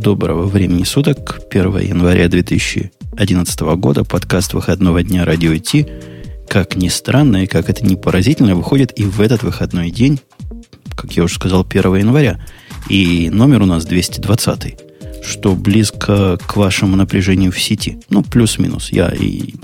Доброго 0.00 0.46
времени 0.46 0.84
суток. 0.84 1.42
1 1.50 1.78
января 1.80 2.26
2011 2.28 3.60
года. 3.76 4.02
Подкаст 4.02 4.54
выходного 4.54 5.02
дня 5.02 5.26
«Радио 5.26 5.54
Ти». 5.58 5.86
Как 6.48 6.74
ни 6.74 6.88
странно 6.88 7.44
и 7.44 7.46
как 7.46 7.68
это 7.68 7.84
не 7.84 7.96
поразительно, 7.96 8.54
выходит 8.54 8.98
и 8.98 9.04
в 9.04 9.20
этот 9.20 9.42
выходной 9.42 9.90
день, 9.90 10.18
как 10.96 11.12
я 11.12 11.22
уже 11.22 11.34
сказал, 11.34 11.66
1 11.68 11.96
января. 11.96 12.40
И 12.88 13.28
номер 13.28 13.60
у 13.60 13.66
нас 13.66 13.84
220 13.84 14.78
что 15.22 15.54
близко 15.54 16.38
к 16.38 16.56
вашему 16.56 16.96
напряжению 16.96 17.52
в 17.52 17.60
сети. 17.60 17.98
Ну, 18.08 18.22
плюс-минус. 18.22 18.90
Я, 18.90 19.12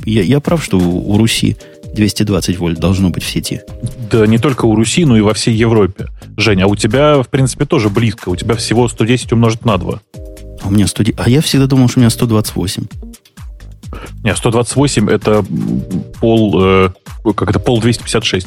я, 0.04 0.22
я 0.22 0.40
прав, 0.40 0.62
что 0.62 0.78
у, 0.78 1.16
Руси 1.16 1.56
220 1.96 2.58
вольт 2.58 2.78
должно 2.78 3.10
быть 3.10 3.24
в 3.24 3.30
сети. 3.30 3.62
Да 4.10 4.26
не 4.26 4.38
только 4.38 4.66
у 4.66 4.76
Руси, 4.76 5.04
но 5.04 5.16
и 5.16 5.20
во 5.20 5.34
всей 5.34 5.54
Европе. 5.54 6.06
Женя, 6.36 6.64
а 6.64 6.66
у 6.68 6.76
тебя, 6.76 7.22
в 7.22 7.28
принципе, 7.28 7.64
тоже 7.64 7.88
близко. 7.88 8.28
У 8.28 8.36
тебя 8.36 8.54
всего 8.54 8.86
110 8.88 9.32
умножить 9.32 9.64
на 9.64 9.76
2. 9.78 10.00
А 10.62 10.68
у 10.68 10.70
меня 10.70 10.86
100... 10.86 11.04
А 11.16 11.28
я 11.28 11.40
всегда 11.40 11.66
думал, 11.66 11.88
что 11.88 11.98
у 11.98 12.02
меня 12.02 12.10
128. 12.10 12.84
Не, 14.22 14.36
128 14.36 15.10
это 15.10 15.44
пол... 16.20 16.60
Э, 16.62 16.90
как 17.34 17.50
это? 17.50 17.58
Пол 17.58 17.80
256. 17.80 18.46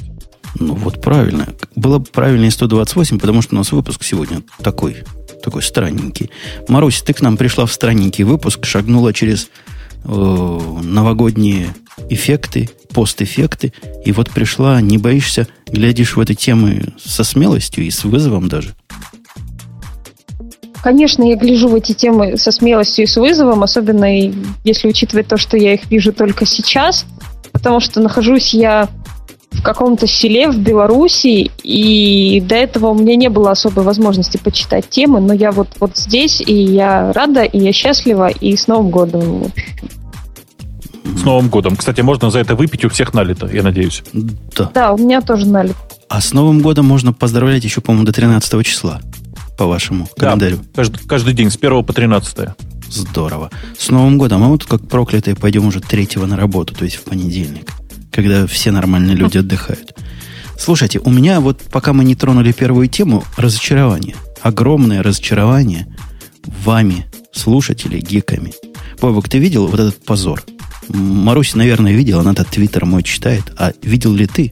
Ну 0.60 0.76
вот 0.76 1.02
правильно. 1.02 1.48
Было 1.76 2.00
бы 2.00 2.06
правильнее 2.06 2.52
128, 2.52 3.20
потому 3.20 3.42
что 3.42 3.56
у 3.56 3.58
нас 3.58 3.72
выпуск 3.72 4.04
сегодня 4.04 4.42
такой, 4.62 4.98
такой 5.44 5.62
странненький. 5.62 6.30
Марусь, 6.68 7.02
ты 7.02 7.14
к 7.14 7.22
нам 7.22 7.38
пришла 7.38 7.66
в 7.66 7.74
странненький 7.74 8.24
выпуск, 8.24 8.66
шагнула 8.66 9.14
через 9.14 9.50
новогодние 10.04 11.76
эффекты, 12.10 12.70
постэффекты, 12.94 13.74
и 14.06 14.12
вот 14.12 14.30
пришла, 14.32 14.82
не 14.82 14.98
боишься, 14.98 15.48
глядишь 15.68 16.16
в 16.16 16.20
эти 16.20 16.34
темы 16.34 16.94
со 17.04 17.24
смелостью 17.24 17.86
и 17.86 17.92
с 17.92 18.04
вызовом 18.04 18.48
даже? 18.48 18.76
Конечно, 20.82 21.24
я 21.24 21.36
гляжу 21.36 21.68
в 21.68 21.76
эти 21.76 21.92
темы 21.92 22.38
со 22.38 22.52
смелостью 22.52 23.04
и 23.04 23.08
с 23.08 23.18
вызовом, 23.18 23.64
особенно 23.64 24.08
если 24.64 24.88
учитывать 24.88 25.28
то, 25.28 25.38
что 25.38 25.58
я 25.58 25.74
их 25.74 25.90
вижу 25.92 26.14
только 26.14 26.46
сейчас, 26.46 27.06
потому 27.52 27.80
что 27.82 28.00
нахожусь 28.00 28.54
я 28.54 28.88
в 29.52 29.62
каком-то 29.62 30.08
селе 30.08 30.50
в 30.50 30.58
Беларуси, 30.58 31.52
и 31.64 32.42
до 32.42 32.56
этого 32.56 32.88
у 32.88 32.96
меня 32.96 33.16
не 33.16 33.30
было 33.30 33.52
особой 33.52 33.84
возможности 33.84 34.38
почитать 34.38 34.90
темы, 34.90 35.20
но 35.20 35.34
я 35.34 35.52
вот, 35.52 35.70
вот 35.80 35.98
здесь, 35.98 36.42
и 36.42 36.54
я 36.54 37.12
рада, 37.14 37.44
и 37.44 37.60
я 37.60 37.74
счастлива, 37.74 38.30
и 38.30 38.56
с 38.56 38.68
Новым 38.68 38.90
годом. 38.90 39.52
С 41.04 41.24
Новым 41.24 41.50
годом. 41.50 41.76
Кстати, 41.76 42.02
можно 42.02 42.30
за 42.30 42.40
это 42.40 42.56
выпить 42.56 42.86
у 42.86 42.90
всех 42.90 43.14
налито, 43.14 43.48
я 43.48 43.64
надеюсь. 43.64 44.04
Да. 44.14 44.72
Да, 44.74 44.94
у 44.94 44.98
меня 44.98 45.22
тоже 45.22 45.48
налито. 45.48 45.76
А 46.08 46.22
с 46.22 46.34
Новым 46.34 46.62
годом 46.62 46.86
можно 46.86 47.14
поздравлять 47.14 47.64
еще, 47.64 47.82
по-моему, 47.82 48.06
до 48.06 48.14
13 48.14 48.66
числа, 48.66 49.02
по 49.58 49.66
вашему 49.66 50.08
календарю. 50.18 50.58
Да, 50.58 50.64
каждый, 50.76 51.08
каждый 51.08 51.34
день, 51.34 51.52
с 51.52 51.58
1 51.58 51.84
по 51.84 51.94
13. 51.94 52.50
Здорово. 52.90 53.52
С 53.78 53.90
Новым 53.90 54.18
годом. 54.18 54.44
А 54.44 54.48
мы 54.48 54.58
тут 54.58 54.68
как 54.70 54.88
проклятые 54.88 55.36
пойдем 55.36 55.68
уже 55.68 55.80
3 55.82 56.10
на 56.26 56.36
работу, 56.36 56.74
то 56.74 56.86
есть 56.86 56.98
в 56.98 57.04
понедельник, 57.04 57.72
когда 58.12 58.48
все 58.48 58.72
нормальные 58.72 59.16
люди 59.16 59.38
отдыхают. 59.38 59.96
Слушайте, 60.58 61.00
у 61.00 61.10
меня 61.10 61.40
вот, 61.40 61.62
пока 61.72 61.94
мы 61.94 62.04
не 62.04 62.16
тронули 62.16 62.52
первую 62.52 62.88
тему, 62.88 63.24
разочарование. 63.38 64.16
Огромное 64.42 65.02
разочарование 65.02 65.88
вами, 66.46 67.06
слушатели, 67.32 68.00
гиками. 68.00 68.54
Бобок, 69.00 69.30
ты 69.30 69.38
видел 69.38 69.68
вот 69.68 69.80
этот 69.80 70.04
позор? 70.04 70.44
Марусь, 70.90 71.56
наверное, 71.56 71.94
видела, 71.94 72.22
она 72.22 72.32
этот 72.32 72.50
твиттер 72.50 72.86
мой 72.86 73.04
читает. 73.04 73.44
А 73.58 73.72
видел 73.82 74.14
ли 74.14 74.26
ты? 74.26 74.52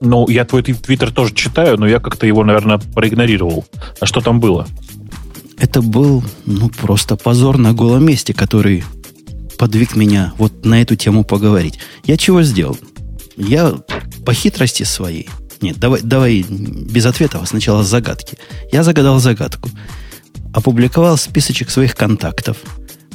Ну, 0.00 0.28
я 0.28 0.44
твой 0.44 0.62
твиттер 0.62 1.10
тоже 1.10 1.34
читаю, 1.34 1.78
но 1.78 1.86
я 1.86 2.00
как-то 2.00 2.26
его, 2.26 2.44
наверное, 2.44 2.78
проигнорировал. 2.78 3.64
А 4.00 4.06
что 4.06 4.20
там 4.20 4.40
было? 4.40 4.66
Это 5.58 5.80
был, 5.80 6.22
ну, 6.44 6.68
просто 6.68 7.16
позор 7.16 7.56
на 7.58 7.72
голом 7.72 8.04
месте, 8.04 8.34
который 8.34 8.84
подвиг 9.56 9.96
меня 9.96 10.32
вот 10.38 10.64
на 10.64 10.82
эту 10.82 10.96
тему 10.96 11.24
поговорить. 11.24 11.78
Я 12.04 12.16
чего 12.16 12.42
сделал? 12.42 12.78
Я 13.36 13.74
по 14.24 14.32
хитрости 14.32 14.82
своей... 14.82 15.28
Нет, 15.60 15.78
давай, 15.78 16.02
давай 16.02 16.42
без 16.42 17.06
ответа, 17.06 17.40
а 17.42 17.46
сначала 17.46 17.82
загадки. 17.82 18.36
Я 18.72 18.82
загадал 18.82 19.18
загадку. 19.20 19.70
Опубликовал 20.52 21.16
списочек 21.16 21.70
своих 21.70 21.94
контактов– 21.94 22.58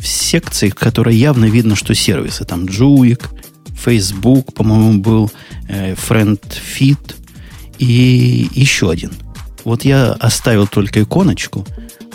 в 0.02 0.08
секции, 0.08 0.70
в 0.70 0.76
которой 0.76 1.16
явно 1.16 1.46
видно, 1.46 1.76
что 1.76 1.94
сервисы. 1.94 2.44
Там 2.44 2.66
Джуик, 2.66 3.30
Facebook, 3.78 4.54
по-моему, 4.54 5.00
был, 5.00 5.32
э, 5.70 5.94
FriendFit 5.94 7.16
и 7.78 8.50
еще 8.54 8.90
один. 8.90 9.12
Вот 9.64 9.86
я 9.86 10.14
оставил 10.14 10.68
только 10.68 11.04
иконочку, 11.04 11.66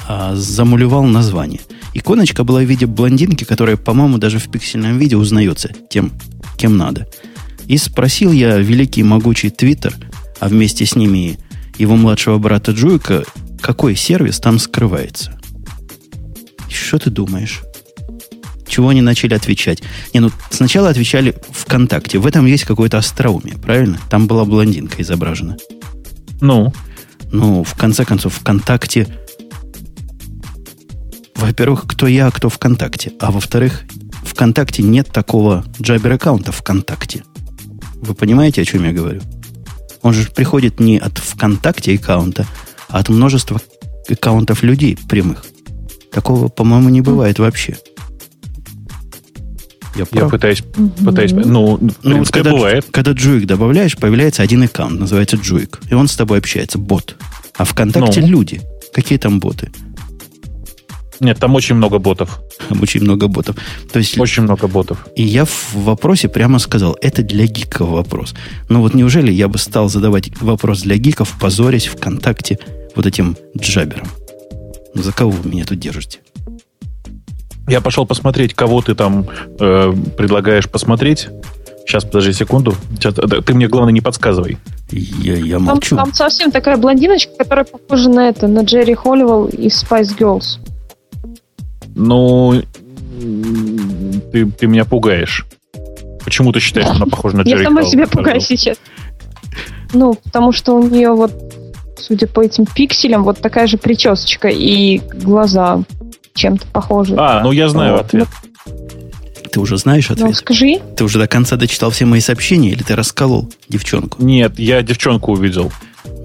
а 0.09 0.35
замулевал 0.35 1.05
название. 1.05 1.61
Иконочка 1.95 2.45
была 2.45 2.61
в 2.61 2.65
виде 2.65 2.87
блондинки, 2.87 3.45
которая, 3.45 3.77
по-моему, 3.77 4.19
даже 4.19 4.39
в 4.39 4.49
пиксельном 4.51 4.99
виде 4.99 5.17
узнается 5.17 5.71
тем, 5.91 6.13
кем 6.57 6.77
надо. 6.77 7.09
И 7.67 7.79
спросил 7.79 8.33
я 8.33 8.59
великий 8.59 9.03
могучий 9.03 9.51
Твиттер, 9.51 9.95
а 10.39 10.49
вместе 10.49 10.87
с 10.87 10.95
ними 10.95 11.39
его 11.79 11.97
младшего 11.97 12.39
брата 12.39 12.73
Джуика, 12.73 13.25
какой 13.61 13.97
сервис 13.97 14.39
там 14.39 14.59
скрывается. 14.59 15.39
Что 16.69 16.99
ты 16.99 17.11
думаешь? 17.11 17.63
чего 18.77 18.91
они 18.91 19.01
начали 19.01 19.33
отвечать? 19.33 19.83
Не, 20.13 20.21
ну 20.21 20.31
сначала 20.51 20.91
отвечали 20.91 21.35
ВКонтакте. 21.51 22.19
В 22.19 22.27
этом 22.27 22.45
есть 22.45 22.65
какое-то 22.65 22.99
остроумие, 22.99 23.57
правильно? 23.57 23.99
Там 24.11 24.27
была 24.27 24.45
блондинка 24.45 25.01
изображена. 25.01 25.57
Ну? 26.43 26.75
Ну, 27.33 27.65
в 27.65 27.75
конце 27.75 28.05
концов, 28.05 28.35
ВКонтакте... 28.35 29.09
Во-первых, 31.37 31.85
кто 31.87 32.07
я, 32.07 32.29
а 32.29 32.31
кто 32.31 32.49
ВКонтакте. 32.49 33.13
А 33.21 33.31
во-вторых, 33.31 33.85
ВКонтакте 34.25 34.83
нет 34.83 35.09
такого 35.13 35.65
джабер-аккаунта 35.81 36.51
ВКонтакте. 36.53 37.25
Вы 37.97 38.15
понимаете, 38.15 38.63
о 38.63 38.65
чем 38.65 38.85
я 38.85 38.93
говорю? 38.93 39.21
Он 40.03 40.13
же 40.13 40.31
приходит 40.31 40.81
не 40.81 40.99
от 40.99 41.19
ВКонтакте 41.19 41.95
аккаунта, 41.95 42.47
а 42.89 43.01
от 43.01 43.09
множества 43.09 43.61
аккаунтов 44.09 44.63
людей 44.63 44.99
прямых. 45.09 45.45
Такого, 46.11 46.49
по-моему, 46.49 46.89
не 46.89 47.03
бывает 47.03 47.39
вообще. 47.39 47.77
Я, 49.95 50.07
я 50.13 50.29
пытаюсь, 50.29 50.63
пытаюсь, 51.05 51.33
ну, 51.33 51.79
ну 52.03 52.19
вот 52.19 52.31
когда, 52.31 52.53
бывает. 52.53 52.87
Когда 52.91 53.13
джуик 53.13 53.47
добавляешь, 53.47 53.97
появляется 53.97 54.43
один 54.43 54.63
аккаунт, 54.63 55.01
называется 55.01 55.37
джуик, 55.37 55.81
и 55.91 55.95
он 55.95 56.09
с 56.09 56.17
тобой 56.17 56.39
общается, 56.39 56.79
бот. 56.79 57.17
А 57.57 57.65
ВКонтакте 57.65 58.21
ну. 58.21 58.27
люди. 58.27 58.61
Какие 58.93 59.19
там 59.19 59.41
боты? 59.41 59.71
Нет, 61.21 61.39
там 61.39 61.55
очень 61.55 61.75
много 61.75 61.99
ботов. 61.99 62.41
Там 62.69 62.83
очень 62.83 63.03
много 63.03 63.29
ботов. 63.29 63.57
То 63.93 63.99
есть, 63.99 64.19
очень 64.19 64.43
много 64.43 64.69
ботов. 64.69 65.07
И 65.17 65.23
я 65.23 65.45
в 65.45 65.75
вопросе 65.75 66.29
прямо 66.29 66.59
сказал, 66.59 66.97
это 67.01 67.23
для 67.23 67.47
гиков 67.47 67.89
вопрос. 67.89 68.35
Ну 68.69 68.81
вот 68.81 68.95
неужели 68.95 69.33
я 69.33 69.49
бы 69.49 69.59
стал 69.59 69.89
задавать 69.89 70.31
вопрос 70.41 70.83
для 70.83 70.97
гиков, 70.97 71.37
позорясь 71.41 71.87
ВКонтакте 71.87 72.59
вот 72.95 73.07
этим 73.07 73.37
джабером? 73.57 74.09
За 74.95 75.13
кого 75.13 75.31
вы 75.31 75.51
меня 75.51 75.65
тут 75.65 75.79
держите? 75.79 76.21
Я 77.69 77.81
пошел 77.81 78.07
посмотреть, 78.07 78.55
кого 78.55 78.81
ты 78.81 78.95
там 78.95 79.27
э, 79.59 79.93
предлагаешь 80.17 80.69
посмотреть. 80.69 81.29
Сейчас, 81.87 82.05
подожди 82.05 82.33
секунду. 82.33 82.75
Сейчас, 82.95 83.15
ты 83.15 83.55
мне, 83.55 83.69
главное, 83.69 83.93
не 83.93 84.01
подсказывай. 84.01 84.59
Я, 84.91 85.35
я 85.37 85.59
молчу. 85.59 85.97
Там, 85.97 86.07
там 86.07 86.15
совсем 86.15 86.51
такая 86.51 86.77
блондиночка, 86.77 87.33
которая 87.39 87.65
похожа 87.65 88.09
на 88.09 88.29
это, 88.29 88.47
на 88.49 88.63
Джерри 88.63 88.95
Холливелл 88.95 89.47
из 89.47 89.85
Spice 89.85 90.17
Girls. 90.19 90.59
Ну, 91.97 92.63
ты, 94.31 94.47
ты 94.47 94.67
меня 94.67 94.85
пугаешь. 94.85 95.47
Почему 96.25 96.53
ты 96.53 96.61
считаешь, 96.61 96.87
что 96.87 96.97
она 96.97 97.07
похожа 97.07 97.39
на 97.39 97.43
Джерри 97.43 97.63
Я 97.63 97.65
сама 97.65 97.83
себя 97.85 98.07
пугаю 98.07 98.41
сейчас. 98.41 98.77
Ну, 99.93 100.15
потому 100.15 100.53
что 100.53 100.75
у 100.75 100.87
нее 100.87 101.13
вот, 101.13 101.33
судя 101.99 102.27
по 102.27 102.43
этим 102.43 102.67
пикселям, 102.67 103.25
вот 103.25 103.41
такая 103.41 103.67
же 103.67 103.79
причесочка 103.79 104.49
и 104.49 104.99
глаза 104.99 105.83
чем-то 106.35 106.67
похожи. 106.67 107.15
А, 107.17 107.41
ну 107.43 107.51
я 107.53 107.69
знаю 107.71 107.93
вот. 107.93 108.07
ответ. 108.07 108.29
Ты 109.51 109.61
уже 109.61 109.79
знаешь 109.79 110.11
ответ? 110.11 110.29
Ну, 110.29 110.35
скажи. 110.35 110.81
Ты 110.97 111.05
уже 111.05 111.19
до 111.19 111.27
конца 111.27 111.57
дочитал 111.57 111.91
все 111.91 112.05
мои 112.05 112.21
сообщения 112.21 112.73
или 112.73 112.83
ты 112.83 112.95
расколол 112.95 113.51
девчонку? 113.71 114.23
Нет, 114.23 114.59
я 114.59 114.83
девчонку 114.83 115.33
увидел. 115.33 115.73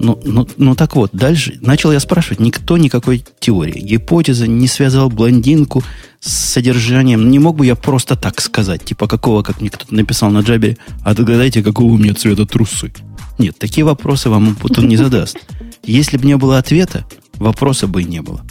Ну, 0.03 0.19
ну, 0.25 0.47
ну 0.57 0.73
так 0.73 0.95
вот, 0.95 1.11
дальше 1.13 1.59
начал 1.61 1.91
я 1.91 1.99
спрашивать. 1.99 2.39
Никто 2.39 2.75
никакой 2.77 3.23
теории, 3.39 3.79
гипотезы 3.79 4.47
не 4.47 4.67
связал 4.67 5.09
блондинку 5.11 5.83
с 6.19 6.31
содержанием. 6.31 7.29
Не 7.29 7.37
мог 7.37 7.57
бы 7.57 7.67
я 7.67 7.75
просто 7.75 8.15
так 8.15 8.41
сказать, 8.41 8.83
типа 8.83 9.07
какого, 9.07 9.43
как 9.43 9.61
мне 9.61 9.69
кто-то 9.69 9.93
написал 9.93 10.31
на 10.31 10.39
джабе, 10.39 10.77
а 11.03 11.13
догадайте, 11.13 11.61
какого 11.61 11.91
у 11.91 11.97
меня 11.97 12.15
цвета 12.15 12.47
трусы. 12.47 12.91
Нет, 13.37 13.59
такие 13.59 13.85
вопросы 13.85 14.29
вам 14.31 14.55
Путун 14.55 14.87
не 14.87 14.97
задаст. 14.97 15.37
Если 15.83 16.17
бы 16.17 16.25
не 16.25 16.35
было 16.35 16.57
ответа, 16.57 17.05
вопроса 17.35 17.85
бы 17.85 18.01
и 18.01 18.05
не 18.05 18.23
было. 18.23 18.41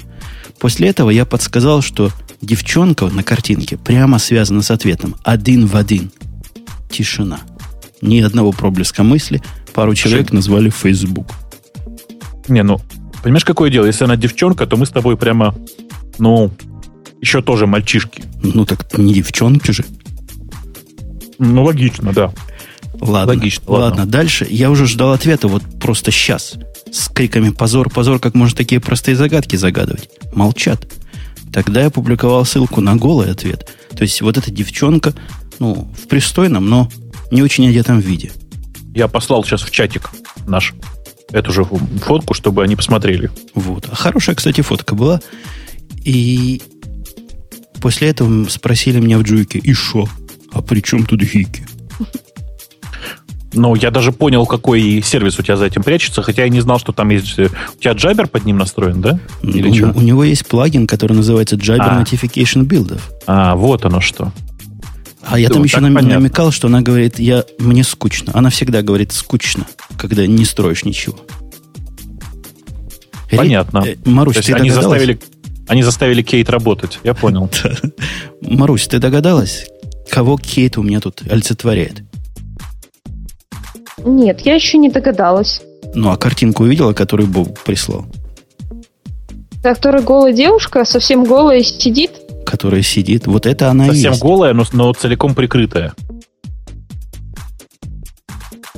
После 0.60 0.88
этого 0.88 1.10
я 1.10 1.24
подсказал, 1.24 1.82
что 1.82 2.12
девчонка 2.40 3.06
на 3.06 3.24
картинке 3.24 3.76
прямо 3.76 4.20
связана 4.20 4.62
с 4.62 4.70
ответом. 4.70 5.16
Один 5.24 5.66
в 5.66 5.74
один. 5.74 6.12
Тишина. 6.90 7.40
Ни 8.02 8.20
одного 8.20 8.52
проблеска 8.52 9.02
мысли. 9.02 9.42
Пару 9.74 9.94
человек 9.94 10.28
Ши... 10.28 10.34
назвали 10.34 10.70
Facebook. 10.70 11.26
Не, 12.48 12.62
ну, 12.62 12.80
понимаешь, 13.22 13.44
какое 13.44 13.70
дело? 13.70 13.86
Если 13.86 14.04
она 14.04 14.16
девчонка, 14.16 14.66
то 14.66 14.76
мы 14.76 14.86
с 14.86 14.90
тобой 14.90 15.16
прямо 15.16 15.54
Ну, 16.18 16.50
еще 17.20 17.42
тоже 17.42 17.66
мальчишки. 17.66 18.24
Ну 18.42 18.64
так 18.64 18.98
не 18.98 19.14
девчонки 19.14 19.70
же. 19.70 19.84
Ну, 21.38 21.64
логично, 21.64 22.12
да. 22.12 22.32
Ладно, 23.00 23.34
логично, 23.34 23.64
ладно. 23.66 23.86
ладно. 23.86 24.06
Дальше 24.06 24.46
я 24.50 24.70
уже 24.70 24.86
ждал 24.86 25.12
ответа 25.12 25.48
вот 25.48 25.62
просто 25.80 26.10
сейчас. 26.10 26.54
С 26.92 27.08
криками 27.08 27.50
«Позор, 27.50 27.88
позор, 27.88 28.18
как 28.18 28.34
можно 28.34 28.56
такие 28.56 28.80
простые 28.80 29.16
загадки 29.16 29.56
загадывать?» 29.56 30.10
Молчат. 30.34 30.86
Тогда 31.52 31.82
я 31.82 31.90
публиковал 31.90 32.44
ссылку 32.44 32.80
на 32.80 32.96
голый 32.96 33.30
ответ. 33.30 33.68
То 33.96 34.02
есть 34.02 34.20
вот 34.22 34.36
эта 34.36 34.50
девчонка, 34.50 35.14
ну, 35.58 35.90
в 35.98 36.08
пристойном, 36.08 36.68
но 36.68 36.90
не 37.30 37.42
очень 37.42 37.68
одетом 37.68 38.00
виде. 38.00 38.32
Я 38.94 39.08
послал 39.08 39.44
сейчас 39.44 39.62
в 39.62 39.70
чатик 39.70 40.10
наш 40.46 40.74
эту 41.32 41.52
же 41.52 41.64
фотку, 41.64 42.34
чтобы 42.34 42.62
они 42.62 42.76
посмотрели. 42.76 43.30
Вот. 43.54 43.88
А 43.90 43.94
хорошая, 43.94 44.34
кстати, 44.36 44.60
фотка 44.62 44.94
была. 44.94 45.20
И 46.04 46.62
после 47.80 48.08
этого 48.08 48.48
спросили 48.48 49.00
меня 49.00 49.18
в 49.18 49.22
джуйке, 49.22 49.58
и 49.58 49.72
шо? 49.72 50.08
А 50.52 50.62
при 50.62 50.80
чем 50.80 51.06
тут 51.06 51.20
гики? 51.20 51.66
Ну, 53.52 53.74
я 53.74 53.90
даже 53.90 54.12
понял, 54.12 54.46
какой 54.46 55.02
сервис 55.02 55.38
у 55.38 55.42
тебя 55.42 55.56
за 55.56 55.66
этим 55.66 55.82
прячется, 55.82 56.22
хотя 56.22 56.44
я 56.44 56.48
не 56.48 56.60
знал, 56.60 56.78
что 56.78 56.92
там 56.92 57.08
есть... 57.10 57.36
Э, 57.36 57.48
у 57.76 57.80
тебя 57.80 57.92
Jabber 57.92 58.28
под 58.28 58.44
ним 58.44 58.58
настроен, 58.58 59.00
да? 59.00 59.18
Или 59.42 59.68
у, 59.68 59.74
что? 59.74 59.92
у 59.92 60.00
него 60.00 60.22
есть 60.22 60.46
плагин, 60.46 60.86
который 60.86 61.14
называется 61.14 61.56
Jabber 61.56 61.78
а. 61.80 62.00
Notification 62.00 62.64
Builder. 62.64 63.00
А, 63.26 63.56
вот 63.56 63.84
оно 63.84 64.00
что. 64.00 64.32
А 65.22 65.38
я 65.38 65.48
там 65.48 65.62
еще 65.62 65.80
нам, 65.80 65.92
намекал, 65.92 66.50
что 66.50 66.68
она 66.68 66.80
говорит, 66.80 67.18
я, 67.18 67.44
мне 67.58 67.84
скучно. 67.84 68.32
Она 68.34 68.50
всегда 68.50 68.82
говорит 68.82 69.12
скучно, 69.12 69.66
когда 69.98 70.26
не 70.26 70.44
строишь 70.44 70.84
ничего. 70.84 71.18
Понятно. 73.30 73.82
Ре... 73.82 73.98
Марусь, 74.04 74.36
ты 74.36 74.52
они 74.52 74.70
заставили, 74.70 75.20
они 75.68 75.82
заставили 75.82 76.22
Кейт 76.22 76.50
работать, 76.50 76.98
я 77.04 77.14
понял. 77.14 77.48
Марусь, 78.40 78.88
ты 78.88 78.98
догадалась, 78.98 79.66
кого 80.10 80.36
Кейт 80.36 80.78
у 80.78 80.82
меня 80.82 81.00
тут 81.00 81.22
олицетворяет? 81.30 82.02
Нет, 84.04 84.40
я 84.40 84.54
еще 84.54 84.78
не 84.78 84.88
догадалась. 84.88 85.62
Ну, 85.94 86.10
а 86.10 86.16
картинку 86.16 86.64
увидела, 86.64 86.92
которую 86.92 87.28
Боб 87.28 87.58
прислал? 87.60 88.06
Которая 89.62 90.02
голая 90.02 90.32
девушка, 90.32 90.84
совсем 90.84 91.24
голая, 91.24 91.62
сидит? 91.62 92.12
Которая 92.50 92.82
сидит. 92.82 93.28
Вот 93.28 93.46
это 93.46 93.70
она 93.70 93.86
совсем 93.86 94.10
и 94.10 94.14
есть. 94.14 94.22
голая, 94.22 94.52
но, 94.54 94.64
но 94.72 94.92
целиком 94.92 95.36
прикрытая. 95.36 95.94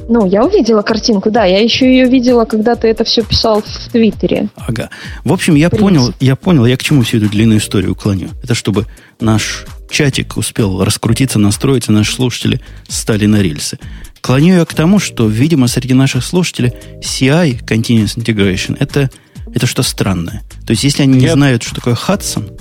Ну, 0.08 0.26
я 0.26 0.44
увидела 0.44 0.82
картинку, 0.82 1.30
да. 1.30 1.46
Я 1.46 1.60
еще 1.60 1.86
ее 1.86 2.06
видела, 2.06 2.44
когда 2.44 2.74
ты 2.74 2.88
это 2.88 3.02
все 3.04 3.22
писал 3.22 3.62
в 3.62 3.88
Твиттере. 3.90 4.48
Ага. 4.56 4.90
В 5.24 5.32
общем, 5.32 5.54
я 5.54 5.70
понял, 5.70 6.12
я 6.20 6.36
понял, 6.36 6.66
я 6.66 6.76
к 6.76 6.82
чему 6.82 7.02
всю 7.02 7.16
эту 7.16 7.30
длинную 7.30 7.60
историю 7.60 7.94
клоню. 7.94 8.28
Это 8.42 8.54
чтобы 8.54 8.84
наш 9.20 9.64
чатик 9.90 10.36
успел 10.36 10.84
раскрутиться, 10.84 11.38
настроиться, 11.38 11.92
наши 11.92 12.12
слушатели 12.12 12.60
стали 12.88 13.24
на 13.24 13.40
рельсы. 13.40 13.78
Клоню 14.20 14.56
я 14.56 14.66
к 14.66 14.74
тому, 14.74 14.98
что, 14.98 15.26
видимо, 15.26 15.66
среди 15.66 15.94
наших 15.94 16.24
слушателей 16.24 16.74
CI, 17.00 17.64
Continuous 17.64 18.18
Integration, 18.18 18.76
это, 18.78 19.10
это 19.54 19.66
что 19.66 19.82
странное. 19.82 20.42
То 20.66 20.72
есть, 20.72 20.84
если 20.84 21.04
они 21.04 21.14
не 21.14 21.24
Нет. 21.24 21.34
знают, 21.34 21.62
что 21.62 21.76
такое 21.76 21.94
Hudson, 21.94 22.52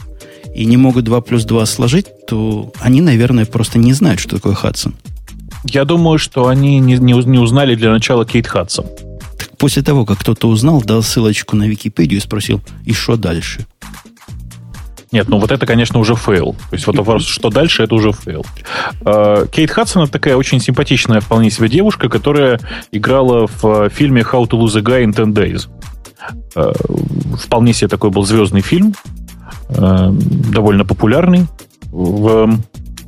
и 0.53 0.65
не 0.65 0.77
могут 0.77 1.05
2 1.05 1.21
плюс 1.21 1.45
2 1.45 1.65
сложить, 1.65 2.07
то 2.27 2.71
они, 2.79 3.01
наверное, 3.01 3.45
просто 3.45 3.79
не 3.79 3.93
знают, 3.93 4.19
что 4.19 4.35
такое 4.35 4.53
Hudson. 4.53 4.93
Я 5.63 5.85
думаю, 5.85 6.17
что 6.17 6.47
они 6.47 6.79
не, 6.79 6.97
не, 6.97 7.13
не 7.13 7.37
узнали 7.37 7.75
для 7.75 7.91
начала 7.91 8.25
Кейт 8.25 8.47
Хадсон. 8.47 8.85
Так 9.37 9.57
после 9.57 9.83
того, 9.83 10.05
как 10.05 10.19
кто-то 10.19 10.47
узнал, 10.47 10.81
дал 10.81 11.03
ссылочку 11.03 11.55
на 11.55 11.67
Википедию 11.67 12.19
и 12.19 12.23
спросил, 12.23 12.61
и 12.83 12.93
что 12.93 13.15
дальше? 13.15 13.67
Нет, 15.11 15.27
ну 15.27 15.39
вот 15.39 15.51
это, 15.51 15.65
конечно, 15.65 15.99
уже 15.99 16.15
фейл. 16.15 16.53
То 16.69 16.73
есть 16.73 16.87
вот 16.87 16.95
вопрос, 16.95 17.25
что 17.25 17.49
дальше, 17.49 17.83
это 17.83 17.95
уже 17.95 18.13
фейл. 18.13 18.45
А, 19.01 19.45
Кейт 19.45 19.69
Хадсон 19.69 20.03
это 20.03 20.13
такая 20.13 20.37
очень 20.37 20.59
симпатичная 20.61 21.19
вполне 21.19 21.51
себе 21.51 21.67
девушка, 21.67 22.07
которая 22.07 22.59
играла 22.91 23.47
в 23.47 23.89
фильме 23.89 24.21
How 24.21 24.47
to 24.47 24.51
Lose 24.51 24.77
a 24.77 24.81
Guy 24.81 25.03
in 25.03 25.13
10 25.13 25.27
Days. 25.35 25.69
А, 26.55 26.71
вполне 27.37 27.73
себе 27.73 27.89
такой 27.89 28.09
был 28.09 28.23
звездный 28.23 28.61
фильм, 28.61 28.95
а, 28.95 29.20
довольно 29.71 30.85
популярный 30.85 31.47
в 31.91 32.59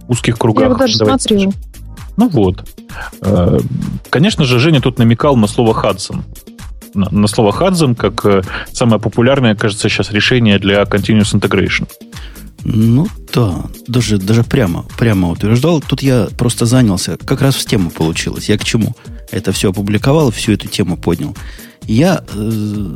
узких 0.07 0.37
кругах. 0.37 0.63
Я 0.63 0.69
его 0.69 0.77
даже 0.77 0.97
Давайте 0.99 1.29
смотрю. 1.29 1.51
Скажем. 1.51 1.63
Ну 2.15 2.29
вот. 2.29 2.65
Конечно 4.09 4.45
же, 4.45 4.59
Женя 4.59 4.81
тут 4.81 4.99
намекал 4.99 5.35
на 5.35 5.47
слово 5.47 5.73
Хадсон 5.73 6.23
на, 6.95 7.27
слово 7.27 7.51
Hudson 7.51 7.95
как 7.95 8.25
э, 8.25 8.41
самое 8.71 9.01
популярное, 9.01 9.55
кажется, 9.55 9.89
сейчас 9.89 10.11
решение 10.11 10.59
для 10.59 10.81
Continuous 10.83 11.33
Integration. 11.33 11.87
Ну 12.63 13.07
да, 13.33 13.65
даже, 13.87 14.17
даже 14.17 14.43
прямо, 14.43 14.85
прямо 14.97 15.29
утверждал. 15.29 15.81
Тут 15.81 16.01
я 16.01 16.27
просто 16.37 16.65
занялся, 16.65 17.17
как 17.17 17.41
раз 17.41 17.55
в 17.55 17.65
тему 17.65 17.89
получилось. 17.89 18.47
Я 18.49 18.57
к 18.57 18.63
чему? 18.63 18.95
Это 19.31 19.51
все 19.51 19.71
опубликовал, 19.71 20.31
всю 20.31 20.53
эту 20.53 20.67
тему 20.67 20.97
поднял. 20.97 21.35
Я 21.83 22.23
э, 22.33 22.95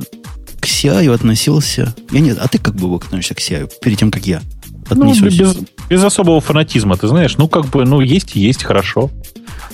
к 0.67 0.69
CI 0.69 1.13
относился... 1.13 1.95
Я 2.11 2.19
нет, 2.19 2.37
а 2.41 2.47
ты 2.49 2.57
как 2.57 2.75
бы 2.75 2.93
относишься 2.93 3.35
к 3.35 3.39
CI 3.39 3.71
перед 3.81 3.97
тем, 3.97 4.11
как 4.11 4.27
я 4.27 4.41
относюсь? 4.89 5.39
Ну, 5.39 5.45
без, 5.45 5.57
без 5.89 6.03
особого 6.03 6.41
фанатизма, 6.41 6.97
ты 6.97 7.07
знаешь. 7.07 7.37
Ну, 7.37 7.47
как 7.47 7.67
бы, 7.67 7.85
ну, 7.85 8.01
есть 8.01 8.35
и 8.35 8.41
есть, 8.41 8.63
хорошо. 8.63 9.09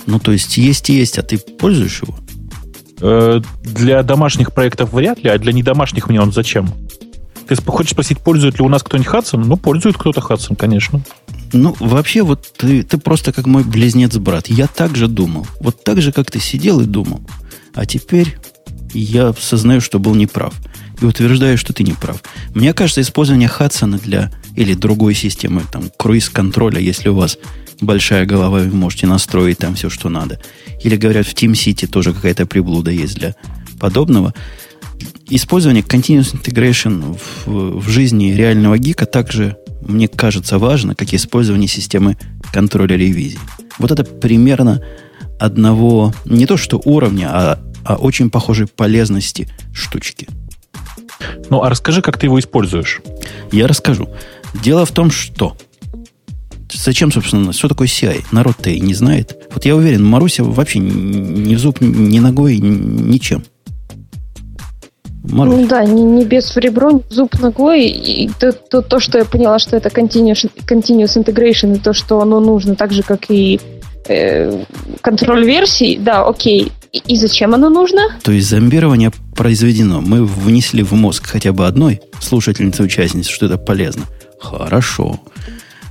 Ну, 0.06 0.20
то 0.20 0.30
есть, 0.30 0.56
есть 0.56 0.88
и 0.90 0.94
есть, 0.94 1.18
а 1.18 1.22
ты 1.22 1.38
пользуешь 1.38 2.02
его? 2.02 2.14
Э, 3.00 3.40
для 3.62 4.04
домашних 4.04 4.52
проектов 4.52 4.92
вряд 4.92 5.22
ли, 5.24 5.30
а 5.30 5.38
для 5.38 5.52
недомашних 5.52 6.08
мне 6.08 6.20
он 6.20 6.32
зачем? 6.32 6.72
Ты 7.48 7.56
хочешь 7.56 7.90
спросить, 7.90 8.20
пользует 8.20 8.58
ли 8.58 8.64
у 8.64 8.68
нас 8.68 8.84
кто-нибудь 8.84 9.08
Хадсон? 9.08 9.42
Ну, 9.42 9.56
пользует 9.56 9.98
кто-то 9.98 10.20
Хадсон, 10.20 10.54
конечно. 10.54 11.02
Ну, 11.52 11.74
вообще, 11.80 12.22
вот 12.22 12.52
ты, 12.56 12.84
ты 12.84 12.98
просто 12.98 13.32
как 13.32 13.46
мой 13.46 13.64
близнец-брат. 13.64 14.46
Я 14.46 14.68
так 14.68 14.96
же 14.96 15.08
думал. 15.08 15.46
Вот 15.60 15.82
так 15.82 16.00
же, 16.00 16.12
как 16.12 16.30
ты 16.30 16.38
сидел 16.38 16.80
и 16.80 16.84
думал. 16.84 17.20
А 17.74 17.84
теперь 17.84 18.36
я 18.92 19.32
сознаю, 19.32 19.80
что 19.80 19.98
был 19.98 20.14
неправ. 20.14 20.54
И 21.00 21.04
утверждаю, 21.04 21.58
что 21.58 21.72
ты 21.72 21.82
не 21.82 21.92
прав. 21.92 22.22
Мне 22.54 22.72
кажется, 22.72 23.00
использование 23.00 23.48
Хадсона 23.48 23.98
для 23.98 24.30
или 24.56 24.74
другой 24.74 25.14
системы, 25.14 25.62
там, 25.70 25.90
круиз-контроля, 25.96 26.78
если 26.78 27.08
у 27.08 27.14
вас 27.14 27.38
большая 27.80 28.26
голова, 28.26 28.60
вы 28.60 28.74
можете 28.74 29.06
настроить 29.06 29.58
там 29.58 29.74
все, 29.74 29.90
что 29.90 30.08
надо. 30.08 30.40
Или, 30.82 30.96
говорят, 30.96 31.26
в 31.26 31.34
TeamCity 31.34 31.86
тоже 31.86 32.12
какая-то 32.12 32.46
приблуда 32.46 32.90
есть 32.90 33.16
для 33.16 33.34
подобного. 33.78 34.34
Использование 35.28 35.82
Continuous 35.82 36.34
Integration 36.34 37.18
в, 37.46 37.80
в 37.80 37.88
жизни 37.88 38.32
реального 38.32 38.78
гика 38.78 39.06
также, 39.06 39.56
мне 39.86 40.06
кажется, 40.06 40.58
важно, 40.58 40.94
как 40.94 41.12
использование 41.14 41.68
системы 41.68 42.16
контроля 42.52 42.96
ревизии. 42.96 43.40
Вот 43.78 43.90
это 43.90 44.04
примерно 44.04 44.82
одного, 45.40 46.14
не 46.24 46.46
то 46.46 46.56
что 46.56 46.80
уровня, 46.84 47.30
а, 47.32 47.58
а 47.84 47.96
очень 47.96 48.30
похожей 48.30 48.66
полезности 48.66 49.48
штучки. 49.72 50.28
Ну, 51.50 51.62
а 51.62 51.70
расскажи, 51.70 52.02
как 52.02 52.18
ты 52.18 52.26
его 52.26 52.38
используешь. 52.38 53.00
Я 53.52 53.66
расскажу. 53.66 54.08
Дело 54.62 54.84
в 54.86 54.92
том, 54.92 55.10
что 55.10 55.56
Зачем, 56.72 57.12
собственно, 57.12 57.52
что 57.52 57.68
такое 57.68 57.86
CI? 57.86 58.24
Народ-то 58.32 58.68
и 58.68 58.80
не 58.80 58.94
знает. 58.94 59.36
Вот 59.52 59.64
я 59.64 59.76
уверен, 59.76 60.04
Маруся 60.04 60.42
вообще 60.42 60.80
ни 60.80 61.54
в 61.54 61.58
зуб, 61.58 61.80
ни 61.80 62.18
ногой, 62.18 62.58
ничем. 62.58 63.44
Марусь. 65.22 65.60
Ну 65.60 65.66
да, 65.66 65.84
не, 65.84 66.02
не 66.02 66.24
без 66.24 66.54
в 66.54 66.58
ребро, 66.58 67.00
зуб 67.08 67.38
ногой. 67.40 67.86
И 67.86 68.30
то, 68.38 68.52
то, 68.52 68.82
то, 68.82 69.00
что 69.00 69.18
я 69.18 69.24
поняла, 69.24 69.58
что 69.58 69.76
это 69.76 69.88
continuous, 69.88 70.50
continuous 70.66 71.16
integration, 71.16 71.76
и 71.76 71.78
то, 71.78 71.92
что 71.92 72.20
оно 72.20 72.40
нужно 72.40 72.74
так 72.74 72.92
же, 72.92 73.02
как 73.02 73.30
и 73.30 73.58
э, 74.06 74.64
контроль 75.00 75.44
версий, 75.46 75.96
да, 75.96 76.26
окей. 76.26 76.72
И, 76.94 77.16
зачем 77.16 77.54
оно 77.54 77.70
нужно? 77.70 78.02
То 78.22 78.30
есть 78.30 78.48
зомбирование 78.48 79.10
произведено. 79.34 80.00
Мы 80.00 80.24
внесли 80.24 80.84
в 80.84 80.92
мозг 80.92 81.26
хотя 81.26 81.52
бы 81.52 81.66
одной 81.66 82.00
слушательницы-участницы, 82.20 83.30
что 83.30 83.46
это 83.46 83.58
полезно. 83.58 84.04
Хорошо. 84.40 85.20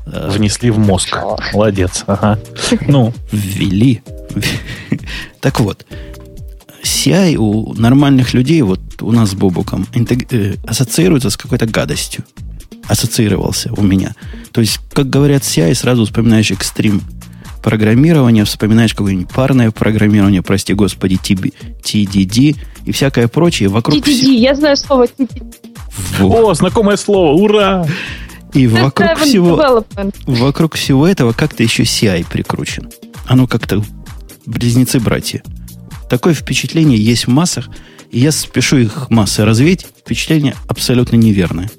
Внесли 0.06 0.70
в 0.70 0.80
мозг. 0.80 1.18
Молодец. 1.54 2.04
Ага. 2.08 2.40
Ну. 2.88 3.14
Ввели. 3.32 4.02
Так 5.42 5.60
вот, 5.60 5.86
CI 6.84 7.36
у 7.36 7.74
нормальных 7.74 8.34
людей, 8.34 8.62
вот 8.62 8.80
у 9.02 9.12
нас 9.12 9.32
с 9.32 9.34
Бобуком, 9.34 9.86
э, 9.94 10.56
ассоциируется 10.66 11.30
с 11.30 11.36
какой-то 11.36 11.66
гадостью. 11.66 12.24
Ассоциировался 12.88 13.74
у 13.76 13.82
меня. 13.82 14.16
То 14.54 14.62
есть, 14.62 14.80
как 14.94 15.10
говорят 15.10 15.44
CI, 15.44 15.76
сразу 15.76 16.06
вспоминаешь 16.06 16.52
экстрим 16.52 17.02
программирования, 17.64 18.46
вспоминаешь 18.46 18.94
какое-нибудь 18.94 19.30
парное 19.30 19.72
программирование, 19.72 20.44
прости 20.44 20.74
господи, 20.74 21.16
TDD 21.16 22.58
и 22.86 22.92
всякое 22.92 23.28
прочее. 23.28 23.70
Вокруг 23.70 23.98
TDD, 23.98 24.04
вс... 24.04 24.22
я 24.24 24.54
знаю 24.54 24.78
слово 24.78 25.06
TDD. 25.06 25.56
О, 26.22 26.54
знакомое 26.54 26.98
слово, 26.98 27.32
ура! 27.32 27.88
И 28.54 28.68
вокруг 28.68 29.18
всего, 29.18 29.84
вокруг 30.28 30.76
всего 30.76 31.08
этого 31.08 31.34
как-то 31.34 31.64
еще 31.64 31.84
CI 31.84 32.26
прикручен. 32.30 32.92
Оно 33.26 33.48
как-то 33.48 33.84
близнецы-братья. 34.46 35.42
Такое 36.10 36.36
впечатление 36.36 37.04
есть 37.04 37.26
в 37.26 37.30
массах, 37.30 37.70
и 38.12 38.20
я 38.20 38.32
спешу 38.32 38.78
их 38.78 39.10
массы 39.10 39.44
развеять. 39.44 39.88
Впечатление 40.02 40.56
абсолютно 40.68 41.16
неверное. 41.16 41.72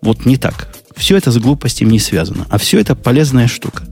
Вот 0.00 0.26
не 0.26 0.36
так. 0.36 0.72
Все 0.94 1.16
это 1.16 1.32
с 1.32 1.38
глупостями 1.38 1.90
не 1.90 1.98
связано. 1.98 2.46
А 2.50 2.58
все 2.58 2.78
это 2.78 2.94
полезная 2.94 3.48
штука. 3.48 3.84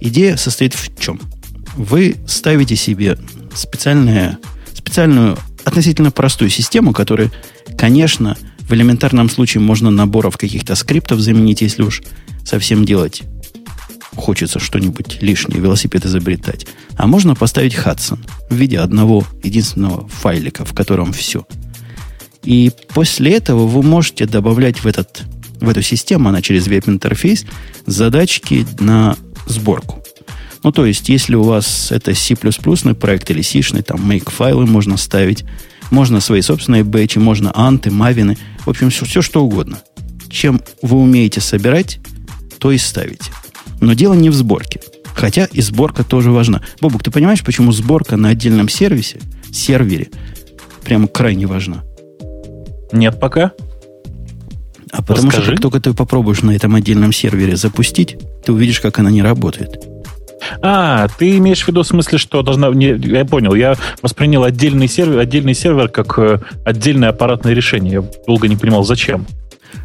Идея 0.00 0.36
состоит 0.36 0.74
в 0.74 0.98
чем? 0.98 1.20
Вы 1.76 2.16
ставите 2.26 2.76
себе 2.76 3.18
специальную, 3.54 4.38
специальную 4.74 5.36
относительно 5.64 6.10
простую 6.10 6.50
систему, 6.50 6.92
которая, 6.92 7.30
конечно, 7.76 8.36
в 8.60 8.72
элементарном 8.72 9.28
случае 9.30 9.62
можно 9.62 9.90
наборов 9.90 10.36
каких-то 10.36 10.74
скриптов 10.74 11.20
заменить, 11.20 11.60
если 11.60 11.82
уж 11.82 12.02
совсем 12.44 12.84
делать 12.84 13.22
хочется 14.16 14.58
что-нибудь 14.58 15.22
лишнее, 15.22 15.60
велосипед 15.60 16.04
изобретать. 16.06 16.66
А 16.96 17.06
можно 17.06 17.34
поставить 17.34 17.74
Hudson 17.74 18.18
в 18.48 18.54
виде 18.54 18.78
одного 18.78 19.24
единственного 19.42 20.08
файлика, 20.08 20.64
в 20.64 20.74
котором 20.74 21.12
все. 21.12 21.46
И 22.42 22.72
после 22.88 23.34
этого 23.34 23.66
вы 23.66 23.82
можете 23.82 24.26
добавлять 24.26 24.78
в, 24.78 24.86
этот, 24.86 25.22
в 25.60 25.68
эту 25.68 25.82
систему, 25.82 26.28
она 26.28 26.42
через 26.42 26.66
веб-интерфейс, 26.66 27.44
задачки 27.86 28.66
на 28.80 29.16
сборку. 29.46 30.02
Ну, 30.62 30.72
то 30.72 30.84
есть, 30.84 31.08
если 31.08 31.34
у 31.36 31.42
вас 31.42 31.92
это 31.92 32.14
C++ 32.14 32.34
проект 32.34 33.30
или 33.30 33.42
C, 33.42 33.62
там 33.82 34.10
make 34.10 34.30
файлы 34.30 34.66
можно 34.66 34.96
ставить, 34.96 35.44
можно 35.90 36.20
свои 36.20 36.40
собственные 36.40 36.84
бэчи, 36.84 37.18
можно 37.18 37.52
анты, 37.54 37.90
мавины, 37.90 38.36
в 38.64 38.70
общем, 38.70 38.90
все, 38.90 39.04
все 39.04 39.22
что 39.22 39.44
угодно. 39.44 39.78
Чем 40.28 40.60
вы 40.82 40.98
умеете 40.98 41.40
собирать, 41.40 42.00
то 42.58 42.72
и 42.72 42.78
ставите. 42.78 43.30
Но 43.80 43.92
дело 43.92 44.14
не 44.14 44.30
в 44.30 44.34
сборке. 44.34 44.80
Хотя 45.14 45.46
и 45.46 45.60
сборка 45.60 46.04
тоже 46.04 46.30
важна. 46.30 46.62
Бобук, 46.80 47.02
ты 47.02 47.10
понимаешь, 47.10 47.42
почему 47.42 47.72
сборка 47.72 48.16
на 48.16 48.30
отдельном 48.30 48.68
сервисе, 48.68 49.20
сервере, 49.52 50.08
прямо 50.84 51.08
крайне 51.08 51.46
важна? 51.46 51.84
Нет 52.92 53.18
пока. 53.20 53.52
А 54.92 55.02
потому 55.02 55.28
Расскажи. 55.28 55.44
что 55.44 55.52
как 55.52 55.60
только 55.62 55.80
ты 55.80 55.94
попробуешь 55.94 56.42
на 56.42 56.52
этом 56.52 56.74
отдельном 56.74 57.12
сервере 57.12 57.56
запустить, 57.56 58.16
ты 58.44 58.52
увидишь, 58.52 58.80
как 58.80 58.98
она 58.98 59.10
не 59.10 59.22
работает. 59.22 59.84
А, 60.62 61.08
ты 61.18 61.38
имеешь 61.38 61.64
в 61.64 61.68
виду 61.68 61.82
в 61.82 61.86
смысле, 61.86 62.18
что 62.18 62.42
должна... 62.42 62.68
Не, 62.68 62.96
я 62.96 63.24
понял, 63.24 63.54
я 63.54 63.76
воспринял 64.02 64.44
отдельный 64.44 64.88
сервер, 64.88 65.18
отдельный 65.18 65.54
сервер 65.54 65.88
как 65.88 66.18
э, 66.18 66.40
отдельное 66.64 67.08
аппаратное 67.08 67.52
решение. 67.52 67.94
Я 67.94 68.04
долго 68.26 68.46
не 68.46 68.56
понимал, 68.56 68.84
зачем. 68.84 69.26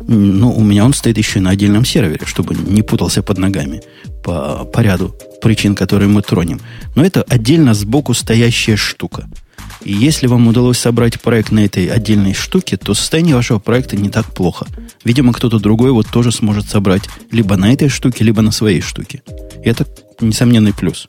Ну, 0.07 0.51
у 0.51 0.61
меня 0.63 0.85
он 0.85 0.93
стоит 0.93 1.17
еще 1.17 1.39
на 1.39 1.51
отдельном 1.51 1.85
сервере, 1.85 2.25
чтобы 2.25 2.55
не 2.55 2.81
путался 2.81 3.23
под 3.23 3.37
ногами 3.37 3.81
по, 4.23 4.65
по 4.65 4.79
ряду 4.81 5.15
причин, 5.41 5.75
которые 5.75 6.07
мы 6.07 6.21
тронем. 6.21 6.59
Но 6.95 7.03
это 7.03 7.23
отдельно 7.23 7.73
сбоку 7.73 8.13
стоящая 8.13 8.75
штука. 8.75 9.27
И 9.83 9.93
если 9.93 10.27
вам 10.27 10.47
удалось 10.47 10.77
собрать 10.77 11.19
проект 11.19 11.51
на 11.51 11.65
этой 11.65 11.87
отдельной 11.87 12.33
штуке, 12.33 12.77
то 12.77 12.93
состояние 12.93 13.35
вашего 13.35 13.59
проекта 13.59 13.97
не 13.97 14.09
так 14.09 14.25
плохо. 14.27 14.67
Видимо, 15.03 15.33
кто-то 15.33 15.59
другой 15.59 15.91
вот 15.91 16.07
тоже 16.07 16.31
сможет 16.31 16.69
собрать 16.69 17.03
либо 17.31 17.57
на 17.57 17.73
этой 17.73 17.89
штуке, 17.89 18.23
либо 18.23 18.41
на 18.41 18.51
своей 18.51 18.81
штуке. 18.81 19.23
Это 19.63 19.87
несомненный 20.19 20.73
плюс. 20.73 21.07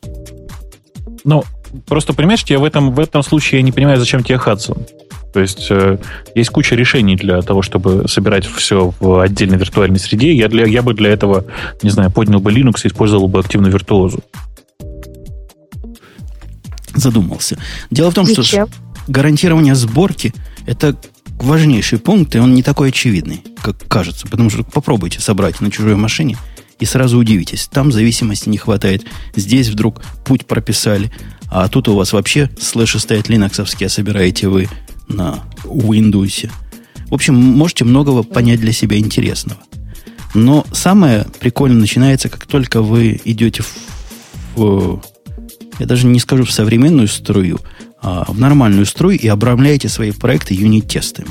Ну, 1.25 1.45
просто 1.87 2.15
понимаешь, 2.15 2.45
я 2.47 2.59
в 2.59 2.65
этом, 2.65 2.95
в 2.95 3.01
этом 3.01 3.23
случае 3.23 3.61
я 3.61 3.63
не 3.63 3.73
понимаю, 3.73 3.99
зачем 3.99 4.25
тебе 4.25 4.39
Hudson. 4.39 4.87
То 5.33 5.41
есть 5.41 5.69
э, 5.71 5.99
есть 6.35 6.51
куча 6.51 6.75
решений 6.75 7.17
для 7.17 7.41
того, 7.41 7.63
чтобы 7.63 8.07
собирать 8.07 8.45
все 8.45 8.93
в 9.01 9.21
отдельной 9.21 9.57
виртуальной 9.57 9.99
среде. 9.99 10.33
Я, 10.35 10.49
для, 10.49 10.67
я 10.67 10.83
бы 10.83 10.93
для 10.93 11.11
этого, 11.11 11.45
не 11.83 11.91
знаю, 11.91 12.11
поднял 12.11 12.41
бы 12.41 12.53
Linux 12.53 12.81
и 12.85 12.89
использовал 12.89 13.29
бы 13.29 13.39
активную 13.39 13.73
виртуозу. 13.73 14.23
Задумался. 16.95 17.59
Дело 17.91 18.11
в 18.11 18.15
том, 18.15 18.27
Зачем? 18.27 18.45
что 18.45 18.69
гарантирование 19.09 19.75
сборки 19.75 20.33
это 20.67 20.97
важнейший 21.41 21.99
пункт, 21.99 22.35
и 22.35 22.39
он 22.39 22.55
не 22.55 22.63
такой 22.63 22.91
очевидный, 22.91 23.43
как 23.61 23.77
кажется. 23.89 24.27
Потому 24.27 24.51
что 24.51 24.63
попробуйте 24.63 25.21
собрать 25.21 25.61
на 25.61 25.71
чужой 25.71 25.97
машине 25.97 26.37
и 26.79 26.85
сразу 26.85 27.19
удивитесь. 27.19 27.69
Там 27.71 27.93
зависимости 27.93 28.49
не 28.49 28.59
хватает. 28.59 29.05
Здесь 29.37 29.69
вдруг 29.69 30.03
путь 30.25 30.47
прописали. 30.47 31.13
А 31.49 31.69
тут 31.69 31.89
у 31.89 31.95
вас 31.95 32.13
вообще 32.13 32.51
слэши 32.59 32.99
стоят 32.99 33.29
линоксовские, 33.29 33.89
а 33.89 33.91
собираете 33.91 34.49
вы 34.49 34.69
на 35.09 35.45
Windows. 35.65 36.51
В 37.07 37.15
общем, 37.15 37.35
можете 37.35 37.85
многого 37.85 38.23
понять 38.23 38.61
для 38.61 38.73
себя 38.73 38.99
интересного. 38.99 39.61
Но 40.35 40.65
самое 40.73 41.27
прикольное 41.41 41.81
начинается, 41.81 42.29
как 42.29 42.47
только 42.47 42.81
вы 42.81 43.21
идете 43.25 43.63
в, 43.63 43.75
в 44.57 45.03
я 45.79 45.87
даже 45.87 46.07
не 46.07 46.21
скажу 46.21 46.45
в 46.45 46.53
современную 46.53 47.09
струю, 47.09 47.61
а 48.01 48.25
в 48.29 48.39
нормальную 48.39 48.87
струю 48.87 49.19
и 49.19 49.29
обрамляете 49.29 49.89
свои 49.89 50.13
проекты 50.13 50.55
юнит-тестами. 50.55 51.29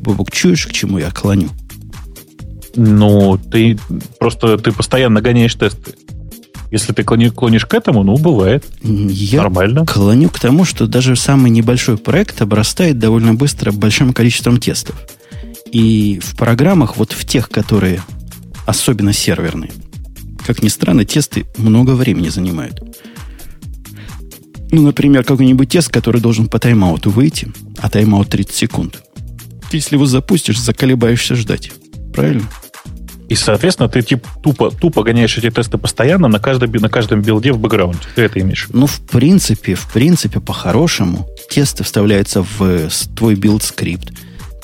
Бобок, 0.00 0.30
чуешь, 0.30 0.66
к 0.66 0.72
чему 0.72 0.98
я 0.98 1.10
клоню? 1.10 1.50
Ну, 2.74 3.38
ты 3.38 3.78
просто 4.18 4.58
ты 4.58 4.72
постоянно 4.72 5.20
гоняешь 5.20 5.54
тесты. 5.54 5.94
Если 6.70 6.94
ты 6.94 7.04
клонишь 7.04 7.66
к 7.66 7.74
этому, 7.74 8.02
ну, 8.02 8.16
бывает. 8.16 8.64
Я 8.82 9.42
Нормально. 9.42 9.84
клоню 9.84 10.30
к 10.30 10.40
тому, 10.40 10.64
что 10.64 10.86
даже 10.86 11.16
самый 11.16 11.50
небольшой 11.50 11.98
проект 11.98 12.40
обрастает 12.40 12.98
довольно 12.98 13.34
быстро 13.34 13.72
большим 13.72 14.14
количеством 14.14 14.56
тестов. 14.58 14.96
И 15.70 16.18
в 16.22 16.34
программах, 16.34 16.96
вот 16.96 17.12
в 17.12 17.26
тех, 17.26 17.50
которые 17.50 18.02
особенно 18.64 19.12
серверные, 19.12 19.70
как 20.46 20.62
ни 20.62 20.68
странно, 20.68 21.04
тесты 21.04 21.44
много 21.58 21.90
времени 21.90 22.30
занимают. 22.30 22.82
Ну, 24.72 24.82
например, 24.82 25.22
какой-нибудь 25.22 25.68
тест, 25.68 25.90
который 25.90 26.20
должен 26.20 26.48
по 26.48 26.58
тайм-ауту 26.58 27.10
выйти, 27.10 27.52
а 27.78 27.88
тайм-аут 27.88 28.30
30 28.30 28.54
секунд. 28.54 29.02
Ты, 29.70 29.76
если 29.76 29.96
его 29.96 30.06
запустишь, 30.06 30.58
заколебаешься 30.58 31.36
ждать. 31.36 31.70
Правильно? 32.14 32.44
И, 33.28 33.34
соответственно, 33.34 33.88
ты 33.88 34.02
типа, 34.02 34.28
тупо, 34.42 34.70
тупо 34.70 35.02
гоняешь 35.02 35.38
эти 35.38 35.50
тесты 35.50 35.78
постоянно 35.78 36.28
на 36.28 36.38
каждом, 36.38 36.70
на 36.72 36.88
каждом 36.88 37.22
билде 37.22 37.52
в 37.52 37.58
бэкграунде. 37.58 38.00
Ты 38.14 38.22
это 38.22 38.40
имеешь? 38.40 38.68
Ну, 38.72 38.86
в 38.86 39.00
принципе, 39.00 39.74
в 39.74 39.90
принципе, 39.92 40.40
по-хорошему, 40.40 41.28
тесты 41.50 41.84
вставляются 41.84 42.42
в 42.42 42.88
твой 43.14 43.34
build-скрипт, 43.34 44.12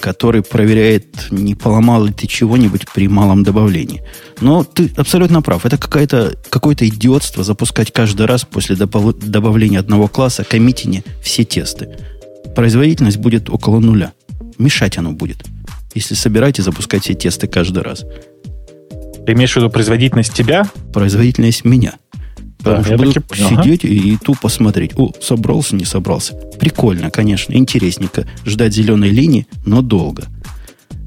который 0.00 0.42
проверяет, 0.42 1.30
не 1.30 1.54
поломал 1.54 2.04
ли 2.04 2.12
ты 2.12 2.26
чего-нибудь 2.26 2.86
при 2.94 3.08
малом 3.08 3.42
добавлении. 3.42 4.02
Но 4.40 4.64
ты 4.64 4.90
абсолютно 4.96 5.42
прав. 5.42 5.66
Это 5.66 5.78
какое-то 5.78 6.36
какое 6.50 6.76
идиотство 6.78 7.44
запускать 7.44 7.92
каждый 7.92 8.26
раз 8.26 8.44
после 8.44 8.76
добавления 8.76 9.80
одного 9.80 10.08
класса 10.08 10.44
commit'ине 10.44 11.04
все 11.22 11.44
тесты. 11.44 11.88
Производительность 12.54 13.18
будет 13.18 13.50
около 13.50 13.80
нуля. 13.80 14.12
Мешать 14.58 14.98
оно 14.98 15.12
будет, 15.12 15.44
если 15.94 16.14
собирать 16.14 16.58
и 16.58 16.62
запускать 16.62 17.04
все 17.04 17.14
тесты 17.14 17.46
каждый 17.46 17.82
раз. 17.82 18.04
Ты 19.26 19.32
имеешь 19.32 19.52
в 19.52 19.56
виду 19.56 19.70
производительность 19.70 20.32
тебя? 20.32 20.68
Производительность 20.92 21.64
меня. 21.64 21.94
Потому 22.58 22.76
да, 22.78 22.84
что 22.84 22.96
буду 22.96 23.12
сидеть 23.34 23.84
ага. 23.84 23.94
и, 23.94 24.14
и 24.14 24.16
тупо 24.16 24.48
смотреть. 24.48 24.92
О, 24.96 25.12
собрался, 25.20 25.76
не 25.76 25.84
собрался. 25.84 26.34
Прикольно, 26.58 27.10
конечно, 27.10 27.52
интересненько 27.54 28.26
ждать 28.44 28.74
зеленой 28.74 29.10
линии, 29.10 29.46
но 29.64 29.80
долго. 29.80 30.24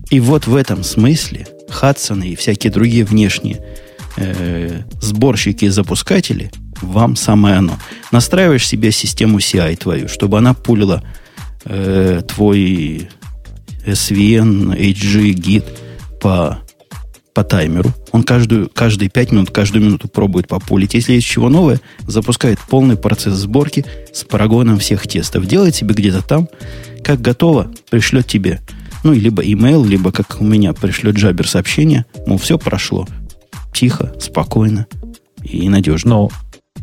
И 0.09 0.19
вот 0.19 0.47
в 0.47 0.55
этом 0.55 0.83
смысле 0.83 1.47
Хадсоны 1.69 2.29
и 2.29 2.35
всякие 2.35 2.71
другие 2.71 3.05
внешние 3.05 3.61
э, 4.17 4.81
сборщики 5.01 5.65
и 5.65 5.69
запускатели 5.69 6.51
вам 6.81 7.15
самое 7.15 7.55
оно. 7.55 7.77
Настраиваешь 8.11 8.67
себе 8.67 8.91
систему 8.91 9.39
CI 9.39 9.75
твою, 9.77 10.07
чтобы 10.07 10.37
она 10.37 10.53
пулила 10.53 11.03
э, 11.65 12.21
твой 12.27 13.09
SVN, 13.85 14.77
HG, 14.77 15.33
Git 15.33 15.65
по 16.19 16.61
по 17.33 17.43
таймеру. 17.43 17.93
Он 18.11 18.23
каждую, 18.23 18.69
каждые 18.69 19.09
5 19.09 19.31
минут, 19.31 19.51
каждую 19.51 19.83
минуту 19.83 20.07
пробует 20.07 20.47
популить. 20.47 20.93
Если 20.93 21.13
есть 21.13 21.27
чего 21.27 21.49
новое, 21.49 21.79
запускает 22.07 22.59
полный 22.59 22.97
процесс 22.97 23.35
сборки 23.35 23.85
с 24.13 24.23
парагоном 24.23 24.79
всех 24.79 25.07
тестов. 25.07 25.45
Делает 25.45 25.75
себе 25.75 25.93
где-то 25.93 26.21
там, 26.21 26.49
как 27.03 27.21
готово, 27.21 27.71
пришлет 27.89 28.27
тебе. 28.27 28.61
Ну, 29.03 29.13
либо 29.13 29.43
email, 29.43 29.85
либо, 29.87 30.11
как 30.11 30.41
у 30.41 30.43
меня, 30.43 30.73
пришлет 30.73 31.15
джабер 31.15 31.47
сообщение, 31.47 32.05
мол, 32.27 32.37
все 32.37 32.57
прошло. 32.57 33.07
Тихо, 33.73 34.13
спокойно 34.19 34.85
и 35.43 35.67
надежно. 35.69 36.11
Ну, 36.11 36.31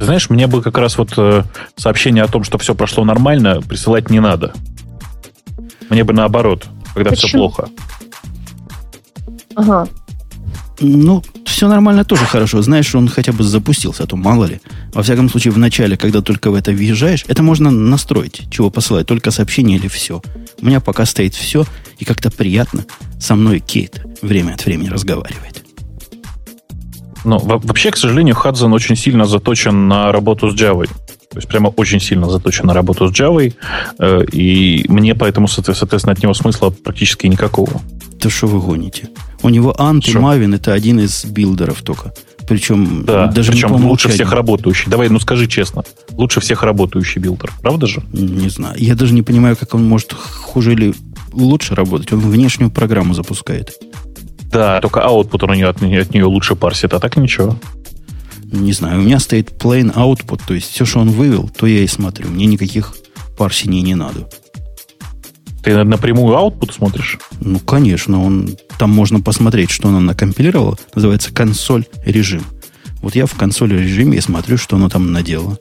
знаешь, 0.00 0.30
мне 0.30 0.46
бы 0.46 0.62
как 0.62 0.78
раз 0.78 0.96
вот 0.98 1.12
э, 1.16 1.44
сообщение 1.76 2.24
о 2.24 2.28
том, 2.28 2.44
что 2.44 2.58
все 2.58 2.74
прошло 2.74 3.04
нормально, 3.04 3.60
присылать 3.60 4.10
не 4.10 4.20
надо. 4.20 4.52
Мне 5.90 6.04
бы 6.04 6.12
наоборот, 6.12 6.66
когда 6.94 7.10
Почему? 7.10 7.28
все 7.28 7.38
плохо. 7.38 7.68
Ага. 9.54 9.88
Ну, 10.80 11.22
все 11.44 11.68
нормально 11.68 12.04
тоже 12.04 12.24
хорошо. 12.24 12.62
Знаешь, 12.62 12.94
он 12.94 13.08
хотя 13.08 13.32
бы 13.32 13.42
запустился, 13.42 14.04
а 14.04 14.06
то 14.06 14.16
мало 14.16 14.44
ли. 14.44 14.60
Во 14.92 15.02
всяком 15.02 15.28
случае, 15.28 15.52
в 15.52 15.58
начале, 15.58 15.96
когда 15.96 16.20
только 16.20 16.50
в 16.50 16.54
это 16.54 16.70
въезжаешь, 16.70 17.24
это 17.26 17.42
можно 17.42 17.70
настроить, 17.70 18.42
чего 18.50 18.70
посылать, 18.70 19.06
только 19.06 19.30
сообщение 19.30 19.78
или 19.78 19.88
все. 19.88 20.22
У 20.60 20.66
меня 20.66 20.80
пока 20.80 21.04
стоит 21.04 21.34
все, 21.34 21.64
и 21.98 22.04
как-то 22.04 22.30
приятно. 22.30 22.84
Со 23.18 23.34
мной 23.34 23.58
Кейт 23.58 24.04
время 24.22 24.54
от 24.54 24.64
времени 24.64 24.88
разговаривает. 24.88 25.64
Но 27.24 27.38
вообще, 27.38 27.90
к 27.90 27.96
сожалению, 27.96 28.36
Hudson 28.36 28.72
очень 28.72 28.96
сильно 28.96 29.26
заточен 29.26 29.88
на 29.88 30.12
работу 30.12 30.50
с 30.50 30.54
Java. 30.54 30.86
То 31.30 31.36
есть 31.36 31.48
прямо 31.48 31.68
очень 31.68 32.00
сильно 32.00 32.30
заточен 32.30 32.66
на 32.66 32.74
работу 32.74 33.08
с 33.08 33.12
Java. 33.12 33.52
Э, 33.98 34.24
и 34.32 34.86
мне 34.88 35.14
поэтому, 35.14 35.48
соответственно, 35.48 36.12
от 36.12 36.22
него 36.22 36.34
смысла 36.34 36.70
практически 36.70 37.26
никакого. 37.26 37.80
То 38.20 38.30
что 38.30 38.46
вы 38.46 38.60
гоните? 38.60 39.08
У 39.42 39.48
него 39.48 39.74
Ant 39.80 40.08
и 40.08 40.18
Maven 40.18 40.54
это 40.54 40.72
один 40.72 41.00
из 41.00 41.24
билдеров 41.24 41.82
только. 41.82 42.12
Причем 42.48 43.04
да, 43.04 43.26
даже 43.26 43.52
причем 43.52 43.76
не 43.76 43.82
лучше 43.82 44.08
всех 44.08 44.32
работающий. 44.32 44.90
Давай, 44.90 45.08
ну 45.10 45.20
скажи 45.20 45.46
честно, 45.46 45.84
лучше 46.12 46.40
всех 46.40 46.62
работающий 46.62 47.20
билдер, 47.20 47.52
правда 47.60 47.86
же? 47.86 48.02
Не 48.12 48.48
знаю. 48.48 48.74
Я 48.78 48.94
даже 48.94 49.12
не 49.12 49.22
понимаю, 49.22 49.56
как 49.56 49.74
он 49.74 49.86
может 49.86 50.14
хуже 50.14 50.72
или 50.72 50.94
лучше 51.32 51.74
работать. 51.74 52.12
Он 52.12 52.20
внешнюю 52.20 52.70
программу 52.70 53.14
запускает. 53.14 53.74
Да, 54.50 54.80
только 54.80 55.00
output 55.00 55.44
он 55.44 55.62
от, 55.62 55.82
от 55.82 56.14
нее 56.14 56.24
лучше 56.24 56.56
парсит, 56.56 56.94
а 56.94 57.00
так 57.00 57.16
ничего. 57.16 57.54
Не 58.50 58.72
знаю, 58.72 59.00
у 59.00 59.02
меня 59.02 59.18
стоит 59.18 59.50
plain 59.62 59.94
output, 59.94 60.40
то 60.46 60.54
есть 60.54 60.70
все, 60.70 60.86
что 60.86 61.00
он 61.00 61.10
вывел, 61.10 61.50
то 61.54 61.66
я 61.66 61.80
и 61.80 61.86
смотрю. 61.86 62.28
Мне 62.28 62.46
никаких 62.46 62.94
парсений 63.36 63.82
не 63.82 63.94
надо. 63.94 64.26
Ты 65.62 65.84
напрямую 65.84 66.36
output 66.36 66.72
смотришь? 66.72 67.18
Ну, 67.40 67.58
конечно. 67.58 68.22
Он, 68.22 68.50
там 68.78 68.90
можно 68.90 69.20
посмотреть, 69.20 69.70
что 69.70 69.88
она 69.88 70.00
накомпилировала. 70.00 70.76
Называется 70.94 71.32
консоль 71.32 71.84
режим. 72.04 72.42
Вот 73.02 73.14
я 73.14 73.26
в 73.26 73.34
консоль 73.34 73.72
режиме 73.72 74.18
и 74.18 74.20
смотрю, 74.20 74.56
что 74.56 74.76
она 74.76 74.88
там 74.88 75.12
наделала. 75.12 75.58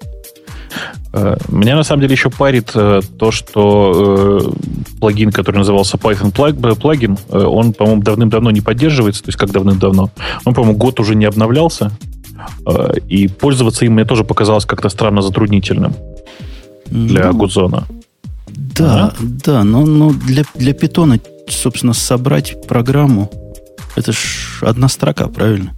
Э, 1.13 1.37
меня 1.49 1.75
на 1.75 1.83
самом 1.83 2.01
деле 2.01 2.13
еще 2.13 2.29
парит 2.29 2.71
э, 2.75 3.01
то, 3.17 3.31
что 3.31 4.41
э, 4.41 4.99
плагин, 4.99 5.31
который 5.31 5.57
назывался 5.57 5.97
Python 5.97 6.75
плагин, 6.75 7.17
он, 7.29 7.73
по-моему, 7.73 8.01
давным-давно 8.01 8.51
не 8.51 8.61
поддерживается. 8.61 9.23
То 9.23 9.29
есть 9.29 9.39
как 9.39 9.51
давным-давно? 9.51 10.11
Он, 10.45 10.53
по-моему, 10.53 10.77
год 10.77 10.99
уже 10.99 11.15
не 11.15 11.25
обновлялся. 11.25 11.91
И 13.07 13.27
пользоваться 13.27 13.83
им 13.85 13.93
мне 13.93 14.05
тоже 14.05 14.23
показалось 14.23 14.65
как-то 14.65 14.89
странно 14.89 15.21
затруднительным 15.21 15.95
для 16.85 17.31
ну, 17.31 17.37
Гудзона. 17.37 17.85
Да, 18.77 19.05
а? 19.05 19.13
да, 19.19 19.63
но, 19.63 19.85
но 19.85 20.11
для, 20.11 20.43
для 20.55 20.73
питона, 20.73 21.19
собственно, 21.49 21.93
собрать 21.93 22.55
программу, 22.67 23.31
это 23.95 24.11
ж 24.11 24.59
одна 24.61 24.87
строка, 24.87 25.27
правильно? 25.27 25.73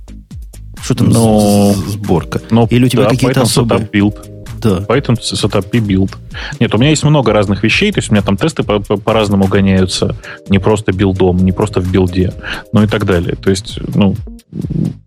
Что 0.82 0.96
там 0.96 1.10
но, 1.10 1.74
сборка? 1.74 2.42
Но, 2.50 2.68
Или 2.70 2.86
у 2.86 2.90
тебя 2.90 3.04
да, 3.04 3.10
какие-то 3.10 3.42
особые... 3.42 3.82
Build. 3.82 4.39
Да. 4.62 4.80
Python 4.80 5.18
Setup 5.18 5.68
и 5.72 5.80
Build. 5.80 6.16
Нет, 6.60 6.74
у 6.74 6.78
меня 6.78 6.90
есть 6.90 7.04
много 7.04 7.34
разных 7.34 7.64
вещей, 7.64 7.92
то 7.92 8.00
есть 8.00 8.10
у 8.10 8.14
меня 8.14 8.22
там 8.22 8.38
тесты 8.38 8.64
по- 8.64 8.80
по- 8.80 8.98
по-разному 8.98 9.48
гоняются, 9.48 10.16
не 10.50 10.60
просто 10.60 10.92
билдом, 10.92 11.38
не 11.38 11.52
просто 11.52 11.82
в 11.82 11.92
билде, 11.92 12.34
но 12.74 12.84
и 12.84 12.88
так 12.88 13.06
далее. 13.06 13.36
То 13.36 13.50
есть, 13.50 13.80
ну, 13.96 14.16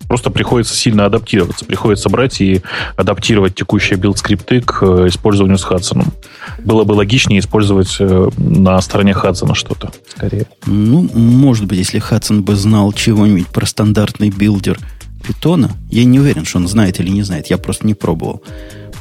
просто 0.09 0.31
приходится 0.31 0.75
сильно 0.75 1.07
адаптироваться. 1.07 1.65
Приходится 1.65 2.09
брать 2.09 2.41
и 2.41 2.63
адаптировать 2.97 3.55
текущие 3.55 3.99
build-скрипты 3.99 4.61
к 4.61 4.83
э, 4.83 5.09
использованию 5.09 5.59
с 5.59 5.65
Hudson 5.65 5.97
ом. 5.97 6.13
Было 6.61 6.85
бы 6.85 6.93
логичнее 6.93 7.41
использовать 7.41 7.97
э, 7.99 8.29
на 8.37 8.81
стороне 8.81 9.15
Hudson 9.15 9.49
а 9.49 9.55
что-то, 9.55 9.91
скорее. 10.09 10.47
Ну, 10.67 11.09
может 11.15 11.67
быть, 11.67 11.79
если 11.79 11.99
Hudson 11.99 12.43
бы 12.43 12.55
знал 12.57 12.93
чего-нибудь 12.93 13.49
про 13.49 13.67
стандартный 13.67 14.31
билдер 14.31 14.79
Python 15.27 15.60
а, 15.60 15.71
я 15.91 16.05
не 16.05 16.21
уверен, 16.21 16.45
что 16.45 16.59
он 16.59 16.69
знает 16.69 17.01
или 17.01 17.09
не 17.09 17.23
знает, 17.23 17.47
я 17.47 17.59
просто 17.59 17.87
не 17.87 17.95
пробовал, 17.95 18.43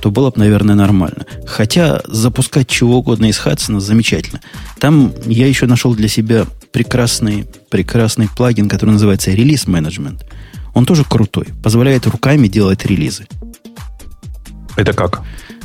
то 0.01 0.10
было 0.12 0.31
бы, 0.31 0.39
наверное, 0.39 0.75
нормально. 0.75 1.25
Хотя 1.46 2.01
запускать 2.05 2.67
чего 2.67 2.98
угодно 2.98 3.27
из 3.27 3.38
Hudson 3.38 3.74
а 3.74 3.80
замечательно. 3.79 4.41
Там 4.79 5.13
я 5.25 5.48
еще 5.48 5.67
нашел 5.67 5.93
для 5.96 6.08
себя 6.08 6.46
прекрасный, 6.72 7.46
прекрасный 7.70 8.27
плагин, 8.27 8.67
который 8.67 8.91
называется 8.91 9.31
release 9.32 9.68
management. 9.68 10.25
Он 10.74 10.86
тоже 10.86 11.03
крутой. 11.03 11.48
Позволяет 11.63 12.08
руками 12.08 12.48
делать 12.48 12.86
релизы. 12.86 13.27
Это 14.75 14.93
как? 14.93 15.22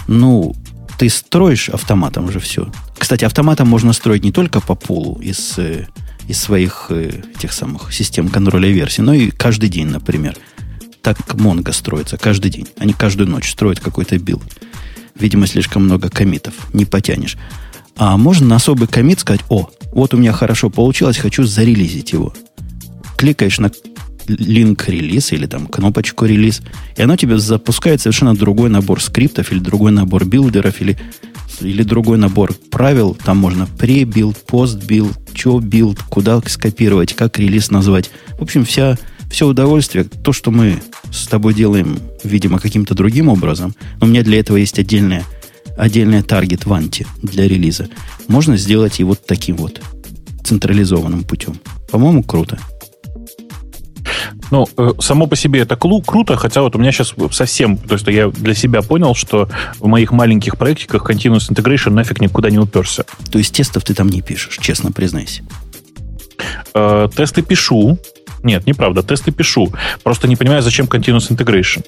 Ну, 0.07 0.55
ты 0.99 1.09
строишь 1.09 1.69
автоматом 1.71 2.27
уже 2.27 2.41
все. 2.41 2.71
Кстати, 2.99 3.25
автоматом 3.25 3.69
можно 3.69 3.93
строить 3.93 4.25
не 4.25 4.33
только 4.33 4.61
по 4.61 4.75
pull 4.75 5.12
у 5.12 5.21
из, 5.21 5.59
э, 5.59 5.87
из 6.29 6.39
своих 6.39 6.87
э, 6.91 7.23
тех 7.39 7.53
самых 7.53 7.93
систем 7.93 8.29
контроля 8.29 8.69
версий, 8.69 9.03
но 9.03 9.15
и 9.15 9.31
каждый 9.31 9.69
день, 9.69 9.87
например. 9.87 10.37
Так 11.07 11.19
Mongo 11.37 11.73
строится 11.73 12.17
каждый 12.17 12.51
день. 12.51 12.67
Они 12.79 12.93
каждую 12.93 13.31
ночь 13.31 13.49
строят 13.49 13.79
какой-то 13.79 14.19
build. 14.19 14.43
Видимо, 15.15 15.47
слишком 15.47 15.85
много 15.85 16.11
комитов. 16.11 16.55
Не 16.73 16.85
потянешь. 16.85 17.37
А 17.95 18.17
можно 18.17 18.45
на 18.49 18.57
особый 18.57 18.89
комит 18.89 19.21
сказать, 19.21 19.43
о, 19.49 19.71
вот 19.93 20.15
у 20.15 20.17
меня 20.17 20.33
хорошо 20.33 20.69
получилось, 20.69 21.17
хочу 21.17 21.45
зарелизить 21.45 22.13
его. 22.13 22.35
Кликаешь 23.17 23.61
на 23.61 23.71
линк 24.27 24.89
релиз 24.89 25.31
или 25.31 25.47
там 25.47 25.69
кнопочку 25.69 26.25
релиз, 26.25 26.61
и 26.97 27.03
оно 27.03 27.17
тебе 27.17 27.39
запускает 27.39 28.01
совершенно 28.01 28.35
другой 28.35 28.69
набор 28.69 29.01
скриптов 29.01 29.53
или 29.53 29.61
другой 29.61 29.93
набор 29.93 30.25
билдеров 30.25 30.81
или, 30.81 30.99
или 31.61 31.85
другой 31.85 32.19
набор 32.19 32.53
правил. 32.73 33.17
Там 33.25 33.37
можно 33.37 33.69
pre-build, 33.79 34.39
post-build, 34.45 35.17
что 35.35 35.61
build, 35.61 36.03
куда 36.03 36.41
скопировать, 36.49 37.15
как 37.15 37.39
релиз 37.39 37.71
назвать. 37.71 38.11
В 38.41 38.43
общем, 38.43 38.65
вся, 38.65 38.99
все 39.31 39.47
удовольствие, 39.47 40.05
то, 40.05 40.33
что 40.33 40.51
мы 40.51 40.83
с 41.11 41.27
тобой 41.27 41.55
делаем, 41.55 41.99
видимо, 42.25 42.59
каким-то 42.59 42.95
другим 42.95 43.29
образом, 43.29 43.75
но 44.01 44.07
у 44.07 44.11
меня 44.11 44.23
для 44.23 44.41
этого 44.41 44.57
есть 44.57 44.79
отдельная 44.79 45.25
отдельный 45.77 46.23
таргет 46.23 46.65
в 46.65 46.73
анти 46.73 47.07
для 47.23 47.47
релиза. 47.47 47.89
Можно 48.29 48.57
сделать 48.57 48.99
и 48.99 49.05
вот 49.05 49.27
таким 49.27 49.57
вот 49.57 49.83
централизованным 50.43 51.25
путем. 51.25 51.61
По-моему, 51.91 52.23
круто. 52.23 52.59
Ну, 54.51 54.67
э, 54.77 54.93
само 55.01 55.27
по 55.27 55.37
себе 55.37 55.61
это 55.61 55.75
клу- 55.75 56.03
круто, 56.05 56.37
хотя 56.37 56.63
вот 56.63 56.77
у 56.77 56.79
меня 56.79 56.93
сейчас 56.93 57.15
совсем, 57.33 57.77
то 57.77 57.95
есть 57.95 58.07
я 58.07 58.29
для 58.29 58.55
себя 58.55 58.83
понял, 58.83 59.15
что 59.15 59.49
в 59.79 59.87
моих 59.87 60.13
маленьких 60.13 60.57
проектиках 60.57 61.09
Continuous 61.11 61.51
Integration 61.51 61.91
нафиг 61.91 62.21
никуда 62.21 62.51
не 62.51 62.59
уперся. 62.59 63.05
То 63.31 63.39
есть 63.39 63.55
тестов 63.55 63.85
ты 63.85 63.95
там 63.95 64.09
не 64.09 64.23
пишешь, 64.23 64.59
честно 64.59 64.93
признайся. 64.93 65.43
Э, 66.75 67.09
тесты 67.15 67.43
пишу. 67.43 67.99
Нет, 68.47 68.65
неправда, 68.65 69.03
тесты 69.03 69.33
пишу. 69.33 69.73
Просто 70.05 70.29
не 70.29 70.37
понимаю, 70.37 70.63
зачем 70.63 70.87
Continuous 70.87 71.31
Integration. 71.31 71.85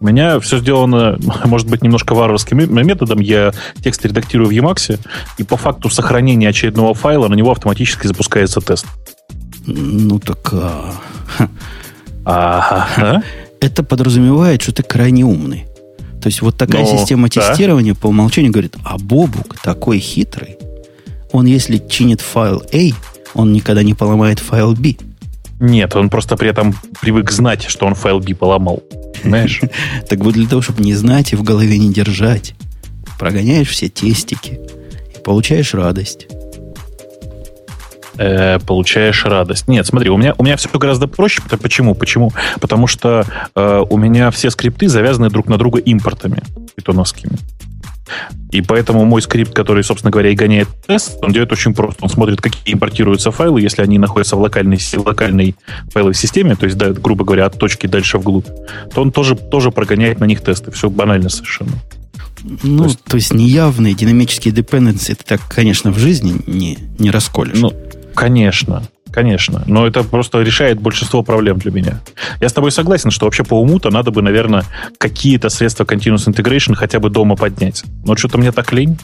У 0.00 0.06
меня 0.06 0.40
все 0.40 0.58
сделано, 0.58 1.18
может 1.44 1.68
быть, 1.68 1.82
немножко 1.82 2.14
варварским 2.14 2.58
методом. 2.58 3.20
Я 3.20 3.52
текст 3.82 4.04
редактирую 4.04 4.48
в 4.48 4.52
Emacs, 4.52 4.98
и 5.38 5.44
по 5.44 5.56
факту 5.56 5.88
сохранения 5.88 6.48
очередного 6.48 6.94
файла 6.94 7.28
на 7.28 7.34
него 7.34 7.52
автоматически 7.52 8.08
запускается 8.08 8.60
тест. 8.60 8.86
Ну 9.66 10.18
так... 10.18 10.52
А... 10.52 10.94
Ага. 12.24 13.22
Это 13.60 13.82
подразумевает, 13.82 14.62
что 14.62 14.72
ты 14.72 14.82
крайне 14.82 15.24
умный. 15.24 15.66
То 16.20 16.26
есть 16.26 16.42
вот 16.42 16.56
такая 16.56 16.82
ну, 16.82 16.98
система 16.98 17.28
тестирования 17.28 17.94
да. 17.94 18.00
по 18.00 18.08
умолчанию 18.08 18.52
говорит, 18.52 18.76
а 18.84 18.98
Бобук 18.98 19.58
такой 19.62 20.00
хитрый. 20.00 20.58
Он 21.32 21.46
если 21.46 21.78
чинит 21.78 22.20
файл 22.20 22.62
A, 22.72 22.90
он 23.34 23.52
никогда 23.52 23.82
не 23.82 23.94
поломает 23.94 24.38
файл 24.38 24.74
B. 24.74 24.96
Нет, 25.60 25.94
он 25.94 26.08
просто 26.08 26.36
при 26.36 26.48
этом 26.48 26.74
привык 27.00 27.30
знать, 27.30 27.66
что 27.68 27.86
он 27.86 27.94
файл 27.94 28.18
B 28.18 28.34
поломал. 28.34 28.82
Понимаешь? 29.22 29.60
Так 30.08 30.18
вот 30.20 30.34
для 30.34 30.48
того, 30.48 30.62
чтобы 30.62 30.82
не 30.82 30.94
знать 30.94 31.32
и 31.32 31.36
в 31.36 31.42
голове 31.42 31.78
не 31.78 31.92
держать, 31.92 32.54
прогоняешь 33.18 33.68
все 33.68 33.88
тестики 33.88 34.58
и 35.14 35.22
получаешь 35.22 35.74
радость. 35.74 36.28
Э, 38.16 38.58
получаешь 38.58 39.24
радость. 39.26 39.68
Нет, 39.68 39.86
смотри, 39.86 40.08
у 40.08 40.16
меня, 40.16 40.34
у 40.38 40.44
меня 40.44 40.56
все 40.56 40.68
гораздо 40.70 41.06
проще. 41.06 41.42
Почему? 41.62 41.94
Почему? 41.94 42.32
Потому 42.60 42.86
что 42.86 43.26
э, 43.54 43.82
у 43.88 43.96
меня 43.98 44.30
все 44.30 44.50
скрипты 44.50 44.88
завязаны 44.88 45.28
друг 45.28 45.46
на 45.46 45.58
друга 45.58 45.78
импортами 45.78 46.42
питоновскими. 46.74 47.36
И 48.50 48.62
поэтому 48.62 49.04
мой 49.04 49.22
скрипт, 49.22 49.54
который, 49.54 49.84
собственно 49.84 50.10
говоря, 50.10 50.30
и 50.30 50.34
гоняет 50.34 50.68
тест, 50.86 51.18
он 51.22 51.32
делает 51.32 51.52
очень 51.52 51.74
просто. 51.74 52.02
Он 52.02 52.08
смотрит, 52.08 52.40
какие 52.40 52.74
импортируются 52.74 53.30
файлы, 53.30 53.60
если 53.60 53.82
они 53.82 53.98
находятся 53.98 54.36
в 54.36 54.40
локальной, 54.40 54.78
локальной 54.96 55.54
файловой 55.92 56.14
системе, 56.14 56.56
то 56.56 56.66
есть, 56.66 56.76
да, 56.76 56.90
грубо 56.90 57.24
говоря, 57.24 57.46
от 57.46 57.58
точки 57.58 57.86
дальше 57.86 58.18
вглубь, 58.18 58.46
то 58.92 59.02
он 59.02 59.12
тоже, 59.12 59.36
тоже 59.36 59.70
прогоняет 59.70 60.20
на 60.20 60.24
них 60.24 60.40
тесты. 60.40 60.70
Все 60.72 60.90
банально 60.90 61.28
совершенно. 61.28 61.72
Ну, 62.62 62.78
то 62.78 62.84
есть, 62.84 63.04
то 63.04 63.16
есть 63.16 63.34
неявные 63.34 63.94
динамические 63.94 64.54
dependency 64.54 65.14
ты 65.14 65.24
так, 65.24 65.40
конечно, 65.48 65.92
в 65.92 65.98
жизни 65.98 66.40
не, 66.46 66.78
не 66.98 67.10
расколешь. 67.10 67.58
Ну, 67.58 67.72
конечно. 68.14 68.82
Конечно, 69.12 69.62
но 69.66 69.86
это 69.86 70.04
просто 70.04 70.40
решает 70.40 70.80
большинство 70.80 71.22
проблем 71.22 71.58
для 71.58 71.72
меня. 71.72 72.00
Я 72.40 72.48
с 72.48 72.52
тобой 72.52 72.70
согласен, 72.70 73.10
что 73.10 73.26
вообще 73.26 73.42
по 73.42 73.60
уму-то 73.60 73.90
надо 73.90 74.10
бы, 74.10 74.22
наверное, 74.22 74.64
какие-то 74.98 75.48
средства 75.48 75.84
Continuous 75.84 76.26
Integration 76.26 76.74
хотя 76.74 77.00
бы 77.00 77.10
дома 77.10 77.36
поднять. 77.36 77.82
Но 78.04 78.16
что-то 78.16 78.38
мне 78.38 78.52
так 78.52 78.72
лень. 78.72 78.98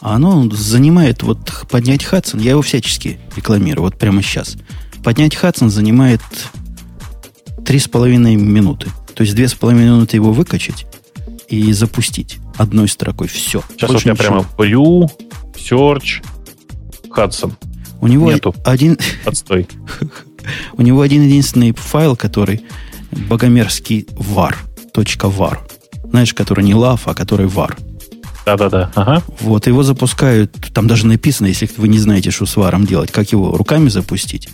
Оно 0.00 0.48
занимает, 0.50 1.22
вот 1.22 1.66
поднять 1.70 2.04
Хадсон, 2.04 2.40
я 2.40 2.52
его 2.52 2.62
всячески 2.62 3.18
рекламирую, 3.36 3.84
вот 3.84 3.98
прямо 3.98 4.22
сейчас. 4.22 4.56
Поднять 5.04 5.34
Хадсон 5.34 5.68
занимает 5.68 6.20
3,5 7.58 8.36
минуты. 8.36 8.88
То 9.14 9.24
есть 9.24 9.36
2,5 9.36 9.74
минуты 9.74 10.16
его 10.16 10.32
выкачать 10.32 10.86
и 11.48 11.72
запустить 11.72 12.38
одной 12.56 12.88
строкой. 12.88 13.28
Все. 13.28 13.62
Сейчас 13.72 13.90
вот 13.90 14.02
я 14.02 14.14
прямо 14.14 14.46
Brew, 14.56 15.10
Search, 15.56 16.24
Hudson. 17.10 17.52
У 18.00 18.06
него 18.06 18.32
Нету. 18.32 18.54
один... 18.64 18.98
Отстой. 19.24 19.68
У 20.72 20.82
него 20.82 21.02
один 21.02 21.22
единственный 21.22 21.72
файл, 21.72 22.16
который 22.16 22.62
богомерзкий 23.10 24.06
var, 24.14 24.54
.var. 24.94 25.58
Знаешь, 26.10 26.34
который 26.34 26.64
не 26.64 26.72
love, 26.72 27.00
а 27.04 27.14
который 27.14 27.46
var. 27.46 27.76
Да-да-да. 28.46 28.90
Ага. 28.94 29.22
Вот, 29.40 29.66
его 29.66 29.82
запускают, 29.82 30.52
там 30.72 30.86
даже 30.86 31.06
написано, 31.06 31.46
если 31.46 31.68
вы 31.76 31.88
не 31.88 31.98
знаете, 31.98 32.30
что 32.30 32.46
с 32.46 32.56
варом 32.56 32.86
делать, 32.86 33.12
как 33.12 33.32
его 33.32 33.56
руками 33.56 33.88
запустить. 33.88 34.48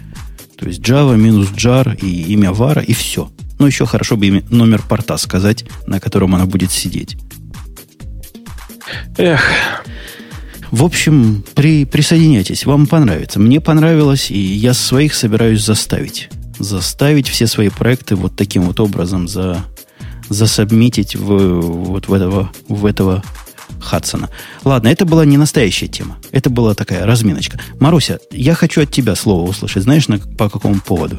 То 0.58 0.66
есть 0.66 0.80
Java 0.80 1.16
минус 1.16 1.50
jar 1.52 1.96
и 1.96 2.32
имя 2.32 2.52
вара, 2.52 2.82
и 2.82 2.94
все. 2.94 3.30
Ну, 3.58 3.66
еще 3.66 3.86
хорошо 3.86 4.16
бы 4.16 4.26
имя, 4.26 4.42
номер 4.50 4.82
порта 4.82 5.16
сказать, 5.18 5.64
на 5.86 6.00
котором 6.00 6.34
она 6.34 6.46
будет 6.46 6.72
сидеть. 6.72 7.16
Эх. 9.16 9.42
В 10.70 10.84
общем, 10.84 11.44
при, 11.54 11.84
присоединяйтесь, 11.84 12.66
вам 12.66 12.86
понравится. 12.86 13.38
Мне 13.38 13.60
понравилось, 13.60 14.30
и 14.30 14.38
я 14.38 14.74
своих 14.74 15.14
собираюсь 15.14 15.64
заставить. 15.64 16.28
Заставить 16.58 17.28
все 17.28 17.46
свои 17.46 17.68
проекты 17.68 18.16
вот 18.16 18.34
таким 18.34 18.62
вот 18.62 18.80
образом 18.80 19.28
за, 19.28 19.64
засобмитить 20.28 21.14
в, 21.14 21.60
вот 21.60 22.08
в 22.08 22.12
этого, 22.12 22.50
в 22.68 22.86
этого 22.86 23.22
Хадсона. 23.80 24.30
Ладно, 24.64 24.88
это 24.88 25.04
была 25.04 25.24
не 25.24 25.36
настоящая 25.36 25.88
тема. 25.88 26.18
Это 26.32 26.50
была 26.50 26.74
такая 26.74 27.06
разминочка. 27.06 27.60
Маруся, 27.78 28.18
я 28.30 28.54
хочу 28.54 28.82
от 28.82 28.90
тебя 28.90 29.14
слово 29.14 29.48
услышать. 29.48 29.84
Знаешь, 29.84 30.08
на, 30.08 30.18
по 30.18 30.48
какому 30.48 30.80
поводу? 30.80 31.18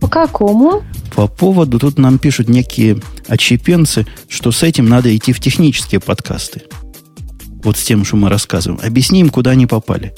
По 0.00 0.08
какому? 0.08 0.82
По 1.14 1.26
поводу, 1.26 1.78
тут 1.78 1.98
нам 1.98 2.18
пишут 2.18 2.48
некие 2.48 3.00
отщепенцы, 3.28 4.06
что 4.28 4.50
с 4.50 4.62
этим 4.62 4.88
надо 4.88 5.14
идти 5.14 5.32
в 5.32 5.40
технические 5.40 6.00
подкасты. 6.00 6.62
Вот 7.64 7.76
с 7.76 7.84
тем, 7.84 8.04
что 8.04 8.16
мы 8.16 8.28
рассказываем. 8.28 8.80
Объясни 8.84 9.20
им, 9.20 9.30
куда 9.30 9.52
они 9.52 9.66
попали. 9.66 10.12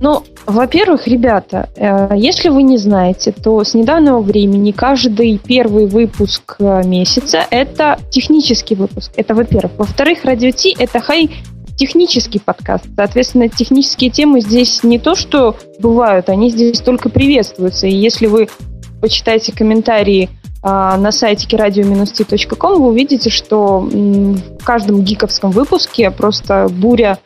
Ну, 0.00 0.22
во-первых, 0.46 1.06
ребята, 1.06 1.70
э, 1.76 2.10
если 2.16 2.50
вы 2.50 2.62
не 2.62 2.76
знаете, 2.76 3.32
то 3.32 3.64
с 3.64 3.74
недавнего 3.74 4.20
времени 4.20 4.72
каждый 4.72 5.38
первый 5.38 5.86
выпуск 5.86 6.56
э, 6.58 6.82
месяца– 6.84 7.46
это 7.50 7.98
технический 8.10 8.74
выпуск. 8.74 9.12
Это 9.16 9.34
во-первых. 9.34 9.72
Во-вторых, 9.78 10.24
Радио 10.24 10.50
Ти– 10.50 10.76
это 10.78 11.00
хай 11.00 11.30
технический 11.76 12.38
подкаст. 12.38 12.84
Соответственно, 12.94 13.48
технические 13.48 14.10
темы 14.10 14.40
здесь 14.40 14.82
не 14.82 14.98
то, 14.98 15.14
что 15.14 15.56
бывают, 15.78 16.28
они 16.28 16.50
здесь 16.50 16.80
только 16.80 17.08
приветствуются. 17.08 17.86
И 17.86 17.94
если 17.94 18.26
вы 18.26 18.48
почитаете 19.00 19.52
комментарии 19.52 20.28
на 20.64 21.12
сайте 21.12 21.46
radio-t.com, 21.46 22.80
вы 22.80 22.88
увидите, 22.88 23.28
что 23.28 23.80
в 23.80 24.64
каждом 24.64 25.02
гиковском 25.02 25.50
выпуске 25.50 26.10
просто 26.10 26.68
буря 26.70 27.18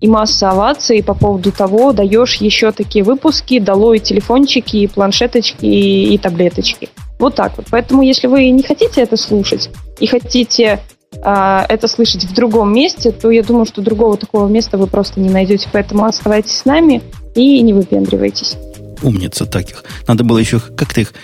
и 0.00 0.08
масса 0.08 0.50
оваций 0.50 1.02
по 1.02 1.14
поводу 1.14 1.52
того, 1.52 1.92
даешь 1.92 2.36
еще 2.36 2.70
такие 2.72 3.04
выпуски, 3.04 3.58
долой 3.58 3.98
телефончики, 3.98 4.76
и 4.76 4.86
планшеточки 4.86 5.64
и, 5.64 6.14
и 6.14 6.18
таблеточки. 6.18 6.90
Вот 7.18 7.34
так 7.34 7.56
вот. 7.56 7.66
Поэтому, 7.70 8.02
если 8.02 8.26
вы 8.26 8.50
не 8.50 8.62
хотите 8.62 9.00
это 9.00 9.16
слушать 9.16 9.70
и 9.98 10.06
хотите 10.06 10.80
э, 11.12 11.60
это 11.68 11.88
слышать 11.88 12.24
в 12.24 12.34
другом 12.34 12.74
месте, 12.74 13.10
то 13.10 13.30
я 13.30 13.42
думаю, 13.42 13.64
что 13.64 13.80
другого 13.80 14.16
такого 14.16 14.48
места 14.48 14.76
вы 14.76 14.86
просто 14.86 15.18
не 15.20 15.30
найдете. 15.30 15.68
Поэтому 15.72 16.04
оставайтесь 16.04 16.58
с 16.58 16.64
нами 16.66 17.02
и 17.34 17.60
не 17.62 17.72
выпендривайтесь. 17.72 18.56
Умница 19.02 19.46
таких. 19.46 19.84
Надо 20.06 20.24
было 20.24 20.38
еще, 20.38 20.60
как 20.60 20.92
ты 20.92 21.02
их 21.02 21.14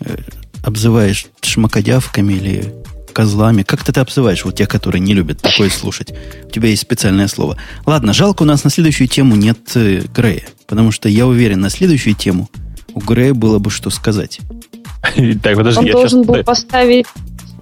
э, 0.00 0.16
обзываешь, 0.62 1.26
шмакодявками 1.42 2.34
или 2.34 2.74
козлами. 3.12 3.62
Как 3.62 3.84
ты 3.84 3.92
это 3.92 4.00
обзываешь, 4.00 4.44
вот 4.44 4.56
те, 4.56 4.66
которые 4.66 5.00
не 5.00 5.14
любят 5.14 5.40
такое 5.40 5.68
слушать? 5.68 6.12
У 6.46 6.50
тебя 6.50 6.68
есть 6.68 6.82
специальное 6.82 7.28
слово. 7.28 7.56
Ладно, 7.86 8.12
жалко, 8.12 8.42
у 8.42 8.46
нас 8.46 8.64
на 8.64 8.70
следующую 8.70 9.08
тему 9.08 9.36
нет 9.36 9.58
э, 9.74 10.02
Грея. 10.14 10.44
Потому 10.66 10.92
что 10.92 11.08
я 11.08 11.26
уверен, 11.26 11.60
на 11.60 11.70
следующую 11.70 12.14
тему 12.14 12.48
у 12.94 13.00
Грея 13.00 13.34
было 13.34 13.58
бы 13.58 13.70
что 13.70 13.90
сказать. 13.90 14.40
Так, 15.42 15.56
подожди, 15.56 15.80
Он 15.80 15.90
должен 15.90 16.22
был 16.22 16.44
поставить... 16.44 17.06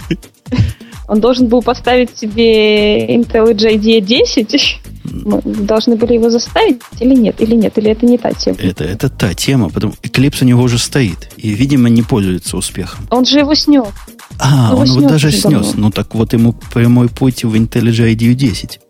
Он 1.09 1.21
должен 1.21 1.49
был 1.49 1.63
поставить 1.63 2.17
себе 2.17 3.07
Intel 3.17 3.55
JD 3.55 4.01
10 4.03 4.81
мы 5.11 5.41
должны 5.43 5.97
были 5.97 6.15
его 6.15 6.31
заставить 6.31 6.81
или 7.01 7.15
нет? 7.15 7.41
Или 7.41 7.55
нет? 7.55 7.79
Или 7.79 7.91
это 7.91 8.07
не 8.07 8.19
та 8.19 8.33
тема? 8.33 8.59
Это, 8.61 8.85
это 8.85 9.09
та 9.09 9.35
тема. 9.35 9.71
Потому 9.71 9.95
Eclipse 10.03 10.43
у 10.43 10.45
него 10.45 10.63
уже 10.63 10.79
стоит. 10.79 11.31
И, 11.37 11.51
видимо, 11.51 11.89
не 11.89 12.03
пользуется 12.03 12.57
успехом. 12.57 13.07
Он 13.11 13.25
же 13.25 13.39
его 13.39 13.55
снес. 13.55 13.87
А, 14.39 14.71
его 14.71 14.81
он 14.81 14.87
его 14.87 15.09
даже 15.09 15.31
снес. 15.31 15.69
Давно. 15.69 15.73
Ну 15.77 15.91
так 15.91 16.15
вот 16.15 16.33
ему 16.33 16.53
прямой 16.53 17.09
путь 17.09 17.45
в 17.45 17.55
IntelliJ 17.55 18.15
IDEO 18.15 18.35
10. 18.35 18.81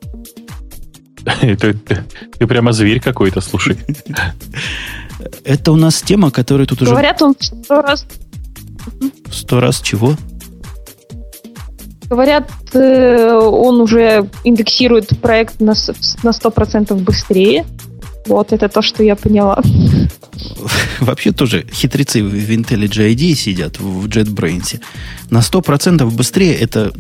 Ты, 1.41 1.57
ты, 1.57 2.05
ты 2.39 2.47
прямо 2.47 2.73
зверь 2.73 3.01
какой-то, 3.01 3.41
слушай. 3.41 3.77
Это 5.45 5.73
у 5.73 5.77
нас 5.77 6.01
тема, 6.01 6.31
которая 6.31 6.67
тут 6.67 6.83
уже... 6.83 6.91
Говорят, 6.91 7.21
он 7.23 7.35
в 7.39 7.45
сто 7.45 7.83
раз... 7.83 8.07
В 9.27 9.35
сто 9.35 9.61
раз 9.61 9.81
чего? 9.81 10.17
Говорят, 12.09 12.51
э, 12.73 13.33
он 13.35 13.81
уже 13.81 14.29
индексирует 14.45 15.21
проект 15.21 15.61
на, 15.61 15.75
на 16.23 16.31
100% 16.31 16.95
быстрее. 16.95 17.67
Вот 18.27 18.53
это 18.53 18.69
то, 18.69 18.81
что 18.83 19.03
я 19.03 19.15
поняла. 19.15 19.63
Вообще 21.01 21.33
тоже 21.33 21.67
хитрецы 21.71 22.23
в 22.23 22.35
IntelliJ 22.35 23.15
IDEA 23.15 23.35
сидят 23.35 23.79
в 23.79 24.07
JetBrains. 24.07 24.81
На 25.31 25.41
100% 25.41 26.05
быстрее 26.11 26.55
это... 26.55 26.93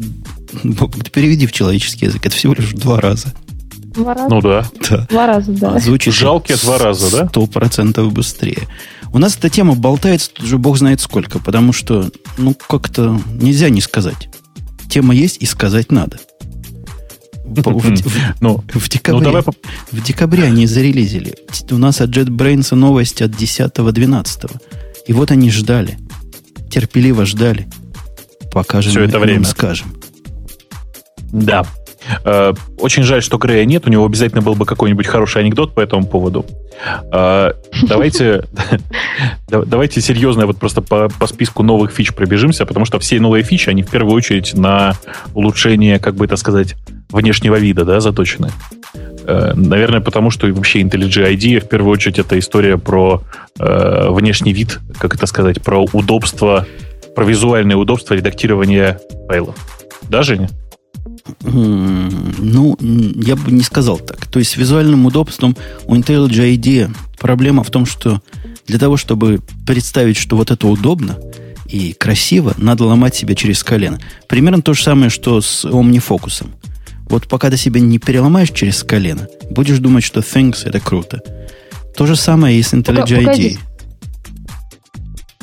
Переведи 1.12 1.46
в 1.46 1.52
человеческий 1.52 2.06
язык. 2.06 2.24
Это 2.26 2.34
всего 2.34 2.54
лишь 2.54 2.72
два 2.72 3.00
раза. 3.00 3.34
Два 3.94 4.14
раза? 4.14 4.28
Ну 4.28 4.40
да. 4.42 4.64
да. 4.90 5.06
Два 5.10 5.26
раза, 5.26 5.52
да. 5.52 5.74
А, 5.74 5.78
звучит 5.78 6.14
Жалкие 6.14 6.58
два 6.58 6.78
раза, 6.78 7.10
да? 7.10 7.28
Сто 7.28 7.46
процентов 7.46 8.12
быстрее. 8.12 8.68
У 9.12 9.18
нас 9.18 9.36
эта 9.36 9.48
тема 9.48 9.74
болтается 9.74 10.30
уже 10.42 10.58
бог 10.58 10.76
знает 10.76 11.00
сколько, 11.00 11.38
потому 11.38 11.72
что, 11.72 12.10
ну, 12.36 12.54
как-то 12.54 13.18
нельзя 13.40 13.70
не 13.70 13.80
сказать 13.80 14.28
тема 14.88 15.14
есть 15.14 15.38
и 15.40 15.46
сказать 15.46 15.92
надо. 15.92 16.18
В, 17.44 17.62
в, 17.62 18.34
ну, 18.40 18.62
декабре, 18.88 19.30
ну, 19.30 19.52
в 19.92 20.02
декабре 20.02 20.44
они 20.44 20.66
зарелизили. 20.66 21.34
У 21.70 21.78
нас 21.78 22.00
от 22.00 22.10
JetBrains 22.10 22.74
новость 22.74 23.22
от 23.22 23.30
10-12. 23.30 24.60
И 25.06 25.12
вот 25.12 25.30
они 25.30 25.50
ждали. 25.50 25.98
Терпеливо 26.70 27.24
ждали. 27.24 27.66
Покажем 28.52 28.90
Все 28.92 29.02
это 29.02 29.18
время. 29.18 29.44
скажем. 29.44 29.98
Да. 31.32 31.66
Э, 32.24 32.52
очень 32.78 33.02
жаль, 33.02 33.22
что 33.22 33.38
Грея 33.38 33.64
нет. 33.64 33.86
У 33.86 33.90
него 33.90 34.04
обязательно 34.04 34.42
был 34.42 34.54
бы 34.54 34.64
какой-нибудь 34.64 35.06
хороший 35.06 35.42
анекдот 35.42 35.74
по 35.74 35.80
этому 35.80 36.06
поводу. 36.06 36.46
Э, 37.12 37.52
давайте, 37.82 38.44
давайте 39.48 40.00
серьезно 40.00 40.46
вот 40.46 40.58
просто 40.58 40.82
по, 40.82 41.08
по 41.08 41.26
списку 41.26 41.62
новых 41.62 41.92
фич 41.92 42.14
пробежимся, 42.14 42.66
потому 42.66 42.86
что 42.86 42.98
все 42.98 43.20
новые 43.20 43.44
фичи, 43.44 43.68
они 43.68 43.82
в 43.82 43.90
первую 43.90 44.14
очередь 44.14 44.54
на 44.54 44.94
улучшение, 45.34 45.98
как 45.98 46.14
бы 46.14 46.24
это 46.24 46.36
сказать, 46.36 46.76
внешнего 47.10 47.56
вида, 47.56 47.84
да, 47.84 48.00
заточены. 48.00 48.50
Э, 49.26 49.52
наверное, 49.54 50.00
потому 50.00 50.30
что 50.30 50.46
вообще 50.46 50.80
IntelliJ 50.80 51.34
IDEA 51.34 51.60
в 51.60 51.68
первую 51.68 51.92
очередь 51.92 52.18
это 52.18 52.38
история 52.38 52.78
про 52.78 53.22
э, 53.58 54.08
внешний 54.10 54.52
вид, 54.52 54.78
как 54.98 55.14
это 55.14 55.26
сказать, 55.26 55.62
про 55.62 55.84
удобство, 55.92 56.66
про 57.14 57.24
визуальное 57.24 57.76
удобство 57.76 58.14
редактирования 58.14 59.00
файлов. 59.28 59.56
Да, 60.08 60.22
Женя? 60.22 60.48
Ну, 61.42 62.76
я 62.80 63.36
бы 63.36 63.50
не 63.52 63.62
сказал 63.62 63.98
так. 63.98 64.26
То 64.26 64.38
есть 64.38 64.52
с 64.52 64.56
визуальным 64.56 65.06
удобством 65.06 65.56
у 65.86 65.94
IntelliJ 65.94 66.56
IDEA 66.56 66.90
проблема 67.18 67.62
в 67.62 67.70
том, 67.70 67.86
что 67.86 68.22
для 68.66 68.78
того, 68.78 68.96
чтобы 68.96 69.40
представить, 69.66 70.16
что 70.16 70.36
вот 70.36 70.50
это 70.50 70.66
удобно 70.66 71.18
и 71.66 71.92
красиво, 71.92 72.54
надо 72.56 72.84
ломать 72.84 73.14
себя 73.14 73.34
через 73.34 73.62
колено. 73.62 73.98
Примерно 74.28 74.62
то 74.62 74.74
же 74.74 74.82
самое, 74.82 75.10
что 75.10 75.40
с 75.40 75.64
OmniFocus. 75.64 76.46
Вот 77.08 77.26
пока 77.28 77.50
ты 77.50 77.56
себя 77.56 77.80
не 77.80 77.98
переломаешь 77.98 78.50
через 78.50 78.82
колено, 78.82 79.28
будешь 79.50 79.78
думать, 79.78 80.04
что 80.04 80.20
Things 80.20 80.66
это 80.66 80.80
круто. 80.80 81.20
То 81.96 82.06
же 82.06 82.16
самое 82.16 82.58
и 82.58 82.62
с 82.62 82.72
IntelliJ 82.74 83.24
IDEA. 83.24 83.58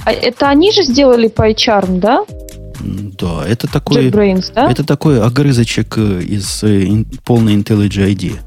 А 0.06 0.12
это 0.12 0.50
они 0.50 0.72
же 0.72 0.84
сделали 0.84 1.30
PyCharm, 1.30 2.00
да? 2.00 2.24
Да, 2.86 3.46
это 3.48 3.68
такой, 3.68 4.10
JetBrains, 4.10 4.52
да? 4.54 4.70
это 4.70 4.84
такой 4.84 5.22
огрызочек 5.22 5.98
э, 5.98 6.22
из 6.22 6.64
э, 6.64 7.04
полной 7.24 7.56
IntelliJ 7.56 8.14
IDEA. 8.14 8.40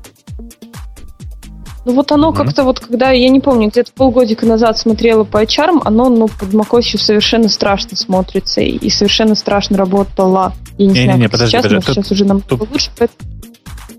Ну 1.84 1.94
вот 1.94 2.12
оно 2.12 2.30
mm-hmm. 2.30 2.36
как-то 2.36 2.64
вот, 2.64 2.80
когда, 2.80 3.10
я 3.10 3.28
не 3.30 3.40
помню, 3.40 3.68
где-то 3.68 3.92
полгодика 3.92 4.44
назад 4.44 4.78
смотрела 4.78 5.24
по 5.24 5.42
HR, 5.42 5.80
оно 5.84 6.10
ну, 6.10 6.28
под 6.28 6.50
macOS 6.50 6.98
совершенно 6.98 7.48
страшно 7.48 7.96
смотрится 7.96 8.60
и 8.60 8.90
совершенно 8.90 9.34
страшно 9.34 9.78
работало. 9.78 10.52
Я 10.76 10.86
не, 10.86 10.92
не 10.92 11.02
знаю, 11.04 11.18
не, 11.18 11.22
не, 11.22 11.28
подожди, 11.28 11.52
сейчас, 11.52 11.62
подожди, 11.62 11.86
но 11.88 11.94
сейчас 11.94 12.12
уже 12.12 12.24
нам 12.26 12.42
тут... 12.42 12.60
лучше. 12.70 12.90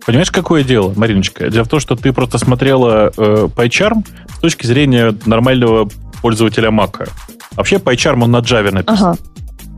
Понимаешь, 0.06 0.32
какое 0.32 0.64
дело, 0.64 0.94
Мариночка? 0.96 1.50
Дело 1.50 1.66
в 1.66 1.68
том, 1.68 1.80
что 1.80 1.96
ты 1.96 2.14
просто 2.14 2.38
смотрела 2.38 3.12
э, 3.18 3.48
PyCharm 3.56 4.06
с 4.36 4.40
точки 4.40 4.66
зрения 4.66 5.16
нормального 5.26 5.90
пользователя 6.22 6.70
Mac. 6.70 7.10
Вообще 7.56 7.78
PyCharm 7.78 8.24
он 8.24 8.32
на 8.32 8.38
Java 8.38 8.72
написан. 8.72 9.08
Ага. 9.08 9.18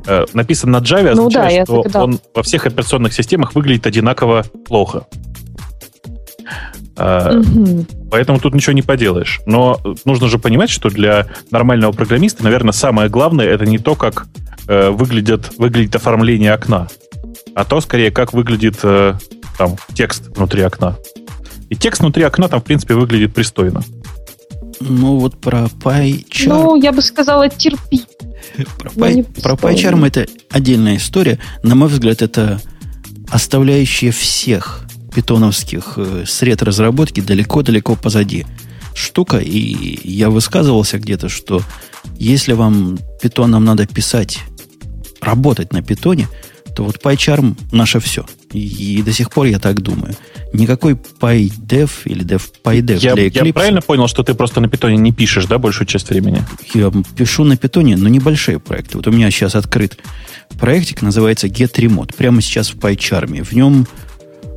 Э, 0.07 0.25
написан 0.33 0.71
на 0.71 0.77
Java, 0.77 1.13
ну, 1.15 1.27
означает, 1.27 1.67
да, 1.67 1.89
что 1.89 2.03
он 2.03 2.19
во 2.33 2.43
всех 2.43 2.65
операционных 2.65 3.13
системах 3.13 3.53
выглядит 3.55 3.85
одинаково 3.85 4.45
плохо. 4.65 5.05
Угу. 6.97 7.85
Поэтому 8.11 8.39
тут 8.39 8.53
ничего 8.53 8.73
не 8.73 8.81
поделаешь. 8.81 9.41
Но 9.45 9.79
нужно 10.05 10.27
же 10.27 10.37
понимать, 10.37 10.69
что 10.69 10.89
для 10.89 11.27
нормального 11.49 11.91
программиста, 11.91 12.43
наверное, 12.43 12.73
самое 12.73 13.09
главное 13.09 13.47
это 13.47 13.65
не 13.65 13.79
то, 13.79 13.95
как 13.95 14.27
э, 14.67 14.89
выглядит, 14.89 15.57
выглядит 15.57 15.95
оформление 15.95 16.53
окна, 16.53 16.87
а 17.55 17.63
то 17.63 17.81
скорее, 17.81 18.11
как 18.11 18.33
выглядит 18.33 18.79
э, 18.83 19.13
там 19.57 19.77
текст 19.93 20.35
внутри 20.35 20.61
окна. 20.61 20.97
И 21.69 21.75
текст 21.75 22.01
внутри 22.01 22.23
окна 22.23 22.49
там, 22.49 22.59
в 22.59 22.63
принципе, 22.63 22.93
выглядит 22.95 23.33
пристойно. 23.33 23.81
Ну, 24.82 25.17
вот 25.17 25.39
про 25.39 25.65
PyCharm... 25.65 26.48
Ну, 26.48 26.76
я 26.76 26.91
бы 26.91 27.02
сказала, 27.02 27.50
терпи. 27.50 28.04
Про, 28.78 28.89
Py, 28.89 29.41
про 29.41 29.54
PyCharm 29.54 30.06
это 30.08 30.26
отдельная 30.50 30.98
история. 30.98 31.39
На 31.63 31.76
мой 31.76 31.88
взгляд, 31.89 32.22
это 32.22 32.60
оставляющая 33.30 34.12
всех 34.12 34.86
питоновских 35.13 35.94
э, 35.98 36.24
сред 36.28 36.62
разработки 36.63 37.22
далеко-далеко 37.22 37.96
позади 37.96 38.46
штука. 38.94 39.38
И 39.38 40.00
я 40.08 40.30
высказывался 40.30 40.98
где-то, 41.00 41.30
что 41.30 41.62
если 42.17 42.54
вам 42.54 42.98
питоном 43.22 43.63
надо 43.63 43.86
писать, 43.88 44.39
работать 45.22 45.72
на 45.74 45.82
питоне, 45.82 46.28
то 46.76 46.84
вот 46.84 46.98
PyCharm 46.98 47.58
наше 47.72 48.00
все. 48.00 48.26
И 48.53 49.01
до 49.03 49.13
сих 49.13 49.29
пор 49.29 49.45
я 49.45 49.59
так 49.59 49.81
думаю. 49.81 50.13
Никакой 50.53 50.93
PyDev 50.93 51.89
или 52.05 52.25
Dev, 52.25 52.41
PyDev 52.63 52.97
я, 52.97 53.15
для 53.15 53.27
Eclipse. 53.27 53.47
Я 53.47 53.53
правильно 53.53 53.81
понял, 53.81 54.07
что 54.07 54.23
ты 54.23 54.33
просто 54.33 54.59
на 54.59 54.67
питоне 54.67 54.97
не 54.97 55.11
пишешь, 55.11 55.45
да, 55.45 55.57
большую 55.57 55.87
часть 55.87 56.09
времени? 56.09 56.43
Я 56.73 56.91
пишу 57.15 57.43
на 57.43 57.55
питоне, 57.55 57.95
но 57.95 58.09
небольшие 58.09 58.59
проекты. 58.59 58.97
Вот 58.97 59.07
у 59.07 59.11
меня 59.11 59.31
сейчас 59.31 59.55
открыт 59.55 59.97
проектик, 60.59 61.01
называется 61.01 61.47
Get 61.47 61.73
Remote. 61.75 62.15
Прямо 62.15 62.41
сейчас 62.41 62.69
в 62.69 62.77
PyCharm. 62.77 63.43
В 63.43 63.53
нем 63.53 63.87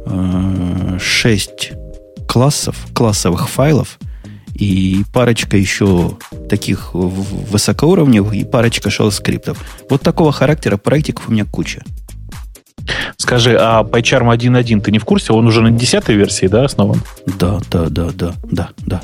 э, 0.07 0.99
6 1.01 1.73
классов, 2.27 2.77
классовых 2.93 3.49
файлов 3.49 3.99
и 4.55 5.05
парочка 5.13 5.57
еще 5.57 6.17
таких 6.49 6.95
высокоуровневых 6.95 8.35
и 8.35 8.45
парочка 8.45 8.89
shell-скриптов. 8.89 9.59
Вот 9.91 10.03
такого 10.03 10.33
характера 10.33 10.77
проектиков 10.77 11.29
у 11.29 11.33
меня 11.33 11.45
куча. 11.45 11.83
Скажи, 13.17 13.57
а 13.59 13.83
PyCharm 13.83 14.35
1.1 14.37 14.81
ты 14.81 14.91
не 14.91 14.99
в 14.99 15.05
курсе? 15.05 15.33
Он 15.33 15.47
уже 15.47 15.63
на 15.63 15.71
10 15.71 16.09
версии, 16.09 16.47
да, 16.47 16.65
основан? 16.65 17.01
Да, 17.27 17.59
да, 17.71 17.87
да, 17.89 18.11
да, 18.13 18.35
да, 18.51 18.69
да. 18.87 19.03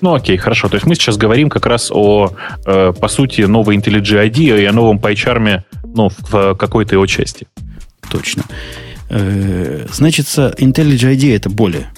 Ну, 0.00 0.14
окей, 0.14 0.36
хорошо. 0.36 0.68
То 0.68 0.76
есть 0.76 0.86
мы 0.86 0.94
сейчас 0.94 1.16
говорим 1.16 1.48
как 1.48 1.66
раз 1.66 1.90
о, 1.90 2.32
э, 2.66 2.92
по 2.92 3.08
сути, 3.08 3.42
новой 3.42 3.76
IntelliJ 3.76 4.30
IDEA 4.30 4.60
и 4.60 4.64
о 4.64 4.72
новом 4.72 4.98
PyCharm, 4.98 5.62
ну, 5.84 6.10
в 6.30 6.54
какой-то 6.54 6.94
его 6.94 7.06
части. 7.06 7.46
Точно. 8.10 8.42
Э, 9.08 9.86
значится, 9.90 10.54
IntelliJ 10.58 11.16
IDEA 11.16 11.36
это 11.36 11.50
более 11.50 11.90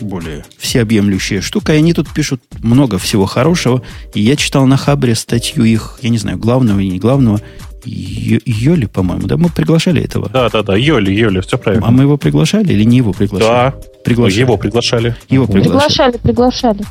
более 0.00 0.44
всеобъемлющая 0.58 1.40
штука, 1.40 1.74
и 1.74 1.78
они 1.78 1.92
тут 1.92 2.12
пишут 2.12 2.42
много 2.60 2.98
всего 2.98 3.26
хорошего. 3.26 3.82
И 4.14 4.20
я 4.20 4.34
читал 4.34 4.66
на 4.66 4.76
Хабре 4.76 5.14
статью 5.14 5.62
их, 5.64 5.98
я 6.02 6.08
не 6.08 6.18
знаю, 6.18 6.38
главного 6.38 6.80
и 6.80 6.88
не 6.88 6.98
главного, 6.98 7.40
Йоли, 7.84 8.86
по-моему, 8.86 9.26
да? 9.26 9.36
Мы 9.36 9.48
приглашали 9.48 10.02
этого. 10.02 10.28
Да, 10.28 10.48
да, 10.50 10.62
да, 10.62 10.76
Йоли, 10.76 11.10
Йоли, 11.10 11.40
все 11.40 11.58
правильно. 11.58 11.86
А 11.86 11.90
мы 11.90 12.04
его 12.04 12.16
приглашали 12.16 12.72
или 12.72 12.84
не 12.84 12.98
его 12.98 13.12
приглашали? 13.12 13.50
Да, 13.50 13.74
приглашали. 14.04 14.40
его 14.40 14.56
приглашали. 14.56 15.16
Его 15.28 15.46
приглашали. 15.46 15.72
Приглашали, 15.72 16.16
приглашали. 16.18 16.84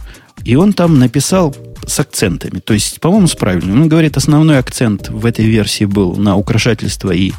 И 0.44 0.56
он 0.56 0.74
там 0.74 1.00
написал 1.00 1.56
с 1.86 2.00
акцентами. 2.00 2.60
То 2.60 2.74
есть, 2.74 3.00
по-моему, 3.00 3.28
с 3.28 3.36
правильным. 3.36 3.82
Он 3.82 3.90
говорит, 3.90 4.18
основной 4.18 4.58
акцент 4.58 5.10
в 5.10 5.26
этой 5.26 5.46
версии 5.46 5.86
был 5.86 6.16
на 6.16 6.36
украшательство 6.36 7.12
и 7.12 7.32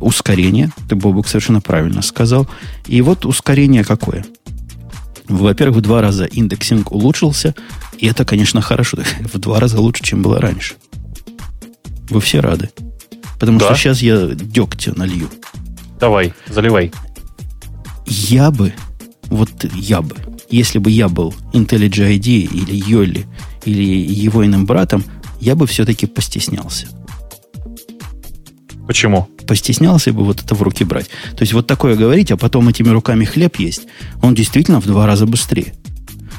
ускорение. 0.00 0.70
Ты, 0.88 0.96
Бобук, 0.96 1.28
совершенно 1.28 1.60
правильно 1.60 2.02
сказал. 2.02 2.48
И 2.86 3.00
вот 3.02 3.24
ускорение 3.24 3.84
какое? 3.84 4.24
Во-первых, 5.28 5.78
в 5.78 5.80
два 5.80 6.00
раза 6.02 6.24
индексинг 6.24 6.90
улучшился, 6.90 7.54
и 7.98 8.08
это, 8.08 8.24
конечно, 8.24 8.60
хорошо. 8.60 8.98
В 9.32 9.38
два 9.38 9.60
раза 9.60 9.80
лучше, 9.80 10.02
чем 10.02 10.22
было 10.22 10.40
раньше. 10.40 10.74
Вы 12.08 12.20
все 12.20 12.40
рады. 12.40 12.70
Потому 13.40 13.58
да. 13.58 13.66
что 13.66 13.74
сейчас 13.74 14.02
я 14.02 14.26
дегтя 14.34 14.92
налью. 14.94 15.28
Давай, 15.98 16.34
заливай. 16.46 16.92
Я 18.06 18.50
бы, 18.50 18.74
вот 19.28 19.50
я 19.74 20.02
бы, 20.02 20.14
если 20.50 20.78
бы 20.78 20.90
я 20.90 21.08
был 21.08 21.34
IntelliJ 21.54 22.18
IDEA 22.18 22.42
или 22.52 22.74
Йоли, 22.74 23.26
или 23.64 23.82
его 23.82 24.44
иным 24.44 24.66
братом, 24.66 25.02
я 25.40 25.56
бы 25.56 25.66
все-таки 25.66 26.06
постеснялся. 26.06 26.86
Почему? 28.86 29.28
Постеснялся 29.46 30.12
бы 30.12 30.24
вот 30.24 30.42
это 30.42 30.54
в 30.54 30.62
руки 30.62 30.84
брать. 30.84 31.08
То 31.36 31.42
есть 31.42 31.52
вот 31.52 31.66
такое 31.66 31.96
говорить, 31.96 32.30
а 32.30 32.36
потом 32.36 32.68
этими 32.68 32.88
руками 32.88 33.24
хлеб 33.24 33.56
есть, 33.56 33.86
он 34.20 34.34
действительно 34.34 34.80
в 34.80 34.86
два 34.86 35.06
раза 35.06 35.26
быстрее. 35.26 35.74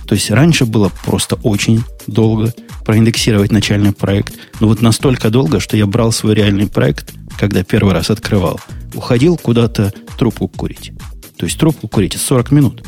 То 0.08 0.14
есть 0.14 0.30
раньше 0.30 0.66
было 0.66 0.92
просто 1.06 1.36
очень 1.38 1.84
долго 2.06 2.54
проиндексировать 2.92 3.54
начальный 3.54 3.94
проект. 3.94 4.34
Но 4.60 4.68
вот 4.68 4.82
настолько 4.82 5.30
долго, 5.30 5.62
что 5.62 5.78
я 5.78 5.86
брал 5.86 6.12
свой 6.12 6.36
реальный 6.36 6.68
проект, 6.68 7.14
когда 7.40 7.64
первый 7.64 7.94
раз 7.94 8.10
открывал, 8.10 8.60
уходил 8.94 9.38
куда-то 9.38 9.94
трубку 10.18 10.50
курить. 10.50 10.92
То 11.38 11.46
есть 11.46 11.58
трубку 11.58 11.88
курить 11.88 12.18
40 12.20 12.52
минут. 12.52 12.84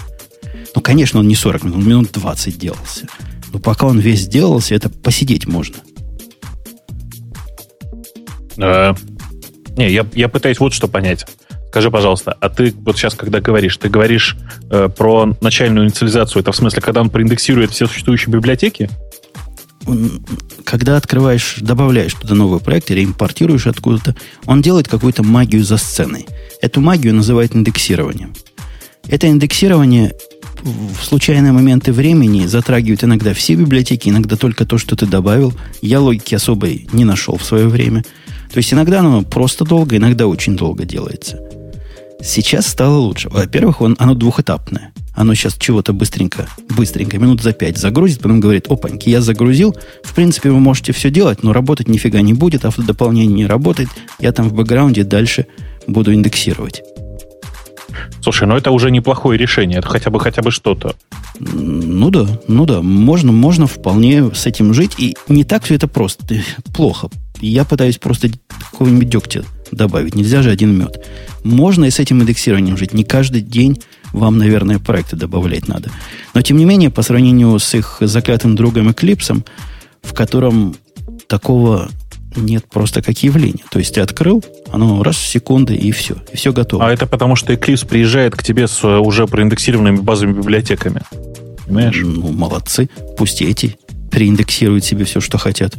Ну, 0.75 0.81
конечно, 0.81 1.21
он 1.21 1.29
не 1.29 1.35
40 1.35 1.63
минут, 1.63 1.77
он 1.77 1.87
минут 1.87 2.11
20 2.11 2.59
делался. 2.59 3.07
Но 3.53 3.59
пока 3.59 3.85
он 3.87 3.97
весь 3.97 4.27
делался, 4.27 4.75
это 4.75 4.89
посидеть 4.89 5.47
можно. 5.47 5.77
А, 8.57 8.93
не, 9.77 9.89
я, 9.89 10.05
я 10.15 10.27
пытаюсь 10.27 10.59
вот 10.59 10.73
что 10.73 10.89
понять. 10.89 11.25
Скажи, 11.69 11.89
пожалуйста, 11.89 12.35
а 12.41 12.49
ты 12.49 12.73
вот 12.75 12.97
сейчас, 12.97 13.15
когда 13.15 13.39
говоришь, 13.39 13.77
ты 13.77 13.87
говоришь 13.87 14.35
э, 14.69 14.89
про 14.89 15.33
начальную 15.39 15.85
инициализацию, 15.85 16.41
это 16.41 16.51
в 16.51 16.57
смысле, 16.57 16.81
когда 16.81 16.99
он 16.99 17.09
проиндексирует 17.09 17.71
все 17.71 17.87
существующие 17.87 18.33
библиотеки? 18.33 18.89
Когда 20.63 20.97
открываешь, 20.97 21.57
добавляешь 21.59 22.13
туда 22.13 22.35
новый 22.35 22.59
проект 22.59 22.91
или 22.91 23.03
импортируешь 23.03 23.67
откуда-то, 23.67 24.15
он 24.45 24.61
делает 24.61 24.87
какую-то 24.87 25.23
магию 25.23 25.63
за 25.63 25.77
сценой. 25.77 26.25
Эту 26.61 26.81
магию 26.81 27.13
называют 27.13 27.55
индексированием. 27.55 28.33
Это 29.07 29.27
индексирование 29.27 30.13
в 30.61 31.03
случайные 31.03 31.51
моменты 31.51 31.91
времени 31.91 32.45
затрагивает 32.45 33.03
иногда 33.03 33.33
все 33.33 33.55
библиотеки, 33.55 34.07
иногда 34.07 34.37
только 34.37 34.65
то, 34.65 34.77
что 34.77 34.95
ты 34.95 35.05
добавил. 35.05 35.53
Я 35.81 35.99
логики 35.99 36.35
особой 36.35 36.87
не 36.93 37.03
нашел 37.03 37.35
в 37.37 37.43
свое 37.43 37.67
время– 37.67 38.03
то 38.53 38.59
есть 38.59 38.71
иногда 38.71 38.99
оно 38.99 39.23
просто 39.23 39.65
долго, 39.65 39.97
иногда 39.97 40.27
очень 40.27 40.55
долго 40.55 40.85
делается. 40.85 41.39
Сейчас 42.21 42.67
стало 42.67 42.97
лучше. 42.97 43.27
Во-первых, 43.29 43.81
он, 43.81 43.95
оно 43.97 44.13
двухэтапное. 44.13 44.93
Оно 45.13 45.35
сейчас 45.35 45.55
чего-то 45.57 45.93
быстренько, 45.93 46.47
быстренько, 46.75 47.19
минут 47.19 47.41
за 47.41 47.53
пять 47.53 47.77
загрузит, 47.77 48.19
потом 48.19 48.39
говорит, 48.39 48.67
опаньки, 48.67 49.09
я 49.09 49.21
загрузил. 49.21 49.75
В 50.03 50.13
принципе, 50.13 50.49
вы 50.49 50.59
можете 50.59 50.91
все 50.91 51.11
делать, 51.11 51.43
но 51.43 51.53
работать 51.53 51.87
нифига 51.87 52.21
не 52.21 52.33
будет, 52.33 52.65
автодополнение 52.65 53.35
не 53.35 53.45
работает. 53.45 53.89
Я 54.19 54.31
там 54.31 54.49
в 54.49 54.53
бэкграунде 54.53 55.03
дальше 55.03 55.45
буду 55.85 56.13
индексировать. 56.13 56.81
Слушай, 58.21 58.47
ну 58.47 58.55
это 58.55 58.71
уже 58.71 58.89
неплохое 58.89 59.37
решение. 59.37 59.79
Это 59.79 59.89
хотя 59.89 60.09
бы 60.09 60.19
хотя 60.19 60.41
бы 60.41 60.49
что-то. 60.49 60.95
Ну 61.39 62.09
да, 62.09 62.25
ну 62.47 62.65
да. 62.65 62.81
Можно, 62.81 63.31
можно 63.31 63.67
вполне 63.67 64.33
с 64.33 64.45
этим 64.45 64.73
жить. 64.73 64.93
И 64.97 65.15
не 65.27 65.43
так 65.43 65.63
все 65.63 65.75
это 65.75 65.87
просто. 65.87 66.41
Плохо. 66.73 67.09
Я 67.41 67.65
пытаюсь 67.65 67.97
просто 67.97 68.29
какого-нибудь 68.71 69.09
дегтя 69.09 69.43
добавить. 69.71 70.15
Нельзя 70.15 70.41
же 70.41 70.49
один 70.49 70.77
мед. 70.77 71.05
Можно 71.43 71.85
и 71.85 71.91
с 71.91 71.99
этим 71.99 72.21
индексированием 72.21 72.77
жить. 72.77 72.93
Не 72.93 73.03
каждый 73.03 73.41
день 73.41 73.81
вам, 74.13 74.37
наверное, 74.37 74.79
проекты 74.79 75.15
добавлять 75.15 75.67
надо. 75.67 75.89
Но, 76.33 76.41
тем 76.41 76.57
не 76.57 76.65
менее, 76.65 76.89
по 76.89 77.01
сравнению 77.01 77.59
с 77.59 77.73
их 77.73 77.97
заклятым 77.99 78.55
другом 78.55 78.89
Eclipse, 78.89 79.45
в 80.01 80.13
котором 80.13 80.75
такого 81.27 81.89
нет 82.35 82.65
просто 82.69 83.01
как 83.01 83.17
явление. 83.23 83.63
То 83.69 83.79
есть 83.79 83.95
ты 83.95 84.01
открыл, 84.01 84.43
оно 84.71 85.03
раз 85.03 85.17
в 85.17 85.27
секунды, 85.27 85.75
и 85.75 85.91
все. 85.91 86.15
И 86.31 86.37
все 86.37 86.53
готово. 86.53 86.85
А 86.85 86.91
это 86.91 87.05
потому, 87.05 87.35
что 87.35 87.53
Eclipse 87.53 87.87
приезжает 87.87 88.35
к 88.35 88.43
тебе 88.43 88.67
с 88.67 88.83
уже 88.87 89.27
проиндексированными 89.27 89.97
базовыми 89.97 90.37
библиотеками. 90.37 91.01
Понимаешь? 91.65 91.99
Ну, 92.03 92.31
молодцы. 92.31 92.89
Пусть 93.17 93.41
эти 93.41 93.77
переиндексируют 94.11 94.83
себе 94.83 95.05
все, 95.05 95.21
что 95.21 95.37
хотят. 95.37 95.75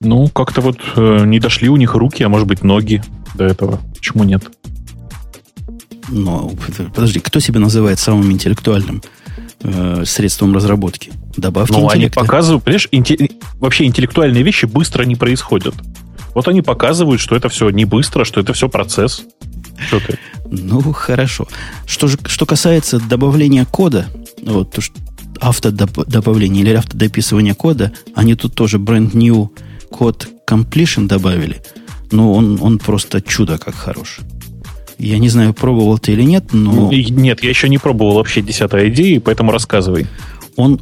Ну, 0.00 0.28
как-то 0.28 0.60
вот 0.60 0.78
э, 0.96 1.24
не 1.26 1.40
дошли 1.40 1.68
у 1.68 1.76
них 1.76 1.94
руки, 1.94 2.22
а 2.22 2.28
может 2.28 2.46
быть 2.46 2.62
ноги 2.62 3.02
до 3.34 3.44
этого. 3.44 3.80
Почему 3.96 4.24
нет? 4.24 4.44
Но, 6.08 6.50
подожди, 6.94 7.20
кто 7.20 7.40
себя 7.40 7.60
называет 7.60 7.98
самым 7.98 8.30
интеллектуальным 8.32 9.02
э, 9.60 10.04
средством 10.06 10.54
разработки? 10.54 11.12
Добавки 11.36 11.72
Ну, 11.72 11.88
они 11.88 12.08
показывают, 12.08 12.64
понимаешь, 12.64 12.88
инте- 12.92 13.32
вообще 13.54 13.84
интеллектуальные 13.84 14.42
вещи 14.42 14.66
быстро 14.66 15.04
не 15.04 15.16
происходят. 15.16 15.74
Вот 16.34 16.48
они 16.48 16.62
показывают, 16.62 17.20
что 17.20 17.36
это 17.36 17.48
все 17.48 17.70
не 17.70 17.84
быстро, 17.84 18.24
что 18.24 18.40
это 18.40 18.52
все 18.52 18.68
процесс. 18.68 19.24
Что 19.86 20.00
ты? 20.00 20.18
Ну, 20.50 20.80
хорошо. 20.92 21.46
Что, 21.86 22.08
же, 22.08 22.18
что 22.26 22.46
касается 22.46 22.98
добавления 23.00 23.64
кода, 23.64 24.06
вот 24.42 24.78
автодобавления 25.40 26.62
или 26.62 26.74
автодописывания 26.74 27.54
кода, 27.54 27.92
они 28.14 28.34
тут 28.34 28.54
тоже 28.54 28.78
brand 28.78 29.12
new 29.12 29.50
код 29.90 30.28
completion 30.48 31.06
добавили, 31.06 31.60
но 32.10 32.32
он, 32.32 32.58
он 32.60 32.78
просто 32.78 33.20
чудо 33.20 33.58
как 33.58 33.74
хорош. 33.74 34.18
Я 34.98 35.18
не 35.18 35.28
знаю, 35.28 35.54
пробовал 35.54 35.98
ты 35.98 36.12
или 36.12 36.22
нет, 36.22 36.52
но... 36.52 36.90
Нет, 36.92 37.42
я 37.42 37.48
еще 37.48 37.68
не 37.68 37.78
пробовал 37.78 38.14
вообще 38.14 38.42
десятой 38.42 38.90
идеи, 38.90 39.18
поэтому 39.18 39.52
рассказывай. 39.52 40.06
Он, 40.56 40.80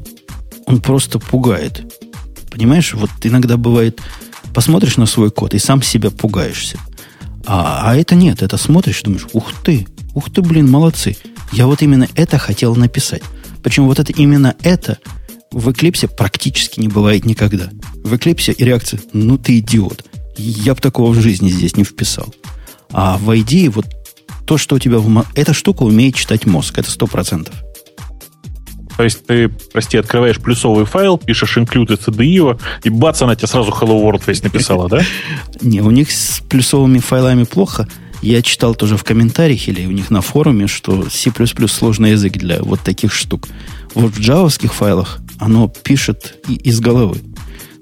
он 0.66 0.80
просто 0.80 1.18
пугает. 1.18 1.84
Понимаешь, 2.50 2.94
вот 2.94 3.10
иногда 3.22 3.58
бывает, 3.58 4.00
посмотришь 4.54 4.96
на 4.96 5.04
свой 5.04 5.30
код 5.30 5.52
и 5.52 5.58
сам 5.58 5.82
себя 5.82 6.10
пугаешься. 6.10 6.78
А, 7.44 7.82
а 7.90 7.96
это 7.96 8.14
нет, 8.14 8.42
это 8.42 8.56
смотришь, 8.56 9.02
думаешь, 9.02 9.26
ух 9.34 9.52
ты, 9.62 9.86
ух 10.14 10.32
ты, 10.32 10.40
блин, 10.40 10.70
молодцы. 10.70 11.16
Я 11.52 11.66
вот 11.66 11.82
именно 11.82 12.08
это 12.14 12.38
хотел 12.38 12.74
написать. 12.74 13.22
Причем 13.62 13.86
вот 13.86 13.98
это 13.98 14.12
именно 14.12 14.54
это 14.62 14.98
в 15.52 15.68
Eclipse 15.68 16.08
практически 16.08 16.80
не 16.80 16.88
бывает 16.88 17.26
никогда. 17.26 17.68
В 18.02 18.14
Eclipse 18.14 18.54
и 18.54 18.64
реакция, 18.64 19.00
ну 19.12 19.36
ты 19.36 19.58
идиот. 19.58 20.04
Я 20.38 20.74
бы 20.74 20.80
такого 20.80 21.12
в 21.12 21.20
жизни 21.20 21.50
здесь 21.50 21.76
не 21.76 21.84
вписал. 21.84 22.34
А 22.90 23.18
в 23.18 23.30
ID 23.30 23.70
вот 23.70 23.86
то, 24.46 24.58
что 24.58 24.76
у 24.76 24.78
тебя 24.78 24.98
в... 24.98 25.26
Эта 25.34 25.52
штука 25.52 25.82
умеет 25.82 26.14
читать 26.14 26.46
мозг, 26.46 26.78
это 26.78 26.90
сто 26.90 27.06
процентов. 27.06 27.54
То 28.96 29.02
есть 29.02 29.26
ты, 29.26 29.48
прости, 29.48 29.98
открываешь 29.98 30.38
плюсовый 30.38 30.86
файл, 30.86 31.18
пишешь 31.18 31.58
include 31.58 31.98
CDIO, 32.02 32.58
и 32.82 32.88
бац, 32.88 33.20
она 33.20 33.36
тебе 33.36 33.48
сразу 33.48 33.70
Hello 33.70 34.02
World 34.02 34.22
весь 34.26 34.42
написала, 34.42 34.88
да? 34.88 35.02
Не, 35.60 35.82
у 35.82 35.90
них 35.90 36.10
с 36.10 36.40
плюсовыми 36.48 36.98
файлами 36.98 37.44
плохо. 37.44 37.86
Я 38.22 38.40
читал 38.40 38.74
тоже 38.74 38.96
в 38.96 39.04
комментариях 39.04 39.68
или 39.68 39.84
у 39.84 39.90
них 39.90 40.10
на 40.10 40.22
форуме, 40.22 40.66
что 40.66 41.10
C++ 41.10 41.30
сложный 41.68 42.12
язык 42.12 42.32
для 42.34 42.62
вот 42.62 42.80
таких 42.80 43.12
штук. 43.12 43.48
Вот 43.94 44.12
в 44.12 44.20
джавовских 44.20 44.72
файлах 44.72 45.18
оно 45.38 45.68
пишет 45.68 46.36
из 46.48 46.80
головы. 46.80 47.20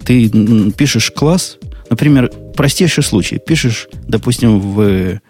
Ты 0.04 0.28
пишешь 0.72 1.12
класс, 1.12 1.58
например, 1.88 2.32
простейший 2.56 3.04
случай. 3.04 3.38
Пишешь, 3.38 3.88
допустим, 4.08 4.58
в, 4.58 5.20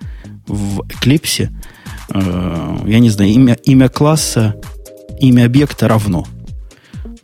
в 0.46 0.80
Eclipse, 0.83 1.48
э, 2.11 2.76
я 2.87 2.98
не 2.98 3.11
знаю, 3.11 3.30
имя, 3.30 3.59
имя 3.64 3.88
класса 3.88 4.57
имя 5.18 5.46
объекта 5.46 5.88
равно. 5.88 6.26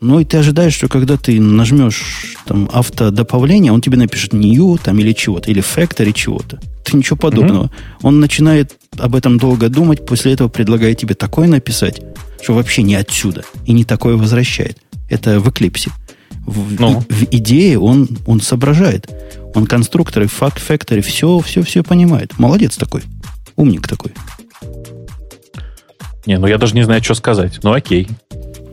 Ну 0.00 0.18
и 0.18 0.24
ты 0.24 0.38
ожидаешь, 0.38 0.74
что 0.74 0.88
когда 0.88 1.18
ты 1.18 1.38
нажмешь 1.40 2.37
там 2.46 2.70
автодополнение, 2.72 3.70
он 3.70 3.83
тебе 3.83 3.98
напишет 3.98 4.33
new 4.33 4.78
там 4.78 4.98
или 4.98 5.12
чего-то, 5.12 5.50
или 5.50 5.62
factory 5.62 6.12
чего-то. 6.12 6.59
Ты 6.85 6.96
ничего 6.96 7.16
подобного. 7.16 7.64
Mm-hmm. 7.64 7.98
Он 8.02 8.20
начинает 8.20 8.76
об 8.98 9.14
этом 9.14 9.38
долго 9.38 9.68
думать, 9.68 10.06
после 10.06 10.33
этого 10.33 10.48
предлагает 10.48 10.98
тебе 10.98 11.14
такое 11.14 11.48
написать, 11.48 12.00
что 12.40 12.54
вообще 12.54 12.83
не 12.83 12.94
отсюда. 12.94 13.44
И 13.66 13.72
не 13.72 13.85
такое 13.85 14.16
возвращает. 14.16 14.78
Это 15.11 15.38
в 15.38 15.48
Eclipse. 15.48 15.90
В, 16.46 16.81
ну. 16.81 17.05
и, 17.09 17.12
в 17.12 17.22
идее 17.31 17.79
он, 17.79 18.09
он 18.26 18.40
соображает. 18.40 19.09
Он 19.55 19.66
конструкторы, 19.66 20.26
факт, 20.26 20.61
factory, 20.66 21.00
все, 21.00 21.38
все, 21.40 21.62
все 21.62 21.83
понимает. 21.83 22.38
Молодец 22.38 22.76
такой. 22.76 23.03
Умник 23.57 23.87
такой. 23.87 24.12
Не, 26.26 26.38
ну 26.38 26.46
я 26.46 26.59
даже 26.59 26.74
не 26.74 26.83
знаю, 26.83 27.03
что 27.03 27.14
сказать. 27.14 27.61
Ну 27.62 27.72
окей. 27.72 28.09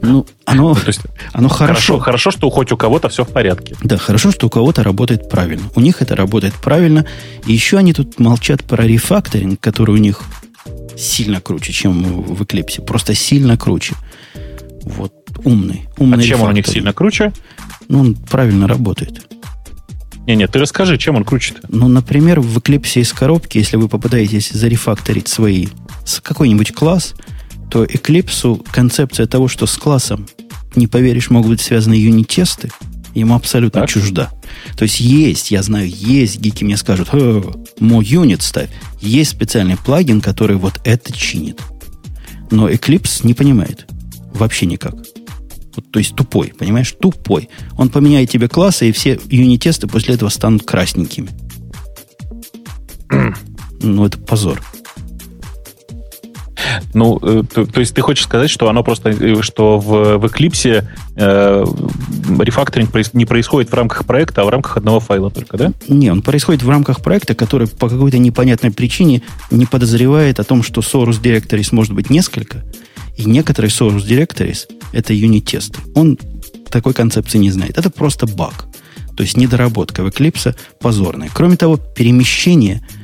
Ну, 0.02 0.26
оно, 0.46 0.76
то 0.76 0.88
есть, 0.88 1.02
оно 1.34 1.50
хорошо. 1.50 1.98
хорошо. 1.98 2.00
Хорошо, 2.00 2.32
что 2.32 2.50
хоть 2.50 2.72
у 2.72 2.78
кого-то 2.78 3.10
все 3.10 3.24
в 3.24 3.30
порядке. 3.30 3.76
Да, 3.84 3.98
хорошо, 3.98 4.32
что 4.32 4.48
у 4.48 4.50
кого-то 4.50 4.84
работает 4.84 5.28
правильно. 5.30 5.64
У 5.76 5.82
них 5.82 6.02
это 6.02 6.16
работает 6.16 6.54
правильно. 6.54 7.06
И 7.46 7.54
еще 7.54 7.78
они 7.78 7.94
тут 7.94 8.20
молчат 8.20 8.64
про 8.64 8.86
рефакторинг, 8.86 9.60
который 9.60 9.92
у 9.92 9.98
них 9.98 10.22
сильно 10.96 11.42
круче, 11.42 11.74
чем 11.74 12.04
в 12.04 12.42
Eclipse. 12.44 12.84
Просто 12.86 13.16
сильно 13.16 13.58
круче. 13.58 13.96
Вот, 14.84 15.14
умный. 15.44 15.88
умный 15.98 16.24
а 16.24 16.28
чем 16.28 16.42
он 16.42 16.50
у 16.50 16.54
них 16.54 16.68
сильно 16.68 16.94
круче? 16.94 17.34
Ну, 17.90 18.00
он 18.00 18.16
правильно 18.16 18.68
работает. 18.68 19.22
Не-не, 20.26 20.48
ты 20.48 20.60
расскажи, 20.60 20.98
чем 20.98 21.16
он 21.16 21.24
круче-то? 21.24 21.62
Ну, 21.70 21.88
например, 21.88 22.42
в 22.42 22.58
Eclipse 22.58 23.00
из 23.00 23.14
коробки, 23.14 23.58
если 23.58 23.78
вы 23.78 23.88
попытаетесь 23.88 24.50
зарефакторить 24.50 25.28
свои 25.28 25.68
какой-нибудь 26.24 26.74
класс– 26.74 27.14
то 27.70 27.84
Eclipse 27.84 28.66
концепция 28.72 29.28
того, 29.28 29.48
что 29.48 29.66
с 29.66 29.78
классом, 29.78 30.28
не 30.76 30.88
поверишь, 30.88 31.30
могут 31.30 31.52
быть 31.52 31.62
связаны 31.62 31.96
юнит-тесты, 31.96 32.70
ему 33.14 33.36
абсолютно 33.36 33.82
так. 33.82 33.90
чужда. 33.90 34.32
То 34.78 34.84
есть 34.84 35.00
есть, 35.00 35.52
я 35.52 35.64
знаю, 35.64 35.90
есть, 35.90 36.40
гики 36.40 36.64
мне 36.64 36.78
скажут, 36.78 37.10
мой 37.80 38.06
юнит 38.06 38.42
ставь. 38.42 38.70
Есть 39.02 39.32
специальный 39.32 39.78
плагин, 39.78 40.22
который 40.22 40.56
вот 40.56 40.80
это 40.84 41.12
чинит. 41.12 41.60
Но 42.52 42.70
Eclipse 42.70 43.26
не 43.26 43.34
понимает. 43.34 43.86
Вообще 44.34 44.66
никак. 44.66 44.96
Вот, 45.78 45.92
то 45.92 46.00
есть 46.00 46.16
тупой, 46.16 46.54
понимаешь? 46.58 46.94
Тупой. 47.00 47.50
Он 47.78 47.90
поменяет 47.90 48.32
тебе 48.32 48.48
классы, 48.48 48.90
и 48.90 48.92
все 48.92 49.20
юнит-тесты 49.30 49.88
после 49.88 50.16
этого 50.16 50.30
станут 50.30 50.64
красненькими. 50.64 51.30
ну, 53.82 54.06
это 54.06 54.18
позор. 54.18 54.60
Ну, 56.94 57.20
э, 57.22 57.44
то, 57.54 57.66
то 57.66 57.80
есть 57.80 57.94
ты 57.94 58.02
хочешь 58.02 58.24
сказать, 58.24 58.50
что 58.50 58.70
оно 58.70 58.84
просто, 58.84 59.10
э, 59.10 59.42
что 59.42 59.78
в, 59.78 60.18
в 60.18 60.26
Eclipse 60.26 60.84
э, 61.16 61.66
рефакторинг 62.40 62.90
не 63.14 63.26
происходит 63.26 63.72
в 63.72 63.74
рамках 63.76 64.06
проекта, 64.06 64.42
а 64.42 64.46
в 64.46 64.50
рамках 64.50 64.78
одного 64.78 65.00
файла 65.00 65.30
только, 65.30 65.58
да? 65.58 65.74
Не, 65.88 66.12
он 66.12 66.24
происходит 66.24 66.64
в 66.64 66.70
рамках 66.70 67.02
проекта, 67.02 67.36
который 67.36 67.68
по 67.68 67.88
какой-то 67.88 68.18
непонятной 68.18 68.72
причине 68.72 69.22
не 69.52 69.68
подозревает 69.68 70.40
о 70.40 70.44
том, 70.44 70.64
что 70.64 70.82
source 70.82 71.22
directories 71.22 71.70
может 71.72 71.94
быть 71.94 72.10
несколько, 72.10 72.64
и 73.18 73.26
некоторые 73.26 73.72
source 73.72 74.06
directories— 74.08 74.68
это 74.94 75.14
юнит-тесты. 75.14 75.80
Он 75.96 76.18
такой 76.70 76.94
концепции 76.94 77.38
не 77.38 77.52
знает. 77.52 77.78
Это 77.78 77.90
просто 77.90 78.28
баг. 78.28 78.68
То 79.16 79.24
есть 79.24 79.36
недоработка 79.36 80.04
в 80.04 80.08
Eclipse 80.08 80.56
позорная. 80.80 81.30
Кроме 81.34 81.58
того, 81.58 81.78
перемещение— 81.78 82.88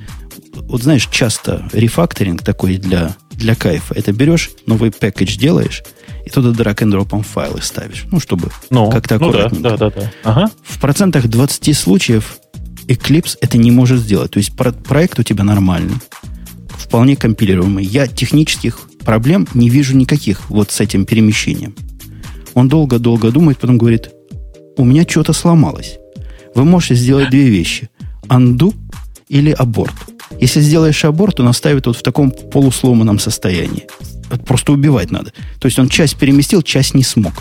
вот 0.54 0.84
знаешь, 0.84 1.08
часто 1.10 1.68
рефакторинг 1.74 2.44
такой 2.44 2.78
для, 2.78 3.16
для 3.32 3.56
кайфа. 3.56 3.94
Это 3.96 4.12
берешь, 4.12 4.52
новый 4.66 4.92
пэкэдж 4.92 5.38
делаешь, 5.38 5.84
и 6.26 6.30
туда 6.30 6.52
драг 6.52 6.82
н 6.82 6.92
дропом 6.92 7.24
файлы 7.24 7.62
ставишь. 7.62 8.06
Ну, 8.12 8.20
чтобы 8.20 8.50
ну, 8.70 8.90
как-то. 8.90 9.20
Ну 9.20 9.32
да, 9.32 9.50
да, 9.50 9.78
да, 9.78 9.90
да. 9.90 10.12
Ага. 10.24 10.52
В 10.64 10.80
процентах 10.80 11.28
20 11.28 11.76
случаев 11.76 12.38
Eclipse 12.88 13.38
это 13.42 13.58
не 13.58 13.72
может 13.72 14.00
сделать. 14.00 14.32
То 14.32 14.38
есть 14.38 14.56
про- 14.56 14.72
проект 14.72 15.20
у 15.20 15.24
тебя 15.24 15.44
нормальный, 15.44 15.96
вполне 16.70 17.16
компилируемый. 17.16 17.86
Я 17.86 18.08
технических 18.08 18.80
проблем 19.04 19.48
не 19.54 19.70
вижу 19.70 19.96
никаких 19.96 20.50
вот 20.50 20.72
с 20.72 20.80
этим 20.80 21.06
перемещением. 21.06 21.76
Он 22.54 22.68
долго-долго 22.68 23.32
думает, 23.32 23.58
потом 23.58 23.78
говорит, 23.78 24.10
у 24.78 24.86
меня 24.86 25.04
что-то 25.08 25.34
сломалось. 25.34 25.98
Вы 26.56 26.66
можете 26.66 26.96
сделать 26.96 27.30
две 27.30 27.50
вещи. 27.50 27.90
Undo 28.28 28.74
или 29.28 29.52
аборт. 29.52 29.94
Если 30.40 30.62
сделаешь 30.62 31.06
аборт, 31.06 31.40
он 31.40 31.48
оставит 31.48 31.86
вот 31.86 31.98
в 31.98 32.04
таком 32.04 32.32
полусломанном 32.32 33.20
состоянии. 33.20 33.88
Это 34.32 34.44
просто 34.44 34.72
убивать 34.72 35.12
надо. 35.12 35.32
То 35.60 35.68
есть 35.68 35.80
он 35.80 35.90
часть 35.90 36.18
переместил, 36.18 36.62
часть 36.62 36.94
не 36.96 37.04
смог. 37.04 37.34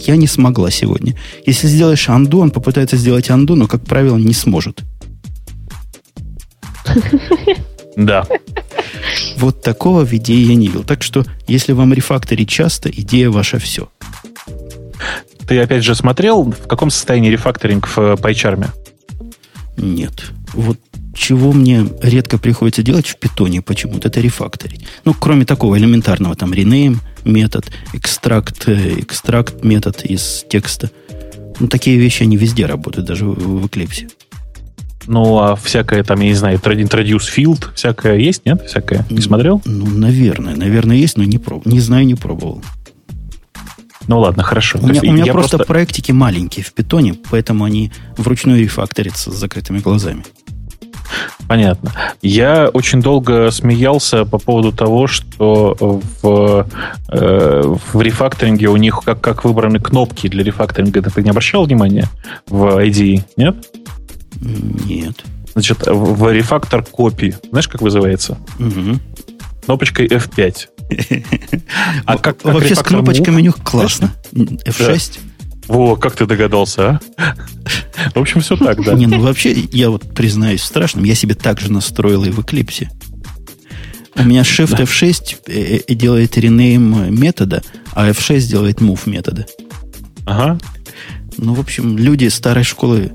Я 0.00 0.16
не 0.16 0.26
смогла 0.26 0.70
сегодня. 0.70 1.16
Если 1.46 1.68
сделаешь 1.68 2.08
анду, 2.08 2.38
он 2.40 2.50
попытается 2.50 2.96
сделать 2.96 3.30
анду, 3.30 3.54
но, 3.54 3.66
как 3.66 3.84
правило, 3.84 4.16
не 4.16 4.34
сможет. 4.34 4.82
Да. 7.96 8.26
Вот 9.36 9.62
такого 9.62 10.04
в 10.04 10.12
идее 10.12 10.46
я 10.46 10.54
не 10.54 10.68
видел. 10.68 10.84
Так 10.84 11.02
что, 11.02 11.24
если 11.46 11.72
вам 11.72 11.92
рефакторить 11.92 12.48
часто, 12.48 12.90
идея 12.90 13.30
ваша 13.30 13.58
все. 13.58 13.88
Ты 15.46 15.60
опять 15.60 15.84
же 15.84 15.94
смотрел, 15.94 16.44
в 16.44 16.66
каком 16.66 16.90
состоянии 16.90 17.30
рефакторинг 17.30 17.86
в 17.86 17.98
PyCharm? 17.98 18.68
Нет. 19.76 20.30
Вот 20.54 20.78
чего 21.14 21.52
мне 21.52 21.86
редко 22.02 22.38
приходится 22.38 22.82
делать 22.82 23.06
в 23.06 23.18
питоне 23.18 23.62
почему-то, 23.62 24.08
это 24.08 24.20
рефакторить. 24.20 24.86
Ну, 25.04 25.14
кроме 25.14 25.44
такого 25.44 25.78
элементарного, 25.78 26.34
там, 26.34 26.52
rename 26.52 26.98
метод, 27.24 27.70
экстракт, 27.92 28.68
э, 28.68 29.00
экстракт 29.00 29.64
метод 29.64 30.04
из 30.04 30.44
текста. 30.48 30.90
Ну, 31.60 31.68
такие 31.68 31.98
вещи, 31.98 32.24
они 32.24 32.36
везде 32.36 32.66
работают, 32.66 33.06
даже 33.06 33.26
в, 33.26 33.34
в 33.34 33.66
Eclipse. 33.66 34.10
Ну, 35.06 35.38
а 35.38 35.56
всякое 35.56 36.02
там, 36.02 36.20
я 36.20 36.28
не 36.28 36.34
знаю, 36.34 36.58
introduce 36.58 37.28
field, 37.36 37.66
всякое 37.74 38.16
есть, 38.16 38.46
нет? 38.46 38.64
Всякое? 38.66 39.06
Не 39.10 39.20
смотрел? 39.20 39.60
Ну, 39.64 39.86
наверное. 39.86 40.56
Наверное, 40.56 40.96
есть, 40.96 41.16
но 41.16 41.24
не 41.24 41.38
пробовал. 41.38 41.70
Не 41.70 41.80
знаю, 41.80 42.06
не 42.06 42.14
пробовал. 42.14 42.62
Ну 44.06 44.20
ладно, 44.20 44.42
хорошо. 44.42 44.78
У 44.82 44.86
меня, 44.86 45.00
у 45.02 45.12
меня 45.12 45.32
просто, 45.32 45.56
просто 45.56 45.72
проектики 45.72 46.12
маленькие 46.12 46.64
в 46.64 46.72
питоне, 46.72 47.14
поэтому 47.30 47.64
они 47.64 47.90
вручную 48.16 48.60
рефакторятся 48.60 49.30
с 49.30 49.34
закрытыми 49.34 49.78
глазами. 49.78 50.24
Понятно. 51.46 51.92
Я 52.22 52.68
очень 52.72 53.02
долго 53.02 53.50
смеялся 53.50 54.24
по 54.24 54.38
поводу 54.38 54.72
того, 54.72 55.06
что 55.06 55.76
в, 56.22 56.66
э, 57.08 57.74
в 57.92 58.00
рефакторинге 58.00 58.68
у 58.68 58.76
них 58.76 59.00
как, 59.04 59.20
как 59.20 59.44
выбраны 59.44 59.78
кнопки 59.78 60.28
для 60.28 60.42
рефакторинга. 60.42 61.02
Ты 61.02 61.22
не 61.22 61.30
обращал 61.30 61.64
внимания 61.64 62.08
в 62.48 62.78
IDE, 62.78 63.22
нет? 63.36 63.56
Нет. 64.44 65.24
Значит, 65.52 65.86
в 65.86 66.32
рефактор 66.32 66.84
копии, 66.84 67.36
знаешь, 67.50 67.68
как 67.68 67.80
вызывается? 67.80 68.38
Угу. 68.58 68.98
Кнопочкой 69.64 70.08
F5. 70.08 70.68
А 72.04 72.18
как, 72.18 72.44
Вообще 72.44 72.74
с 72.74 72.82
кнопочками 72.82 73.36
у 73.36 73.40
них 73.40 73.56
классно. 73.56 74.12
F6. 74.32 75.18
Во, 75.66 75.96
как 75.96 76.14
ты 76.14 76.26
догадался, 76.26 77.00
а? 77.16 77.34
В 78.14 78.18
общем, 78.18 78.42
все 78.42 78.56
так, 78.56 78.84
да. 78.84 78.92
Не, 78.92 79.06
ну 79.06 79.20
вообще, 79.20 79.52
я 79.52 79.88
вот 79.88 80.14
признаюсь 80.14 80.60
в 80.60 80.64
страшном, 80.64 81.04
я 81.04 81.14
себе 81.14 81.34
так 81.34 81.60
же 81.60 81.72
настроил 81.72 82.24
и 82.24 82.30
в 82.30 82.38
Eclipse. 82.40 82.88
У 84.16 84.22
меня 84.22 84.42
Shift 84.42 84.78
F6 84.78 85.36
э, 85.46 85.80
э, 85.88 85.94
делает 85.94 86.36
rename 86.36 87.10
метода, 87.10 87.62
а 87.92 88.10
F6 88.10 88.40
делает 88.40 88.80
move 88.80 89.00
метода. 89.06 89.46
Ага. 90.26 90.58
Ну, 91.38 91.54
в 91.54 91.60
общем, 91.60 91.96
люди 91.98 92.28
старой 92.28 92.64
школы 92.64 93.12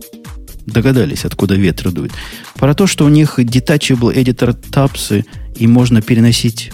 догадались, 0.69 1.25
откуда 1.25 1.55
ветер 1.55 1.91
дует. 1.91 2.11
Про 2.55 2.73
то, 2.73 2.87
что 2.87 3.05
у 3.05 3.09
них 3.09 3.39
detachable 3.39 4.13
editor 4.13 4.55
tabs, 4.71 5.25
и 5.55 5.67
можно 5.67 6.01
переносить 6.01 6.71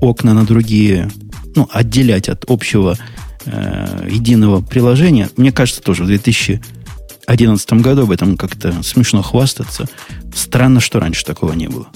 окна 0.00 0.34
на 0.34 0.44
другие, 0.44 1.10
ну, 1.54 1.68
отделять 1.72 2.28
от 2.28 2.44
общего 2.48 2.98
э, 3.44 4.08
единого 4.10 4.60
приложения, 4.60 5.28
мне 5.36 5.52
кажется, 5.52 5.80
тоже 5.80 6.04
в 6.04 6.06
2011 6.06 7.72
году 7.74 8.02
об 8.02 8.10
этом 8.10 8.36
как-то 8.36 8.82
смешно 8.82 9.22
хвастаться. 9.22 9.86
Странно, 10.34 10.80
что 10.80 11.00
раньше 11.00 11.24
такого 11.24 11.52
не 11.52 11.68
было. 11.68 11.86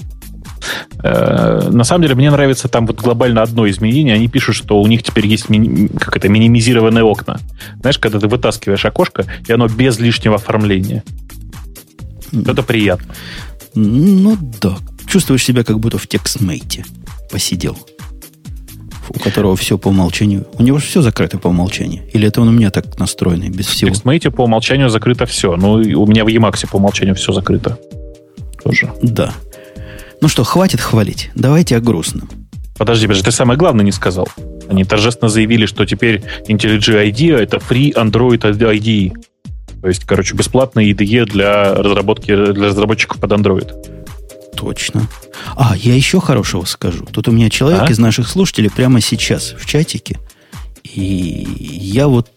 Э, 1.03 1.69
на 1.71 1.83
самом 1.83 2.03
деле, 2.03 2.15
мне 2.15 2.31
нравится 2.31 2.67
там 2.67 2.85
вот 2.85 2.99
глобально 3.01 3.41
одно 3.41 3.69
изменение. 3.69 4.15
Они 4.15 4.27
пишут, 4.27 4.55
что 4.55 4.81
у 4.81 4.87
них 4.87 5.03
теперь 5.03 5.27
есть 5.27 5.49
ми- 5.49 5.87
как 5.87 6.17
это, 6.17 6.29
минимизированные 6.29 7.03
окна. 7.03 7.39
Знаешь, 7.79 7.97
когда 7.97 8.19
ты 8.19 8.27
вытаскиваешь 8.27 8.85
окошко, 8.85 9.25
и 9.47 9.51
оно 9.51 9.67
без 9.67 9.99
лишнего 9.99 10.35
оформления. 10.35 11.03
Это 12.31 12.63
приятно. 12.63 13.13
Ну 13.75 14.37
да. 14.61 14.77
Чувствуешь 15.07 15.43
себя 15.43 15.63
как 15.63 15.79
будто 15.79 15.97
в 15.97 16.07
текстмейте 16.07 16.85
посидел. 17.29 17.77
У 19.09 19.19
которого 19.19 19.57
все 19.57 19.77
по 19.77 19.89
умолчанию. 19.89 20.47
У 20.57 20.63
него 20.63 20.77
же 20.77 20.85
все 20.85 21.01
закрыто 21.01 21.37
по 21.37 21.47
умолчанию. 21.49 22.03
Или 22.13 22.27
это 22.27 22.39
он 22.41 22.47
у 22.47 22.51
меня 22.51 22.71
так 22.71 22.97
настроенный, 22.97 23.49
без 23.49 23.65
всего? 23.65 23.89
В 23.89 23.93
текстмейте 23.93 24.31
по 24.31 24.43
умолчанию 24.43 24.89
закрыто 24.89 25.25
все. 25.25 25.57
Ну, 25.57 25.73
у 25.73 26.07
меня 26.07 26.23
в 26.23 26.27
Emacs 26.27 26.65
по 26.69 26.77
умолчанию 26.77 27.15
все 27.15 27.33
закрыто. 27.33 27.77
Тоже. 28.63 28.93
Да. 29.01 29.33
Ну 30.21 30.27
что, 30.27 30.43
хватит 30.43 30.79
хвалить. 30.79 31.31
Давайте 31.33 31.75
о 31.75 31.79
грустном. 31.79 32.29
Подожди, 32.77 33.07
подожди, 33.07 33.25
ты 33.25 33.31
самое 33.31 33.57
главное 33.57 33.83
не 33.83 33.91
сказал. 33.91 34.27
Они 34.69 34.83
торжественно 34.83 35.29
заявили, 35.29 35.65
что 35.65 35.85
теперь 35.85 36.23
IntelliJ 36.47 37.11
IDEA 37.11 37.37
это 37.37 37.57
free 37.57 37.93
Android 37.93 38.39
IDE. 38.39 39.13
То 39.81 39.87
есть, 39.87 40.05
короче, 40.05 40.35
бесплатный 40.35 40.91
IDE 40.91 41.25
для 41.25 41.73
разработки 41.73 42.35
для 42.53 42.67
разработчиков 42.67 43.19
под 43.19 43.31
Android. 43.31 43.71
Точно. 44.55 45.07
А, 45.55 45.75
я 45.75 45.95
еще 45.95 46.21
хорошего 46.21 46.65
скажу. 46.65 47.05
Тут 47.05 47.27
у 47.27 47.31
меня 47.31 47.49
человек 47.49 47.81
а? 47.81 47.91
из 47.91 47.97
наших 47.97 48.27
слушателей 48.27 48.69
прямо 48.69 49.01
сейчас 49.01 49.55
в 49.57 49.65
чатике 49.65 50.19
и 50.83 51.47
я 51.57 52.07
вот... 52.07 52.31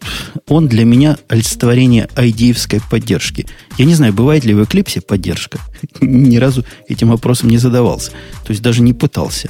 Он 0.47 0.67
для 0.67 0.85
меня 0.85 1.17
олицетворение 1.27 2.07
айдиевской 2.15 2.81
поддержки. 2.89 3.47
Я 3.77 3.85
не 3.85 3.95
знаю, 3.95 4.13
бывает 4.13 4.45
ли 4.45 4.53
в 4.53 4.61
Eclipse 4.61 5.01
поддержка. 5.01 5.59
Ни 6.01 6.37
разу 6.37 6.65
этим 6.87 7.09
вопросом 7.09 7.49
не 7.49 7.57
задавался. 7.57 8.11
То 8.45 8.51
есть 8.51 8.61
даже 8.61 8.81
не 8.81 8.93
пытался. 8.93 9.49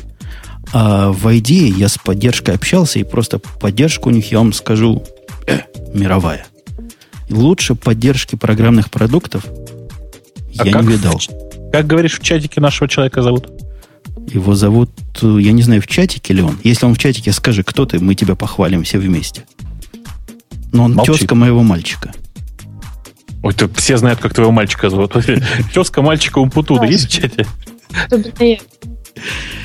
А 0.74 1.12
в 1.12 1.28
IDE 1.28 1.74
я 1.78 1.90
с 1.90 1.98
поддержкой 1.98 2.56
общался, 2.56 3.00
и 3.00 3.04
просто 3.04 3.40
поддержка 3.40 4.08
у 4.08 4.12
них, 4.12 4.32
я 4.32 4.40
вам 4.40 4.54
скажу, 4.54 5.04
э, 5.48 5.60
мировая. 5.94 6.46
Лучше 7.30 7.76
поддержки 7.76 8.36
программных 8.36 8.92
продуктов 8.92 9.46
а 10.58 10.66
я 10.66 10.82
не 10.82 10.94
видал. 10.94 11.20
В, 11.20 11.72
как 11.72 11.88
говоришь, 11.88 12.20
в 12.20 12.24
чатике 12.24 12.62
нашего 12.62 12.88
человека 12.88 13.22
зовут? 13.22 13.50
Его 14.28 14.56
зовут, 14.56 14.90
я 15.22 15.52
не 15.52 15.62
знаю, 15.62 15.82
в 15.82 15.88
чатике 15.88 16.34
ли 16.34 16.42
он. 16.42 16.58
Если 16.64 16.86
он 16.86 16.96
в 16.96 16.98
чатике, 16.98 17.32
скажи, 17.32 17.64
кто 17.64 17.86
ты, 17.86 18.00
мы 18.00 18.16
тебя 18.16 18.36
похвалим 18.36 18.84
все 18.84 18.98
вместе. 18.98 19.46
Но 20.72 20.86
он 20.86 20.94
Молчи. 20.94 21.14
тезка 21.14 21.36
моего 21.36 21.64
мальчика. 21.64 22.12
Ой, 23.44 23.54
ты 23.54 23.68
все 23.76 23.98
знают, 23.98 24.20
как 24.20 24.34
твоего 24.34 24.52
мальчика 24.52 24.90
зовут. 24.90 25.16
Тезка 25.74 26.02
мальчика 26.02 26.40
Умпутуда 26.40 26.86
есть 26.86 27.08
в 27.08 27.10
чате? 27.10 27.46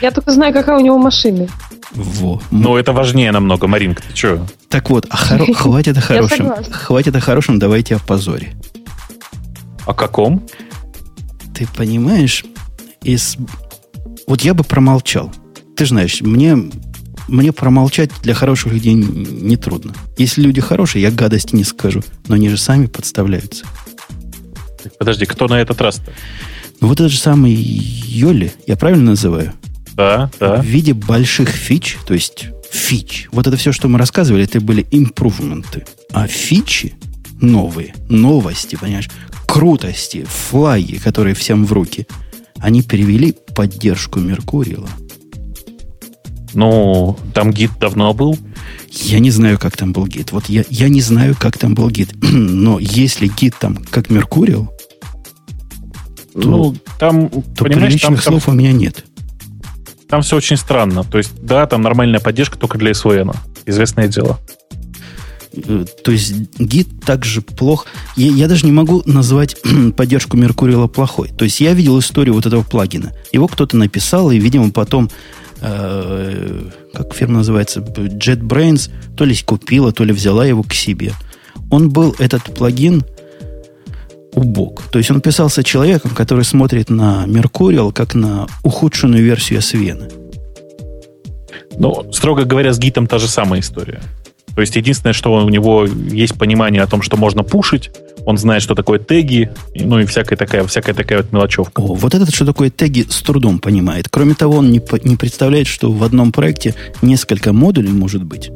Я 0.03 0.11
только 0.11 0.33
знаю, 0.33 0.53
какая 0.53 0.79
у 0.79 0.81
него 0.81 0.99
машина. 0.99 1.49
Во. 1.93 2.41
Но 2.51 2.79
это 2.79 2.93
важнее 2.93 3.33
намного, 3.33 3.67
Маринка, 3.67 4.03
ты 4.03 4.17
что? 4.17 4.47
Так 4.69 4.91
вот, 4.91 5.07
а 5.11 5.17
хоро... 5.17 5.53
хватит 5.55 5.99
о 5.99 6.01
хорошем. 6.01 6.53
Хватит 6.71 7.17
о 7.17 7.21
хорошем, 7.21 7.59
давайте 7.59 7.97
о 7.97 7.99
позоре. 7.99 8.53
О 9.87 9.95
каком? 9.95 10.47
Ты 11.55 11.67
понимаешь, 11.77 12.45
из 13.03 13.37
вот 14.31 14.43
я 14.43 14.55
бы 14.55 14.63
промолчал. 14.63 15.33
Ты 15.77 15.87
знаешь, 15.87 16.21
мне, 16.21 16.57
мне 17.27 17.53
промолчать 17.53 18.13
для 18.23 18.33
хороших 18.33 18.73
людей 18.73 18.95
не 18.95 19.57
трудно. 19.57 19.93
Если 20.19 20.41
люди 20.41 20.61
хорошие, 20.61 21.03
я 21.03 21.11
гадости 21.11 21.57
не 21.57 21.65
скажу. 21.65 22.05
Но 22.29 22.37
они 22.37 22.49
же 22.49 22.57
сами 22.57 22.87
подставляются. 22.87 23.65
Подожди, 25.01 25.27
кто 25.27 25.49
на 25.49 25.61
этот 25.61 25.81
раз-то? 25.81 26.13
Ну, 26.81 26.87
вот 26.87 27.01
этот 27.01 27.11
же 27.11 27.19
самый 27.19 27.53
Йоли, 27.53 28.53
я 28.69 28.77
правильно 28.77 29.11
называю? 29.11 29.53
Да, 29.95 30.31
да. 30.39 30.63
В 30.63 30.65
виде 30.65 30.95
больших 30.95 31.49
фич, 31.49 31.99
то 32.07 32.15
есть 32.15 32.51
фич. 32.71 33.29
Вот 33.33 33.49
это 33.49 33.57
все, 33.57 33.73
что 33.73 33.89
мы 33.89 33.99
рассказывали, 33.99 34.45
это 34.45 34.61
были 34.61 34.87
импрувменты. 34.93 35.87
А 36.13 36.29
фичи 36.29 36.95
новые, 37.41 37.97
новости, 38.09 38.77
понимаешь, 38.77 39.11
крутости, 39.49 40.25
флаги, 40.25 40.99
которые 40.99 41.35
всем 41.35 41.67
в 41.67 41.73
руки– 41.73 42.07
они 42.61 42.83
перевели 42.83 43.35
поддержку 43.55 44.21
Меркурила. 44.21 44.89
Ну, 46.53 47.17
там 47.33 47.53
гид 47.53 47.71
давно 47.79 48.13
был. 48.13 48.37
Я 48.91 49.21
не 49.21 49.31
знаю, 49.31 49.59
как 49.59 49.77
там 49.77 49.93
был 49.93 50.07
гид. 50.07 50.33
Вот 50.33 50.47
я, 50.47 50.65
я 50.69 50.89
не 50.89 51.01
знаю, 51.01 51.37
как 51.39 51.59
там 51.59 51.75
был 51.75 51.89
гид. 51.91 52.11
Но 52.23 52.79
если 52.79 53.29
гид 53.29 53.55
там 53.59 53.77
как 53.91 54.11
Меркурил, 54.11 54.71
то, 56.33 56.41
ну, 56.41 56.77
там, 56.99 57.29
то 57.29 57.65
приличных 57.65 58.03
там, 58.03 58.17
слов 58.17 58.45
там, 58.45 58.55
у 58.55 58.59
меня 58.59 58.73
нет. 58.73 59.05
Там 60.09 60.23
все 60.23 60.37
очень 60.37 60.57
странно. 60.57 61.05
То 61.05 61.19
есть, 61.19 61.33
да, 61.43 61.67
там 61.67 61.83
нормальная 61.83 62.21
поддержка 62.21 62.59
только 62.59 62.79
для 62.79 62.93
SVN. 62.93 63.35
Известное 63.67 64.09
дело. 64.09 64.41
Э, 65.53 65.85
то 66.05 66.13
есть 66.13 66.33
гид 66.59 66.89
также 67.05 67.43
плох. 67.43 67.87
Я, 68.17 68.31
я 68.31 68.49
даже 68.49 68.67
не 68.67 68.73
могу 68.73 69.03
назвать 69.07 69.57
поддержку 69.97 70.37
Меркурила 70.37 70.87
плохой. 70.87 71.29
То 71.29 71.45
есть 71.45 71.61
я 71.61 71.73
видел 71.75 71.99
историю 71.99 72.35
вот 72.35 72.47
этого 72.47 72.63
плагина. 72.63 73.13
Его 73.33 73.49
кто-то 73.49 73.77
написал, 73.77 74.31
и, 74.31 74.39
видимо, 74.39 74.71
потом, 74.71 75.11
э, 75.61 76.71
как 76.95 77.15
фирма 77.15 77.39
называется, 77.39 77.81
JetBrains, 77.81 78.91
то 79.17 79.25
ли 79.25 79.37
купила, 79.45 79.93
то 79.93 80.05
ли 80.05 80.13
взяла 80.13 80.47
его 80.47 80.63
к 80.63 80.73
себе. 80.73 81.13
Он 81.71 81.91
был, 81.91 82.15
этот 82.19 82.43
плагин, 82.55 83.05
убог. 84.35 84.83
То 84.91 84.99
есть 84.99 85.11
он 85.11 85.21
писался 85.21 85.65
человеком, 85.65 86.13
который 86.13 86.45
смотрит 86.45 86.91
на 86.91 87.27
Меркуриал 87.27 87.93
как 87.93 88.15
на 88.15 88.47
ухудшенную 88.63 89.25
версию 89.25 89.61
SVN. 89.61 90.13
Ну, 91.79 92.13
строго 92.13 92.45
говоря, 92.45 92.73
с 92.73 92.79
гитом 92.79 93.07
та 93.07 93.19
же 93.19 93.27
самая 93.27 93.61
история. 93.61 94.03
То 94.55 94.61
есть 94.61 94.77
единственное, 94.77 95.13
что 95.13 95.33
у 95.33 95.49
него 95.49 95.87
есть 95.87 96.35
понимание 96.35 96.83
о 96.83 96.87
том, 96.87 97.03
что 97.03 97.17
можно 97.17 97.43
пушить, 97.43 97.91
он 98.27 98.37
знает, 98.37 98.63
что 98.63 98.75
такое 98.75 98.99
теги, 98.99 99.51
ну 99.75 99.99
и 99.99 100.05
всякая 100.05 100.37
такая, 100.37 100.65
всякая 100.65 100.95
такая 100.95 101.19
вот 101.19 101.33
мелочевка. 101.33 101.81
О, 101.81 101.95
вот 101.95 102.15
этот, 102.15 102.35
что 102.35 102.45
такое 102.45 102.71
теги, 102.71 103.07
с 103.09 103.23
трудом 103.23 103.59
понимает. 103.59 104.09
Кроме 104.11 104.35
того, 104.35 104.59
он 104.59 104.71
не, 104.71 104.83
не 105.05 105.17
представляет, 105.17 105.67
что 105.67 105.91
в 105.91 106.03
одном 106.03 106.33
проекте 106.33 106.75
несколько 107.03 107.53
модулей 107.53 107.91
может 107.91 108.23
быть. 108.25 108.51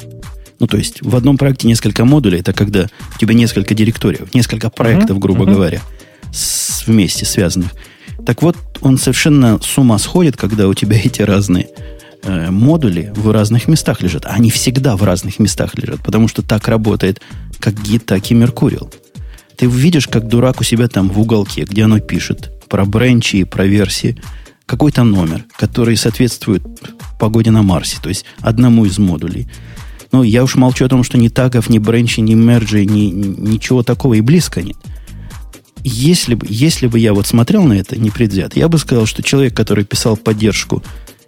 Ну, 0.61 0.66
то 0.66 0.76
есть 0.76 1.03
в 1.03 1.16
одном 1.16 1.36
проекте 1.36 1.66
несколько 1.66 2.05
модулей, 2.05 2.40
это 2.40 2.53
когда 2.53 2.86
у 3.14 3.18
тебя 3.18 3.34
несколько 3.34 3.74
директориев, 3.74 4.34
несколько 4.34 4.70
проектов, 4.70 5.16
uh-huh, 5.16 5.20
грубо 5.20 5.45
uh-huh. 5.45 5.55
говоря, 5.55 5.80
с, 6.32 6.86
вместе 6.86 7.24
связанных. 7.24 7.72
Так 8.24 8.42
вот, 8.42 8.57
он 8.80 8.99
совершенно 8.99 9.59
с 9.61 9.76
ума 9.76 9.99
сходит, 9.99 10.36
когда 10.36 10.68
у 10.68 10.74
тебя 10.74 10.97
эти 11.03 11.22
разные 11.22 11.68
э, 12.25 12.51
модули 12.51 13.12
в 13.14 13.31
разных 13.31 13.68
местах 13.68 14.03
лежат. 14.03 14.27
Они 14.27 14.51
всегда 14.51 14.97
в 14.97 15.03
разных 15.03 15.39
местах 15.39 15.75
лежат, 15.77 16.03
потому 16.03 16.29
что 16.29 16.43
так 16.43 16.68
работает 16.68 17.20
как 17.61 17.81
гид, 17.81 18.07
так 18.07 18.31
и 18.31 18.35
Меркурил. 18.35 18.93
Ты 19.57 19.66
видишь, 19.66 20.09
как 20.09 20.27
дурак 20.27 20.61
у 20.61 20.64
себя 20.64 20.89
там 20.89 21.09
в 21.09 21.20
уголке, 21.20 21.62
где 21.62 21.85
оно 21.85 22.01
пишет 22.01 22.51
про 22.68 22.85
бренчи 22.85 23.37
и 23.37 23.45
про 23.45 23.66
версии, 23.66 24.20
какой-то 24.66 25.05
номер, 25.05 25.45
который 25.57 25.97
соответствует 25.97 26.62
погоде 27.18 27.51
на 27.51 27.62
Марсе, 27.62 27.99
то 28.03 28.09
есть 28.09 28.25
одному 28.41 28.85
из 28.85 28.99
модулей. 28.99 29.47
Ну, 30.12 30.22
я 30.22 30.45
уж 30.45 30.55
молчу 30.55 30.85
о 30.85 30.89
том, 30.89 31.03
что 31.03 31.18
ни 31.18 31.29
тагов, 31.29 31.68
ни 31.68 31.79
бренчи, 31.79 32.20
ни 32.20 32.35
мерджи, 32.35 32.85
ни, 32.85 33.11
ничего 33.11 33.83
такого 33.83 34.14
и 34.14 34.20
близко 34.20 34.62
нет. 34.62 34.77
Если 35.83 36.35
бы, 36.35 36.47
если 36.49 36.87
бы 36.87 36.99
я 36.99 37.12
вот 37.12 37.27
смотрел 37.27 37.64
на 37.64 37.75
это 37.75 37.99
непредвзято, 37.99 38.59
я 38.59 38.68
бы 38.68 38.79
сказал, 38.79 39.07
что 39.07 39.22
человек, 39.22 39.55
который 39.55 39.85
писал 39.85 40.16
поддержку 40.16 40.83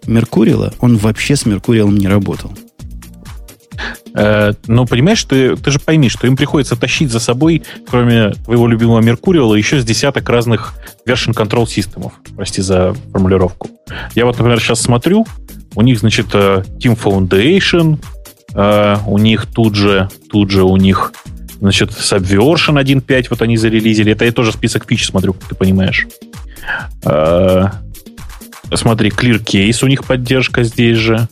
Меркурила, 0.06 0.72
он 0.80 0.96
вообще 0.96 1.36
с 1.36 1.46
Меркуриалом 1.46 1.96
не 1.96 2.08
работал. 2.08 2.52
Э, 4.14 4.52
ну, 4.66 4.86
понимаешь, 4.86 5.22
ты, 5.24 5.56
ты 5.56 5.70
же 5.70 5.78
пойми, 5.78 6.08
что 6.08 6.26
им 6.26 6.36
приходится 6.36 6.76
тащить 6.76 7.10
за 7.10 7.20
собой, 7.20 7.62
кроме 7.88 8.30
твоего 8.30 8.66
любимого 8.66 9.00
Меркуриала, 9.00 9.54
еще 9.54 9.80
с 9.80 9.84
десяток 9.84 10.28
разных 10.28 10.74
version 11.06 11.34
control 11.34 11.66
системов. 11.66 12.14
Прости 12.34 12.62
за 12.62 12.94
формулировку. 13.12 13.68
Я 14.14 14.24
вот, 14.24 14.38
например, 14.38 14.60
сейчас 14.60 14.80
смотрю, 14.80 15.26
у 15.74 15.82
них, 15.82 16.00
значит, 16.00 16.28
э, 16.32 16.64
Team 16.78 16.98
Foundation, 16.98 17.98
э, 18.54 18.96
у 19.06 19.18
них 19.18 19.46
тут 19.46 19.74
же, 19.74 20.08
тут 20.30 20.50
же 20.50 20.62
у 20.64 20.76
них, 20.78 21.12
значит, 21.60 21.90
Subversion 21.90 22.82
1.5, 22.82 23.26
вот 23.28 23.42
они 23.42 23.58
зарелизили. 23.58 24.12
Это 24.12 24.24
я 24.24 24.32
тоже 24.32 24.52
список 24.52 24.86
фич 24.88 25.06
смотрю, 25.06 25.34
как 25.34 25.50
ты 25.50 25.54
понимаешь. 25.54 26.06
Смотри, 28.74 29.10
Clear 29.10 29.42
Case, 29.42 29.84
у 29.84 29.88
них 29.88 30.04
поддержка 30.04 30.64
здесь 30.64 30.98
же. 30.98 31.28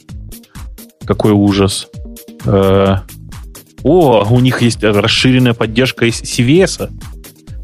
Какой 1.05 1.33
ужас. 1.33 1.89
Э, 2.45 2.99
о, 3.83 4.27
у 4.31 4.41
них 4.41 4.63
есть 4.63 4.83
расширенная 4.83 5.55
поддержка 5.55 6.07
CVS. 6.07 6.91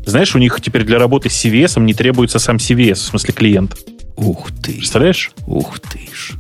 Знаешь, 0.05 0.35
у 0.35 0.39
них 0.39 0.61
теперь 0.61 0.85
для 0.85 0.99
работы 0.99 1.31
с 1.31 1.45
CVS 1.45 1.81
не 1.81 1.95
требуется 1.95 2.39
сам 2.39 2.57
CVS, 2.57 2.95
в 2.95 2.99
смысле 2.99 3.33
клиент. 3.33 3.77
Ух 4.17 4.51
ты. 4.63 4.75
Представляешь? 4.75 5.31
Ух 5.47 5.79
ты 5.81 6.01
ж. 6.13 6.33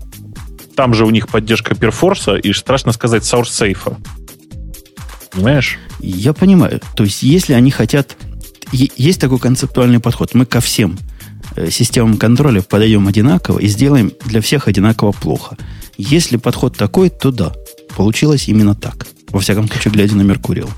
Там 0.74 0.92
же 0.92 1.06
у 1.06 1.10
них 1.10 1.28
поддержка 1.28 1.74
Perforce 1.74 2.40
и, 2.40 2.52
страшно 2.52 2.92
сказать, 2.92 3.22
SourceSafe. 3.22 3.96
Понимаешь? 5.30 5.78
Я 6.00 6.32
понимаю. 6.32 6.80
То 6.96 7.04
есть, 7.04 7.22
если 7.22 7.54
они 7.54 7.70
хотят... 7.70 8.16
Есть 8.72 9.20
такой 9.20 9.38
концептуальный 9.38 9.98
подход. 9.98 10.34
Мы 10.34 10.46
ко 10.46 10.60
всем 10.60 10.98
системам 11.70 12.16
контроля 12.16 12.62
подойдем 12.62 13.08
одинаково 13.08 13.58
и 13.58 13.66
сделаем 13.66 14.12
для 14.24 14.40
всех 14.40 14.68
одинаково 14.68 15.12
плохо. 15.12 15.56
Если 15.96 16.36
подход 16.36 16.76
такой, 16.76 17.10
то 17.10 17.30
да. 17.30 17.52
Получилось 17.96 18.48
именно 18.48 18.74
так. 18.74 19.06
Во 19.30 19.40
всяком 19.40 19.68
случае, 19.68 19.92
глядя 19.92 20.16
на 20.16 20.22
Меркуриал. 20.22 20.70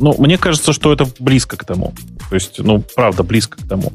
Ну, 0.00 0.14
мне 0.18 0.38
кажется, 0.38 0.72
что 0.72 0.92
это 0.92 1.06
близко 1.18 1.56
к 1.56 1.64
тому. 1.64 1.94
То 2.28 2.34
есть, 2.34 2.58
ну, 2.58 2.82
правда, 2.96 3.22
близко 3.22 3.58
к 3.58 3.68
тому. 3.68 3.92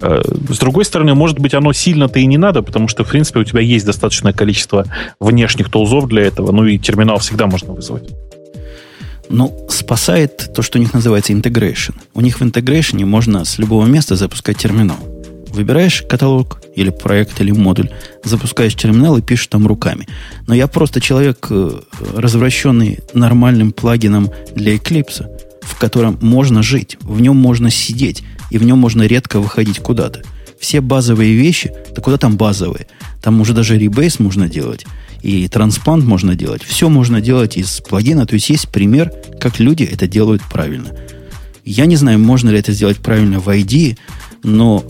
Э, 0.00 0.22
с 0.48 0.58
другой 0.58 0.84
стороны, 0.84 1.14
может 1.14 1.38
быть, 1.38 1.54
оно 1.54 1.72
сильно-то 1.72 2.18
и 2.18 2.26
не 2.26 2.38
надо, 2.38 2.62
потому 2.62 2.88
что, 2.88 3.04
в 3.04 3.10
принципе, 3.10 3.40
у 3.40 3.44
тебя 3.44 3.60
есть 3.60 3.84
достаточное 3.84 4.32
количество 4.32 4.86
внешних 5.20 5.70
тулзов 5.70 6.08
для 6.08 6.22
этого, 6.22 6.52
ну 6.52 6.64
и 6.64 6.78
терминал 6.78 7.18
всегда 7.18 7.46
можно 7.46 7.72
вызвать. 7.72 8.10
Ну, 9.28 9.66
спасает 9.68 10.52
то, 10.54 10.62
что 10.62 10.78
у 10.78 10.80
них 10.80 10.92
называется 10.92 11.32
integration. 11.32 11.94
У 12.14 12.20
них 12.20 12.40
в 12.40 12.42
интегрейшене 12.42 13.04
можно 13.04 13.44
с 13.44 13.58
любого 13.58 13.86
места 13.86 14.16
запускать 14.16 14.58
терминал. 14.58 14.98
Выбираешь 15.48 16.02
каталог 16.08 16.60
или 16.74 16.90
проект, 16.90 17.40
или 17.40 17.52
модуль, 17.52 17.90
запускаешь 18.24 18.74
терминал 18.74 19.16
и 19.16 19.22
пишешь 19.22 19.46
там 19.46 19.66
руками. 19.66 20.08
Но 20.46 20.54
я 20.54 20.66
просто 20.66 21.00
человек, 21.00 21.46
э, 21.50 21.80
развращенный 22.16 23.00
нормальным 23.14 23.72
плагином 23.72 24.30
для 24.54 24.74
Eclipse, 24.74 25.26
в 25.62 25.78
котором 25.78 26.18
можно 26.20 26.62
жить, 26.62 26.98
в 27.00 27.20
нем 27.20 27.36
можно 27.36 27.70
сидеть, 27.70 28.24
и 28.50 28.58
в 28.58 28.64
нем 28.64 28.78
можно 28.78 29.02
редко 29.02 29.40
выходить 29.40 29.78
куда-то. 29.78 30.22
Все 30.58 30.80
базовые 30.80 31.34
вещи, 31.34 31.72
да 31.94 32.02
куда 32.02 32.16
там 32.16 32.36
базовые? 32.36 32.86
Там 33.22 33.40
уже 33.40 33.52
даже 33.52 33.78
ребейс 33.78 34.18
можно 34.18 34.48
делать, 34.48 34.86
и 35.24 35.48
трансплант 35.48 36.04
можно 36.04 36.36
делать. 36.36 36.62
Все 36.62 36.90
можно 36.90 37.22
делать 37.22 37.56
из 37.56 37.80
плагина. 37.80 38.26
То 38.26 38.34
есть 38.34 38.50
есть 38.50 38.68
пример, 38.68 39.10
как 39.40 39.58
люди 39.58 39.82
это 39.82 40.06
делают 40.06 40.42
правильно. 40.42 40.94
Я 41.64 41.86
не 41.86 41.96
знаю, 41.96 42.18
можно 42.18 42.50
ли 42.50 42.58
это 42.58 42.72
сделать 42.72 42.98
правильно 42.98 43.40
в 43.40 43.48
ID, 43.48 43.96
но 44.42 44.84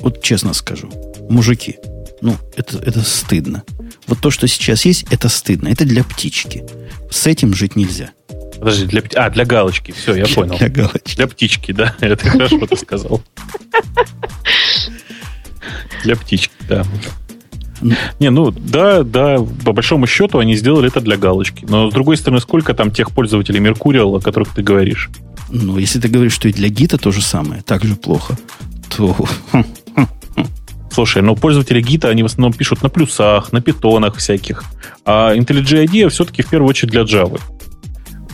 вот 0.00 0.22
честно 0.22 0.54
скажу, 0.54 0.90
мужики, 1.28 1.76
ну, 2.22 2.36
это, 2.56 2.78
это 2.78 3.02
стыдно. 3.02 3.64
Вот 4.06 4.18
то, 4.20 4.30
что 4.30 4.48
сейчас 4.48 4.86
есть, 4.86 5.04
это 5.10 5.28
стыдно. 5.28 5.68
Это 5.68 5.84
для 5.84 6.04
птички. 6.04 6.64
С 7.10 7.26
этим 7.26 7.54
жить 7.54 7.76
нельзя. 7.76 8.12
Подожди, 8.58 8.86
для, 8.86 9.02
а, 9.16 9.28
для 9.28 9.44
галочки. 9.44 9.92
Все, 9.92 10.14
я 10.14 10.24
понял. 10.34 10.56
Для 10.56 10.70
галочки. 10.70 11.16
Для 11.16 11.26
птички, 11.26 11.72
да. 11.72 11.94
Это 12.00 12.30
хорошо 12.30 12.66
ты 12.66 12.76
сказал. 12.78 13.22
Для 16.02 16.16
птички, 16.16 16.54
да. 16.66 16.86
Не, 18.20 18.30
ну 18.30 18.50
да, 18.50 19.02
да, 19.02 19.36
по 19.64 19.72
большому 19.72 20.06
счету 20.06 20.38
они 20.38 20.56
сделали 20.56 20.88
это 20.88 21.00
для 21.00 21.16
галочки. 21.16 21.66
Но 21.68 21.90
с 21.90 21.94
другой 21.94 22.16
стороны, 22.16 22.40
сколько 22.40 22.74
там 22.74 22.90
тех 22.90 23.10
пользователей 23.10 23.60
Mercurial, 23.60 24.16
о 24.16 24.20
которых 24.20 24.54
ты 24.54 24.62
говоришь? 24.62 25.10
Ну, 25.50 25.78
если 25.78 26.00
ты 26.00 26.08
говоришь, 26.08 26.32
что 26.32 26.48
и 26.48 26.52
для 26.52 26.68
гита 26.68 26.98
то 26.98 27.12
же 27.12 27.22
самое, 27.22 27.62
так 27.62 27.84
же 27.84 27.94
плохо, 27.94 28.36
то 28.96 29.16
Слушай, 30.96 31.20
ну 31.20 31.36
пользователи 31.36 31.82
гита, 31.82 32.08
они 32.08 32.22
в 32.22 32.26
основном 32.26 32.54
пишут 32.54 32.82
на 32.82 32.88
плюсах, 32.88 33.52
на 33.52 33.60
питонах 33.60 34.16
всяких. 34.16 34.64
А 35.04 35.34
IntelliJ 35.34 35.84
IDEA 35.84 36.08
все-таки 36.08 36.42
в 36.42 36.48
первую 36.48 36.70
очередь 36.70 36.90
для 36.90 37.02
Java. 37.02 37.38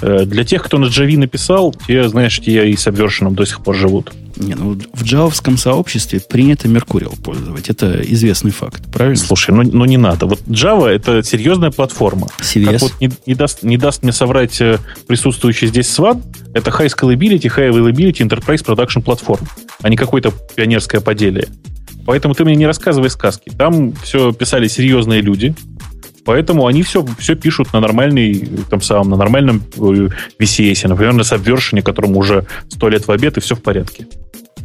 Э, 0.00 0.24
для 0.24 0.44
тех, 0.44 0.62
кто 0.62 0.78
на 0.78 0.86
Java 0.86 1.18
написал, 1.18 1.74
те, 1.86 2.08
знаешь, 2.08 2.38
те 2.38 2.70
и 2.70 2.76
с 2.76 2.86
Subversion 2.86 3.32
до 3.32 3.44
сих 3.46 3.64
пор 3.64 3.74
живут. 3.74 4.12
Не, 4.36 4.54
ну 4.54 4.78
в 4.92 5.04
джавовском 5.04 5.56
сообществе 5.56 6.20
принято 6.20 6.68
Mercurial 6.68 7.20
пользовать. 7.20 7.68
Это 7.68 8.00
известный 8.02 8.50
факт, 8.50 8.90
правильно? 8.90 9.18
Слушай, 9.18 9.54
ну, 9.54 9.62
ну 9.62 9.84
не 9.84 9.96
надо. 9.96 10.26
Вот 10.26 10.40
Java 10.46 10.88
это 10.88 11.22
серьезная 11.22 11.70
платформа. 11.70 12.28
CVS. 12.40 12.72
Как 12.72 12.82
вот 12.82 13.00
не, 13.00 13.10
не, 13.26 13.34
даст, 13.34 13.62
не 13.62 13.76
даст 13.76 14.02
мне 14.02 14.12
соврать 14.12 14.60
э, 14.60 14.78
присутствующий 15.06 15.68
здесь 15.68 15.86
Swan, 15.86 16.22
это 16.54 16.70
High 16.70 16.88
Scalability, 16.88 17.54
High 17.54 17.70
Availability 17.70 18.26
Enterprise 18.26 18.64
Production 18.64 19.02
Platform, 19.02 19.46
а 19.82 19.88
не 19.88 19.96
какое-то 19.96 20.32
пионерское 20.54 21.00
поделие. 21.00 21.48
Поэтому 22.04 22.34
ты 22.34 22.44
мне 22.44 22.56
не 22.56 22.66
рассказывай 22.66 23.10
сказки. 23.10 23.50
Там 23.56 23.92
все 24.02 24.32
писали 24.32 24.66
серьезные 24.66 25.20
люди, 25.20 25.54
Поэтому 26.24 26.66
они 26.66 26.82
все, 26.82 27.04
все 27.18 27.34
пишут 27.34 27.72
на 27.72 27.80
нормальный, 27.80 28.48
там 28.70 28.80
самом, 28.80 29.10
на 29.10 29.16
нормальном 29.16 29.62
э, 29.76 30.08
VCS, 30.38 30.88
например, 30.88 31.14
на 31.14 31.22
Subversion, 31.22 31.82
которому 31.82 32.18
уже 32.18 32.46
сто 32.68 32.88
лет 32.88 33.06
в 33.06 33.10
обед, 33.10 33.36
и 33.36 33.40
все 33.40 33.56
в 33.56 33.62
порядке. 33.62 34.06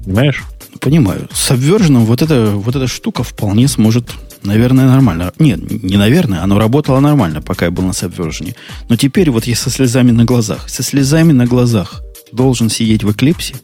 Понимаешь? 0.05 0.43
Понимаю. 0.79 1.27
С 1.31 1.51
Subversion 1.51 2.05
вот 2.05 2.21
эта, 2.21 2.51
вот 2.51 2.75
эта 2.75 2.87
штука 2.87 3.23
вполне 3.23 3.67
сможет, 3.67 4.11
наверное, 4.43 4.85
нормально. 4.85 5.33
Нет, 5.39 5.59
не 5.83 5.97
наверное, 5.97 6.43
оно 6.43 6.59
работало 6.59 6.99
нормально, 6.99 7.41
пока 7.41 7.65
я 7.65 7.71
был 7.71 7.83
на 7.83 7.91
Subversion. 7.91 8.55
Но 8.87 8.95
теперь 8.95 9.31
вот 9.31 9.45
я 9.45 9.55
со 9.55 9.69
слезами 9.69 10.11
на 10.11 10.25
глазах, 10.25 10.69
со 10.69 10.83
слезами 10.83 11.31
на 11.31 11.45
глазах 11.45 12.03
должен 12.31 12.69
сидеть 12.69 13.03
в 13.03 13.11
Эклипсе, 13.11 13.55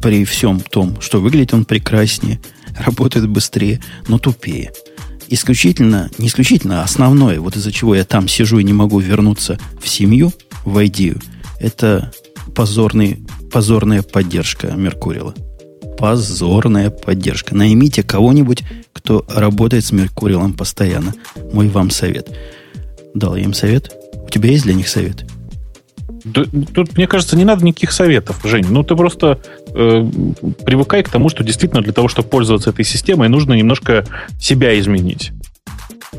при 0.00 0.24
всем 0.24 0.60
том, 0.60 1.00
что 1.00 1.20
выглядит 1.20 1.54
он 1.54 1.64
прекраснее, 1.64 2.40
работает 2.78 3.28
быстрее, 3.28 3.82
но 4.06 4.18
тупее. 4.18 4.70
Исключительно, 5.30 6.10
не 6.18 6.28
исключительно, 6.28 6.80
а 6.80 6.84
основное, 6.84 7.38
вот 7.40 7.56
из-за 7.56 7.70
чего 7.70 7.94
я 7.94 8.04
там 8.04 8.28
сижу 8.28 8.58
и 8.58 8.64
не 8.64 8.72
могу 8.72 8.98
вернуться 8.98 9.58
в 9.80 9.88
семью, 9.88 10.32
в 10.64 10.84
идею, 10.86 11.20
это 11.60 12.12
позорный, 12.54 13.20
позорная 13.52 14.02
поддержка 14.02 14.68
Меркурила. 14.68 15.34
Позорная 15.98 16.90
поддержка. 16.90 17.54
Наймите 17.54 18.02
кого-нибудь, 18.02 18.62
кто 18.92 19.24
работает 19.28 19.84
с 19.84 19.92
Меркурилом 19.92 20.54
постоянно. 20.54 21.14
Мой 21.52 21.68
вам 21.68 21.90
совет. 21.90 22.30
Дал 23.14 23.36
я 23.36 23.44
им 23.44 23.52
совет. 23.52 23.92
У 24.14 24.30
тебя 24.30 24.50
есть 24.50 24.64
для 24.64 24.74
них 24.74 24.88
совет? 24.88 25.24
Тут, 26.32 26.96
мне 26.96 27.06
кажется, 27.06 27.36
не 27.36 27.44
надо 27.44 27.64
никаких 27.64 27.92
советов, 27.92 28.40
Жень. 28.44 28.66
Ну, 28.68 28.82
ты 28.82 28.96
просто 28.96 29.40
э, 29.74 30.10
привыкай 30.64 31.02
к 31.02 31.08
тому, 31.08 31.28
что 31.28 31.44
действительно 31.44 31.82
для 31.82 31.92
того, 31.92 32.08
чтобы 32.08 32.28
пользоваться 32.28 32.70
этой 32.70 32.84
системой, 32.84 33.28
нужно 33.28 33.54
немножко 33.54 34.04
себя 34.40 34.78
изменить. 34.78 35.32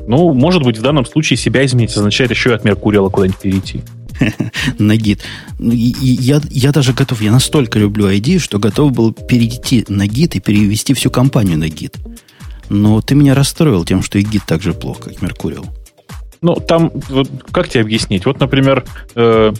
Ну, 0.08 0.34
может 0.34 0.64
быть, 0.64 0.78
в 0.78 0.82
данном 0.82 1.06
случае 1.06 1.38
себя 1.38 1.66
изменить 1.66 1.96
означает 1.96 2.32
еще 2.32 2.52
и 2.52 2.54
от 2.54 2.64
Меркурила 2.64 3.10
куда-нибудь 3.10 3.40
перейти. 3.40 3.82
на 4.80 4.96
гид. 4.96 5.22
Ну, 5.60 5.72
я, 5.74 6.42
я 6.50 6.72
даже 6.72 6.94
готов, 6.94 7.22
я 7.22 7.32
настолько 7.32 7.80
люблю 7.80 8.10
ID, 8.10 8.40
что 8.40 8.60
готов 8.60 8.92
был 8.92 9.14
перейти 9.14 9.86
на 9.88 10.08
гид 10.08 10.36
и 10.36 10.40
перевести 10.40 10.94
всю 10.94 11.10
компанию 11.10 11.58
на 11.58 11.70
гид. 11.70 11.98
Но 12.70 13.02
ты 13.02 13.16
меня 13.16 13.34
расстроил 13.34 13.84
тем, 13.86 14.04
что 14.04 14.20
и 14.20 14.24
гид 14.24 14.44
так 14.46 14.62
же 14.62 14.74
плохо, 14.74 15.10
как 15.10 15.22
Меркурил. 15.22 15.66
Ну, 16.42 16.56
там, 16.56 16.92
вот, 17.10 17.30
как 17.52 17.68
тебе 17.68 17.82
объяснить? 17.82 18.26
Вот, 18.26 18.40
например, 18.40 18.86
э, 19.16 19.52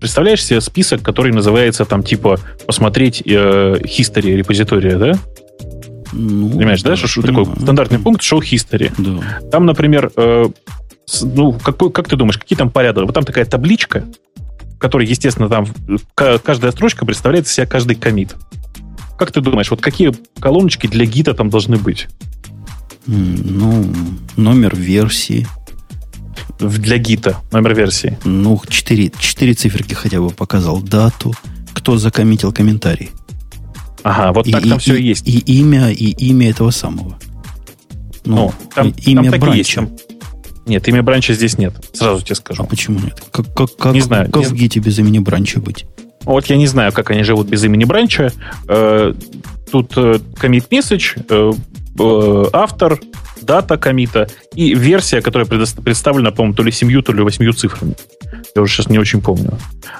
представляешь 0.00 0.44
себе 0.44 0.60
список, 0.60 1.02
который 1.02 1.32
называется 1.32 1.84
там 1.84 2.02
типа 2.02 2.40
посмотреть 2.66 3.22
э, 3.24 3.76
history 3.82 4.36
репозитория, 4.36 4.96
да? 4.96 5.18
Ну, 6.12 6.50
Понимаешь, 6.50 6.82
да, 6.82 6.90
да 6.90 6.96
что 6.96 7.22
понимаю, 7.22 7.46
такой 7.46 7.62
стандартный 7.62 7.98
пункт 7.98 8.22
show 8.22 8.40
history. 8.40 8.92
Да. 8.98 9.48
Там, 9.50 9.66
например, 9.66 10.10
э, 10.16 10.46
ну, 11.22 11.52
какой, 11.52 11.92
как 11.92 12.08
ты 12.08 12.16
думаешь, 12.16 12.38
какие 12.38 12.56
там 12.56 12.70
порядок? 12.70 13.04
Вот 13.04 13.14
там 13.14 13.24
такая 13.24 13.44
табличка, 13.44 14.04
в 14.74 14.78
которой, 14.78 15.06
естественно, 15.06 15.48
там 15.48 15.66
каждая 16.14 16.72
строчка 16.72 17.04
представляет 17.04 17.46
из 17.46 17.52
себя 17.52 17.66
каждый 17.66 17.94
комит. 17.94 18.34
Как 19.18 19.32
ты 19.32 19.40
думаешь, 19.40 19.70
вот 19.70 19.80
какие 19.80 20.12
колоночки 20.40 20.86
для 20.86 21.04
гита 21.04 21.34
там 21.34 21.50
должны 21.50 21.76
быть? 21.76 22.08
Ну, 23.06 23.92
номер 24.36 24.74
версии, 24.74 25.46
для 26.58 26.98
гита, 26.98 27.38
номер 27.52 27.74
версии? 27.74 28.18
Ну, 28.24 28.60
четыре, 28.68 29.12
четыре 29.18 29.54
циферки 29.54 29.94
хотя 29.94 30.20
бы 30.20 30.30
показал. 30.30 30.80
Дату, 30.80 31.34
кто 31.72 31.98
закоммитил 31.98 32.52
комментарий. 32.52 33.10
Ага, 34.02 34.32
вот 34.32 34.46
и, 34.46 34.52
так 34.52 34.62
там 34.62 34.76
и, 34.76 34.78
все 34.78 34.94
и 34.94 35.02
есть. 35.02 35.26
И 35.26 35.38
имя, 35.38 35.90
и 35.90 36.10
имя 36.10 36.50
этого 36.50 36.70
самого. 36.70 37.18
Ну, 38.24 38.36
ну 38.36 38.52
там, 38.74 38.94
имя 39.04 39.30
там 39.30 39.40
бранча. 39.40 39.58
Есть, 39.58 39.74
там... 39.74 39.90
Нет, 40.66 40.86
имя 40.88 41.02
бранча 41.02 41.34
здесь 41.34 41.58
нет. 41.58 41.74
Сразу 41.92 42.24
тебе 42.24 42.36
скажу. 42.36 42.62
А 42.62 42.66
почему 42.66 42.98
нет? 43.00 43.22
Как, 43.32 43.52
как, 43.54 43.76
как, 43.76 43.94
не 43.94 44.00
знаю. 44.00 44.30
Как 44.30 44.42
не... 44.42 44.48
в 44.48 44.54
гите 44.54 44.80
без 44.80 44.98
имени 44.98 45.18
бранча 45.18 45.60
быть? 45.60 45.86
Вот 46.22 46.46
я 46.46 46.56
не 46.56 46.66
знаю, 46.66 46.92
как 46.92 47.10
они 47.10 47.22
живут 47.22 47.48
без 47.48 47.64
имени 47.64 47.84
бранча. 47.84 48.32
Э, 48.68 49.14
тут 49.70 49.96
commit 49.96 50.66
э, 50.70 50.76
message, 50.76 51.54
э, 51.98 52.44
автор, 52.52 52.98
дата 53.42 53.76
комита 53.76 54.28
и 54.54 54.74
версия, 54.74 55.20
которая 55.20 55.46
представлена, 55.46 56.30
по-моему, 56.30 56.54
то 56.54 56.62
ли 56.62 56.72
семью, 56.72 57.02
то 57.02 57.12
ли 57.12 57.22
восьмью 57.22 57.52
цифрами. 57.52 57.94
Я 58.54 58.62
уже 58.62 58.74
сейчас 58.74 58.88
не 58.88 58.98
очень 58.98 59.20
помню. 59.20 59.58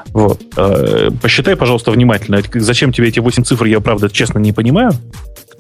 Вот. 0.09 0.43
Э, 0.57 1.11
посчитай, 1.23 1.57
пожалуйста, 1.57 1.91
внимательно. 1.91 2.43
Зачем 2.55 2.93
тебе 2.93 3.09
эти 3.09 3.21
восемь 3.21 3.45
цифр, 3.45 3.65
я, 3.67 3.81
правда, 3.81 4.09
честно 4.09 4.39
не 4.39 4.53
понимаю. 4.53 4.93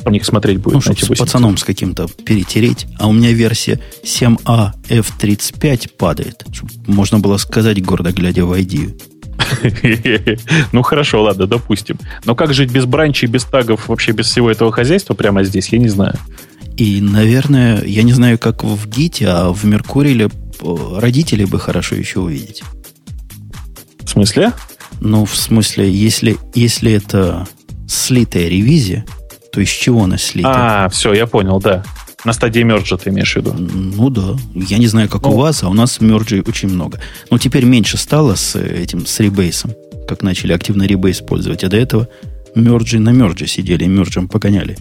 По 0.04 0.08
них 0.08 0.24
смотреть 0.24 0.58
будет. 0.58 0.74
Ну, 0.74 0.80
чтобы 0.80 1.14
с 1.14 1.18
пацаном 1.18 1.56
цифр. 1.56 1.60
с 1.60 1.64
каким-то 1.64 2.06
перетереть. 2.24 2.86
А 2.98 3.06
у 3.06 3.12
меня 3.12 3.32
версия 3.32 3.80
7А 4.02 4.70
F35 4.88 5.90
падает. 5.96 6.44
Чтобы 6.52 6.72
можно 6.86 7.18
было 7.18 7.36
сказать, 7.36 7.82
гордо 7.84 8.12
глядя 8.12 8.44
в 8.44 8.52
ID. 8.52 8.98
Ну 10.72 10.82
хорошо, 10.82 11.22
ладно, 11.22 11.46
допустим. 11.46 11.98
Но 12.24 12.34
как 12.34 12.54
жить 12.54 12.70
без 12.70 12.84
бранчей, 12.84 13.28
без 13.28 13.44
тагов, 13.44 13.88
вообще 13.88 14.12
без 14.12 14.26
всего 14.26 14.50
этого 14.50 14.72
хозяйства 14.72 15.14
прямо 15.14 15.44
здесь, 15.44 15.68
я 15.68 15.78
не 15.78 15.88
знаю. 15.88 16.14
И, 16.76 17.00
наверное, 17.00 17.82
я 17.84 18.02
не 18.02 18.12
знаю, 18.12 18.38
как 18.38 18.64
в 18.64 18.88
Гите, 18.88 19.28
а 19.28 19.52
в 19.52 19.64
Меркуриле 19.64 20.28
родителей 20.62 21.44
бы 21.44 21.58
хорошо 21.58 21.94
еще 21.94 22.20
увидеть. 22.20 22.62
В 24.00 24.08
смысле? 24.08 24.52
Ну, 25.00 25.24
в 25.24 25.36
смысле, 25.36 25.90
если, 25.90 26.36
если 26.54 26.92
это 26.92 27.46
слитая 27.86 28.48
ревизия, 28.48 29.04
то 29.52 29.60
из 29.60 29.68
чего 29.68 30.04
она 30.04 30.18
слита? 30.18 30.84
А, 30.84 30.88
все, 30.88 31.12
я 31.12 31.26
понял, 31.26 31.60
да. 31.60 31.84
На 32.24 32.32
стадии 32.32 32.60
мерджа 32.60 32.96
ты 32.96 33.10
имеешь 33.10 33.32
в 33.32 33.36
виду? 33.36 33.54
Ну 33.54 34.10
да. 34.10 34.36
Я 34.54 34.78
не 34.78 34.86
знаю, 34.86 35.08
как 35.08 35.22
ну, 35.22 35.30
у 35.30 35.36
вас, 35.36 35.62
а 35.62 35.68
у 35.68 35.74
нас 35.74 36.00
мерджей 36.00 36.40
очень 36.40 36.68
много. 36.68 37.00
Но 37.30 37.38
теперь 37.38 37.64
меньше 37.64 37.96
стало 37.96 38.34
с 38.34 38.56
этим, 38.56 39.06
с 39.06 39.20
ребейсом, 39.20 39.72
как 40.06 40.22
начали 40.22 40.52
активно 40.52 40.82
ребейс 40.82 41.16
использовать. 41.16 41.64
А 41.64 41.68
до 41.68 41.76
этого 41.76 42.08
мерджи 42.54 42.98
на 42.98 43.10
мерджи 43.10 43.46
сидели, 43.46 43.86
мерджем 43.86 44.28
погоняли. 44.28 44.76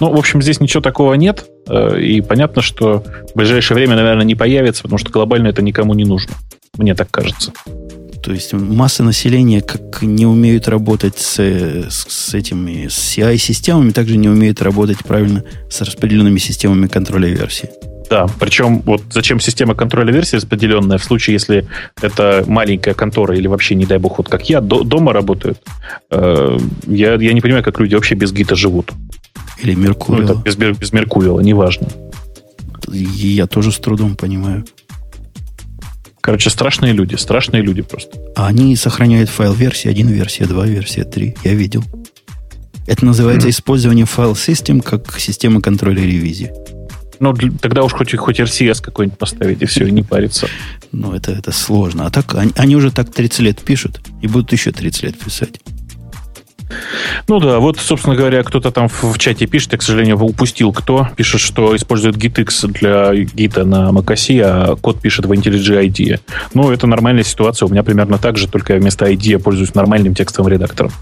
Ну, 0.00 0.12
в 0.12 0.18
общем, 0.18 0.42
здесь 0.42 0.60
ничего 0.60 0.80
такого 0.80 1.14
нет. 1.14 1.46
Э, 1.68 2.00
и 2.00 2.20
понятно, 2.20 2.62
что 2.62 3.04
в 3.32 3.36
ближайшее 3.36 3.76
время, 3.76 3.94
наверное, 3.96 4.24
не 4.24 4.34
появится, 4.34 4.82
потому 4.82 4.98
что 4.98 5.10
глобально 5.10 5.48
это 5.48 5.62
никому 5.62 5.94
не 5.94 6.04
нужно. 6.04 6.34
Мне 6.76 6.94
так 6.94 7.10
кажется. 7.10 7.52
То 8.30 8.34
есть 8.34 8.52
масса 8.52 9.02
населения 9.02 9.60
как 9.60 10.02
не 10.02 10.24
умеют 10.24 10.68
работать 10.68 11.18
с, 11.18 11.40
с, 11.40 12.06
с 12.08 12.32
этими 12.32 12.86
с 12.86 13.18
CI-системами, 13.18 13.90
также 13.90 14.16
не 14.16 14.28
умеют 14.28 14.62
работать 14.62 14.98
правильно 14.98 15.42
с 15.68 15.80
распределенными 15.80 16.38
системами 16.38 16.86
контроля 16.86 17.28
версии. 17.28 17.70
Да, 18.08 18.28
причем 18.38 18.82
вот 18.82 19.02
зачем 19.10 19.40
система 19.40 19.74
контроля 19.74 20.12
версии 20.12 20.36
распределенная 20.36 20.98
в 20.98 21.02
случае, 21.02 21.34
если 21.34 21.66
это 22.00 22.44
маленькая 22.46 22.94
контора 22.94 23.36
или 23.36 23.48
вообще, 23.48 23.74
не 23.74 23.84
дай 23.84 23.98
бог, 23.98 24.18
вот 24.18 24.28
как 24.28 24.48
я, 24.48 24.60
до, 24.60 24.84
дома 24.84 25.12
работают. 25.12 25.58
Э, 26.12 26.56
я, 26.86 27.14
я 27.14 27.32
не 27.32 27.40
понимаю, 27.40 27.64
как 27.64 27.80
люди 27.80 27.96
вообще 27.96 28.14
без 28.14 28.30
гита 28.32 28.54
живут. 28.54 28.92
Или 29.60 29.74
Меркурила. 29.74 30.34
Ну, 30.34 30.34
это 30.34 30.40
без, 30.40 30.54
без 30.54 30.92
Меркурила, 30.92 31.40
неважно. 31.40 31.88
Я 32.92 33.48
тоже 33.48 33.72
с 33.72 33.78
трудом 33.78 34.14
понимаю. 34.14 34.64
Короче, 36.20 36.50
страшные 36.50 36.92
люди, 36.92 37.14
страшные 37.14 37.62
люди 37.62 37.82
просто. 37.82 38.18
А 38.36 38.46
они 38.46 38.76
сохраняют 38.76 39.30
файл 39.30 39.54
версии 39.54 39.88
1, 39.88 40.08
версия 40.08 40.44
2, 40.46 40.66
версия 40.66 41.04
3. 41.04 41.36
Я 41.44 41.54
видел. 41.54 41.84
Это 42.86 43.04
называется 43.04 43.48
mm. 43.48 43.50
использование 43.50 44.04
файл 44.04 44.36
систем 44.36 44.80
как 44.80 45.18
система 45.18 45.60
контроля 45.60 46.02
ревизии. 46.02 46.52
Ну, 47.20 47.34
тогда 47.60 47.84
уж 47.84 47.92
хоть, 47.92 48.16
хоть 48.16 48.40
RCS 48.40 48.82
какой-нибудь 48.82 49.18
поставить, 49.18 49.60
и 49.62 49.66
все, 49.66 49.86
и 49.86 49.90
не 49.90 50.02
париться. 50.02 50.48
Ну, 50.90 51.12
это, 51.12 51.32
это 51.32 51.52
сложно. 51.52 52.06
А 52.06 52.10
так, 52.10 52.34
они, 52.34 52.52
они 52.56 52.76
уже 52.76 52.90
так 52.90 53.12
30 53.12 53.40
лет 53.40 53.60
пишут, 53.60 54.00
и 54.22 54.26
будут 54.26 54.52
еще 54.52 54.72
30 54.72 55.02
лет 55.02 55.18
писать. 55.18 55.60
Ну 57.28 57.40
да, 57.40 57.58
вот, 57.58 57.78
собственно 57.78 58.16
говоря, 58.16 58.42
кто-то 58.42 58.70
там 58.70 58.88
в, 58.88 59.18
чате 59.18 59.46
пишет, 59.46 59.72
я, 59.72 59.78
к 59.78 59.82
сожалению, 59.82 60.18
упустил 60.18 60.72
кто. 60.72 61.08
Пишет, 61.16 61.40
что 61.40 61.74
использует 61.76 62.16
GitX 62.16 62.68
для 62.68 63.14
гита 63.14 63.64
на 63.64 63.90
macOS, 63.90 64.40
а 64.42 64.76
код 64.76 65.00
пишет 65.00 65.26
в 65.26 65.32
IntelliJ 65.32 65.86
IDE. 65.88 66.20
Ну, 66.54 66.70
это 66.70 66.86
нормальная 66.86 67.24
ситуация. 67.24 67.66
У 67.66 67.70
меня 67.70 67.82
примерно 67.82 68.18
так 68.18 68.36
же, 68.36 68.48
только 68.48 68.76
вместо 68.76 69.06
IDE 69.06 69.28
я 69.30 69.38
пользуюсь 69.38 69.74
нормальным 69.74 70.14
текстовым 70.14 70.52
редактором. 70.52 70.92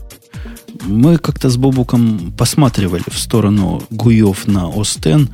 Мы 0.85 1.19
как-то 1.19 1.49
с 1.51 1.57
Бобуком 1.57 2.33
посматривали 2.37 3.03
в 3.11 3.19
сторону 3.19 3.83
гуев 3.91 4.47
на 4.47 4.69
OS 4.69 5.29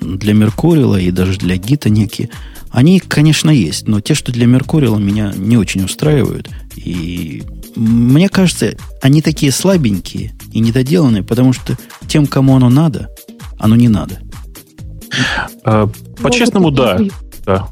для 0.00 0.34
Меркурила 0.34 0.96
и 0.96 1.10
даже 1.10 1.38
для 1.38 1.56
гита 1.56 1.90
некие. 1.90 2.30
Они, 2.70 3.00
конечно, 3.00 3.50
есть, 3.50 3.86
но 3.86 4.00
те, 4.00 4.14
что 4.14 4.32
для 4.32 4.46
Меркурила, 4.46 4.98
меня 4.98 5.32
не 5.36 5.56
очень 5.56 5.84
устраивают. 5.84 6.48
И 6.74 7.42
мне 7.74 8.28
кажется, 8.28 8.74
они 9.00 9.22
такие 9.22 9.52
слабенькие 9.52 10.34
и 10.52 10.60
недоделанные, 10.60 11.22
потому 11.22 11.52
что 11.52 11.76
тем, 12.08 12.26
кому 12.26 12.56
оно 12.56 12.68
надо, 12.68 13.08
оно 13.58 13.76
не 13.76 13.88
надо. 13.88 14.18
А, 15.64 15.88
по-честному, 16.22 16.70
да. 16.70 16.98
да. 17.44 17.68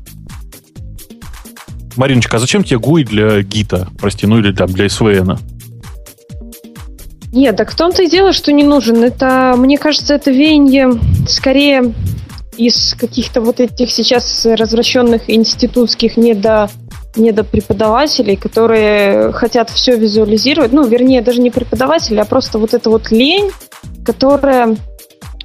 Мариночка, 1.97 2.37
а 2.37 2.41
зачем 2.41 2.65
тебе 2.65 2.79
GUI 2.79 3.05
для 3.05 3.43
гита? 3.43 3.89
Прости, 3.99 4.27
ну 4.27 4.39
или 4.39 4.53
там 4.53 4.69
для 4.69 4.87
SVN? 4.87 5.39
Нет, 7.33 7.57
так 7.57 7.71
в 7.71 7.77
том-то 7.77 8.03
и 8.03 8.11
дело, 8.11 8.33
что 8.33 8.53
не 8.53 8.65
нужен. 8.65 9.03
Это, 9.03 9.55
мне 9.57 9.79
кажется, 9.79 10.15
это 10.15 10.31
веяние 10.31 10.99
скорее 11.29 11.95
из 12.57 12.95
каких-то 12.99 13.41
вот 13.41 13.61
этих 13.61 13.91
сейчас 13.91 14.45
развращенных 14.45 15.31
институтских 15.31 16.17
недо 16.17 16.71
недопреподавателей, 17.17 18.37
которые 18.37 19.33
хотят 19.33 19.71
все 19.71 19.97
визуализировать, 19.97 20.73
ну, 20.73 20.87
вернее, 20.87 21.23
даже 21.23 21.41
не 21.41 21.51
преподаватели, 21.51 22.19
а 22.19 22.25
просто 22.25 22.59
вот 22.59 22.75
эта 22.75 22.89
вот 22.91 23.11
лень, 23.11 23.51
которая 24.05 24.77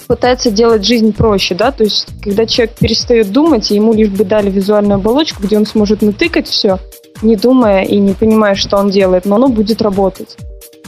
пытается 0.07 0.51
делать 0.51 0.86
жизнь 0.86 1.13
проще, 1.13 1.55
да, 1.55 1.72
то 1.72 1.84
есть 1.84 2.07
когда 2.22 2.45
человек 2.45 2.76
перестает 2.76 3.32
думать, 3.32 3.72
и 3.72 3.76
ему 3.76 3.93
лишь 3.93 4.09
бы 4.09 4.24
дали 4.24 4.49
визуальную 4.49 4.95
оболочку, 4.95 5.41
где 5.41 5.57
он 5.57 5.66
сможет 5.66 6.01
натыкать 6.01 6.47
все, 6.47 6.80
не 7.22 7.36
думая 7.36 7.84
и 7.84 7.97
не 7.97 8.13
понимая, 8.13 8.55
что 8.55 8.78
он 8.78 8.89
делает, 8.89 9.26
но 9.26 9.36
оно 9.36 9.47
будет 9.47 9.82
работать. 9.82 10.38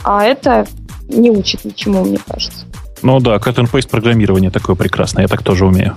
А 0.03 0.23
это 0.23 0.67
не 1.09 1.31
учит 1.31 1.65
ничему, 1.65 2.03
мне 2.03 2.19
кажется. 2.27 2.65
Ну 3.01 3.19
да, 3.19 3.35
cut 3.37 3.55
and 3.55 3.71
paste 3.71 3.89
программирование 3.89 4.51
такое 4.51 4.75
прекрасное, 4.75 5.23
я 5.23 5.27
так 5.27 5.43
тоже 5.43 5.65
умею. 5.65 5.95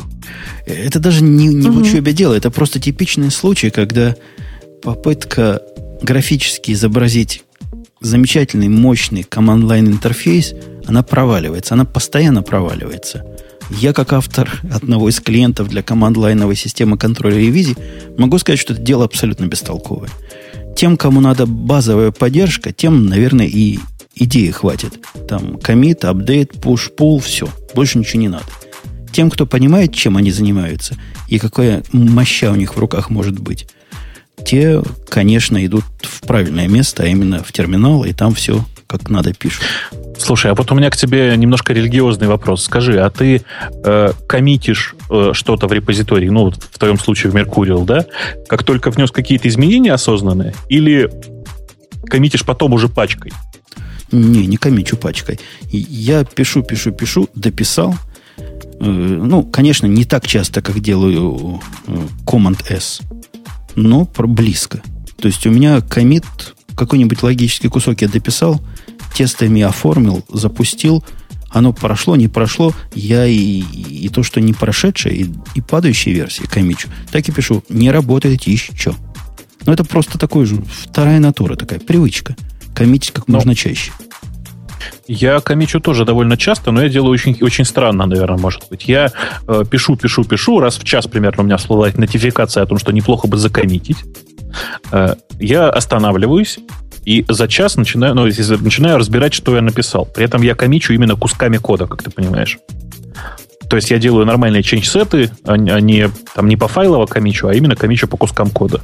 Это 0.66 0.98
даже 0.98 1.22
не, 1.22 1.46
не 1.46 1.68
угу. 1.68 1.78
в 1.78 1.82
учебе 1.82 2.12
дело, 2.12 2.34
это 2.34 2.50
просто 2.50 2.80
типичный 2.80 3.30
случай, 3.30 3.70
когда 3.70 4.14
попытка 4.82 5.62
графически 6.02 6.72
изобразить 6.72 7.44
замечательный, 8.00 8.68
мощный 8.68 9.22
команд-лайн 9.22 9.88
интерфейс, 9.88 10.54
она 10.86 11.02
проваливается, 11.02 11.74
она 11.74 11.84
постоянно 11.84 12.42
проваливается. 12.42 13.24
Я, 13.70 13.92
как 13.92 14.12
автор 14.12 14.60
одного 14.72 15.08
из 15.08 15.20
клиентов 15.20 15.68
для 15.68 15.82
команд-лайновой 15.82 16.56
системы 16.56 16.98
контроля 16.98 17.36
ревизии, 17.36 17.76
могу 18.18 18.38
сказать, 18.38 18.58
что 18.58 18.72
это 18.72 18.82
дело 18.82 19.04
абсолютно 19.04 19.46
бестолковое. 19.46 20.10
Тем, 20.76 20.96
кому 20.96 21.20
надо 21.20 21.46
базовая 21.46 22.10
поддержка, 22.10 22.72
тем, 22.72 23.06
наверное, 23.06 23.46
и 23.46 23.78
идеи 24.16 24.50
хватит. 24.50 24.98
Там 25.28 25.58
комит, 25.58 26.04
апдейт, 26.04 26.56
push, 26.56 26.90
pull, 26.96 27.20
все. 27.20 27.48
Больше 27.74 27.98
ничего 27.98 28.20
не 28.20 28.28
надо. 28.28 28.46
Тем, 29.12 29.30
кто 29.30 29.46
понимает, 29.46 29.94
чем 29.94 30.16
они 30.16 30.32
занимаются, 30.32 30.96
и 31.28 31.38
какая 31.38 31.84
моща 31.92 32.50
у 32.50 32.56
них 32.56 32.74
в 32.74 32.78
руках 32.78 33.10
может 33.10 33.38
быть, 33.38 33.68
те, 34.44 34.82
конечно, 35.08 35.64
идут 35.64 35.84
в 36.00 36.26
правильное 36.26 36.68
место, 36.68 37.02
а 37.02 37.06
именно 37.06 37.42
в 37.42 37.52
терминал, 37.52 38.04
и 38.04 38.12
там 38.12 38.34
все 38.34 38.64
как 38.90 39.08
надо 39.08 39.32
пишут. 39.32 39.62
Слушай, 40.18 40.50
а 40.50 40.54
вот 40.54 40.70
у 40.72 40.74
меня 40.74 40.90
к 40.90 40.96
тебе 40.96 41.36
немножко 41.36 41.72
религиозный 41.72 42.26
вопрос. 42.26 42.64
Скажи, 42.64 43.00
а 43.00 43.08
ты 43.08 43.42
э, 43.84 44.12
коммитишь 44.26 44.96
э, 45.08 45.30
что-то 45.32 45.68
в 45.68 45.72
репозитории, 45.72 46.28
ну, 46.28 46.50
в 46.50 46.78
твоем 46.78 46.98
случае 46.98 47.30
в 47.30 47.36
Mercurial, 47.36 47.84
да, 47.84 48.04
как 48.48 48.64
только 48.64 48.90
внес 48.90 49.12
какие-то 49.12 49.48
изменения 49.48 49.92
осознанные, 49.92 50.54
или 50.68 51.08
коммитишь 52.06 52.44
потом 52.44 52.72
уже 52.72 52.88
пачкой? 52.88 53.32
Не, 54.10 54.46
не 54.46 54.56
комичу 54.56 54.96
пачкой. 54.96 55.38
Я 55.70 56.24
пишу, 56.24 56.64
пишу, 56.64 56.90
пишу, 56.90 57.28
дописал. 57.36 57.94
Э, 58.36 58.84
ну, 58.84 59.44
конечно, 59.44 59.86
не 59.86 60.04
так 60.04 60.26
часто, 60.26 60.62
как 60.62 60.80
делаю 60.80 61.60
э, 61.86 61.96
Command-S 62.26 63.02
но 63.80 64.08
близко. 64.16 64.82
То 65.20 65.28
есть 65.28 65.46
у 65.46 65.50
меня 65.50 65.80
комит, 65.80 66.24
какой-нибудь 66.74 67.22
логический 67.22 67.68
кусок 67.68 68.02
я 68.02 68.08
дописал, 68.08 68.60
тестами 69.14 69.62
оформил, 69.62 70.24
запустил, 70.28 71.04
оно 71.50 71.72
прошло, 71.72 72.16
не 72.16 72.28
прошло, 72.28 72.72
я 72.94 73.26
и, 73.26 73.60
и 73.60 74.08
то, 74.08 74.22
что 74.22 74.40
не 74.40 74.52
прошедшее, 74.52 75.16
и, 75.16 75.30
и 75.56 75.60
падающие 75.60 76.14
версии 76.14 76.44
комичу, 76.44 76.88
так 77.10 77.28
и 77.28 77.32
пишу, 77.32 77.64
не 77.68 77.90
работает 77.90 78.44
еще. 78.44 78.94
Но 79.66 79.72
это 79.72 79.84
просто 79.84 80.16
такой 80.18 80.46
же, 80.46 80.62
вторая 80.62 81.18
натура 81.18 81.56
такая, 81.56 81.80
привычка. 81.80 82.36
Коммитить 82.74 83.10
как 83.10 83.26
но, 83.28 83.34
можно 83.34 83.54
чаще. 83.54 83.92
Я 85.06 85.40
комичу 85.40 85.80
тоже 85.80 86.04
довольно 86.04 86.36
часто, 86.36 86.70
но 86.70 86.82
я 86.82 86.88
делаю 86.88 87.12
очень, 87.12 87.36
очень 87.40 87.64
странно, 87.64 88.06
наверное, 88.06 88.38
может 88.38 88.62
быть. 88.70 88.88
Я 88.88 89.12
э, 89.46 89.64
пишу, 89.70 89.96
пишу, 89.96 90.24
пишу, 90.24 90.60
раз 90.60 90.78
в 90.78 90.84
час 90.84 91.06
примерно 91.06 91.42
у 91.42 91.46
меня 91.46 91.56
всплывает 91.56 91.98
нотификация 91.98 92.62
о 92.62 92.66
том, 92.66 92.78
что 92.78 92.92
неплохо 92.92 93.28
бы 93.28 93.36
закоммитить. 93.36 93.98
Э, 94.92 95.14
я 95.38 95.68
останавливаюсь, 95.68 96.58
и 97.04 97.24
за 97.28 97.48
час 97.48 97.76
начинаю, 97.76 98.14
ну, 98.14 98.24
начинаю 98.24 98.98
разбирать, 98.98 99.34
что 99.34 99.54
я 99.54 99.62
написал. 99.62 100.06
При 100.06 100.24
этом 100.24 100.42
я 100.42 100.54
комичу 100.54 100.92
именно 100.92 101.16
кусками 101.16 101.56
кода, 101.56 101.86
как 101.86 102.02
ты 102.02 102.10
понимаешь. 102.10 102.58
То 103.70 103.76
есть 103.76 103.88
я 103.92 103.98
делаю 103.98 104.26
нормальные 104.26 104.62
change-сеты, 104.62 105.30
а, 105.44 105.52
а 105.52 105.80
не, 105.80 106.10
там, 106.34 106.48
не 106.48 106.56
по 106.56 106.66
файлово 106.66 107.06
комичу, 107.06 107.46
а 107.46 107.54
именно 107.54 107.76
комичу 107.76 108.08
по 108.08 108.16
кускам 108.16 108.50
кода. 108.50 108.80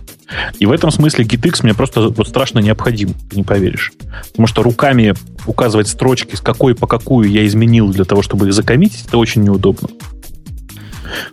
И 0.61 0.65
в 0.65 0.71
этом 0.71 0.93
смысле 0.93 1.25
GitX 1.25 1.65
мне 1.65 1.75
просто 1.75 2.09
вот 2.09 2.29
страшно 2.29 2.61
необходим, 2.61 3.13
ты 3.29 3.35
не 3.35 3.43
поверишь. 3.43 3.93
Потому 4.31 4.47
что 4.47 4.63
руками 4.63 5.15
указывать 5.45 5.89
строчки, 5.89 6.37
с 6.37 6.41
какой 6.41 6.77
по 6.77 6.87
какую 6.87 7.29
я 7.29 7.45
изменил 7.47 7.89
для 7.89 8.05
того, 8.05 8.23
чтобы 8.23 8.47
их 8.47 8.55
закоммитить, 8.55 9.07
это 9.09 9.19
очень 9.19 9.43
неудобно. 9.43 9.89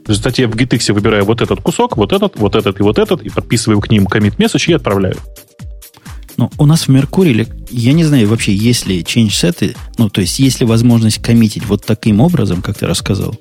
В 0.04 0.10
результате 0.10 0.42
я 0.44 0.48
в 0.48 0.56
GitX 0.56 0.92
выбираю 0.92 1.24
вот 1.24 1.42
этот 1.42 1.62
кусок, 1.62 1.96
вот 1.96 2.12
этот, 2.12 2.38
вот 2.38 2.56
этот 2.56 2.80
и 2.80 2.84
вот 2.84 2.98
этот, 2.98 3.22
и 3.22 3.30
подписываю 3.30 3.80
к 3.82 3.92
ним 3.92 4.06
commit 4.06 4.36
message 4.38 4.72
и 4.72 4.74
отправляю. 4.74 5.18
Ну, 6.38 6.52
у 6.58 6.66
нас 6.66 6.88
в 6.88 6.88
Меркурии, 6.90 7.48
я 7.70 7.94
не 7.94 8.04
знаю 8.04 8.28
вообще, 8.28 8.56
есть 8.56 8.88
ли 8.88 9.02
change 9.02 9.32
сеты, 9.32 9.76
ну, 9.98 10.10
то 10.10 10.22
есть, 10.22 10.40
есть 10.40 10.60
ли 10.60 10.66
возможность 10.66 11.22
коммитить 11.22 11.66
вот 11.66 11.86
таким 11.86 12.22
образом, 12.22 12.62
как 12.62 12.78
ты 12.78 12.88
рассказал. 12.88 13.36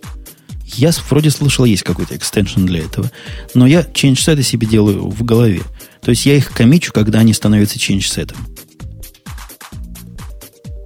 Я 0.74 0.90
вроде 1.09 1.30
слышал, 1.30 1.64
есть 1.64 1.82
какой-то 1.82 2.16
экстеншн 2.16 2.64
для 2.64 2.80
этого. 2.80 3.11
Но 3.55 3.66
я 3.66 3.82
change 3.82 4.20
сеты 4.20 4.43
себе 4.43 4.66
делаю 4.66 5.09
в 5.09 5.22
голове. 5.22 5.62
То 6.03 6.11
есть 6.11 6.26
я 6.26 6.34
их 6.34 6.51
комичу, 6.51 6.93
когда 6.93 7.20
они 7.20 7.32
становятся 7.32 7.78
change-сетом. 7.78 8.36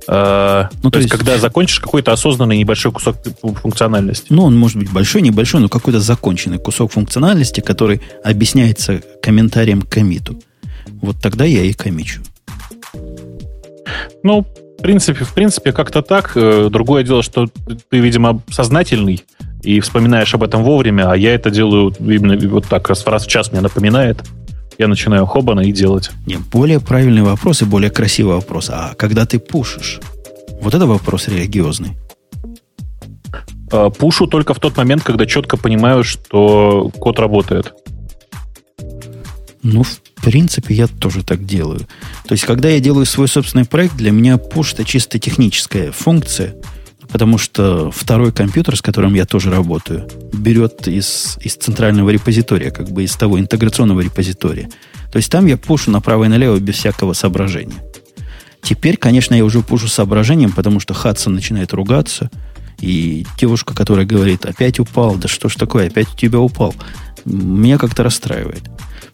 Uh, 0.08 0.68
ну, 0.84 0.90
то, 0.90 0.90
то 0.90 0.98
есть, 1.00 1.10
есть, 1.10 1.18
когда 1.18 1.36
закончишь 1.40 1.80
какой-то 1.80 2.12
осознанный 2.12 2.58
небольшой 2.58 2.92
кусок 2.92 3.16
функциональности. 3.60 4.26
Ну, 4.28 4.44
он 4.44 4.56
может 4.56 4.78
быть 4.78 4.90
большой, 4.90 5.22
небольшой, 5.22 5.60
но 5.60 5.68
какой-то 5.68 6.00
законченный 6.00 6.58
кусок 6.58 6.92
функциональности, 6.92 7.60
который 7.60 8.00
объясняется 8.22 9.02
комментарием 9.20 9.82
к 9.82 9.88
комиту. 9.88 10.40
Вот 11.02 11.16
тогда 11.20 11.44
я 11.44 11.62
и 11.62 11.72
комичу. 11.72 12.22
Ну, 14.22 14.46
в 14.78 14.82
принципе, 14.82 15.24
в 15.24 15.32
принципе, 15.32 15.72
как-то 15.72 16.02
так. 16.02 16.32
Э, 16.34 16.68
другое 16.70 17.02
дело, 17.02 17.22
что 17.22 17.46
ты, 17.90 17.98
видимо, 17.98 18.42
сознательный 18.50 19.22
и 19.62 19.80
вспоминаешь 19.80 20.34
об 20.34 20.42
этом 20.42 20.62
вовремя, 20.62 21.10
а 21.10 21.16
я 21.16 21.34
это 21.34 21.50
делаю 21.50 21.94
именно 21.98 22.36
вот 22.48 22.66
так, 22.66 22.88
раз, 22.88 23.06
раз 23.06 23.26
в 23.26 23.28
час 23.28 23.52
мне 23.52 23.60
напоминает. 23.60 24.22
Я 24.78 24.88
начинаю 24.88 25.24
хобана 25.26 25.60
и 25.60 25.72
делать. 25.72 26.10
Не, 26.26 26.36
более 26.36 26.80
правильный 26.80 27.22
вопрос 27.22 27.62
и 27.62 27.64
более 27.64 27.90
красивый 27.90 28.34
вопрос. 28.34 28.70
А 28.70 28.94
когда 28.96 29.24
ты 29.24 29.38
пушишь? 29.38 30.00
Вот 30.60 30.74
это 30.74 30.86
вопрос 30.86 31.28
религиозный. 31.28 31.96
Э, 33.72 33.90
пушу 33.96 34.26
только 34.26 34.54
в 34.54 34.60
тот 34.60 34.76
момент, 34.76 35.02
когда 35.02 35.26
четко 35.26 35.56
понимаю, 35.56 36.04
что 36.04 36.90
код 36.98 37.18
работает. 37.18 37.74
Ну, 39.72 39.82
в 39.82 40.00
принципе, 40.22 40.74
я 40.74 40.86
тоже 40.86 41.24
так 41.24 41.44
делаю. 41.44 41.80
То 42.28 42.32
есть, 42.32 42.44
когда 42.44 42.68
я 42.68 42.78
делаю 42.78 43.04
свой 43.04 43.26
собственный 43.26 43.64
проект, 43.64 43.96
для 43.96 44.12
меня 44.12 44.34
push 44.36 44.74
это 44.74 44.84
чисто 44.84 45.18
техническая 45.18 45.90
функция, 45.90 46.54
потому 47.08 47.36
что 47.36 47.90
второй 47.90 48.30
компьютер, 48.30 48.76
с 48.76 48.80
которым 48.82 49.14
я 49.14 49.24
тоже 49.24 49.50
работаю, 49.50 50.08
берет 50.32 50.86
из, 50.86 51.36
из 51.40 51.56
центрального 51.56 52.10
репозитория, 52.10 52.70
как 52.70 52.90
бы 52.90 53.02
из 53.02 53.16
того 53.16 53.40
интеграционного 53.40 54.02
репозитория. 54.02 54.70
То 55.10 55.16
есть 55.16 55.32
там 55.32 55.46
я 55.46 55.56
пушу 55.56 55.90
направо 55.90 56.24
и 56.24 56.28
налево 56.28 56.60
без 56.60 56.76
всякого 56.76 57.12
соображения. 57.12 57.82
Теперь, 58.62 58.96
конечно, 58.96 59.34
я 59.34 59.44
уже 59.44 59.62
пушу 59.62 59.88
соображением, 59.88 60.52
потому 60.52 60.78
что 60.78 60.94
Хадсон 60.94 61.34
начинает 61.34 61.72
ругаться, 61.72 62.30
и 62.80 63.26
девушка, 63.36 63.74
которая 63.74 64.06
говорит, 64.06 64.44
опять 64.46 64.78
упал, 64.78 65.16
да 65.16 65.26
что 65.26 65.48
ж 65.48 65.56
такое, 65.56 65.88
опять 65.88 66.12
у 66.12 66.16
тебя 66.16 66.38
упал, 66.38 66.72
меня 67.26 67.78
как-то 67.78 68.02
расстраивает. 68.02 68.62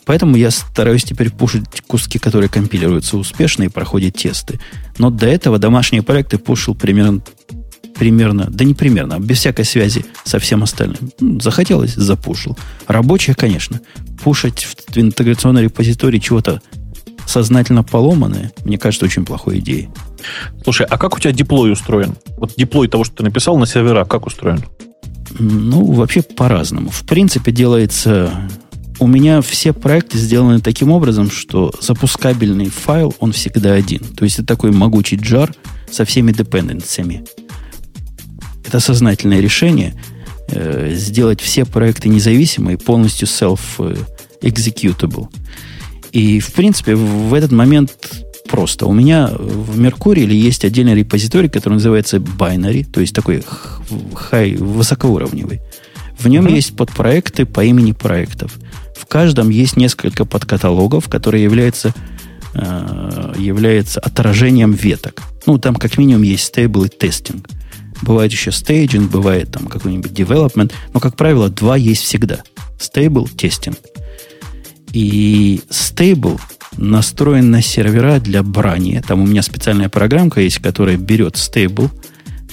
Поэтому 0.04 0.36
я 0.36 0.50
стараюсь 0.50 1.04
теперь 1.04 1.30
пушить 1.30 1.82
куски, 1.86 2.18
которые 2.18 2.48
компилируются 2.48 3.16
успешно 3.16 3.64
и 3.64 3.68
проходят 3.68 4.14
тесты. 4.14 4.60
Но 4.98 5.10
до 5.10 5.26
этого 5.26 5.58
домашние 5.58 6.02
проекты 6.02 6.38
пушил 6.38 6.74
примерно, 6.74 7.22
примерно, 7.94 8.48
да 8.50 8.64
не 8.64 8.74
примерно, 8.74 9.16
а 9.16 9.20
без 9.20 9.38
всякой 9.38 9.64
связи 9.64 10.04
со 10.24 10.38
всем 10.38 10.62
остальным. 10.62 11.10
Ну, 11.20 11.40
захотелось, 11.40 11.94
запушил. 11.94 12.58
Рабочие, 12.86 13.36
конечно. 13.36 13.80
Пушить 14.22 14.64
в 14.64 14.98
интеграционной 14.98 15.64
репозитории 15.64 16.18
чего-то 16.18 16.60
сознательно 17.26 17.82
поломанное, 17.84 18.52
мне 18.64 18.78
кажется, 18.78 19.06
очень 19.06 19.24
плохой 19.24 19.60
идеей. 19.60 19.88
Слушай, 20.64 20.86
а 20.86 20.98
как 20.98 21.16
у 21.16 21.20
тебя 21.20 21.32
диплой 21.32 21.72
устроен? 21.72 22.16
Вот 22.36 22.54
диплой 22.56 22.88
того, 22.88 23.04
что 23.04 23.16
ты 23.16 23.22
написал 23.22 23.56
на 23.56 23.66
сервера, 23.66 24.04
как 24.04 24.26
устроен? 24.26 24.64
Ну, 25.38 25.92
вообще 25.92 26.22
по-разному. 26.22 26.90
В 26.90 27.04
принципе, 27.04 27.52
делается 27.52 28.48
у 28.98 29.06
меня 29.06 29.40
все 29.42 29.72
проекты 29.72 30.18
сделаны 30.18 30.60
таким 30.60 30.90
образом, 30.92 31.30
что 31.30 31.72
запускабельный 31.80 32.68
файл, 32.68 33.14
он 33.18 33.32
всегда 33.32 33.72
один. 33.72 34.00
То 34.00 34.24
есть 34.24 34.38
это 34.38 34.46
такой 34.46 34.70
могучий 34.70 35.16
джар 35.16 35.52
со 35.90 36.04
всеми 36.04 36.30
депенденциями. 36.30 37.24
Это 38.64 38.78
сознательное 38.78 39.40
решение 39.40 40.00
э, 40.48 40.92
сделать 40.94 41.40
все 41.40 41.64
проекты 41.64 42.08
независимые, 42.08 42.78
полностью 42.78 43.26
self-executable. 43.26 45.26
И, 46.12 46.38
в 46.38 46.52
принципе, 46.52 46.94
в 46.94 47.34
этот 47.34 47.50
момент 47.50 48.24
просто. 48.52 48.86
У 48.86 48.92
меня 48.92 49.30
в 49.32 49.78
Меркурии 49.78 50.30
есть 50.30 50.62
отдельный 50.66 50.94
репозиторий, 50.94 51.48
который 51.48 51.74
называется 51.74 52.18
binary, 52.18 52.84
то 52.84 53.00
есть 53.00 53.14
такой 53.14 53.42
high, 54.30 54.62
высокоуровневый. 54.62 55.62
В 56.18 56.28
нем 56.28 56.46
mm-hmm. 56.46 56.54
есть 56.54 56.76
подпроекты 56.76 57.46
по 57.46 57.64
имени 57.64 57.92
проектов. 57.92 58.58
В 58.94 59.06
каждом 59.06 59.48
есть 59.48 59.78
несколько 59.78 60.26
подкаталогов, 60.26 61.08
которые 61.08 61.42
являются, 61.42 61.94
э, 62.52 63.34
являются 63.38 64.00
отражением 64.00 64.72
веток. 64.72 65.22
Ну, 65.46 65.56
там 65.56 65.74
как 65.74 65.96
минимум 65.96 66.22
есть 66.22 66.44
стейбл 66.44 66.84
и 66.84 66.88
тестинг. 66.90 67.48
Бывает 68.02 68.32
еще 68.32 68.52
стейджинг, 68.52 69.10
бывает 69.10 69.50
там 69.50 69.66
какой-нибудь 69.66 70.12
development, 70.12 70.72
но, 70.92 71.00
как 71.00 71.16
правило, 71.16 71.48
два 71.48 71.78
есть 71.78 72.02
всегда. 72.02 72.42
Stable, 72.78 73.30
тестинг. 73.34 73.78
И 74.92 75.62
stable 75.70 76.38
настроен 76.76 77.50
на 77.50 77.62
сервера 77.62 78.18
для 78.18 78.42
брания. 78.42 79.02
Там 79.02 79.22
у 79.22 79.26
меня 79.26 79.42
специальная 79.42 79.88
программка 79.88 80.40
есть, 80.40 80.58
которая 80.58 80.96
берет 80.96 81.34
stable, 81.34 81.90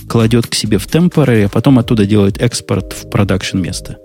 кладет 0.07 0.47
к 0.47 0.55
себе 0.55 0.78
в 0.78 0.88
temporary, 0.88 1.45
а 1.45 1.49
потом 1.49 1.80
оттуда 1.80 2.05
делает 2.05 2.41
экспорт 2.41 2.93
в 2.93 3.09
продакшн 3.09 3.59
место. 3.59 3.97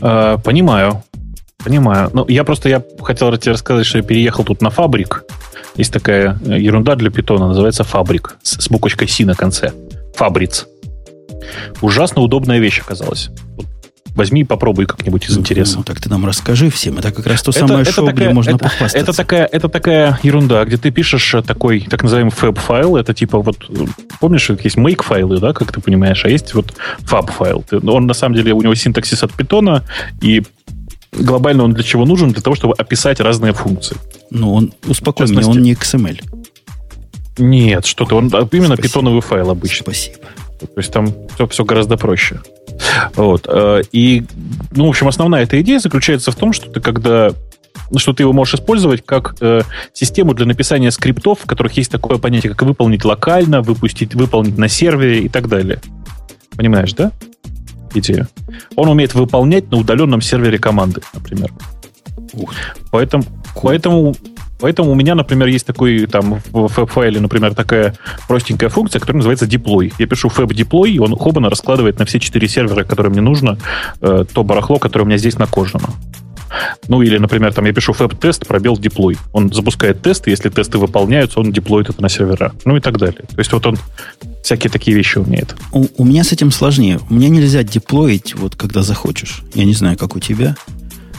Э, 0.00 0.38
понимаю. 0.44 1.02
Понимаю. 1.64 2.10
Ну, 2.12 2.24
я 2.28 2.44
просто 2.44 2.68
я 2.68 2.82
хотел 3.00 3.36
тебе 3.36 3.52
рассказать, 3.52 3.86
что 3.86 3.98
я 3.98 4.04
переехал 4.04 4.44
тут 4.44 4.62
на 4.62 4.70
фабрик. 4.70 5.24
Есть 5.76 5.92
такая 5.92 6.38
э, 6.44 6.58
ерунда 6.58 6.94
для 6.96 7.10
питона, 7.10 7.48
называется 7.48 7.84
фабрик. 7.84 8.36
С, 8.42 8.60
с 8.62 8.68
буквочкой 8.68 9.08
Си 9.08 9.24
на 9.24 9.34
конце. 9.34 9.72
Fabric. 10.14 10.66
Ужасно 11.80 12.22
удобная 12.22 12.58
вещь 12.58 12.80
оказалась. 12.80 13.30
Возьми 14.18 14.40
и 14.40 14.44
попробуй 14.44 14.86
как-нибудь 14.86 15.26
из 15.26 15.36
ну, 15.36 15.42
интереса. 15.42 15.78
Ну, 15.78 15.84
так 15.84 16.00
ты 16.00 16.10
нам 16.10 16.26
расскажи 16.26 16.70
всем. 16.70 16.98
Это 16.98 17.12
как 17.12 17.24
раз 17.26 17.40
то 17.40 17.52
это, 17.52 17.60
самое 17.60 17.82
это 17.82 17.92
шоу, 17.92 18.06
такая, 18.06 18.26
где 18.26 18.34
можно 18.34 18.50
это, 18.50 18.58
похвастаться. 18.58 18.98
Это 18.98 19.16
такая, 19.16 19.44
это 19.46 19.68
такая 19.68 20.18
ерунда, 20.24 20.64
где 20.64 20.76
ты 20.76 20.90
пишешь 20.90 21.36
такой 21.46 21.86
так 21.88 22.02
называемый 22.02 22.32
fab-файл. 22.32 22.96
Это 22.96 23.14
типа 23.14 23.38
вот, 23.38 23.70
помнишь, 24.18 24.50
есть 24.50 24.76
make-файлы, 24.76 25.38
да, 25.38 25.52
как 25.52 25.70
ты 25.70 25.80
понимаешь, 25.80 26.24
а 26.24 26.28
есть 26.28 26.52
вот 26.54 26.74
fab-файл. 26.98 27.64
Он 27.70 28.06
на 28.06 28.14
самом 28.14 28.34
деле, 28.34 28.52
у 28.52 28.60
него 28.60 28.74
синтаксис 28.74 29.22
от 29.22 29.32
Python 29.32 29.71
а, 29.71 29.84
и 30.20 30.42
глобально 31.12 31.62
он 31.62 31.72
для 31.72 31.84
чего 31.84 32.04
нужен? 32.04 32.32
Для 32.32 32.42
того, 32.42 32.56
чтобы 32.56 32.74
описать 32.76 33.20
разные 33.20 33.52
функции. 33.52 33.96
Ну, 34.30 34.52
он, 34.52 34.72
успокой 34.88 35.28
меня, 35.30 35.46
он 35.46 35.62
не 35.62 35.74
XML. 35.74 36.20
Нет, 37.38 37.86
что-то, 37.86 38.16
он 38.16 38.26
именно 38.26 38.74
Спасибо. 38.74 38.82
питоновый 38.82 39.20
файл 39.20 39.50
обычно. 39.50 39.84
Спасибо. 39.84 40.18
То 40.58 40.66
есть 40.76 40.92
там 40.92 41.14
все, 41.34 41.46
все 41.46 41.64
гораздо 41.64 41.96
проще. 41.96 42.40
Вот. 43.14 43.46
Э, 43.48 43.82
и, 43.92 44.24
ну, 44.72 44.86
в 44.86 44.88
общем, 44.88 45.08
основная 45.08 45.42
эта 45.42 45.60
идея 45.60 45.78
заключается 45.78 46.30
в 46.30 46.36
том, 46.36 46.52
что 46.52 46.70
ты 46.70 46.80
когда 46.80 47.32
что 47.96 48.12
ты 48.12 48.22
его 48.22 48.32
можешь 48.32 48.54
использовать 48.54 49.04
как 49.04 49.36
э, 49.40 49.62
систему 49.94 50.34
для 50.34 50.44
написания 50.44 50.90
скриптов, 50.90 51.40
в 51.40 51.46
которых 51.46 51.72
есть 51.78 51.90
такое 51.90 52.18
понятие, 52.18 52.52
как 52.52 52.62
выполнить 52.62 53.04
локально, 53.04 53.62
выпустить, 53.62 54.14
выполнить 54.14 54.58
на 54.58 54.68
сервере 54.68 55.20
и 55.20 55.28
так 55.28 55.48
далее. 55.48 55.80
Понимаешь, 56.56 56.92
да? 56.92 57.12
Идею. 57.94 58.28
Он 58.76 58.88
умеет 58.88 59.14
выполнять 59.14 59.70
на 59.70 59.78
удаленном 59.78 60.20
сервере 60.20 60.58
команды, 60.58 61.00
например. 61.14 61.50
Ух. 62.34 62.52
Поэтому, 62.90 63.24
поэтому 63.62 64.14
Поэтому 64.60 64.90
у 64.90 64.94
меня, 64.94 65.14
например, 65.14 65.48
есть 65.48 65.66
такой 65.66 66.06
там 66.06 66.40
в 66.50 66.68
фэб-файле, 66.68 67.20
например, 67.20 67.54
такая 67.54 67.94
простенькая 68.26 68.68
функция, 68.68 69.00
которая 69.00 69.18
называется 69.18 69.46
deploy. 69.46 69.92
Я 69.98 70.06
пишу 70.06 70.28
fab 70.28 70.48
deploy, 70.48 70.90
и 70.90 70.98
он 70.98 71.16
хобана 71.16 71.48
раскладывает 71.48 71.98
на 71.98 72.04
все 72.04 72.18
четыре 72.18 72.48
сервера, 72.48 72.84
которые 72.84 73.12
мне 73.12 73.20
нужно, 73.20 73.58
э, 74.00 74.24
то 74.32 74.44
барахло, 74.44 74.78
которое 74.78 75.04
у 75.04 75.06
меня 75.06 75.18
здесь 75.18 75.38
накожено. 75.38 75.90
Ну, 76.88 77.02
или, 77.02 77.18
например, 77.18 77.52
там 77.52 77.66
я 77.66 77.72
пишу 77.72 77.92
фэб-тест, 77.92 78.46
пробел 78.46 78.74
deploy. 78.74 79.16
Он 79.32 79.52
запускает 79.52 80.02
тесты, 80.02 80.30
если 80.30 80.48
тесты 80.48 80.78
выполняются, 80.78 81.40
он 81.40 81.52
деплоит 81.52 81.90
это 81.90 82.00
на 82.02 82.08
сервера. 82.08 82.52
Ну 82.64 82.76
и 82.76 82.80
так 82.80 82.98
далее. 82.98 83.22
То 83.28 83.38
есть 83.38 83.52
вот 83.52 83.66
он 83.66 83.76
всякие 84.42 84.70
такие 84.70 84.96
вещи 84.96 85.18
умеет. 85.18 85.54
У, 85.72 85.86
у 85.96 86.04
меня 86.04 86.24
с 86.24 86.32
этим 86.32 86.50
сложнее. 86.50 87.00
У 87.10 87.14
меня 87.14 87.28
нельзя 87.28 87.62
деплоить, 87.62 88.34
вот 88.34 88.56
когда 88.56 88.82
захочешь. 88.82 89.42
Я 89.54 89.64
не 89.64 89.74
знаю, 89.74 89.96
как 89.98 90.16
у 90.16 90.20
тебя. 90.20 90.56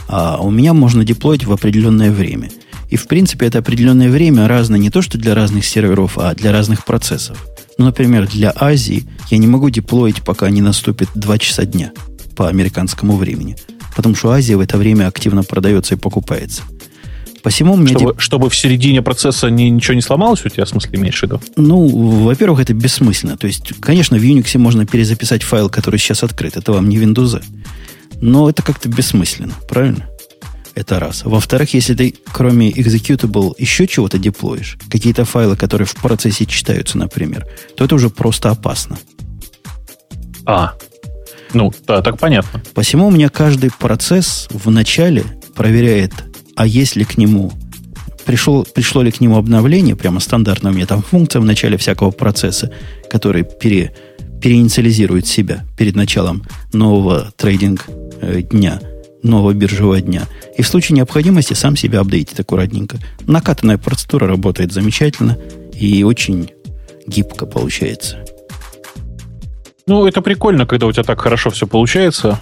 А 0.08 0.38
у 0.40 0.50
меня 0.50 0.74
можно 0.74 1.04
деплоить 1.04 1.44
в 1.44 1.52
определенное 1.52 2.10
время. 2.10 2.50
И, 2.90 2.96
в 2.96 3.06
принципе, 3.06 3.46
это 3.46 3.58
определенное 3.58 4.10
время 4.10 4.48
разное 4.48 4.78
не 4.78 4.90
то, 4.90 5.00
что 5.00 5.16
для 5.16 5.34
разных 5.34 5.64
серверов, 5.64 6.18
а 6.18 6.34
для 6.34 6.52
разных 6.52 6.84
процессов. 6.84 7.46
Ну, 7.78 7.86
например, 7.86 8.28
для 8.28 8.52
Азии 8.54 9.04
я 9.30 9.38
не 9.38 9.46
могу 9.46 9.70
деплоить, 9.70 10.22
пока 10.22 10.50
не 10.50 10.60
наступит 10.60 11.08
2 11.14 11.38
часа 11.38 11.64
дня 11.64 11.92
по 12.36 12.48
американскому 12.48 13.16
времени. 13.16 13.56
Потому 13.96 14.14
что 14.14 14.30
Азия 14.30 14.56
в 14.56 14.60
это 14.60 14.76
время 14.76 15.06
активно 15.06 15.44
продается 15.44 15.94
и 15.94 15.98
покупается. 15.98 16.62
Посему 17.42 17.76
мне 17.76 17.94
чтобы, 17.94 18.12
деп... 18.12 18.20
чтобы 18.20 18.50
в 18.50 18.56
середине 18.56 19.02
процесса 19.02 19.48
ни, 19.48 19.62
ничего 19.64 19.94
не 19.94 20.02
сломалось 20.02 20.44
у 20.44 20.48
тебя, 20.48 20.64
в 20.64 20.68
смысле, 20.68 20.98
имеешь 20.98 21.18
в 21.18 21.22
виду? 21.22 21.40
Ну, 21.56 21.86
во-первых, 22.24 22.60
это 22.60 22.74
бессмысленно. 22.74 23.36
То 23.36 23.46
есть, 23.46 23.72
конечно, 23.80 24.18
в 24.18 24.22
Unix 24.22 24.58
можно 24.58 24.84
перезаписать 24.84 25.42
файл, 25.42 25.70
который 25.70 25.98
сейчас 25.98 26.22
открыт. 26.22 26.56
Это 26.56 26.72
вам 26.72 26.88
не 26.88 26.98
Windows. 26.98 27.42
Но 28.20 28.50
это 28.50 28.62
как-то 28.62 28.88
бессмысленно, 28.88 29.54
правильно? 29.68 30.09
Это 30.74 31.00
раз. 31.00 31.24
Во-вторых, 31.24 31.74
если 31.74 31.94
ты 31.94 32.14
кроме 32.32 32.70
executable 32.70 33.54
еще 33.58 33.86
чего-то 33.86 34.18
деплоишь, 34.18 34.78
какие-то 34.90 35.24
файлы, 35.24 35.56
которые 35.56 35.86
в 35.86 35.94
процессе 35.94 36.46
читаются, 36.46 36.98
например, 36.98 37.46
то 37.76 37.84
это 37.84 37.94
уже 37.94 38.08
просто 38.08 38.50
опасно. 38.50 38.98
А, 40.46 40.74
ну, 41.52 41.72
да, 41.86 42.02
так 42.02 42.18
понятно. 42.18 42.62
Посему 42.74 43.08
у 43.08 43.10
меня 43.10 43.28
каждый 43.28 43.70
процесс 43.70 44.48
в 44.50 44.70
начале 44.70 45.24
проверяет, 45.54 46.12
а 46.56 46.66
есть 46.66 46.96
ли 46.96 47.04
к 47.04 47.18
нему, 47.18 47.52
пришло, 48.24 48.62
пришло 48.62 49.02
ли 49.02 49.10
к 49.10 49.20
нему 49.20 49.36
обновление, 49.36 49.96
прямо 49.96 50.20
стандартная 50.20 50.72
у 50.72 50.74
меня 50.74 50.86
там 50.86 51.02
функция 51.02 51.40
в 51.40 51.44
начале 51.44 51.76
всякого 51.76 52.10
процесса, 52.10 52.72
который 53.10 53.44
пере, 53.44 53.94
переинициализирует 54.40 55.26
себя 55.26 55.64
перед 55.76 55.96
началом 55.96 56.44
нового 56.72 57.32
трейдинг 57.36 57.86
э, 58.20 58.42
дня, 58.42 58.80
нового 59.22 59.52
биржевого 59.52 60.00
дня. 60.00 60.26
И 60.56 60.62
в 60.62 60.68
случае 60.68 60.96
необходимости 60.96 61.54
сам 61.54 61.76
себя 61.76 62.00
апдейтит 62.00 62.38
аккуратненько. 62.40 62.98
Накатанная 63.26 63.78
процедура 63.78 64.26
работает 64.26 64.72
замечательно 64.72 65.38
и 65.78 66.02
очень 66.02 66.50
гибко 67.06 67.46
получается. 67.46 68.24
Ну, 69.86 70.06
это 70.06 70.22
прикольно, 70.22 70.66
когда 70.66 70.86
у 70.86 70.92
тебя 70.92 71.02
так 71.02 71.20
хорошо 71.20 71.50
все 71.50 71.66
получается. 71.66 72.40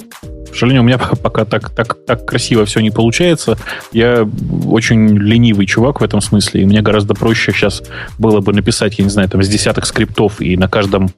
К 0.50 0.54
сожалению, 0.54 0.82
у 0.82 0.84
меня 0.84 0.98
пока 1.22 1.44
так, 1.44 1.70
так, 1.70 1.96
так 2.06 2.26
красиво 2.26 2.64
все 2.64 2.80
не 2.80 2.90
получается. 2.90 3.58
Я 3.92 4.28
очень 4.66 5.16
ленивый 5.16 5.66
чувак 5.66 6.00
в 6.00 6.04
этом 6.04 6.20
смысле, 6.20 6.62
и 6.62 6.64
мне 6.64 6.82
гораздо 6.82 7.14
проще 7.14 7.52
сейчас 7.52 7.82
было 8.18 8.40
бы 8.40 8.52
написать, 8.52 8.98
я 8.98 9.04
не 9.04 9.10
знаю, 9.10 9.28
там 9.28 9.42
с 9.42 9.48
десяток 9.48 9.86
скриптов 9.86 10.40
и 10.40 10.56
на 10.56 10.68
каждом 10.68 11.10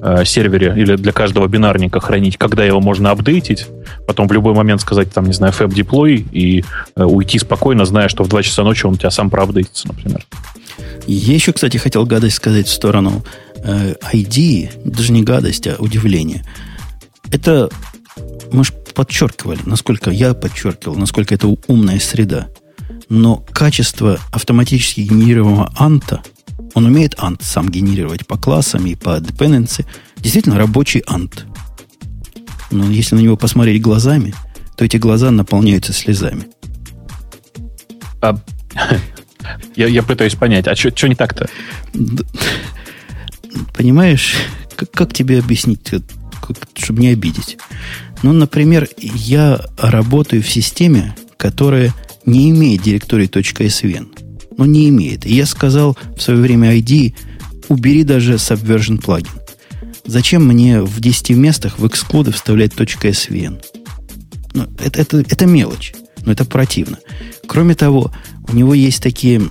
э, 0.00 0.24
сервере 0.24 0.74
или 0.76 0.96
для 0.96 1.12
каждого 1.12 1.46
бинарника 1.46 2.00
хранить, 2.00 2.36
когда 2.36 2.64
его 2.64 2.80
можно 2.80 3.10
апдейтить, 3.10 3.66
потом 4.06 4.28
в 4.28 4.32
любой 4.32 4.54
момент 4.54 4.80
сказать, 4.80 5.12
там, 5.12 5.26
не 5.26 5.32
знаю, 5.32 5.52
fab 5.52 5.68
deploy 5.68 6.26
и 6.32 6.64
э, 6.96 7.04
уйти 7.04 7.38
спокойно, 7.38 7.84
зная, 7.84 8.08
что 8.08 8.24
в 8.24 8.28
2 8.28 8.42
часа 8.42 8.64
ночи 8.64 8.86
он 8.86 8.94
у 8.94 8.96
тебя 8.96 9.10
сам 9.10 9.30
проапдейтится, 9.30 9.88
например. 9.88 10.24
Я 11.06 11.34
еще, 11.34 11.52
кстати, 11.52 11.76
хотел 11.78 12.04
гадость 12.04 12.36
сказать 12.36 12.66
в 12.66 12.72
сторону 12.72 13.24
э, 13.56 13.94
ID, 14.12 14.70
даже 14.84 15.12
не 15.12 15.22
гадость, 15.22 15.66
а 15.66 15.76
удивление. 15.78 16.44
Это 17.30 17.70
мы 18.52 18.64
же 18.64 18.72
подчеркивали, 18.94 19.60
насколько 19.64 20.10
я 20.10 20.34
подчеркивал, 20.34 20.96
насколько 20.96 21.34
это 21.34 21.48
умная 21.66 21.98
среда. 21.98 22.48
Но 23.08 23.36
качество 23.36 24.18
автоматически 24.32 25.00
генерированного 25.00 25.72
анта, 25.76 26.22
он 26.74 26.86
умеет 26.86 27.14
ант 27.18 27.42
сам 27.42 27.70
генерировать 27.70 28.26
по 28.26 28.36
классам 28.36 28.86
и 28.86 28.94
по 28.94 29.18
dependency, 29.18 29.86
действительно 30.16 30.58
рабочий 30.58 31.02
ант. 31.06 31.46
Но 32.70 32.90
если 32.90 33.16
на 33.16 33.20
него 33.20 33.36
посмотреть 33.36 33.80
глазами, 33.80 34.34
то 34.76 34.84
эти 34.84 34.96
глаза 34.96 35.30
наполняются 35.30 35.92
слезами. 35.92 36.44
А, 38.20 38.38
я, 39.76 39.86
я 39.86 40.02
пытаюсь 40.02 40.34
понять, 40.34 40.68
а 40.68 40.76
что 40.76 41.08
не 41.08 41.14
так-то? 41.14 41.48
Понимаешь, 43.74 44.36
как, 44.76 44.90
как 44.90 45.14
тебе 45.14 45.38
объяснить, 45.38 45.80
как, 46.40 46.56
чтобы 46.76 47.00
не 47.00 47.08
обидеть? 47.08 47.58
Ну, 48.22 48.32
например, 48.32 48.88
я 48.98 49.60
работаю 49.76 50.42
в 50.42 50.50
системе, 50.50 51.14
которая 51.36 51.94
не 52.26 52.50
имеет 52.50 52.82
директории 52.82 53.28
.svn. 53.28 54.08
Ну, 54.56 54.64
не 54.64 54.88
имеет. 54.88 55.24
И 55.24 55.34
я 55.34 55.46
сказал 55.46 55.96
в 56.16 56.20
свое 56.20 56.40
время 56.40 56.76
ID, 56.76 57.14
убери 57.68 58.02
даже 58.02 58.34
Subversion 58.34 59.00
плагин. 59.00 59.30
Зачем 60.04 60.46
мне 60.46 60.82
в 60.82 61.00
10 61.00 61.30
местах 61.30 61.78
в 61.78 61.84
exclude 61.84 62.32
вставлять 62.32 62.72
.svn? 62.72 63.62
Ну, 64.54 64.66
это, 64.80 65.00
это, 65.00 65.18
это 65.20 65.46
мелочь, 65.46 65.94
но 66.24 66.32
это 66.32 66.44
противно. 66.44 66.98
Кроме 67.46 67.74
того, 67.74 68.12
у 68.48 68.54
него 68.54 68.74
есть 68.74 69.02
такие, 69.02 69.42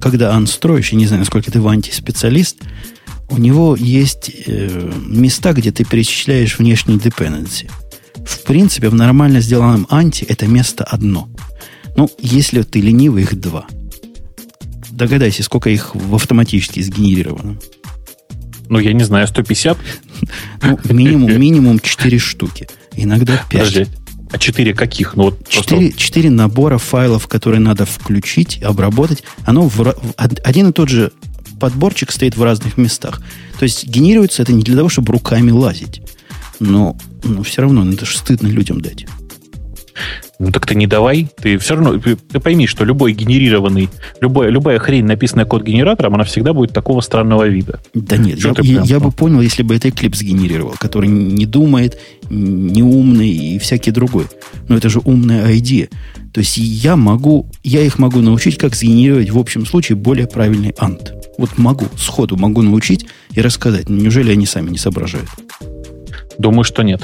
когда 0.00 0.34
анстроишь, 0.34 0.92
я 0.92 0.98
не 0.98 1.06
знаю, 1.06 1.20
насколько 1.20 1.50
ты 1.50 1.60
в 1.60 1.68
антиспециалист, 1.68 2.56
у 3.28 3.38
него 3.38 3.76
есть 3.76 4.30
э, 4.46 4.92
места, 5.06 5.52
где 5.52 5.72
ты 5.72 5.84
перечисляешь 5.84 6.58
внешние 6.58 6.98
dependency– 6.98 7.70
в 8.26 8.42
принципе, 8.42 8.88
в 8.88 8.94
нормально 8.94 9.40
сделанном 9.40 9.86
анти 9.88 10.24
это 10.24 10.46
место 10.46 10.84
одно. 10.84 11.28
Ну, 11.96 12.10
если 12.20 12.62
ты 12.62 12.80
ленивый, 12.80 13.22
их 13.22 13.40
два. 13.40 13.66
Догадайся, 14.90 15.42
сколько 15.42 15.70
их 15.70 15.94
в 15.94 16.14
автоматически 16.14 16.80
сгенерировано. 16.80 17.58
Ну, 18.68 18.78
я 18.80 18.92
не 18.92 19.04
знаю, 19.04 19.28
150? 19.28 19.78
Ну, 20.62 20.78
минимум, 20.90 21.38
минимум 21.38 21.78
4 21.78 22.18
штуки. 22.18 22.68
Иногда 22.96 23.40
5. 23.48 23.60
Подожди, 23.60 23.86
а 24.32 24.38
4 24.38 24.74
каких? 24.74 25.14
Ну, 25.14 25.24
вот 25.24 25.48
4, 25.48 25.80
просто... 25.88 25.98
4 25.98 26.30
набора 26.30 26.78
файлов, 26.78 27.28
которые 27.28 27.60
надо 27.60 27.86
включить, 27.86 28.60
обработать. 28.62 29.22
Оно 29.44 29.68
в, 29.68 29.94
один 30.16 30.70
и 30.70 30.72
тот 30.72 30.88
же 30.88 31.12
подборчик 31.60 32.10
стоит 32.10 32.36
в 32.36 32.42
разных 32.42 32.76
местах. 32.76 33.22
То 33.58 33.62
есть 33.62 33.86
генерируется 33.86 34.42
это 34.42 34.52
не 34.52 34.62
для 34.62 34.76
того, 34.76 34.88
чтобы 34.88 35.12
руками 35.12 35.52
лазить. 35.52 36.02
Но, 36.60 36.96
но 37.24 37.42
все 37.42 37.62
равно, 37.62 37.84
ну, 37.84 37.92
это 37.92 38.06
же 38.06 38.16
стыдно 38.16 38.48
людям 38.48 38.80
дать. 38.80 39.06
Ну 40.38 40.52
так 40.52 40.66
ты 40.66 40.74
не 40.74 40.86
давай. 40.86 41.28
Ты 41.40 41.56
все 41.58 41.74
равно, 41.74 41.98
ты, 41.98 42.16
ты 42.16 42.40
пойми, 42.40 42.66
что 42.66 42.84
любой 42.84 43.14
генерированный, 43.14 43.88
любой, 44.20 44.50
любая 44.50 44.78
хрень, 44.78 45.04
написанная 45.04 45.46
код 45.46 45.62
генератором, 45.62 46.14
она 46.14 46.24
всегда 46.24 46.52
будет 46.52 46.72
такого 46.72 47.00
странного 47.00 47.48
вида. 47.48 47.80
Да 47.94 48.16
нет, 48.18 48.38
я, 48.38 48.52
я, 48.62 48.82
я 48.82 49.00
бы 49.00 49.10
понял, 49.10 49.40
если 49.40 49.62
бы 49.62 49.74
это 49.74 49.88
Eclipse 49.88 50.22
генерировал, 50.22 50.74
который 50.78 51.08
не 51.08 51.46
думает, 51.46 51.98
не 52.28 52.82
умный 52.82 53.30
и 53.30 53.58
всякий 53.58 53.90
другой. 53.90 54.26
Но 54.68 54.76
это 54.76 54.90
же 54.90 55.00
умная 55.04 55.56
идея. 55.58 55.88
То 56.34 56.40
есть 56.40 56.58
я 56.58 56.96
могу, 56.96 57.50
я 57.64 57.80
их 57.80 57.98
могу 57.98 58.20
научить, 58.20 58.58
как 58.58 58.74
сгенерировать 58.74 59.30
в 59.30 59.38
общем 59.38 59.64
случае 59.64 59.96
более 59.96 60.26
правильный 60.26 60.74
ант. 60.76 61.14
Вот 61.38 61.56
могу, 61.56 61.86
сходу 61.96 62.36
могу 62.36 62.60
научить 62.60 63.06
и 63.32 63.40
рассказать. 63.40 63.88
Неужели 63.88 64.32
они 64.32 64.44
сами 64.44 64.68
не 64.68 64.78
соображают? 64.78 65.28
Думаю, 66.38 66.64
что 66.64 66.82
нет. 66.82 67.02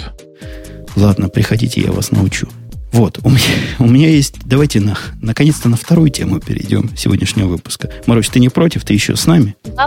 Ладно, 0.96 1.28
приходите, 1.28 1.80
я 1.80 1.92
вас 1.92 2.10
научу. 2.10 2.48
Вот, 2.92 3.18
у 3.24 3.30
меня, 3.30 3.40
у 3.78 3.86
меня 3.86 4.08
есть... 4.08 4.36
Давайте 4.44 4.80
на, 4.80 4.96
наконец-то 5.20 5.68
на 5.68 5.76
вторую 5.76 6.10
тему 6.10 6.40
перейдем 6.40 6.90
сегодняшнего 6.96 7.48
выпуска. 7.48 7.90
Марусь, 8.06 8.28
ты 8.28 8.40
не 8.40 8.50
против? 8.50 8.84
Ты 8.84 8.94
еще 8.94 9.16
с 9.16 9.26
нами? 9.26 9.56
Да. 9.64 9.86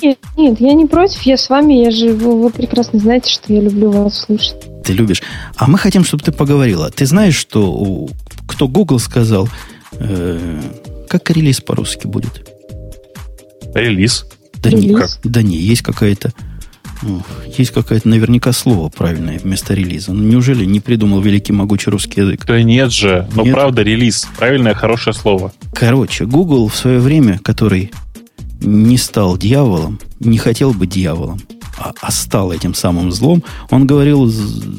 Нет, 0.00 0.18
нет, 0.36 0.60
я 0.60 0.72
не 0.72 0.86
против, 0.86 1.20
я 1.22 1.36
с 1.36 1.50
вами, 1.50 1.74
я 1.74 1.90
же, 1.90 2.14
вы, 2.14 2.40
вы 2.40 2.50
прекрасно 2.50 2.98
знаете, 2.98 3.30
что 3.30 3.52
я 3.52 3.60
люблю 3.60 3.90
вас 3.90 4.22
слушать. 4.22 4.56
Ты 4.84 4.94
любишь. 4.94 5.22
А 5.56 5.68
мы 5.68 5.76
хотим, 5.76 6.02
чтобы 6.02 6.22
ты 6.22 6.32
поговорила. 6.32 6.90
Ты 6.90 7.04
знаешь, 7.04 7.36
что 7.36 7.70
у, 7.70 8.10
кто 8.46 8.68
Google 8.68 8.98
сказал, 8.98 9.48
э, 9.92 10.60
как 11.08 11.30
релиз 11.30 11.60
по-русски 11.60 12.06
будет? 12.06 12.48
Релиз? 13.74 14.26
Да, 14.62 14.70
релиз? 14.70 14.84
Не, 14.84 14.94
как, 14.94 15.10
да 15.24 15.42
не, 15.42 15.56
есть 15.56 15.82
какая-то 15.82 16.32
есть 17.56 17.70
какое-то 17.70 18.08
наверняка 18.08 18.52
слово 18.52 18.88
правильное 18.88 19.38
вместо 19.38 19.74
релиза. 19.74 20.12
Ну, 20.12 20.22
неужели 20.22 20.64
не 20.64 20.80
придумал 20.80 21.20
великий 21.20 21.52
могучий 21.52 21.90
русский 21.90 22.20
язык? 22.20 22.44
Да 22.46 22.62
нет 22.62 22.92
же. 22.92 23.28
Но 23.34 23.42
нет? 23.42 23.54
правда, 23.54 23.82
релиз. 23.82 24.28
Правильное, 24.36 24.74
хорошее 24.74 25.14
слово. 25.14 25.52
Короче, 25.74 26.26
Google 26.26 26.68
в 26.68 26.76
свое 26.76 27.00
время, 27.00 27.38
который 27.42 27.90
не 28.60 28.96
стал 28.96 29.36
дьяволом, 29.36 29.98
не 30.20 30.38
хотел 30.38 30.72
быть 30.72 30.90
дьяволом, 30.90 31.40
а, 31.78 31.92
а 32.00 32.10
стал 32.12 32.52
этим 32.52 32.74
самым 32.74 33.10
злом, 33.10 33.42
он 33.70 33.86
говорил, 33.86 34.30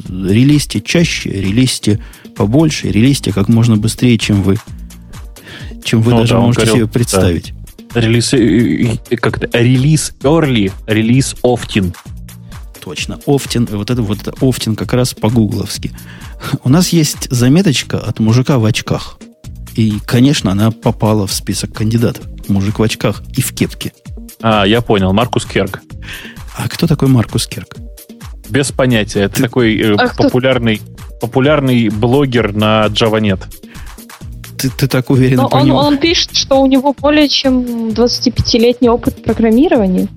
релизьте 0.09 0.79
чаще, 0.79 1.29
релизьте 1.31 1.99
побольше, 2.35 2.89
релизьте 2.89 3.33
как 3.33 3.49
можно 3.49 3.75
быстрее, 3.77 4.17
чем 4.17 4.41
вы, 4.41 4.57
чем 5.83 6.01
вы 6.01 6.11
ну, 6.11 6.19
даже 6.19 6.33
да, 6.33 6.39
можете 6.39 6.65
говорил, 6.65 6.85
себе 6.85 6.93
представить. 6.93 7.53
Да. 7.53 7.62
Релиз, 7.93 8.31
как 9.21 9.37
это, 9.37 9.57
релиз 9.57 10.13
early, 10.21 10.71
релиз 10.87 11.35
often. 11.43 11.95
Точно. 12.83 13.19
Офтин, 13.25 13.65
вот 13.71 13.89
это 13.89 14.01
вот 14.01 14.27
это 14.27 14.33
офтин 14.41 14.75
как 14.75 14.91
раз 14.93 15.13
по-гугловски. 15.13 15.91
У 16.63 16.69
нас 16.69 16.89
есть 16.89 17.31
заметочка 17.31 17.97
от 17.97 18.19
мужика 18.19 18.59
в 18.59 18.65
очках. 18.65 19.17
И, 19.75 19.99
конечно, 20.05 20.51
она 20.51 20.69
попала 20.69 21.25
в 21.25 21.33
список 21.33 21.73
кандидатов. 21.73 22.25
Мужик 22.49 22.79
в 22.79 22.83
очках 22.83 23.23
и 23.37 23.41
в 23.41 23.53
кепке. 23.53 23.93
А, 24.41 24.65
я 24.65 24.81
понял. 24.81 25.13
Маркус 25.13 25.45
Керк. 25.45 25.81
А 26.57 26.67
кто 26.67 26.85
такой 26.85 27.07
Маркус 27.07 27.47
Керк? 27.47 27.75
Без 28.49 28.71
понятия. 28.71 29.21
Это 29.21 29.35
Ты... 29.35 29.43
такой 29.43 29.77
э, 29.77 29.95
а 29.95 30.13
популярный, 30.13 30.81
популярный 31.21 31.87
блогер 31.87 32.53
на 32.53 32.87
JavaNet. 32.87 33.41
Ты, 34.63 34.69
ты 34.69 34.87
так 34.87 35.09
уверен 35.09 35.41
он, 35.41 35.71
он 35.71 35.97
пишет, 35.97 36.37
что 36.37 36.61
у 36.61 36.65
него 36.67 36.95
более 36.97 37.27
чем 37.27 37.89
25-летний 37.89 38.87
опыт 38.87 39.21
программирования. 39.21 40.07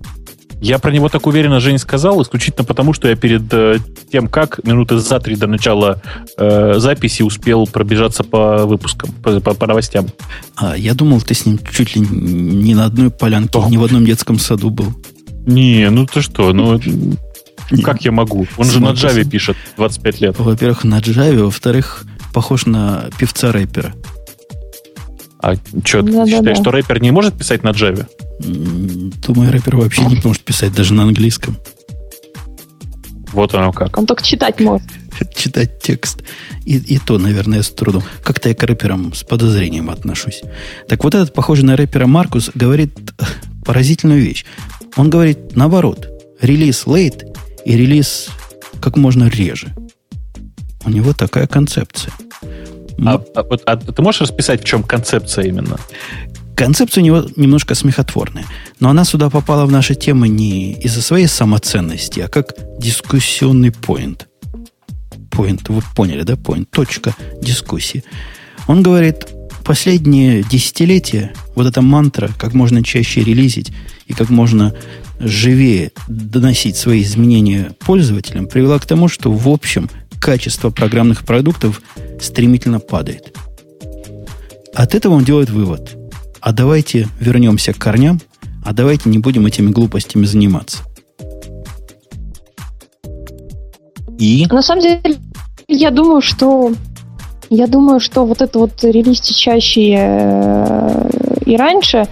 Я 0.61 0.79
про 0.79 0.93
него 0.93 1.09
так 1.09 1.27
уверенно 1.27 1.59
же 1.59 1.73
не 1.73 1.79
сказал, 1.79 2.23
исключительно 2.23 2.65
потому, 2.65 2.93
что 2.93 3.09
я 3.09 3.17
перед 3.17 3.53
э, 3.53 3.79
тем, 4.13 4.29
как 4.29 4.63
минуты 4.63 4.99
за 4.99 5.19
три 5.19 5.35
до 5.35 5.49
начала 5.49 6.01
э, 6.39 6.75
записи 6.77 7.23
успел 7.23 7.67
пробежаться 7.67 8.23
по 8.23 8.67
выпускам, 8.67 9.11
по, 9.21 9.41
по, 9.41 9.55
по 9.55 9.67
новостям. 9.67 10.07
А, 10.55 10.77
я 10.77 10.95
думал, 10.95 11.21
ты 11.21 11.35
с 11.35 11.45
ним 11.45 11.59
чуть 11.59 11.97
ли 11.97 12.03
не 12.03 12.77
на 12.77 12.85
одной 12.85 13.11
полянке, 13.11 13.59
О. 13.59 13.69
ни 13.69 13.77
в 13.77 13.83
одном 13.83 14.05
детском 14.07 14.39
саду 14.39 14.71
был. 14.71 14.95
Не, 15.45 15.91
ну 15.91 16.07
ты 16.07 16.23
что, 16.23 16.53
ну 16.53 16.81
как 17.83 18.05
я 18.05 18.13
могу? 18.13 18.47
Он 18.57 18.67
же 18.67 18.79
на 18.79 18.93
Java 18.93 19.29
пишет 19.29 19.57
25 19.77 20.21
лет. 20.21 20.39
Во-первых, 20.39 20.85
на 20.85 21.01
Java, 21.01 21.47
во-вторых, 21.47 22.05
похож 22.33 22.67
на 22.67 23.11
певца-рэпера. 23.19 23.93
А 25.41 25.55
что, 25.85 26.03
ты 26.03 26.27
считаешь, 26.27 26.59
что 26.59 26.71
рэпер 26.71 27.03
не 27.03 27.11
может 27.11 27.37
писать 27.37 27.63
на 27.63 27.71
Java? 27.71 28.07
Думаю, 29.27 29.53
рэпер 29.53 29.77
вообще 29.77 30.05
не 30.07 30.21
может 30.25 30.43
писать 30.43 30.75
даже 30.75 30.95
на 30.95 31.03
английском. 31.03 31.57
Вот 33.33 33.55
оно 33.55 33.73
как. 33.73 33.99
Он 33.99 34.07
только 34.07 34.25
читать 34.25 34.59
может. 34.61 34.89
читать 35.37 35.81
текст. 35.81 36.23
И, 36.65 36.77
и 36.77 36.99
то, 36.99 37.19
наверное, 37.19 37.63
с 37.63 37.71
трудом. 37.71 38.03
Как-то 38.23 38.49
я 38.49 38.55
к 38.55 38.63
рэперам 38.63 39.13
с 39.15 39.25
подозрением 39.25 39.91
отношусь. 39.91 40.43
Так 40.89 41.05
вот 41.05 41.15
этот, 41.15 41.35
похожий 41.35 41.65
на 41.65 41.77
рэпера 41.77 42.07
Маркус, 42.07 42.51
говорит 42.55 42.93
поразительную 43.65 44.23
вещь. 44.23 44.45
Он 44.97 45.11
говорит 45.11 45.57
наоборот. 45.57 46.09
Релиз 46.41 46.85
late 46.87 47.35
и 47.65 47.77
релиз 47.77 48.29
как 48.81 48.97
можно 48.97 49.29
реже. 49.29 49.75
У 50.85 50.91
него 50.91 51.13
такая 51.13 51.47
концепция. 51.47 52.13
А, 53.05 53.23
а, 53.35 53.45
а 53.67 53.77
ты 53.77 54.03
можешь 54.03 54.23
расписать, 54.23 54.63
в 54.63 54.65
чем 54.65 54.83
концепция 54.83 55.45
именно? 55.45 55.79
Концепция 56.55 57.03
у 57.03 57.05
него 57.05 57.25
немножко 57.37 57.75
смехотворная. 57.75 58.47
Но 58.81 58.89
она 58.89 59.05
сюда 59.05 59.29
попала 59.29 59.67
в 59.67 59.73
наши 59.73 59.95
темы 59.95 60.29
не 60.29 60.73
из-за 60.75 61.03
своей 61.03 61.27
самоценности, 61.27 62.21
а 62.21 62.29
как 62.29 62.55
дискуссионный 62.79 63.73
поинт. 63.73 64.29
Поинт, 65.31 65.69
вы 65.69 65.83
поняли, 65.95 66.23
да? 66.23 66.37
Поинт, 66.37 66.71
точка 66.71 67.15
дискуссии. 67.43 68.05
Он 68.67 68.83
говорит, 68.83 69.27
последние 69.67 70.43
десятилетия 70.43 71.35
вот 71.55 71.67
эта 71.67 71.83
мантра, 71.83 72.31
как 72.39 72.55
можно 72.55 72.83
чаще 72.83 73.23
релизить 73.23 73.73
и 74.07 74.15
как 74.15 74.31
можно 74.31 74.73
живее 75.19 75.93
доносить 76.09 76.77
свои 76.77 77.03
изменения 77.03 77.73
пользователям, 77.81 78.47
привела 78.47 78.79
к 78.79 78.87
тому, 78.87 79.09
что 79.09 79.31
в 79.31 79.49
общем 79.49 79.91
качество 80.27 80.71
программных 80.71 81.25
продуктов 81.25 81.81
стремительно 82.21 82.81
падает. 82.81 83.33
От 84.75 84.97
этого 84.97 85.15
он 85.15 85.23
делает 85.23 85.51
вывод. 85.51 85.97
А 86.41 86.53
давайте 86.53 87.07
вернемся 87.21 87.73
к 87.73 87.79
корням, 87.79 88.21
а 88.65 88.73
давайте 88.73 89.09
не 89.09 89.21
будем 89.21 89.47
этими 89.47 89.71
глупостями 89.71 90.25
заниматься. 90.25 90.79
И? 94.19 94.49
На 94.51 94.63
самом 94.63 94.83
деле, 94.83 95.17
я 95.69 95.93
думаю, 95.93 96.23
что 96.23 96.73
я 97.49 97.69
думаю, 97.69 98.01
что 98.01 98.27
вот 98.27 98.43
это 98.43 98.59
вот 98.59 98.83
релиз 98.83 99.21
чаще 99.21 99.95
э, 99.97 101.09
и 101.47 101.57
раньше, 101.57 102.09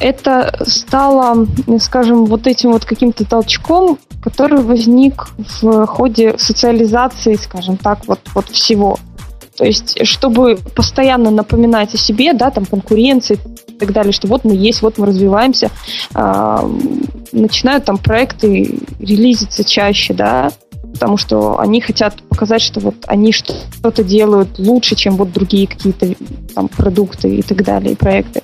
это 0.00 0.54
стало, 0.66 1.46
скажем, 1.80 2.26
вот 2.26 2.46
этим 2.46 2.72
вот 2.72 2.84
каким-то 2.84 3.24
толчком, 3.24 3.98
который 4.22 4.62
возник 4.62 5.28
в 5.60 5.86
ходе 5.86 6.36
социализации, 6.38 7.34
скажем 7.34 7.76
так, 7.76 8.06
вот, 8.06 8.20
вот 8.34 8.48
всего. 8.48 8.98
То 9.56 9.64
есть, 9.64 9.98
чтобы 10.06 10.58
постоянно 10.76 11.30
напоминать 11.30 11.94
о 11.94 11.98
себе, 11.98 12.32
да, 12.32 12.50
там 12.50 12.64
конкуренции 12.64 13.38
и 13.66 13.72
так 13.72 13.92
далее, 13.92 14.12
что 14.12 14.28
вот 14.28 14.44
мы 14.44 14.54
есть, 14.54 14.82
вот 14.82 14.98
мы 14.98 15.06
развиваемся, 15.06 15.70
э, 16.14 16.70
начинают 17.32 17.84
там 17.84 17.98
проекты 17.98 18.78
релизиться 19.00 19.64
чаще, 19.64 20.14
да, 20.14 20.52
потому 20.92 21.16
что 21.16 21.58
они 21.58 21.80
хотят 21.80 22.22
показать, 22.28 22.62
что 22.62 22.80
вот 22.80 22.94
они 23.06 23.32
что-то 23.32 24.04
делают 24.04 24.58
лучше, 24.58 24.94
чем 24.94 25.16
вот 25.16 25.32
другие 25.32 25.66
какие-то 25.66 26.14
там 26.54 26.68
продукты 26.68 27.36
и 27.36 27.42
так 27.42 27.64
далее, 27.64 27.92
и 27.92 27.96
проекты. 27.96 28.42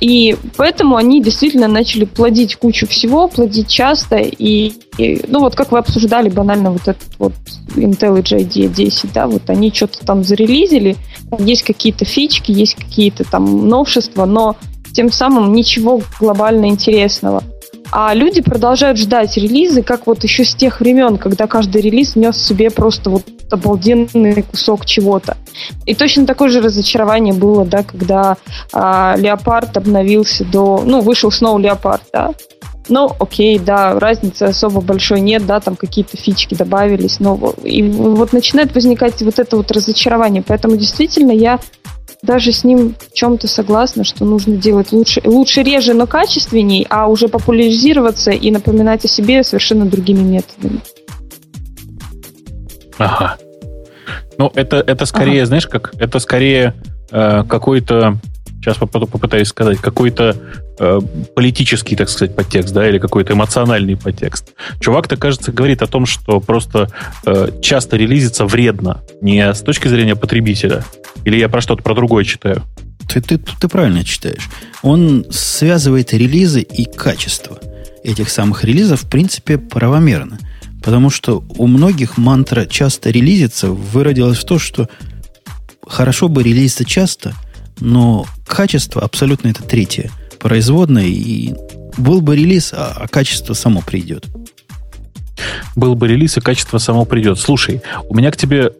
И 0.00 0.36
поэтому 0.56 0.96
они 0.96 1.22
действительно 1.22 1.68
начали 1.68 2.06
плодить 2.06 2.56
кучу 2.56 2.86
всего, 2.86 3.28
плодить 3.28 3.68
часто. 3.68 4.16
И, 4.16 4.72
и 4.96 5.22
ну 5.28 5.40
вот 5.40 5.54
как 5.54 5.72
вы 5.72 5.78
обсуждали 5.78 6.30
банально 6.30 6.70
вот 6.70 6.82
этот 6.82 7.18
вот 7.18 7.34
IntelliJ 7.76 8.48
IDEA 8.48 9.10
да, 9.12 9.26
вот 9.26 9.48
они 9.48 9.70
что-то 9.72 10.04
там 10.04 10.24
зарелизили, 10.24 10.96
есть 11.38 11.64
какие-то 11.64 12.06
фички, 12.06 12.50
есть 12.50 12.76
какие-то 12.76 13.24
там 13.24 13.68
новшества, 13.68 14.24
но 14.24 14.56
тем 14.92 15.12
самым 15.12 15.52
ничего 15.52 16.02
глобально 16.18 16.66
интересного. 16.66 17.44
А 17.92 18.14
люди 18.14 18.40
продолжают 18.40 18.98
ждать 18.98 19.36
релизы, 19.36 19.82
как 19.82 20.06
вот 20.06 20.22
еще 20.22 20.44
с 20.44 20.54
тех 20.54 20.80
времен, 20.80 21.18
когда 21.18 21.46
каждый 21.46 21.82
релиз 21.82 22.16
нес 22.16 22.36
в 22.36 22.46
себе 22.46 22.70
просто 22.70 23.10
вот 23.10 23.24
обалденный 23.52 24.42
кусок 24.42 24.86
чего-то. 24.86 25.36
И 25.86 25.94
точно 25.94 26.26
такое 26.26 26.48
же 26.48 26.60
разочарование 26.60 27.34
было, 27.34 27.64
да, 27.64 27.82
когда 27.82 28.36
а, 28.72 29.14
Леопард 29.16 29.76
обновился 29.76 30.44
до... 30.44 30.82
Ну, 30.84 31.00
вышел 31.00 31.30
снова 31.30 31.58
Леопард, 31.58 32.02
да. 32.12 32.30
Ну, 32.88 33.10
окей, 33.20 33.58
да, 33.58 33.98
разницы 33.98 34.44
особо 34.44 34.80
большой 34.80 35.20
нет, 35.20 35.46
да, 35.46 35.60
там 35.60 35.76
какие-то 35.76 36.16
фички 36.16 36.54
добавились, 36.54 37.20
но 37.20 37.54
и 37.62 37.82
вот 37.82 38.32
начинает 38.32 38.74
возникать 38.74 39.22
вот 39.22 39.38
это 39.38 39.56
вот 39.56 39.70
разочарование. 39.70 40.42
Поэтому 40.46 40.76
действительно 40.76 41.30
я 41.30 41.60
даже 42.22 42.52
с 42.52 42.64
ним 42.64 42.94
в 42.98 43.14
чем-то 43.14 43.48
согласна, 43.48 44.04
что 44.04 44.24
нужно 44.24 44.56
делать 44.56 44.92
лучше, 44.92 45.22
лучше 45.24 45.62
реже, 45.62 45.94
но 45.94 46.06
качественней, 46.06 46.86
а 46.90 47.06
уже 47.06 47.28
популяризироваться 47.28 48.30
и 48.30 48.50
напоминать 48.50 49.04
о 49.04 49.08
себе 49.08 49.42
совершенно 49.42 49.86
другими 49.86 50.22
методами. 50.22 50.80
Ага. 53.00 53.38
Ну, 54.38 54.52
это, 54.54 54.76
это 54.76 55.06
скорее, 55.06 55.40
ага. 55.40 55.46
знаешь, 55.46 55.66
как 55.66 55.94
это 55.98 56.18
скорее 56.18 56.74
э, 57.10 57.44
какой-то 57.48 58.18
сейчас 58.60 58.76
попытаюсь 58.76 59.48
сказать, 59.48 59.78
какой-то 59.78 60.36
э, 60.78 61.00
политический, 61.34 61.96
так 61.96 62.10
сказать, 62.10 62.36
подтекст, 62.36 62.74
да, 62.74 62.86
или 62.86 62.98
какой-то 62.98 63.32
эмоциональный 63.32 63.96
подтекст. 63.96 64.52
Чувак-то, 64.80 65.16
кажется, 65.16 65.50
говорит 65.50 65.80
о 65.80 65.86
том, 65.86 66.04
что 66.04 66.40
просто 66.40 66.88
э, 67.24 67.48
часто 67.62 67.96
релизиться 67.96 68.44
вредно, 68.44 69.00
не 69.22 69.52
с 69.52 69.60
точки 69.62 69.88
зрения 69.88 70.14
потребителя. 70.14 70.84
Или 71.24 71.38
я 71.38 71.48
про 71.48 71.62
что-то 71.62 71.82
про 71.82 71.94
другое 71.94 72.24
читаю? 72.24 72.62
Ты, 73.08 73.22
ты, 73.22 73.38
ты 73.38 73.68
правильно 73.68 74.04
читаешь. 74.04 74.48
Он 74.82 75.24
связывает 75.30 76.12
релизы 76.12 76.60
и 76.60 76.84
качество 76.84 77.58
этих 78.04 78.28
самых 78.28 78.64
релизов, 78.64 79.02
в 79.02 79.08
принципе, 79.08 79.56
правомерно. 79.56 80.38
Потому 80.82 81.10
что 81.10 81.44
у 81.56 81.66
многих 81.66 82.16
мантра 82.16 82.66
часто 82.66 83.10
релизится 83.10 83.68
выродилась 83.70 84.38
в 84.38 84.44
то, 84.44 84.58
что 84.58 84.88
хорошо 85.86 86.28
бы 86.28 86.42
релизиться 86.42 86.84
часто– 86.84 87.34
но 87.80 88.26
качество 88.46 89.02
абсолютно 89.02 89.48
это 89.48 89.62
третье. 89.62 90.10
Производное, 90.38 91.06
и 91.06 91.54
был 91.96 92.20
бы 92.20 92.36
релиз, 92.36 92.72
а, 92.72 92.94
а 92.96 93.08
качество 93.08 93.54
само 93.54 93.82
придет. 93.82 94.26
Был 95.74 95.94
бы 95.94 96.08
релиз, 96.08 96.36
и 96.36 96.40
качество 96.40 96.78
само 96.78 97.04
придет. 97.04 97.38
Слушай, 97.38 97.82
у 98.08 98.14
меня 98.14 98.30
к 98.30 98.36
тебе 98.36 98.72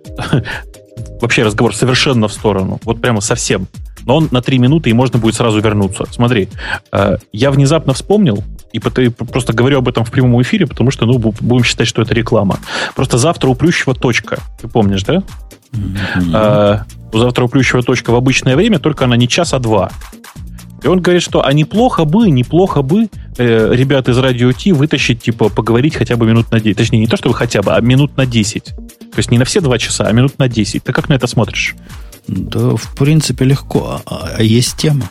вообще 1.21 1.43
разговор 1.43 1.75
совершенно 1.75 2.29
в 2.29 2.33
сторону. 2.33 2.81
Вот 2.85 3.01
прямо 3.01 3.21
совсем. 3.21 3.67
Но 4.05 4.17
он 4.17 4.29
на 4.31 4.43
три 4.43 4.59
минуты, 4.59 4.91
и 4.91 4.95
можно 4.95 5.19
будет 5.19 5.35
сразу 5.35 5.61
вернуться. 5.61 6.07
Смотри, 6.11 6.49
э, 6.93 7.19
я 7.33 7.51
внезапно 7.51 7.93
вспомнил, 7.93 8.43
и 8.73 8.79
просто 8.79 9.53
говорю 9.53 9.79
об 9.79 9.89
этом 9.89 10.05
в 10.05 10.11
прямом 10.11 10.41
эфире, 10.43 10.67
потому 10.67 10.91
что, 10.91 11.07
ну, 11.07 11.19
будем 11.19 11.65
считать, 11.65 11.89
что 11.89 12.03
это 12.03 12.15
реклама. 12.15 12.59
Просто 12.95 13.19
завтра 13.19 13.49
у 13.49 13.55
Плющева 13.55 13.95
точка. 13.95 14.39
Ты 14.61 14.69
помнишь, 14.69 15.03
да? 15.03 15.23
Mm-hmm 15.73 16.85
у 17.13 17.19
завтра 17.19 17.47
плющего 17.47 17.83
точка 17.83 18.11
в 18.11 18.15
обычное 18.15 18.57
время, 18.57 18.79
только 18.79 19.05
она 19.05 19.17
не 19.17 19.29
час, 19.29 19.53
а 19.53 19.59
два. 19.59 19.91
И 20.83 20.87
он 20.87 21.01
говорит, 21.01 21.23
что 21.23 21.45
а 21.45 21.53
неплохо 21.53 22.05
бы, 22.05 22.31
неплохо 22.31 22.83
бы 22.83 23.09
э, 23.37 23.75
ребят 23.75 24.09
из 24.09 24.17
радио 24.17 24.51
Ти 24.53 24.73
вытащить, 24.73 25.23
типа, 25.23 25.51
поговорить 25.51 25.95
хотя 25.95 26.17
бы 26.17 26.27
минут 26.27 26.51
на 26.51 26.61
10. 26.61 26.77
Точнее, 26.77 27.01
не 27.01 27.07
то, 27.07 27.17
чтобы 27.19 27.35
хотя 27.35 27.61
бы, 27.61 27.75
а 27.75 27.81
минут 27.81 28.17
на 28.17 28.25
10. 28.25 28.65
То 28.65 29.19
есть 29.19 29.31
не 29.31 29.39
на 29.39 29.45
все 29.45 29.61
два 29.61 29.77
часа, 29.77 30.05
а 30.07 30.13
минут 30.13 30.39
на 30.39 30.49
10. 30.49 30.83
Ты 30.83 30.93
как 30.93 31.11
на 31.11 31.15
это 31.15 31.27
смотришь? 31.27 31.75
Да, 32.29 32.77
в 32.77 32.95
принципе, 32.97 33.45
легко. 33.45 34.01
А, 34.07 34.31
а 34.39 34.43
есть 34.43 34.79
тема? 34.79 35.11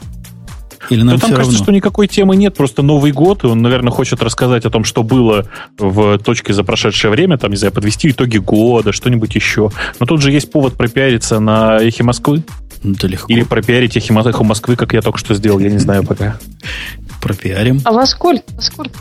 Или 0.90 1.04
нам 1.04 1.16
да 1.16 1.22
там 1.22 1.30
кажется, 1.32 1.52
равно? 1.52 1.64
что 1.64 1.72
никакой 1.72 2.08
темы 2.08 2.36
нет, 2.36 2.56
просто 2.56 2.82
Новый 2.82 3.12
год, 3.12 3.44
и 3.44 3.48
он, 3.48 3.62
наверное, 3.62 3.92
хочет 3.92 4.22
рассказать 4.24 4.66
о 4.66 4.70
том, 4.70 4.84
что 4.84 5.04
было 5.04 5.48
в 5.78 6.18
точке 6.20 6.54
за 6.54 6.64
прошедшее 6.64 7.12
время, 7.12 7.38
там, 7.38 7.52
не 7.52 7.58
знаю, 7.58 7.74
подвести 7.74 8.10
итоги 8.10 8.38
года, 8.38 8.92
что-нибудь 8.92 9.36
еще. 9.36 9.72
Но 10.00 10.06
тут 10.06 10.22
же 10.22 10.32
есть 10.32 10.52
повод 10.52 10.76
пропиариться 10.76 11.40
на 11.40 11.78
Эхе 11.78 12.04
Москвы. 12.04 12.44
Да 12.84 13.08
легко. 13.08 13.32
Или 13.32 13.44
пропиарить 13.44 13.98
Эхе 13.98 14.14
Москвы, 14.14 14.76
как 14.76 14.94
я 14.94 15.02
только 15.02 15.20
что 15.20 15.36
сделал, 15.36 15.60
я 15.60 15.70
не 15.70 15.80
знаю 15.80 16.04
пока. 16.04 16.38
Пропиарим. 17.22 17.82
А 17.84 17.92
во 17.92 18.06
сколько? 18.06 18.44
Во 18.56 18.62
сколько? 18.62 19.00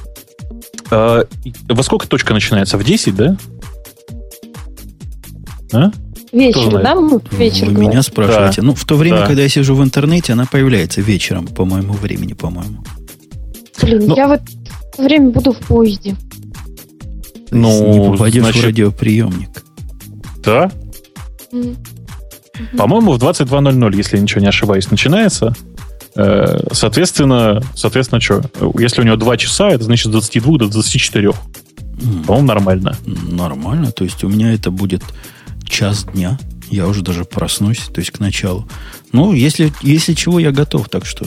А, 0.91 1.25
во 1.69 1.83
сколько 1.83 2.09
точка 2.09 2.35
начинается? 2.35 2.77
В 2.77 2.85
10, 2.85 3.17
да? 3.17 3.37
А? 5.73 5.91
Вечер, 6.33 6.83
да? 6.83 6.95
Вечер 7.37 7.67
Вы 7.67 7.73
говорим. 7.73 7.91
меня 7.91 8.03
спрашиваете. 8.03 8.61
Да. 8.61 8.67
Ну, 8.67 8.75
в 8.75 8.85
то 8.85 8.97
время, 8.97 9.21
да. 9.21 9.27
когда 9.27 9.43
я 9.43 9.49
сижу 9.49 9.75
в 9.75 9.83
интернете, 9.83 10.35
она 10.35 10.45
появляется 10.45 11.01
вечером, 11.01 11.47
по 11.47 11.65
моему 11.65 11.95
времени, 11.95 12.35
по-моему. 12.35 12.85
Блин, 13.81 14.07
ну, 14.07 14.17
я 14.17 14.29
в 14.29 14.33
это 14.33 14.45
время 14.99 15.31
буду 15.31 15.53
в 15.53 15.59
поезде. 15.59 16.17
Ну, 17.51 17.93
не 17.93 18.11
попадешь 18.11 18.43
значит... 18.43 18.63
в 18.63 18.67
радиоприемник. 18.67 19.49
Да? 20.45 20.71
Mm. 21.53 21.77
По-моему, 22.77 23.13
в 23.13 23.17
22.00, 23.17 23.97
если 23.97 24.17
я 24.17 24.23
ничего 24.23 24.41
не 24.41 24.49
ошибаюсь, 24.49 24.91
начинается. 24.91 25.55
Э, 26.15 26.59
соответственно, 26.73 27.63
соответственно, 27.75 28.21
что? 28.21 28.43
Если 28.79 29.01
у 29.01 29.05
него 29.05 29.17
2 29.17 29.37
часа, 29.37 29.71
это 29.71 29.85
значит 29.85 30.09
с 30.09 30.11
22 30.11 30.59
до 30.59 30.69
24. 30.69 31.29
Mm. 31.29 32.25
По-моему, 32.27 32.49
нормально. 32.49 32.97
Нормально. 33.07 33.93
То 33.93 34.05
есть 34.05 34.23
у 34.25 34.29
меня 34.29 34.53
это 34.53 34.71
будет 34.71 35.03
час 35.69 36.05
дня. 36.05 36.39
Я 36.71 36.87
уже 36.87 37.03
даже 37.03 37.25
проснусь, 37.25 37.89
то 37.93 38.01
есть 38.01 38.11
к 38.11 38.21
началу. 38.21 38.69
Ну, 39.13 39.33
если, 39.33 39.73
если 39.83 40.13
чего, 40.13 40.39
я 40.39 40.53
готов, 40.53 40.89
так 40.89 41.07
что... 41.07 41.27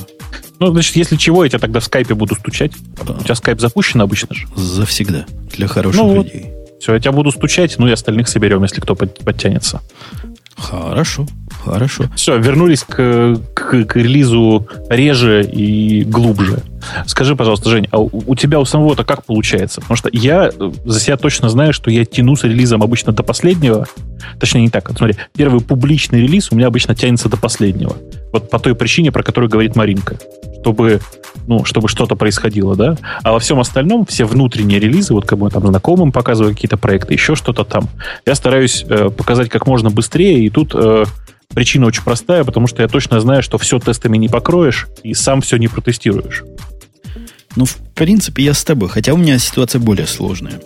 Ну, 0.60 0.72
значит, 0.72 0.96
если 0.96 1.16
чего, 1.16 1.44
я 1.44 1.50
тебя 1.50 1.60
тогда 1.60 1.80
в 1.80 1.84
скайпе 1.84 2.14
буду 2.14 2.36
стучать. 2.36 2.72
Да. 3.06 3.14
У 3.14 3.24
тебя 3.24 3.36
скайп 3.36 3.60
запущен 3.60 4.02
обычно 4.02 4.36
же? 4.36 4.48
Завсегда. 4.56 5.26
Для 5.56 5.68
хороших 5.68 6.02
ну, 6.02 6.16
людей. 6.16 6.54
Все, 6.80 6.94
я 6.94 7.00
тебя 7.00 7.12
буду 7.12 7.32
стучать, 7.32 7.78
ну 7.80 7.88
и 7.88 7.92
остальных 7.92 8.28
соберем, 8.28 8.62
если 8.64 8.82
кто 8.82 8.96
подтянется. 8.96 9.82
Хорошо, 10.62 11.26
хорошо. 11.64 12.05
Все, 12.16 12.38
вернулись 12.38 12.84
к, 12.84 13.36
к, 13.53 13.86
к 13.86 13.95
релизу 13.95 14.68
реже 14.89 15.43
и 15.43 16.03
глубже. 16.03 16.62
Скажи, 17.07 17.36
пожалуйста, 17.36 17.70
Жень, 17.70 17.88
а 17.91 17.99
у, 17.99 18.36
тебя 18.36 18.59
у 18.59 18.66
самого-то 18.66 19.03
как 19.03 19.26
получается? 19.26 19.82
Потому 19.82 19.97
что 19.97 20.09
я 20.14 20.51
за 20.86 20.99
себя 20.99 21.18
точно 21.18 21.49
знаю, 21.49 21.74
что 21.74 21.89
я 21.89 22.05
тяну 22.05 22.36
с 22.36 22.43
релизом 22.43 22.84
обычно 22.84 23.12
до 23.12 23.24
последнего. 23.24 23.88
Точнее, 24.39 24.62
не 24.62 24.70
так. 24.70 24.89
Смотри, 24.95 25.16
первый 25.36 25.62
публичный 25.62 26.22
релиз 26.22 26.51
у 26.51 26.55
меня 26.55 26.68
обычно 26.68 26.95
тянется 26.95 27.28
до 27.28 27.38
последнего. 27.38 27.95
Вот 28.32 28.50
по 28.50 28.60
той 28.60 28.76
причине, 28.76 29.12
про 29.12 29.24
которую 29.24 29.50
говорит 29.50 29.76
Маринка. 29.76 30.18
Чтобы 30.62 31.02
ну, 31.48 31.66
чтобы 31.66 31.88
что-то 31.88 32.16
происходило, 32.16 32.76
да. 32.76 32.98
А 33.24 33.32
во 33.32 33.40
всем 33.40 33.60
остальном, 33.60 34.06
все 34.06 34.26
внутренние 34.26 34.80
релизы, 34.80 35.14
вот 35.14 35.26
как 35.26 35.40
бы 35.40 35.50
там 35.50 35.66
знакомым 35.68 36.12
показываю 36.12 36.54
какие-то 36.54 36.78
проекты, 36.78 37.14
еще 37.14 37.36
что-то 37.36 37.64
там, 37.64 37.90
я 38.26 38.36
стараюсь 38.36 38.86
э, 38.88 39.10
показать 39.10 39.50
как 39.50 39.66
можно 39.66 39.90
быстрее, 39.90 40.46
и 40.46 40.50
тут 40.50 40.74
э, 40.76 41.06
причина 41.54 41.88
очень 41.88 42.04
простая, 42.04 42.44
потому 42.44 42.68
что 42.68 42.82
я 42.82 42.88
точно 42.88 43.20
знаю, 43.20 43.44
что 43.44 43.58
все 43.58 43.80
тестами 43.80 44.18
не 44.18 44.28
покроешь, 44.28 44.88
и 45.04 45.14
сам 45.14 45.42
все 45.42 45.58
не 45.58 45.68
протестируешь. 45.68 46.44
Ну, 47.56 47.66
в 47.66 47.78
принципе, 47.96 48.44
я 48.44 48.54
с 48.54 48.64
тобой, 48.64 48.90
хотя 48.90 49.14
у 49.14 49.18
меня 49.18 49.38
ситуация 49.38 49.80
более 49.80 50.08
сложная. 50.08 50.62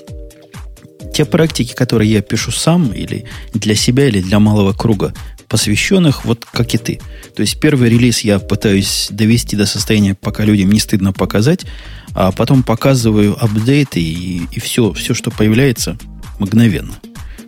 Те 1.13 1.25
практики, 1.25 1.73
которые 1.73 2.11
я 2.11 2.21
пишу 2.21 2.51
сам, 2.51 2.91
или 2.91 3.25
для 3.53 3.73
себя, 3.75 4.07
или 4.07 4.21
для 4.21 4.39
малого 4.39 4.73
круга, 4.73 5.13
посвященных, 5.47 6.25
вот 6.25 6.45
как 6.45 6.73
и 6.73 6.77
ты. 6.77 6.99
То 7.35 7.41
есть 7.41 7.59
первый 7.59 7.89
релиз 7.89 8.21
я 8.21 8.39
пытаюсь 8.39 9.07
довести 9.11 9.55
до 9.55 9.65
состояния, 9.65 10.15
пока 10.15 10.43
людям 10.45 10.71
не 10.71 10.79
стыдно 10.79 11.13
показать, 11.13 11.65
а 12.13 12.31
потом 12.31 12.63
показываю 12.63 13.41
апдейты 13.41 14.01
и, 14.01 14.43
и 14.51 14.59
все, 14.59 14.93
все, 14.93 15.13
что 15.13 15.31
появляется, 15.31 15.97
мгновенно. 16.39 16.93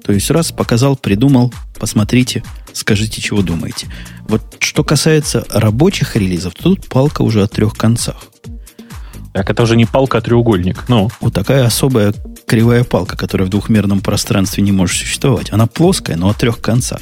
То 0.03 0.13
есть 0.13 0.31
раз 0.31 0.51
показал, 0.51 0.95
придумал, 0.95 1.53
посмотрите, 1.77 2.43
скажите, 2.71 3.21
чего 3.21 3.41
думаете. 3.41 3.87
Вот 4.27 4.55
что 4.59 4.83
касается 4.83 5.45
рабочих 5.49 6.15
релизов, 6.15 6.53
тут 6.55 6.87
палка 6.87 7.23
уже 7.23 7.43
о 7.43 7.47
трех 7.47 7.73
концах. 7.73 8.15
Так, 9.33 9.51
это 9.51 9.63
уже 9.63 9.75
не 9.75 9.85
палка, 9.85 10.17
а 10.17 10.21
треугольник. 10.21 10.85
Ну. 10.87 11.11
Вот 11.19 11.33
такая 11.33 11.65
особая 11.65 12.13
кривая 12.47 12.83
палка, 12.83 13.15
которая 13.15 13.47
в 13.47 13.51
двухмерном 13.51 13.99
пространстве 13.99 14.63
не 14.63 14.71
может 14.71 14.97
существовать. 14.97 15.51
Она 15.51 15.67
плоская, 15.67 16.15
но 16.15 16.29
о 16.29 16.33
трех 16.33 16.59
концах. 16.59 17.01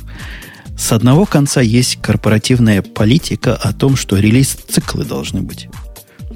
С 0.78 0.91
одного 0.91 1.26
конца 1.26 1.61
есть 1.61 2.01
корпоративная 2.01 2.82
политика 2.82 3.55
о 3.55 3.73
том, 3.73 3.95
что 3.95 4.17
релиз-циклы 4.17 5.05
должны 5.05 5.41
быть. 5.41 5.69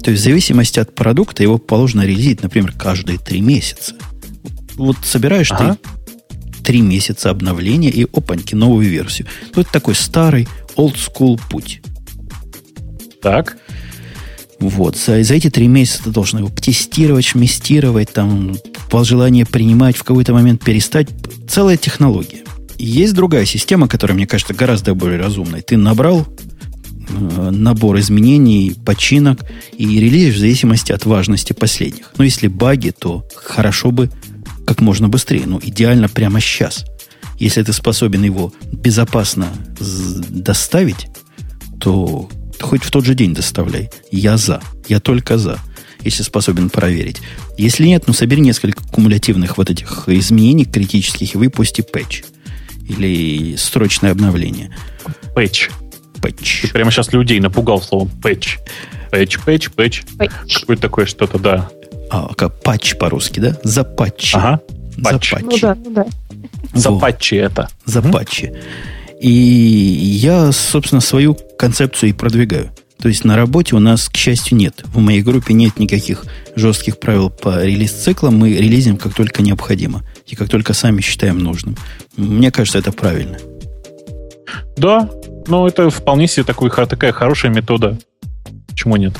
То 0.02 0.10
есть 0.10 0.22
в 0.22 0.24
зависимости 0.24 0.78
от 0.80 0.94
продукта 0.94 1.42
его 1.42 1.58
положено 1.58 2.02
релизить, 2.02 2.42
например, 2.42 2.72
каждые 2.72 3.18
три 3.18 3.40
месяца. 3.40 3.94
Вот 4.76 4.96
собираешь 5.02 5.52
ага. 5.52 5.76
ты 5.76 6.62
три 6.62 6.80
месяца 6.80 7.30
обновления 7.30 7.90
и 7.90 8.04
опаньки, 8.04 8.54
новую 8.54 8.88
версию. 8.88 9.26
Ну, 9.54 9.62
это 9.62 9.70
такой 9.72 9.94
старый 9.94 10.48
old 10.76 10.94
school 10.94 11.40
путь. 11.50 11.82
Так. 13.20 13.58
Вот. 14.58 14.96
За, 14.96 15.22
за 15.22 15.34
эти 15.34 15.50
три 15.50 15.68
месяца 15.68 16.04
ты 16.04 16.10
должен 16.10 16.38
его 16.38 16.48
тестировать, 16.48 17.26
шместировать, 17.26 18.12
там, 18.12 18.56
по 18.90 19.04
желанию 19.04 19.46
принимать, 19.46 19.96
в 19.96 20.04
какой-то 20.04 20.32
момент 20.32 20.64
перестать. 20.64 21.08
Целая 21.48 21.76
технология. 21.76 22.44
Есть 22.80 23.12
другая 23.12 23.44
система, 23.44 23.88
которая, 23.88 24.16
мне 24.16 24.26
кажется, 24.26 24.54
гораздо 24.54 24.94
более 24.94 25.18
разумной. 25.18 25.60
Ты 25.60 25.76
набрал 25.76 26.26
э, 27.10 27.50
набор 27.50 27.98
изменений, 27.98 28.74
починок 28.86 29.44
и 29.76 29.84
релизишь 29.84 30.36
в 30.36 30.38
зависимости 30.38 30.90
от 30.90 31.04
важности 31.04 31.52
последних. 31.52 32.10
Но 32.16 32.24
если 32.24 32.48
баги, 32.48 32.94
то 32.98 33.22
хорошо 33.36 33.90
бы 33.90 34.10
как 34.66 34.80
можно 34.80 35.10
быстрее. 35.10 35.42
Ну, 35.44 35.60
идеально 35.62 36.08
прямо 36.08 36.40
сейчас. 36.40 36.86
Если 37.38 37.62
ты 37.62 37.74
способен 37.74 38.22
его 38.22 38.50
безопасно 38.72 39.48
доставить, 40.30 41.08
то 41.80 42.30
хоть 42.60 42.82
в 42.82 42.90
тот 42.90 43.04
же 43.04 43.14
день 43.14 43.34
доставляй. 43.34 43.90
Я 44.10 44.38
за. 44.38 44.62
Я 44.88 45.00
только 45.00 45.36
за. 45.36 45.58
Если 46.02 46.22
способен 46.22 46.70
проверить. 46.70 47.20
Если 47.58 47.84
нет, 47.84 48.04
ну 48.06 48.14
собери 48.14 48.40
несколько 48.40 48.82
кумулятивных 48.84 49.58
вот 49.58 49.68
этих 49.68 50.08
изменений 50.08 50.64
критических 50.64 51.34
и 51.34 51.38
выпусти 51.38 51.82
патч 51.82 52.22
или 52.90 53.56
срочное 53.56 54.12
обновление. 54.12 54.74
Пэтч. 55.34 55.70
Пэтч. 56.20 56.62
Ты 56.62 56.68
прямо 56.68 56.90
сейчас 56.90 57.12
людей 57.12 57.40
напугал 57.40 57.80
словом 57.80 58.10
пэтч. 58.22 58.58
Пэтч, 59.10 59.38
пэтч, 59.40 59.70
пэтч. 59.70 60.02
Какое-то 60.18 60.82
такое 60.82 61.06
что-то, 61.06 61.38
да. 61.38 61.70
А, 62.10 62.34
как 62.34 62.62
патч 62.62 62.96
по-русски, 62.96 63.40
да? 63.40 63.56
Запатчи. 63.62 64.36
Ага. 64.36 64.60
Патч. 65.02 65.34
Ну 65.40 65.58
да, 65.58 65.76
ну 65.84 65.90
да. 65.92 66.06
Запатчи 66.74 67.36
это. 67.36 67.68
Запатчи. 67.84 68.52
И 69.20 69.30
я, 69.30 70.50
собственно, 70.52 71.00
свою 71.00 71.36
концепцию 71.58 72.10
и 72.10 72.12
продвигаю. 72.12 72.70
То 73.00 73.08
есть 73.08 73.24
на 73.24 73.36
работе 73.36 73.76
у 73.76 73.78
нас, 73.78 74.08
к 74.08 74.16
счастью, 74.16 74.58
нет. 74.58 74.82
В 74.92 74.98
моей 74.98 75.22
группе 75.22 75.54
нет 75.54 75.78
никаких 75.78 76.24
жестких 76.54 76.98
правил 76.98 77.30
по 77.30 77.64
релиз-циклам. 77.64 78.36
Мы 78.36 78.52
релизим 78.52 78.98
как 78.98 79.14
только 79.14 79.42
необходимо. 79.42 80.02
И 80.30 80.36
как 80.36 80.48
только 80.48 80.72
сами 80.72 81.00
считаем 81.00 81.38
нужным. 81.38 81.76
Мне 82.16 82.50
кажется, 82.50 82.78
это 82.78 82.92
правильно. 82.92 83.38
Да, 84.76 85.10
но 85.48 85.66
это 85.66 85.90
вполне 85.90 86.28
себе 86.28 86.44
такой, 86.44 86.70
такая 86.70 87.12
хорошая 87.12 87.50
метода. 87.50 87.98
Почему 88.68 88.96
нет? 88.96 89.14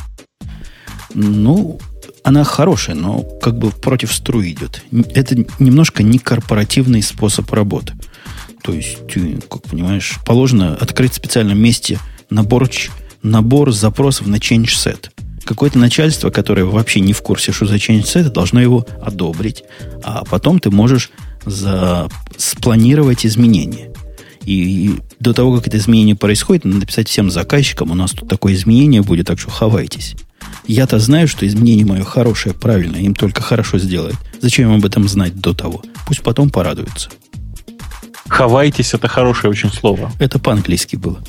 Ну, 1.13 1.81
она 2.23 2.45
хорошая, 2.45 2.95
но 2.95 3.23
как 3.43 3.59
бы 3.59 3.71
против 3.71 4.13
струи 4.13 4.53
идет. 4.53 4.83
Это 5.15 5.45
немножко 5.59 6.03
не 6.05 6.19
корпоративный 6.19 7.03
способ 7.03 7.53
работы. 7.53 7.95
То 8.63 8.73
есть, 8.73 8.99
как 9.49 9.63
понимаешь, 9.63 10.19
положено 10.25 10.77
открыть 10.77 11.13
в 11.13 11.17
специальном 11.17 11.59
месте 11.59 11.99
набор 12.31 12.69
набор 13.23 13.73
запросов 13.73 14.29
на 14.29 14.37
change 14.37 14.67
set. 14.67 15.11
Какое-то 15.45 15.78
начальство, 15.78 16.30
которое 16.30 16.64
вообще 16.64 17.01
не 17.01 17.12
в 17.12 17.22
курсе, 17.22 17.53
что 17.53 17.66
за 17.66 17.76
change 17.76 18.05
set, 18.05 18.30
должно 18.30 18.61
его 18.61 18.86
одобрить. 19.03 19.64
А 20.03 20.24
потом 20.24 20.59
ты 20.59 20.70
можешь 20.70 21.11
за... 21.45 22.09
спланировать 22.36 23.26
изменения. 23.26 23.91
И, 24.45 24.86
и 24.86 25.01
до 25.18 25.32
того, 25.34 25.57
как 25.57 25.68
это 25.68 25.76
изменение 25.76 26.16
происходит, 26.16 26.64
надо 26.64 26.78
написать 26.78 27.09
всем 27.09 27.30
заказчикам, 27.30 27.91
у 27.91 27.95
нас 27.95 28.12
тут 28.12 28.28
такое 28.28 28.55
изменение 28.55 29.03
будет, 29.03 29.26
так 29.26 29.38
что 29.38 29.51
хавайтесь. 29.51 30.16
Я-то 30.66 30.99
знаю, 30.99 31.29
что 31.29 31.46
изменение 31.46 31.84
мое 31.84 32.04
хорошее, 32.04 32.54
правильное, 32.54 33.00
им 33.00 33.14
только 33.14 33.42
хорошо 33.42 33.79
сделает. 33.79 34.17
Зачем 34.41 34.71
им 34.71 34.76
об 34.76 34.84
этом 34.84 35.08
знать 35.08 35.38
до 35.38 35.53
того? 35.53 35.83
Пусть 36.07 36.22
потом 36.22 36.50
порадуются. 36.50 37.11
Хавайтесь 38.29 38.95
это 38.95 39.08
хорошее 39.08 39.50
очень 39.50 39.71
слово. 39.71 40.12
Это 40.18 40.38
по-английски 40.38 40.96
было. 40.96 41.21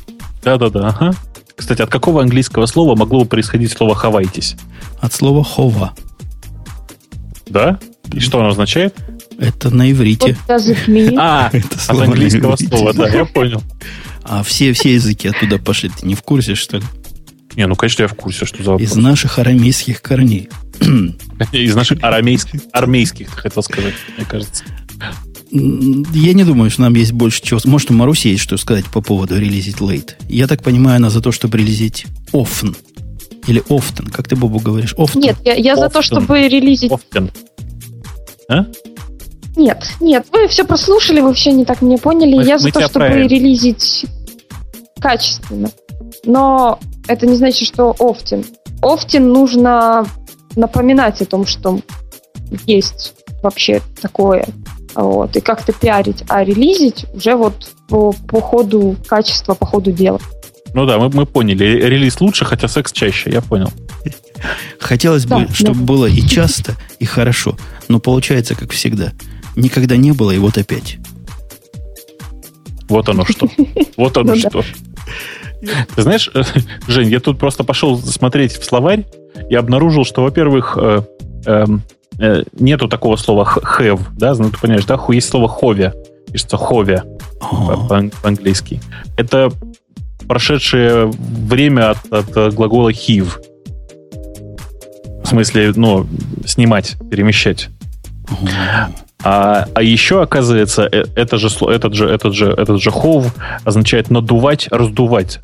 Да-да-да, 0.44 0.90
ага. 0.90 1.16
Кстати, 1.62 1.84
от 1.84 1.92
какого 1.92 2.24
английского 2.24 2.66
слова 2.66 2.96
могло 2.96 3.20
бы 3.20 3.28
происходить 3.28 3.72
слово 3.72 3.94
«хавайтесь»? 3.94 4.56
От 5.00 5.14
слова 5.14 5.44
«хова». 5.44 5.94
Да? 7.46 7.80
И 8.12 8.20
что 8.20 8.40
оно 8.40 8.50
означает? 8.50 8.96
Это 9.38 9.70
на 9.70 9.92
иврите. 9.92 10.36
А, 11.20 11.50
это 11.54 11.78
от 11.88 12.02
английского 12.02 12.56
слова, 12.56 12.94
да, 12.94 13.08
я 13.10 13.26
понял. 13.26 13.62
А 14.24 14.42
все, 14.42 14.74
все 14.74 14.96
языки 14.96 15.28
оттуда 15.28 15.60
пошли. 15.60 15.90
Ты 15.90 16.08
не 16.08 16.16
в 16.16 16.24
курсе, 16.24 16.56
что 16.56 16.78
ли? 16.78 16.84
Не, 17.56 17.68
ну, 17.68 17.76
конечно, 17.76 18.02
я 18.02 18.08
в 18.08 18.16
курсе, 18.16 18.48
что 18.48 18.64
за 18.64 18.72
вопрос. 18.72 18.90
Из 18.90 18.96
наших 18.96 19.38
арамейских 19.38 20.02
корней. 20.02 20.50
Из 21.52 21.76
наших 21.76 22.04
арамейских, 22.04 22.62
армейских, 22.74 23.30
хотел 23.30 23.62
сказать, 23.62 23.94
мне 24.18 24.26
кажется. 24.26 24.64
Я 25.52 26.34
не 26.34 26.46
думаю, 26.46 26.72
что 26.72 26.84
нам 26.84 26.96
есть 26.96 27.12
больше 27.12 27.42
чего. 27.42 27.60
Может, 27.66 27.92
у 27.92 27.94
Маруси 27.94 28.30
есть 28.30 28.42
что 28.42 28.56
сказать 28.58 28.86
по 28.86 29.02
поводу 29.02 29.38
релизить 29.38 29.78
late. 29.78 30.12
Я 30.30 30.48
так 30.48 30.64
понимаю, 30.64 30.98
она 30.98 31.10
за 31.10 31.22
то, 31.22 31.32
чтобы 31.32 31.58
релизить 31.58 32.06
often. 32.32 32.76
Или 33.48 33.62
often. 33.68 34.10
Как 34.10 34.30
ты, 34.30 34.36
Бобу, 34.36 34.60
говоришь? 34.60 34.94
Often? 34.94 35.20
Нет, 35.20 35.38
я, 35.44 35.56
я 35.56 35.76
за 35.76 35.90
то, 35.90 36.02
чтобы 36.02 36.48
релизить... 36.48 36.92
Often. 36.92 37.32
А? 38.48 38.66
Нет, 39.58 39.84
нет, 40.00 40.26
вы 40.32 40.48
все 40.48 40.64
прослушали, 40.64 41.20
вы 41.20 41.34
все 41.34 41.52
не 41.52 41.66
так 41.66 41.82
меня 41.82 41.98
поняли. 41.98 42.36
Мы, 42.36 42.44
я 42.44 42.58
за 42.58 42.72
то, 42.72 42.82
чтобы 42.82 43.08
правим. 43.08 43.28
релизить 43.28 44.06
качественно. 45.00 45.70
Но 46.26 46.80
это 47.08 47.28
не 47.28 47.36
значит, 47.36 47.68
что 47.68 47.94
often. 48.00 48.46
Often 48.82 49.20
нужно 49.20 50.06
напоминать 50.56 51.22
о 51.22 51.26
том, 51.26 51.46
что 51.46 51.82
есть 52.66 53.16
вообще 53.44 53.82
такое 54.02 54.46
вот, 54.96 55.36
и 55.36 55.42
как-то 55.42 55.74
пиарить, 55.74 56.24
а 56.28 56.44
релизить 56.44 57.06
уже 57.14 57.36
вот 57.36 57.72
по, 57.88 58.12
по 58.12 58.42
ходу 58.42 58.96
качества, 59.08 59.54
по 59.54 59.66
ходу 59.66 59.92
дела. 59.92 60.20
Ну 60.74 60.86
да, 60.86 60.98
мы, 60.98 61.10
мы 61.10 61.26
поняли. 61.26 61.66
Релиз 61.66 62.22
лучше, 62.22 62.46
хотя 62.46 62.68
секс 62.68 62.92
чаще, 62.92 63.30
я 63.30 63.42
понял. 63.42 63.72
Хотелось 64.80 65.26
бы, 65.26 65.46
да, 65.48 65.54
чтобы 65.54 65.80
да. 65.80 65.86
было 65.86 66.06
и 66.06 66.22
часто, 66.22 66.76
и 67.00 67.06
хорошо. 67.06 67.58
Но 67.88 68.00
получается, 68.00 68.56
как 68.56 68.72
всегда. 68.72 69.12
Никогда 69.56 69.98
не 69.98 70.12
было, 70.12 70.32
и 70.32 70.38
вот 70.38 70.58
опять. 70.58 70.98
Вот 72.88 73.08
оно 73.10 73.26
что. 73.26 73.50
Вот 73.98 74.18
оно 74.18 74.34
ну 74.34 74.40
что. 74.40 74.64
Ты 75.96 76.02
знаешь, 76.02 76.32
Жень, 76.88 77.10
я 77.10 77.20
тут 77.20 77.38
просто 77.38 77.64
пошел 77.64 77.98
смотреть 78.00 78.54
в 78.54 78.64
словарь 78.64 79.06
и 79.50 79.56
обнаружил, 79.56 80.06
что, 80.06 80.24
во-первых, 80.24 80.78
э, 82.22 82.42
э, 82.42 82.44
нету 82.60 82.88
такого 82.88 83.16
слова 83.16 83.44
have, 83.78 84.02
да, 84.18 84.34
ну 84.36 84.50
ты 84.50 84.60
понимаешь, 84.60 84.86
да, 84.86 85.00
есть 85.10 85.30
слово 85.30 85.48
хове, 85.48 85.94
пишется 86.32 86.58
хове 86.58 87.04
по-английски. 88.22 88.80
Это 89.18 89.52
прошедшее 90.28 91.08
время 91.08 91.92
от, 91.92 92.14
от 92.14 92.54
глагола 92.54 92.90
heave. 92.90 93.42
В 95.24 95.28
смысле, 95.28 95.74
ну, 95.76 96.08
снимать, 96.46 96.96
перемещать. 97.10 97.70
А, 99.24 99.68
а 99.76 99.82
еще, 99.82 100.22
оказывается, 100.22 100.88
э, 100.92 101.04
это 101.16 101.38
же, 101.38 101.48
этот, 101.48 101.94
же, 101.94 102.08
этот, 102.08 102.34
же, 102.34 102.52
этот 102.52 102.82
же 102.82 102.92
хов 102.92 103.34
означает 103.64 104.10
надувать, 104.10 104.68
раздувать. 104.72 105.40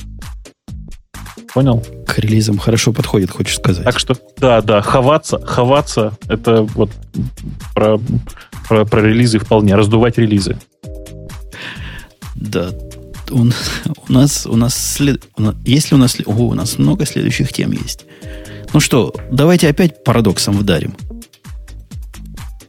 Понял? 1.53 1.83
К 2.05 2.19
релизам 2.19 2.57
хорошо 2.57 2.93
подходит, 2.93 3.31
хочешь 3.31 3.55
сказать. 3.55 3.83
Так 3.83 3.99
что, 3.99 4.15
да, 4.37 4.61
да, 4.61 4.81
ховаться, 4.81 5.39
ховаться, 5.39 6.17
это 6.27 6.63
вот 6.63 6.91
про, 7.73 7.99
про, 8.67 8.85
про 8.85 9.01
релизы 9.01 9.39
вполне, 9.39 9.75
раздувать 9.75 10.17
релизы. 10.17 10.57
Да, 12.35 12.69
у, 13.31 13.45
у 14.07 14.13
нас, 14.13 14.45
у 14.45 14.55
нас, 14.55 14.75
след, 14.75 15.25
у 15.37 15.41
нас 15.41 15.55
если 15.65 15.95
у 15.95 15.97
нас, 15.97 16.17
о, 16.25 16.31
у 16.31 16.53
нас 16.53 16.77
много 16.77 17.05
следующих 17.05 17.51
тем 17.51 17.71
есть. 17.71 18.05
Ну 18.73 18.79
что, 18.79 19.13
давайте 19.31 19.69
опять 19.69 20.03
парадоксом 20.03 20.55
вдарим. 20.57 20.95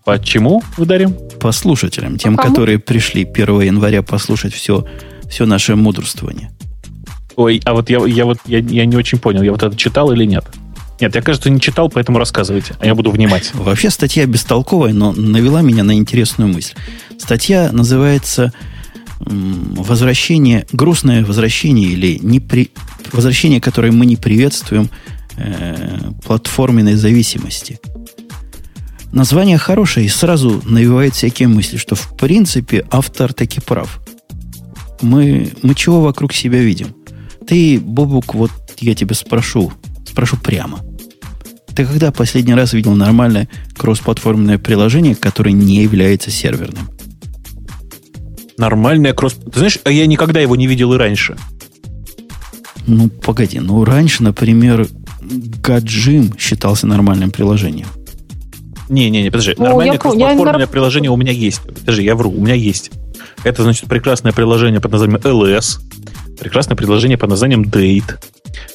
Почему 0.04 0.62
ударим? 0.78 1.14
По 1.38 1.52
слушателям, 1.52 2.16
тем, 2.16 2.36
По 2.36 2.44
которые 2.44 2.78
пришли 2.78 3.24
1 3.24 3.60
января 3.60 4.02
послушать 4.02 4.54
все, 4.54 4.86
все 5.28 5.44
наше 5.44 5.76
мудрствование. 5.76 6.50
Ой, 7.38 7.62
а 7.64 7.72
вот 7.72 7.88
я, 7.88 8.04
я 8.04 8.24
вот 8.24 8.38
я, 8.46 8.58
я 8.58 8.84
не 8.84 8.96
очень 8.96 9.20
понял, 9.20 9.42
я 9.42 9.52
вот 9.52 9.62
это 9.62 9.76
читал 9.76 10.10
или 10.10 10.24
нет? 10.24 10.44
Нет, 11.00 11.14
я, 11.14 11.22
кажется, 11.22 11.48
не 11.50 11.60
читал, 11.60 11.88
поэтому 11.88 12.18
рассказывайте, 12.18 12.74
а 12.80 12.86
я 12.86 12.96
буду 12.96 13.12
внимать. 13.12 13.54
Вообще 13.54 13.90
статья 13.90 14.26
бестолковая, 14.26 14.92
но 14.92 15.12
навела 15.12 15.62
меня 15.62 15.84
на 15.84 15.94
интересную 15.94 16.52
мысль. 16.52 16.74
Статья 17.16 17.70
называется 17.70 18.52
«Возвращение, 19.20 20.66
грустное 20.72 21.24
возвращение 21.24 21.88
или 21.90 22.18
непри, 22.20 22.72
возвращение, 23.12 23.60
которое 23.60 23.92
мы 23.92 24.04
не 24.04 24.16
приветствуем, 24.16 24.90
э, 25.36 26.10
платформенной 26.24 26.94
зависимости». 26.94 27.78
Название 29.12 29.58
хорошее 29.58 30.06
и 30.06 30.08
сразу 30.08 30.60
навевает 30.64 31.14
всякие 31.14 31.46
мысли, 31.46 31.76
что 31.76 31.94
в 31.94 32.16
принципе 32.16 32.84
автор 32.90 33.32
таки 33.32 33.60
прав. 33.60 34.00
Мы, 35.02 35.52
мы 35.62 35.76
чего 35.76 36.00
вокруг 36.00 36.32
себя 36.32 36.58
видим? 36.58 36.97
Ты, 37.48 37.80
Бобук, 37.80 38.34
вот 38.34 38.50
я 38.78 38.94
тебя 38.94 39.14
спрошу, 39.14 39.72
спрошу 40.06 40.36
прямо. 40.36 40.80
Ты 41.74 41.86
когда 41.86 42.12
последний 42.12 42.54
раз 42.54 42.74
видел 42.74 42.94
нормальное 42.94 43.48
кроссплатформенное 43.74 44.58
приложение, 44.58 45.14
которое 45.14 45.52
не 45.52 45.82
является 45.82 46.30
серверным? 46.30 46.90
Нормальное 48.58 49.14
кросс... 49.14 49.34
Ты 49.34 49.60
знаешь, 49.60 49.78
а 49.84 49.90
я 49.90 50.06
никогда 50.06 50.40
его 50.40 50.56
не 50.56 50.66
видел 50.66 50.92
и 50.92 50.98
раньше. 50.98 51.38
Ну, 52.86 53.08
погоди. 53.08 53.60
Ну, 53.60 53.82
раньше, 53.84 54.22
например, 54.22 54.86
Гаджим 55.62 56.36
считался 56.38 56.86
нормальным 56.86 57.30
приложением. 57.30 57.86
Не-не-не, 58.90 59.30
подожди. 59.30 59.54
Ну, 59.56 59.64
Нормальное 59.64 59.94
я, 59.94 59.98
кроссплатформенное 59.98 60.60
я... 60.60 60.66
приложение 60.66 61.10
у 61.10 61.16
меня 61.16 61.32
есть. 61.32 61.60
Подожди, 61.62 62.02
я 62.02 62.14
вру, 62.14 62.30
у 62.30 62.40
меня 62.40 62.54
есть. 62.54 62.90
Это, 63.44 63.62
значит, 63.62 63.88
прекрасное 63.88 64.32
приложение 64.32 64.80
под 64.80 64.92
названием 64.92 65.20
LS. 65.20 65.80
Прекрасное 66.38 66.76
приложение 66.76 67.18
под 67.18 67.30
названием 67.30 67.62
Date. 67.62 68.18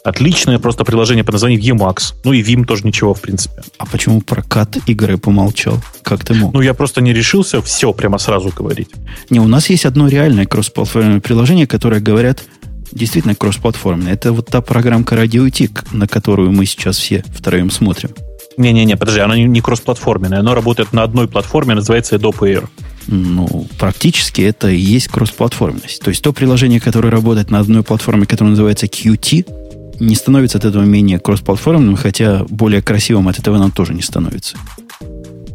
Отличное 0.03 0.59
просто 0.59 0.83
приложение 0.83 1.23
под 1.23 1.33
названием 1.33 1.77
Emacs. 1.77 2.13
Ну 2.23 2.33
и 2.33 2.41
Vim 2.41 2.65
тоже 2.65 2.85
ничего, 2.85 3.13
в 3.13 3.21
принципе. 3.21 3.63
А 3.77 3.85
почему 3.85 4.21
про 4.21 4.41
кат 4.41 4.77
игры 4.85 5.17
помолчал? 5.17 5.81
Как 6.03 6.25
ты 6.25 6.33
мог? 6.33 6.53
Ну, 6.53 6.61
я 6.61 6.73
просто 6.73 7.01
не 7.01 7.13
решился 7.13 7.61
все 7.61 7.93
прямо 7.93 8.17
сразу 8.17 8.51
говорить. 8.55 8.89
Не, 9.29 9.39
у 9.39 9.47
нас 9.47 9.69
есть 9.69 9.85
одно 9.85 10.07
реальное 10.07 10.45
кроссплатформенное 10.45 11.21
приложение, 11.21 11.67
которое 11.67 12.01
говорят 12.01 12.43
действительно 12.91 13.35
кроссплатформенное. 13.35 14.13
Это 14.13 14.33
вот 14.33 14.47
та 14.47 14.61
программка 14.61 15.15
Radio 15.15 15.47
Tick, 15.47 15.85
на 15.91 16.07
которую 16.07 16.51
мы 16.51 16.65
сейчас 16.65 16.97
все 16.97 17.23
втроем 17.33 17.71
смотрим. 17.71 18.11
Не-не-не, 18.57 18.97
подожди, 18.97 19.19
она 19.21 19.35
не, 19.35 19.45
не 19.45 19.61
кроссплатформенная. 19.61 20.39
Она 20.39 20.53
работает 20.53 20.93
на 20.93 21.03
одной 21.03 21.27
платформе, 21.27 21.75
называется 21.75 22.15
Adobe 22.15 22.39
Air. 22.41 22.67
Ну, 23.07 23.67
практически 23.77 24.41
это 24.41 24.69
и 24.69 24.79
есть 24.79 25.07
кроссплатформенность. 25.07 26.01
То 26.01 26.09
есть 26.09 26.23
то 26.23 26.33
приложение, 26.33 26.79
которое 26.79 27.09
работает 27.09 27.51
на 27.51 27.59
одной 27.59 27.83
платформе, 27.83 28.25
которая 28.25 28.51
называется 28.51 28.85
Qt, 28.85 29.99
не 29.99 30.15
становится 30.15 30.57
от 30.57 30.65
этого 30.65 30.83
менее 30.83 31.19
кроссплатформенным, 31.19 31.95
хотя 31.95 32.45
более 32.49 32.81
красивым 32.81 33.27
от 33.27 33.39
этого 33.39 33.57
нам 33.57 33.71
тоже 33.71 33.93
не 33.93 34.01
становится. 34.01 34.57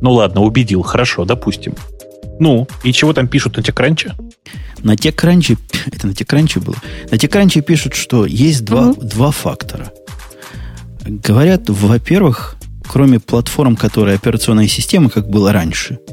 Ну 0.01 0.12
ладно, 0.12 0.43
убедил. 0.43 0.83
Хорошо, 0.83 1.25
допустим. 1.25 1.75
Ну, 2.39 2.69
и 2.85 2.93
чего 2.93 3.12
там 3.12 3.27
пишут 3.27 3.57
на 3.57 3.62
TechCrunch? 3.62 4.12
На 4.83 4.95
TechCrunch, 4.95 5.59
это 5.87 6.07
на 6.07 6.12
TechCrunch 6.12 6.61
было, 6.61 6.77
на 7.11 7.16
TechCrunch 7.16 7.62
пишут, 7.62 7.95
что 7.95 8.27
есть 8.27 8.65
два, 8.65 8.91
mm-hmm. 8.91 9.05
два 9.05 9.31
фактора. 9.33 9.91
Говорят, 11.05 11.69
во-первых, 11.69 12.57
кроме 12.87 13.19
платформ, 13.19 13.75
которые 13.75 14.15
операционная 14.16 14.69
система, 14.69 15.11
как 15.11 15.29
было 15.29 15.53
раньше– 15.53 15.99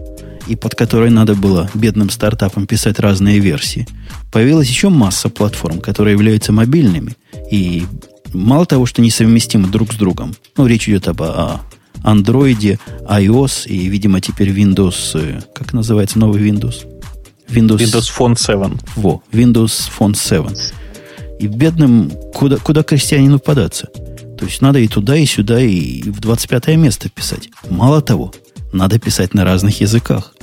и 0.47 0.55
под 0.55 0.75
которой 0.75 1.09
надо 1.09 1.35
было 1.35 1.69
бедным 1.73 2.09
стартапам 2.09 2.67
писать 2.67 2.99
разные 2.99 3.39
версии, 3.39 3.87
появилась 4.31 4.69
еще 4.69 4.89
масса 4.89 5.29
платформ, 5.29 5.79
которые 5.79 6.13
являются 6.13 6.51
мобильными 6.51 7.15
и 7.51 7.85
мало 8.33 8.65
того, 8.65 8.85
что 8.85 9.01
несовместимы 9.01 9.67
друг 9.67 9.93
с 9.93 9.95
другом. 9.95 10.35
Ну, 10.57 10.67
речь 10.67 10.87
идет 10.87 11.07
об 11.07 11.21
о 11.21 11.61
Android, 12.03 12.79
iOS 13.07 13.67
и, 13.67 13.87
видимо, 13.87 14.21
теперь 14.21 14.49
Windows, 14.49 15.19
э, 15.19 15.41
как 15.53 15.73
называется 15.73 16.19
новый 16.19 16.41
Windows? 16.41 16.85
Windows, 17.49 17.77
Windows 17.77 18.11
Phone 18.15 18.37
7. 18.37 18.77
Во, 18.95 19.23
Windows 19.31 19.89
Phone 19.97 20.15
7. 20.15 20.47
И 21.39 21.47
бедным 21.47 22.11
куда, 22.33 22.57
куда 22.57 22.83
крестьянину 22.83 23.39
податься? 23.39 23.87
То 24.37 24.45
есть 24.45 24.61
надо 24.61 24.79
и 24.79 24.87
туда, 24.87 25.15
и 25.15 25.25
сюда, 25.25 25.61
и 25.61 26.03
в 26.03 26.19
25 26.19 26.67
место 26.77 27.09
писать. 27.09 27.49
Мало 27.69 28.01
того, 28.01 28.33
надо 28.71 28.99
писать 28.99 29.33
на 29.33 29.43
разных 29.43 29.81
языках. 29.81 30.34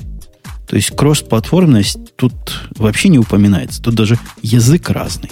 То 0.73 0.77
есть 0.77 0.89
кросс-платформенность 0.95 2.15
тут 2.15 2.33
вообще 2.77 3.09
не 3.09 3.19
упоминается. 3.19 3.79
Тут 3.79 3.93
даже 3.93 4.17
язык 4.41 4.89
разный. 4.89 5.29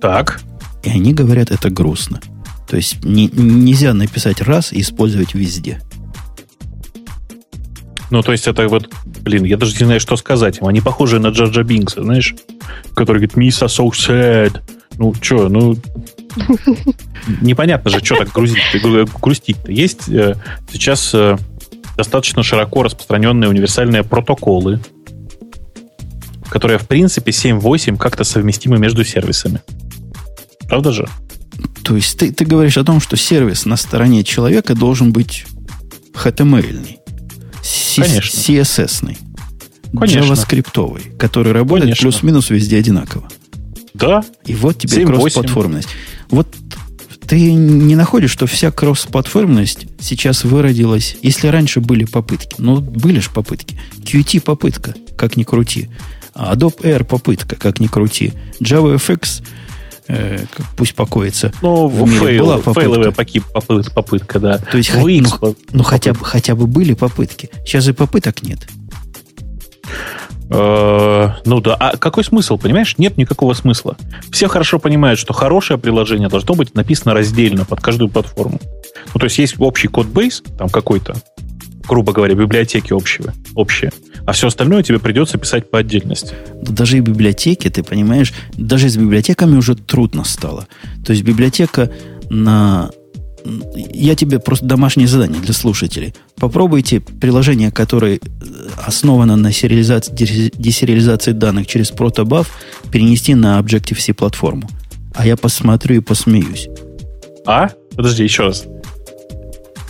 Так. 0.00 0.40
И 0.82 0.90
они 0.90 1.14
говорят, 1.14 1.52
это 1.52 1.70
грустно. 1.70 2.20
То 2.68 2.74
есть 2.74 3.04
не, 3.04 3.28
нельзя 3.28 3.94
написать 3.94 4.40
раз 4.40 4.72
и 4.72 4.80
использовать 4.80 5.34
везде. 5.34 5.80
Ну, 8.10 8.22
то 8.22 8.32
есть 8.32 8.48
это 8.48 8.66
вот, 8.66 8.92
блин, 9.04 9.44
я 9.44 9.56
даже 9.56 9.74
не 9.74 9.84
знаю, 9.84 10.00
что 10.00 10.16
сказать 10.16 10.58
им. 10.58 10.66
Они 10.66 10.80
похожи 10.80 11.20
на 11.20 11.28
Джорджа 11.28 11.62
Бинкса, 11.62 12.02
знаешь, 12.02 12.34
который 12.94 13.18
говорит, 13.18 13.34
Misa 13.34 13.68
so 13.68 13.88
sad. 13.90 14.60
Ну, 14.96 15.14
что, 15.22 15.48
ну, 15.48 15.76
непонятно 17.40 17.88
же, 17.88 18.04
что 18.04 18.16
так 18.16 18.32
грустить, 18.32 18.82
грустить-то. 19.22 19.70
Есть 19.70 20.08
э, 20.08 20.34
сейчас 20.72 21.14
э, 21.14 21.38
достаточно 21.98 22.44
широко 22.44 22.84
распространенные 22.84 23.50
универсальные 23.50 24.04
протоколы, 24.04 24.80
которые, 26.48 26.78
в 26.78 26.86
принципе, 26.86 27.32
7.8 27.32 27.98
как-то 27.98 28.22
совместимы 28.22 28.78
между 28.78 29.04
сервисами. 29.04 29.60
Правда 30.68 30.92
же? 30.92 31.08
То 31.82 31.96
есть 31.96 32.16
ты, 32.16 32.32
ты 32.32 32.44
говоришь 32.44 32.78
о 32.78 32.84
том, 32.84 33.00
что 33.00 33.16
сервис 33.16 33.66
на 33.66 33.76
стороне 33.76 34.22
человека 34.22 34.76
должен 34.76 35.12
быть 35.12 35.44
HTML-ный, 36.14 37.00
CSS-ный, 37.62 39.18
JavaScript, 39.92 41.16
который 41.16 41.50
работает 41.50 41.98
плюс-минус 41.98 42.50
везде 42.50 42.78
одинаково. 42.78 43.28
Да. 43.94 44.22
И 44.44 44.54
вот 44.54 44.78
тебе 44.78 45.04
кросс-платформенность. 45.04 45.88
Вот 46.30 46.46
ты 47.28 47.52
не 47.52 47.94
находишь, 47.94 48.30
что 48.30 48.46
вся 48.46 48.70
кросс-платформенность 48.70 49.86
сейчас 50.00 50.44
выродилась, 50.44 51.16
если 51.22 51.48
раньше 51.48 51.80
были 51.80 52.04
попытки, 52.04 52.56
ну, 52.58 52.80
были 52.80 53.20
же 53.20 53.30
попытки. 53.30 53.78
Qt 53.98 54.40
попытка, 54.40 54.94
как 55.16 55.36
ни 55.36 55.42
крути. 55.42 55.90
Adobe 56.34 56.80
Air 56.80 57.04
попытка, 57.04 57.56
как 57.56 57.80
ни 57.80 57.86
крути. 57.86 58.32
JavaFX 58.62 59.44
э, 60.08 60.46
пусть 60.76 60.94
покоится. 60.94 61.52
Ну, 61.60 61.88
в 61.88 62.08
мире 62.08 62.26
fail, 62.26 62.44
была 62.44 62.56
попытка. 62.56 62.80
фейловая 62.80 63.10
попытка, 63.10 63.90
попытка, 63.92 64.40
да. 64.40 64.58
То 64.58 64.78
есть, 64.78 64.90
ну, 64.94 65.56
ну 65.72 65.82
хотя, 65.82 66.14
бы, 66.14 66.24
хотя 66.24 66.54
бы 66.54 66.66
были 66.66 66.94
попытки. 66.94 67.50
Сейчас 67.66 67.84
же 67.84 67.92
попыток 67.92 68.42
нет. 68.42 68.60
Э, 70.50 71.28
ну 71.44 71.60
да, 71.60 71.74
а 71.74 71.96
какой 71.96 72.24
смысл, 72.24 72.56
понимаешь? 72.58 72.96
Нет 72.98 73.16
никакого 73.16 73.54
смысла. 73.54 73.96
Все 74.30 74.48
хорошо 74.48 74.78
понимают, 74.78 75.18
что 75.18 75.32
хорошее 75.32 75.78
приложение 75.78 76.28
должно 76.28 76.54
быть 76.54 76.74
написано 76.74 77.14
раздельно 77.14 77.64
под 77.64 77.80
каждую 77.80 78.08
платформу. 78.08 78.60
Ну, 79.12 79.20
то 79.20 79.24
есть 79.24 79.38
есть 79.38 79.56
общий 79.58 79.88
code 79.88 80.12
base, 80.12 80.42
там 80.56 80.68
какой-то, 80.68 81.14
грубо 81.86 82.12
говоря, 82.12 82.34
библиотеки 82.34 82.92
общие, 82.92 83.32
общие, 83.54 83.92
а 84.26 84.32
все 84.32 84.48
остальное 84.48 84.82
тебе 84.82 84.98
придется 84.98 85.38
писать 85.38 85.70
по 85.70 85.78
отдельности. 85.78 86.34
Даже 86.62 86.98
и 86.98 87.00
библиотеки, 87.00 87.68
ты 87.68 87.82
понимаешь, 87.82 88.32
даже 88.54 88.88
с 88.88 88.96
библиотеками 88.96 89.56
уже 89.56 89.74
трудно 89.74 90.24
стало. 90.24 90.66
То 91.04 91.12
есть 91.12 91.24
библиотека 91.24 91.90
на 92.30 92.90
я 93.92 94.14
тебе 94.14 94.38
просто 94.38 94.66
домашнее 94.66 95.08
задание 95.08 95.40
для 95.40 95.54
слушателей. 95.54 96.14
Попробуйте 96.36 97.00
приложение, 97.00 97.70
которое 97.70 98.16
э, 98.16 98.18
основано 98.76 99.36
на 99.36 99.52
сериализации, 99.52 100.12
десериализации 100.56 101.32
данных 101.32 101.66
через 101.66 101.92
Protobuf, 101.92 102.46
перенести 102.90 103.34
на 103.34 103.58
Objective-C 103.58 104.14
платформу. 104.14 104.68
А 105.14 105.26
я 105.26 105.36
посмотрю 105.36 105.96
и 105.96 106.00
посмеюсь. 106.00 106.68
А? 107.46 107.70
Подожди, 107.96 108.22
еще 108.24 108.44
раз. 108.44 108.66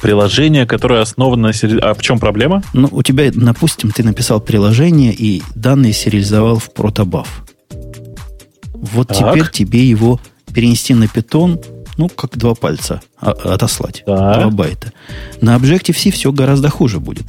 Приложение, 0.00 0.64
которое 0.64 1.00
основано 1.00 1.48
на 1.48 1.52
сериализации... 1.52 1.90
А 1.90 1.94
в 1.94 2.02
чем 2.02 2.18
проблема? 2.18 2.62
Ну, 2.72 2.88
у 2.92 3.02
тебя, 3.02 3.30
допустим, 3.34 3.90
ты 3.90 4.04
написал 4.04 4.40
приложение 4.40 5.12
и 5.12 5.42
данные 5.54 5.92
сериализовал 5.92 6.58
в 6.58 6.70
Protobuf. 6.70 7.26
Вот 8.74 9.08
так. 9.08 9.18
теперь 9.18 9.50
тебе 9.50 9.88
его 9.88 10.20
перенести 10.54 10.94
на 10.94 11.04
Python 11.04 11.62
ну, 11.98 12.08
как 12.08 12.38
два 12.38 12.54
пальца 12.54 13.02
отослать. 13.20 14.04
Да. 14.06 14.40
Два 14.40 14.50
байта. 14.50 14.92
На 15.40 15.56
Objective-C 15.56 16.10
все 16.10 16.32
гораздо 16.32 16.70
хуже 16.70 17.00
будет. 17.00 17.26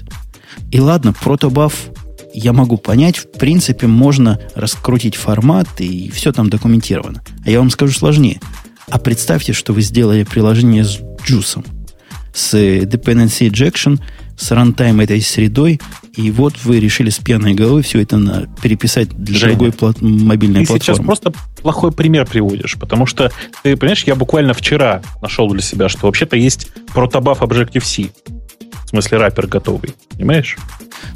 И 0.71 0.79
ладно, 0.79 1.13
протобаф 1.13 1.89
я 2.33 2.53
могу 2.53 2.77
понять, 2.77 3.17
в 3.17 3.31
принципе, 3.31 3.87
можно 3.87 4.39
раскрутить 4.55 5.15
формат, 5.15 5.67
и 5.79 6.09
все 6.11 6.31
там 6.31 6.49
документировано. 6.49 7.23
А 7.43 7.49
я 7.49 7.59
вам 7.59 7.71
скажу 7.71 7.93
сложнее. 7.93 8.39
А 8.87 8.99
представьте, 8.99 9.53
что 9.53 9.73
вы 9.73 9.81
сделали 9.81 10.23
приложение 10.23 10.83
с 10.83 10.99
джусом, 11.25 11.65
с 12.33 12.53
dependency 12.53 13.49
injection, 13.49 13.99
с 14.39 14.51
рантайм 14.51 15.01
этой 15.01 15.21
средой, 15.21 15.81
и 16.15 16.31
вот 16.31 16.53
вы 16.63 16.79
решили 16.79 17.09
с 17.09 17.17
пьяной 17.17 17.53
головы 17.53 17.81
все 17.81 18.01
это 18.01 18.17
на, 18.17 18.47
переписать 18.61 19.09
для 19.09 19.37
Женя, 19.37 19.51
другой 19.51 19.71
плат, 19.73 20.01
мобильной 20.01 20.61
ты 20.61 20.67
платформы. 20.67 20.79
Ты 20.79 20.85
сейчас 20.85 21.05
просто 21.05 21.33
плохой 21.61 21.91
пример 21.91 22.25
приводишь, 22.25 22.77
потому 22.79 23.05
что, 23.05 23.31
ты 23.63 23.75
понимаешь, 23.75 24.05
я 24.05 24.15
буквально 24.15 24.53
вчера 24.53 25.01
нашел 25.21 25.49
для 25.49 25.61
себя, 25.61 25.89
что 25.89 26.05
вообще-то 26.05 26.37
есть 26.37 26.69
протобаф 26.93 27.41
Objective-C. 27.41 28.09
В 28.85 28.89
смысле, 28.89 29.17
раппер 29.19 29.45
готовый. 29.45 29.93
Понимаешь? 30.11 30.57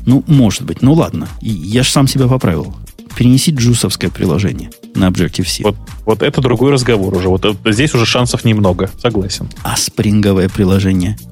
Ну, 0.06 0.24
может 0.28 0.64
быть. 0.64 0.84
Ну, 0.84 0.94
ладно. 0.94 1.28
Я 1.42 1.82
же 1.82 1.90
сам 1.90 2.08
себя 2.08 2.28
поправил. 2.28 2.76
Перенеси 3.16 3.52
джусовское 3.52 4.12
приложение 4.12 4.70
на 4.94 5.08
Objective-C. 5.08 5.64
Вот, 5.64 5.76
вот 6.06 6.22
это 6.22 6.40
другой 6.40 6.72
разговор 6.72 7.16
уже. 7.16 7.30
Вот 7.30 7.46
здесь 7.66 7.96
уже 7.96 8.06
шансов 8.06 8.44
немного. 8.44 8.92
Согласен. 9.02 9.50
А 9.64 9.76
спринговое 9.76 10.50
приложение– 10.50 11.18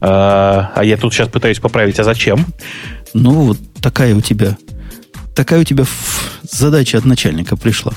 а, 0.00 0.72
а 0.74 0.84
я 0.84 0.96
тут 0.96 1.12
сейчас 1.12 1.28
пытаюсь 1.28 1.58
поправить, 1.58 1.98
а 1.98 2.04
зачем? 2.04 2.46
Ну, 3.14 3.32
вот 3.32 3.58
такая 3.80 4.14
у 4.14 4.20
тебя, 4.20 4.56
такая 5.34 5.60
у 5.60 5.64
тебя 5.64 5.84
задача 6.42 6.98
от 6.98 7.04
начальника 7.04 7.56
пришла. 7.56 7.92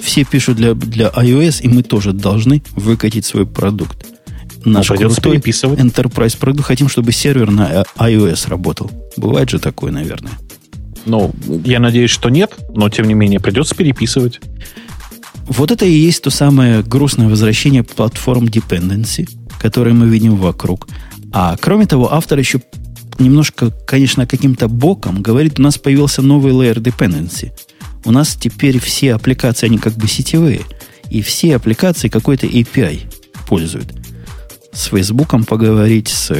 Все 0.00 0.24
пишут 0.24 0.56
для, 0.56 0.74
для 0.74 1.08
iOS, 1.08 1.62
и 1.62 1.68
мы 1.68 1.82
тоже 1.82 2.12
должны 2.12 2.62
выкатить 2.76 3.26
свой 3.26 3.46
продукт. 3.46 4.06
Наш 4.64 4.88
ну, 4.88 4.96
крутой 4.96 5.34
переписывать. 5.34 5.80
Enterprise 5.80 6.36
продукт. 6.36 6.66
Хотим, 6.66 6.88
чтобы 6.88 7.12
сервер 7.12 7.50
на 7.50 7.84
iOS 7.98 8.48
работал. 8.48 8.90
Бывает 9.16 9.50
же 9.50 9.58
такое, 9.58 9.92
наверное. 9.92 10.32
Ну, 11.04 11.32
я 11.64 11.80
надеюсь, 11.80 12.10
что 12.10 12.28
нет, 12.28 12.54
но 12.74 12.88
тем 12.90 13.06
не 13.06 13.14
менее 13.14 13.40
придется 13.40 13.74
переписывать. 13.74 14.40
Вот 15.46 15.70
это 15.70 15.86
и 15.86 15.92
есть 15.92 16.22
то 16.22 16.30
самое 16.30 16.82
грустное 16.82 17.28
возвращение 17.28 17.82
платформ 17.82 18.44
dependency, 18.46 19.28
которое 19.58 19.92
мы 19.92 20.06
видим 20.06 20.36
вокруг. 20.36 20.86
А 21.32 21.56
кроме 21.56 21.86
того, 21.86 22.12
автор 22.12 22.38
еще 22.38 22.60
немножко, 23.18 23.70
конечно, 23.86 24.26
каким-то 24.26 24.68
боком 24.68 25.22
говорит, 25.22 25.58
у 25.58 25.62
нас 25.62 25.78
появился 25.78 26.22
новый 26.22 26.52
layer 26.52 26.76
dependency. 26.76 27.52
У 28.04 28.10
нас 28.10 28.36
теперь 28.36 28.78
все 28.78 29.14
аппликации, 29.14 29.66
они 29.66 29.78
как 29.78 29.94
бы 29.94 30.08
сетевые. 30.08 30.62
И 31.10 31.22
все 31.22 31.56
аппликации 31.56 32.08
какой-то 32.08 32.46
API 32.46 33.12
пользуют. 33.46 33.92
С 34.72 34.86
Фейсбуком 34.86 35.44
поговорить, 35.44 36.08
с, 36.08 36.30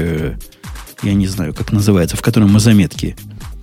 я 1.02 1.14
не 1.14 1.26
знаю, 1.26 1.54
как 1.54 1.72
называется, 1.72 2.16
в 2.16 2.22
котором 2.22 2.52
мы 2.52 2.60
заметки 2.60 3.16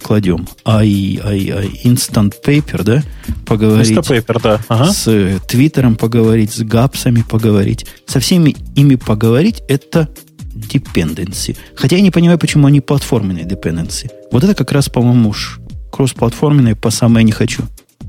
кладем. 0.05 0.47
I, 0.65 1.19
I, 1.23 1.49
I, 1.49 1.67
Instant 1.83 2.33
Paper, 2.45 2.83
да? 2.83 3.03
Поговорить. 3.45 3.91
Instant 3.91 4.07
Paper, 4.07 4.39
да. 4.41 4.61
Ага. 4.67 4.91
С 4.93 5.39
Твиттером 5.47 5.95
поговорить, 5.95 6.53
с 6.53 6.61
гапсами 6.61 7.23
поговорить. 7.27 7.87
Со 8.05 8.19
всеми 8.19 8.55
ими 8.75 8.95
поговорить, 8.95 9.63
это 9.67 10.09
dependency. 10.55 11.55
Хотя 11.75 11.97
я 11.97 12.01
не 12.01 12.11
понимаю, 12.11 12.39
почему 12.39 12.67
они 12.67 12.81
платформенные 12.81 13.45
dependency. 13.45 14.09
Вот 14.31 14.43
это 14.43 14.55
как 14.55 14.71
раз, 14.71 14.89
по-моему, 14.89 15.29
уж 15.29 15.59
кроссплатформенные 15.91 16.75
по 16.75 16.89
самое 16.89 17.23
не 17.23 17.31
хочу. 17.31 17.63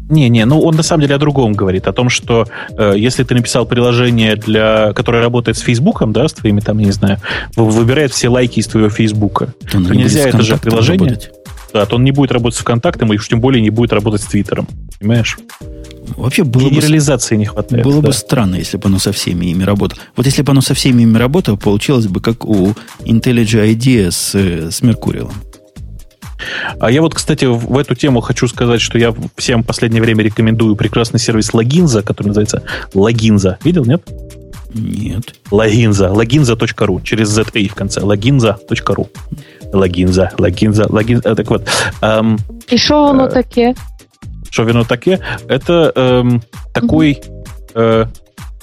Не-не, 0.08 0.44
ну 0.44 0.60
он 0.60 0.76
на 0.76 0.84
самом 0.84 1.02
деле 1.02 1.16
о 1.16 1.18
другом 1.18 1.52
говорит, 1.52 1.88
о 1.88 1.92
том, 1.92 2.10
что 2.10 2.46
э, 2.70 2.94
если 2.96 3.24
ты 3.24 3.34
написал 3.34 3.66
приложение, 3.66 4.36
для, 4.36 4.92
которое 4.92 5.20
работает 5.20 5.58
с 5.58 5.60
Фейсбуком, 5.62 6.12
да, 6.12 6.28
с 6.28 6.32
твоими 6.32 6.60
там, 6.60 6.78
я 6.78 6.86
не 6.86 6.92
знаю, 6.92 7.18
выбирает 7.56 8.12
все 8.12 8.28
лайки 8.28 8.60
из 8.60 8.68
твоего 8.68 8.88
Фейсбука, 8.88 9.54
то, 9.68 9.82
то 9.82 9.94
нельзя 9.94 10.28
это 10.28 10.42
же 10.42 10.58
приложение. 10.58 11.08
Работать. 11.08 11.32
Да, 11.76 11.84
то 11.84 11.96
он 11.96 12.04
не 12.04 12.10
будет 12.10 12.32
работать 12.32 12.58
с 12.58 12.62
ВКонтактом, 12.62 13.12
и 13.12 13.16
уж 13.16 13.28
тем 13.28 13.38
более 13.38 13.60
не 13.60 13.68
будет 13.68 13.92
работать 13.92 14.22
с 14.22 14.24
Твиттером. 14.24 14.66
Понимаешь? 14.98 15.36
Вообще 16.16 16.42
было 16.42 16.70
Генерализации 16.70 17.34
бы, 17.34 17.40
не 17.40 17.44
хватает. 17.44 17.84
Было 17.84 18.00
да. 18.00 18.08
бы 18.08 18.14
странно, 18.14 18.54
если 18.54 18.78
бы 18.78 18.86
оно 18.86 18.98
со 18.98 19.12
всеми 19.12 19.44
ими 19.44 19.62
работало. 19.62 20.00
Вот 20.16 20.24
если 20.24 20.40
бы 20.40 20.52
оно 20.52 20.62
со 20.62 20.72
всеми 20.72 21.02
ими 21.02 21.18
работало, 21.18 21.56
получилось 21.56 22.06
бы 22.06 22.22
как 22.22 22.46
у 22.46 22.72
IntelliJ 23.00 23.74
IDEA 23.74 24.10
с, 24.10 24.34
с 24.34 24.80
Меркуриалом. 24.80 25.34
А 26.80 26.90
я 26.90 27.02
вот, 27.02 27.14
кстати, 27.14 27.44
в 27.44 27.76
эту 27.76 27.94
тему 27.94 28.22
хочу 28.22 28.48
сказать, 28.48 28.80
что 28.80 28.96
я 28.96 29.14
всем 29.36 29.62
в 29.62 29.66
последнее 29.66 30.00
время 30.00 30.24
рекомендую 30.24 30.76
прекрасный 30.76 31.20
сервис 31.20 31.52
Логинза, 31.52 32.02
который 32.02 32.28
называется 32.28 32.62
Логинза. 32.94 33.58
Видел, 33.64 33.84
нет? 33.84 34.02
Нет. 34.76 35.34
Логинза. 35.50 36.12
Логинза.ру. 36.12 37.00
Через 37.00 37.36
ZA 37.36 37.68
в 37.68 37.74
конце. 37.74 38.00
Логинза.ру. 38.00 39.08
Логинза. 39.72 40.32
Логинза. 40.38 40.86
Логинза. 40.88 41.34
Так 41.34 41.50
вот. 41.50 41.66
Эм, 42.02 42.38
И 42.68 42.76
что 42.76 43.08
оно 43.08 43.26
э, 43.26 43.30
таке? 43.30 43.74
Что 44.50 44.64
вино 44.64 44.84
таке? 44.84 45.20
Это 45.48 45.92
эм, 45.94 46.42
такой, 46.72 47.20
э, 47.74 48.06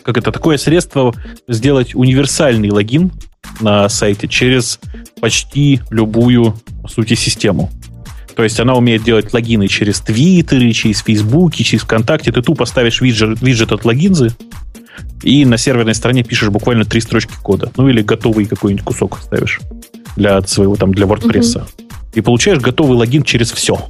как 0.03 0.18
это, 0.18 0.31
такое 0.31 0.57
средство 0.57 1.14
сделать 1.48 1.95
универсальный 1.95 2.69
логин 2.69 3.11
на 3.60 3.90
сайте 3.90 4.27
через 4.27 4.80
почти 5.19 5.81
любую, 5.90 6.56
по 6.81 6.88
сути, 6.88 7.15
систему. 7.15 7.69
То 8.35 8.44
есть 8.44 8.60
она 8.60 8.73
умеет 8.73 9.03
делать 9.03 9.31
логины 9.34 9.68
через 9.68 9.99
Твиттеры, 10.02 10.72
через 10.73 10.99
Фейсбуки, 11.02 11.64
через 11.64 11.84
ВКонтакте. 11.84 12.31
Ты 12.31 12.41
тупо 12.41 12.65
ставишь 12.65 13.02
виджет, 13.02 13.41
виджет 13.41 13.72
от 13.72 13.85
логинзы, 13.85 14.31
и 15.24 15.45
на 15.45 15.57
серверной 15.57 15.95
стороне 15.95 16.24
пишешь 16.24 16.49
буквально 16.49 16.86
три 16.86 17.02
строчки 17.02 17.34
кода. 17.41 17.72
Ну 17.78 17.88
или 17.90 18.02
готовый 18.02 18.45
какой-нибудь 18.45 18.86
кусок 18.86 19.20
ставишь 19.22 19.61
для 20.15 20.41
своего 20.41 20.76
там 20.76 20.94
для 20.94 21.06
WordPress. 21.06 21.57
Угу. 21.57 21.68
И 22.15 22.22
получаешь 22.22 22.60
готовый 22.60 22.98
логин 22.98 23.24
через 23.24 23.52
все. 23.52 23.90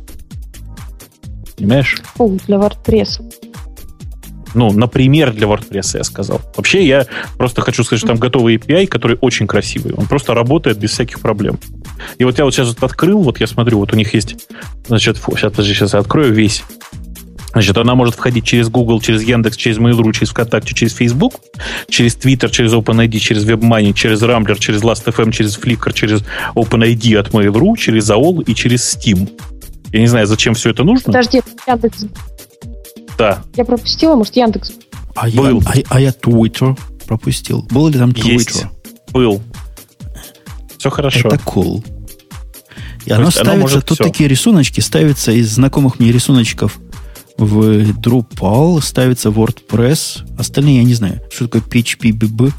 Понимаешь? 1.57 2.01
Фу, 2.15 2.39
для 2.47 2.57
WordPress. 2.57 3.21
Ну, 4.53 4.71
например, 4.71 5.33
для 5.33 5.47
WordPress 5.47 5.97
я 5.97 6.03
сказал. 6.03 6.41
Вообще, 6.55 6.85
я 6.85 7.07
просто 7.37 7.61
хочу 7.61 7.83
сказать, 7.83 7.99
что 7.99 8.09
там 8.09 8.17
готовый 8.17 8.55
API, 8.55 8.87
который 8.87 9.17
очень 9.19 9.47
красивый. 9.47 9.93
Он 9.93 10.05
просто 10.05 10.33
работает 10.33 10.77
без 10.77 10.91
всяких 10.91 11.19
проблем. 11.19 11.59
И 12.17 12.23
вот 12.23 12.37
я 12.37 12.45
вот 12.45 12.53
сейчас 12.53 12.67
вот 12.69 12.83
открыл, 12.83 13.21
вот 13.21 13.39
я 13.39 13.47
смотрю, 13.47 13.79
вот 13.79 13.93
у 13.93 13.95
них 13.95 14.13
есть, 14.13 14.35
значит, 14.87 15.17
фу, 15.17 15.35
сейчас, 15.35 15.51
подожди, 15.51 15.73
сейчас 15.73 15.93
я 15.93 15.99
открою 15.99 16.33
весь. 16.33 16.63
Значит, 17.53 17.77
она 17.77 17.93
может 17.93 18.15
входить 18.15 18.45
через 18.45 18.69
Google, 18.69 18.99
через 18.99 19.21
Яндекс, 19.21 19.55
через 19.55 19.77
Mail.ru, 19.77 20.11
через 20.11 20.31
ВКонтакте, 20.31 20.73
через 20.73 20.93
Facebook, 20.93 21.35
через 21.87 22.17
Twitter, 22.17 22.49
через 22.49 22.73
OpenID, 22.73 23.17
через 23.19 23.45
WebMoney, 23.45 23.93
через 23.93 24.23
Rambler, 24.23 24.57
через 24.57 24.81
Last.fm, 24.81 25.31
через 25.31 25.57
Flickr, 25.57 25.93
через 25.93 26.23
OpenID 26.55 27.19
от 27.19 27.29
Mail.ru, 27.29 27.77
через 27.77 28.09
AOL 28.09 28.43
и 28.43 28.55
через 28.55 28.95
Steam. 28.95 29.29
Я 29.91 29.99
не 29.99 30.07
знаю, 30.07 30.25
зачем 30.25 30.55
все 30.55 30.71
это 30.71 30.83
нужно. 30.83 31.05
Подожди, 31.05 31.41
Яндекс. 31.67 32.05
Да. 33.19 33.43
Я 33.55 33.65
пропустила, 33.65 34.15
может, 34.15 34.35
Яндекс. 34.35 34.71
А 35.15 35.29
Был. 35.29 35.61
Я, 35.61 35.83
а, 35.89 35.95
а 35.95 36.01
я 36.01 36.09
Twitter 36.09 36.75
пропустил. 37.05 37.67
Был 37.69 37.87
ли 37.87 37.99
там 37.99 38.09
Twitter? 38.09 38.31
Есть. 38.31 38.65
Был. 39.11 39.43
Все 40.79 40.89
хорошо. 40.89 41.27
Это 41.27 41.35
cool. 41.35 41.85
И 43.05 43.11
оно 43.11 43.29
ставится, 43.29 43.81
тут 43.81 43.99
все. 43.99 44.03
такие 44.03 44.27
рисуночки 44.27 44.79
ставятся 44.79 45.31
из 45.31 45.51
знакомых 45.51 45.99
мне 45.99 46.11
рисуночков 46.11 46.79
в 47.43 47.91
Drupal, 47.99 48.81
ставится 48.81 49.29
WordPress. 49.29 50.23
Остальные 50.37 50.77
я 50.77 50.83
не 50.83 50.93
знаю. 50.93 51.21
Что 51.31 51.47
такое 51.47 51.61
PHP, 51.61 52.53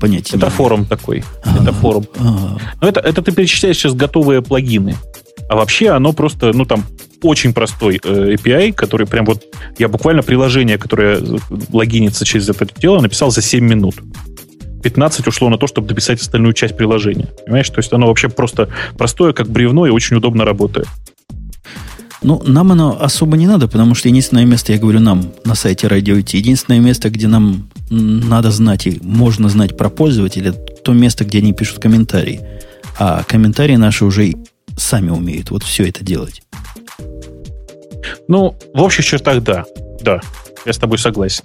Понятия 0.00 0.36
Это 0.36 0.50
форум 0.50 0.84
такой. 0.84 1.24
А-а-а. 1.44 1.62
Это 1.62 1.72
форум. 1.72 2.06
А-а-а. 2.18 2.58
Но 2.80 2.88
это, 2.88 3.00
это 3.00 3.22
ты 3.22 3.32
перечисляешь 3.32 3.76
сейчас 3.76 3.94
готовые 3.94 4.42
плагины. 4.42 4.96
А 5.48 5.56
вообще 5.56 5.90
оно 5.90 6.12
просто, 6.12 6.52
ну 6.52 6.64
там, 6.64 6.84
очень 7.22 7.54
простой 7.54 8.00
э, 8.02 8.34
API, 8.34 8.72
который 8.72 9.06
прям 9.06 9.24
вот... 9.24 9.44
Я 9.78 9.88
буквально 9.88 10.22
приложение, 10.22 10.78
которое 10.78 11.22
логинится 11.72 12.24
через 12.24 12.48
это 12.48 12.66
дело, 12.76 13.00
написал 13.00 13.30
за 13.30 13.40
7 13.40 13.64
минут. 13.64 13.94
15 14.82 15.26
ушло 15.26 15.48
на 15.48 15.56
то, 15.56 15.66
чтобы 15.66 15.88
дописать 15.88 16.20
остальную 16.20 16.52
часть 16.52 16.76
приложения. 16.76 17.28
Понимаешь? 17.46 17.70
То 17.70 17.78
есть 17.78 17.92
оно 17.92 18.06
вообще 18.06 18.28
просто 18.28 18.68
простое, 18.98 19.32
как 19.32 19.48
бревно, 19.48 19.86
и 19.86 19.90
очень 19.90 20.16
удобно 20.16 20.44
работает. 20.44 20.86
Ну, 22.24 22.42
нам 22.46 22.72
оно 22.72 22.96
особо 22.98 23.36
не 23.36 23.46
надо, 23.46 23.68
потому 23.68 23.94
что 23.94 24.08
единственное 24.08 24.46
место, 24.46 24.72
я 24.72 24.78
говорю 24.78 24.98
нам 24.98 25.30
на 25.44 25.54
сайте 25.54 25.88
Радио 25.88 26.18
Ти, 26.22 26.38
единственное 26.38 26.80
место, 26.80 27.10
где 27.10 27.28
нам 27.28 27.68
надо 27.90 28.50
знать 28.50 28.86
и 28.86 28.98
можно 29.02 29.50
знать 29.50 29.76
про 29.76 29.90
пользователя, 29.90 30.52
то 30.52 30.94
место, 30.94 31.26
где 31.26 31.38
они 31.38 31.52
пишут 31.52 31.80
комментарии. 31.80 32.40
А 32.98 33.22
комментарии 33.24 33.76
наши 33.76 34.06
уже 34.06 34.32
сами 34.74 35.10
умеют 35.10 35.50
вот 35.50 35.64
все 35.64 35.86
это 35.86 36.02
делать. 36.02 36.42
Ну, 38.26 38.56
в 38.72 38.80
общих 38.80 39.04
чертах 39.04 39.42
да. 39.42 39.66
Да, 40.00 40.22
я 40.64 40.72
с 40.72 40.78
тобой 40.78 40.96
согласен. 40.96 41.44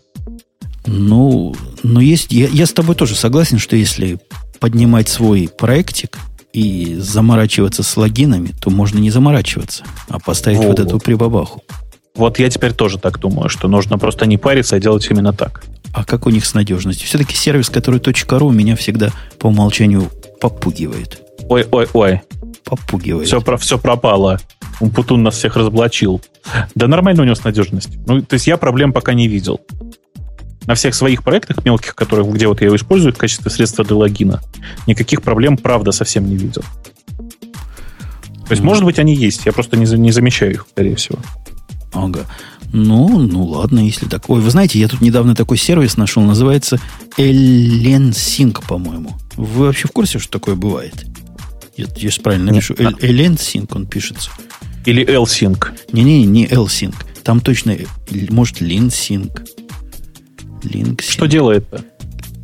Ну, 0.86 1.54
но 1.84 2.00
есть, 2.00 2.32
я, 2.32 2.48
я 2.48 2.66
с 2.66 2.72
тобой 2.72 2.96
тоже 2.96 3.16
согласен, 3.16 3.60
что 3.60 3.76
если 3.76 4.18
поднимать 4.62 5.10
свой 5.10 5.50
проектик 5.50 6.18
и 6.54 6.96
заморачиваться 6.96 7.84
с 7.84 7.98
логинами, 7.98 8.54
то 8.62 8.70
можно 8.70 9.00
не 9.00 9.12
заморачиваться, 9.12 9.84
а 10.08 10.20
поставить 10.20 10.58
вот, 10.58 10.68
вот 10.68 10.80
эту 10.80 11.00
прибабаху. 11.00 11.64
Вот 12.16 12.40
я 12.40 12.50
теперь 12.50 12.74
тоже 12.74 12.98
так 12.98 13.20
думаю, 13.20 13.50
что 13.50 13.68
нужно 13.68 13.98
просто 13.98 14.26
не 14.26 14.38
париться, 14.38 14.76
а 14.76 14.80
делать 14.80 15.08
именно 15.10 15.32
так. 15.32 15.64
А 15.94 16.04
как 16.04 16.28
у 16.28 16.30
них 16.30 16.46
с 16.46 16.54
надежностью? 16.54 17.08
Все-таки 17.08 17.36
сервис, 17.36 17.70
который 17.70 18.00
.ru, 18.00 18.52
меня 18.52 18.76
всегда 18.76 19.12
по 19.38 19.48
умолчанию 19.48 20.10
попугивает. 20.40 21.22
Ой, 21.48 21.66
ой, 21.72 21.88
ой. 21.94 22.22
Попугивает. 22.64 23.28
Все, 23.28 23.42
про, 23.42 23.58
все 23.58 23.80
пропало. 23.80 24.40
Умпутун 24.80 25.24
нас 25.24 25.36
всех 25.36 25.56
разоблачил. 25.56 26.22
Да 26.76 26.88
нормально 26.88 27.24
у 27.24 27.26
него 27.26 27.36
с 27.36 27.44
надежностью. 27.44 28.02
Ну, 28.06 28.22
то 28.22 28.36
есть 28.36 28.48
я 28.48 28.58
проблем 28.58 28.94
пока 28.94 29.14
не 29.14 29.28
видел. 29.28 29.62
На 30.66 30.76
всех 30.76 30.94
своих 30.94 31.24
проектах 31.24 31.66
мелких, 31.66 31.96
которые, 31.96 32.30
где 32.32 32.48
вот 32.48 32.62
я 32.62 32.68
его 32.68 32.76
использую 32.76 33.14
в 33.14 33.18
качестве 33.18 33.50
средства 33.50 33.84
для 33.84 33.96
логина, 33.96 34.42
никаких 34.88 35.22
проблем, 35.22 35.58
правда, 35.58 35.92
совсем 35.92 36.28
не 36.28 36.38
видел. 36.38 36.64
То 38.50 38.54
есть, 38.54 38.62
mm. 38.62 38.66
может 38.66 38.84
быть, 38.84 39.00
они 39.00 39.16
есть, 39.16 39.46
я 39.46 39.54
просто 39.54 39.78
не, 39.78 39.86
не 39.98 40.12
замечаю 40.12 40.52
их, 40.52 40.68
скорее 40.72 40.96
всего. 40.96 41.20
Ага. 41.94 42.26
Ну, 42.72 43.20
ну 43.20 43.46
ладно, 43.46 43.80
если 43.80 44.06
так. 44.06 44.30
Ой, 44.30 44.42
вы 44.42 44.50
знаете, 44.52 44.80
я 44.80 44.88
тут 44.88 45.02
недавно 45.02 45.36
такой 45.36 45.58
сервис 45.58 45.98
нашел, 45.98 46.22
называется 46.24 46.80
Sync, 47.18 48.64
по-моему. 48.68 49.18
Вы 49.36 49.66
вообще 49.66 49.88
в 49.88 49.92
курсе, 49.92 50.20
что 50.20 50.32
такое 50.32 50.56
бывает? 50.56 51.06
Я, 51.78 51.86
я 51.96 52.12
же 52.12 52.22
правильно 52.22 52.52
напишу. 52.52 52.74
Sync 52.76 53.72
он 53.74 53.88
пишется. 53.88 54.30
Или 54.86 55.04
L-Sync. 55.04 55.70
Не-не, 55.92 56.26
не 56.26 56.46
L-Sync. 56.46 56.96
Там 57.24 57.42
точно, 57.42 57.76
может, 58.30 58.62
LinSync. 58.62 59.48
LinSync. 60.64 61.02
Что 61.02 61.26
делает-то? 61.26 61.84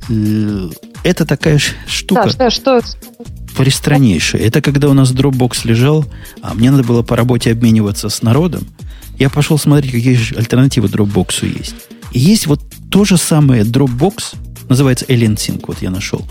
Э, 0.10 0.70
это 1.04 1.26
такая 1.26 1.60
штука. 1.88 2.32
Да, 2.38 2.50
что, 2.50 2.82
что? 2.82 2.98
Пристраннейшая. 3.56 4.42
Это 4.42 4.62
когда 4.62 4.90
у 4.90 4.94
нас 4.94 5.12
Dropbox 5.12 5.60
лежал, 5.64 6.06
а 6.42 6.54
мне 6.54 6.72
надо 6.72 6.84
было 6.84 7.04
по 7.04 7.16
работе 7.16 7.52
обмениваться 7.52 8.10
с 8.10 8.22
народом. 8.22 8.68
Я 9.18 9.30
пошел 9.30 9.58
смотреть, 9.58 9.92
какие 9.92 10.16
же 10.16 10.36
альтернативы 10.36 10.88
Dropbox 10.88 11.46
есть. 11.60 11.76
И 12.12 12.20
есть 12.20 12.48
вот 12.48 12.62
то 12.92 13.06
же 13.06 13.18
самое 13.18 13.64
Dropbox, 13.64 14.36
называется 14.68 15.06
Sync, 15.06 15.64
вот 15.68 15.82
я 15.82 15.90
нашел. 15.90 16.26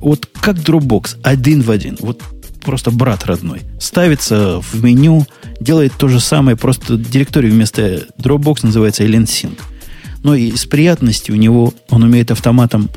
Вот 0.00 0.28
как 0.40 0.56
Dropbox, 0.56 1.18
один 1.22 1.62
в 1.62 1.70
один. 1.70 1.96
Вот 2.00 2.22
просто 2.62 2.90
брат 2.90 3.24
родной. 3.26 3.62
Ставится 3.78 4.60
в 4.60 4.82
меню, 4.82 5.26
делает 5.60 5.92
то 5.96 6.08
же 6.08 6.20
самое, 6.20 6.56
просто 6.56 6.96
директорию 6.96 7.52
вместо 7.52 8.06
Dropbox 8.18 8.60
называется 8.62 9.04
Sync. 9.04 9.58
Но 10.24 10.34
и 10.34 10.56
с 10.56 10.64
приятностью 10.66 11.36
у 11.36 11.38
него, 11.38 11.72
он 11.90 12.02
умеет 12.02 12.32
автоматом 12.32 12.90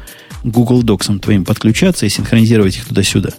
Google 0.43 0.81
Docs 0.81 1.19
твоим 1.19 1.45
подключаться 1.45 2.05
и 2.05 2.09
синхронизировать 2.09 2.77
их 2.77 2.85
туда-сюда. 2.85 3.29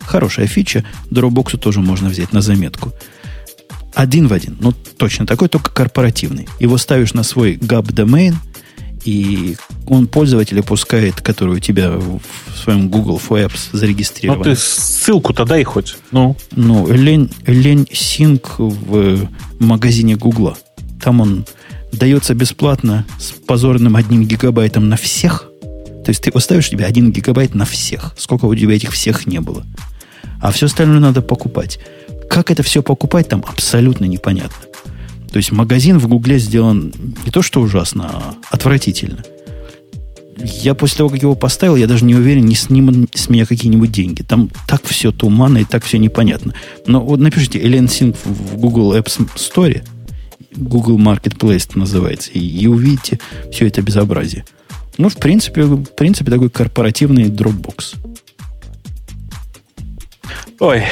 Хорошая 0.00 0.46
фича. 0.46 0.84
Dropbox 1.10 1.58
тоже 1.58 1.80
можно 1.80 2.08
взять 2.08 2.32
на 2.32 2.40
заметку. 2.40 2.92
Один 3.94 4.28
в 4.28 4.32
один. 4.32 4.56
Ну, 4.60 4.72
точно 4.72 5.26
такой, 5.26 5.48
только 5.48 5.70
корпоративный. 5.70 6.48
Его 6.58 6.78
ставишь 6.78 7.12
на 7.12 7.22
свой 7.22 7.56
GAP 7.56 7.92
домен, 7.92 8.36
и 9.04 9.56
он 9.86 10.06
пользователя 10.06 10.62
пускает, 10.62 11.20
который 11.20 11.56
у 11.56 11.58
тебя 11.58 11.90
в 11.90 12.20
своем 12.56 12.88
Google 12.88 13.20
Apps 13.28 13.68
зарегистрирован. 13.72 14.38
Ну, 14.38 14.44
ты 14.44 14.56
ссылку-то 14.56 15.44
дай 15.44 15.64
хоть. 15.64 15.96
Ну, 16.12 16.36
ну 16.52 16.90
лень, 16.90 17.30
лень 17.46 17.86
Sync 17.92 18.42
в 18.58 19.28
магазине 19.58 20.16
Гугла. 20.16 20.56
Там 21.02 21.20
он 21.20 21.44
дается 21.92 22.34
бесплатно 22.34 23.06
с 23.18 23.32
позорным 23.32 23.96
одним 23.96 24.26
гигабайтом 24.26 24.88
на 24.88 24.96
всех. 24.96 25.50
То 26.04 26.10
есть 26.10 26.22
ты 26.22 26.30
поставишь 26.30 26.70
тебе 26.70 26.84
один 26.84 27.12
гигабайт 27.12 27.54
на 27.54 27.64
всех. 27.64 28.14
Сколько 28.16 28.46
у 28.46 28.54
тебя 28.54 28.74
этих 28.74 28.92
всех 28.92 29.26
не 29.26 29.40
было. 29.40 29.66
А 30.40 30.52
все 30.52 30.66
остальное 30.66 31.00
надо 31.00 31.22
покупать. 31.22 31.78
Как 32.30 32.50
это 32.50 32.62
все 32.62 32.82
покупать, 32.82 33.28
там 33.28 33.44
абсолютно 33.46 34.04
непонятно. 34.04 34.56
То 35.30 35.36
есть 35.36 35.52
магазин 35.52 35.98
в 35.98 36.08
Гугле 36.08 36.38
сделан 36.38 36.92
не 37.24 37.30
то 37.30 37.42
что 37.42 37.60
ужасно, 37.60 38.08
а 38.10 38.34
отвратительно. 38.50 39.22
Я 40.62 40.74
после 40.74 40.98
того, 40.98 41.10
как 41.10 41.20
его 41.20 41.34
поставил, 41.34 41.76
я 41.76 41.86
даже 41.86 42.04
не 42.04 42.14
уверен, 42.14 42.46
не 42.46 42.54
снимут 42.54 43.10
с 43.14 43.28
меня 43.28 43.44
какие-нибудь 43.44 43.90
деньги. 43.90 44.22
Там 44.22 44.50
так 44.68 44.84
все 44.84 45.10
туманно 45.10 45.58
и 45.58 45.64
так 45.64 45.84
все 45.84 45.98
непонятно. 45.98 46.54
Но 46.86 47.00
вот 47.04 47.18
напишите 47.18 47.58
Alien 47.58 47.86
Sync 47.86 48.16
в 48.24 48.56
Google 48.56 48.94
Apps 48.94 49.28
Store, 49.34 49.82
Google 50.54 50.98
Marketplace 50.98 51.70
называется, 51.74 52.30
и, 52.32 52.40
и 52.40 52.66
увидите 52.66 53.18
все 53.52 53.66
это 53.66 53.82
безобразие. 53.82 54.44
Ну, 54.96 55.08
в 55.08 55.16
принципе, 55.16 55.62
в 55.62 55.84
принципе, 55.94 56.30
такой 56.30 56.50
корпоративный 56.50 57.24
Dropbox. 57.24 57.96
Ой, 60.60 60.82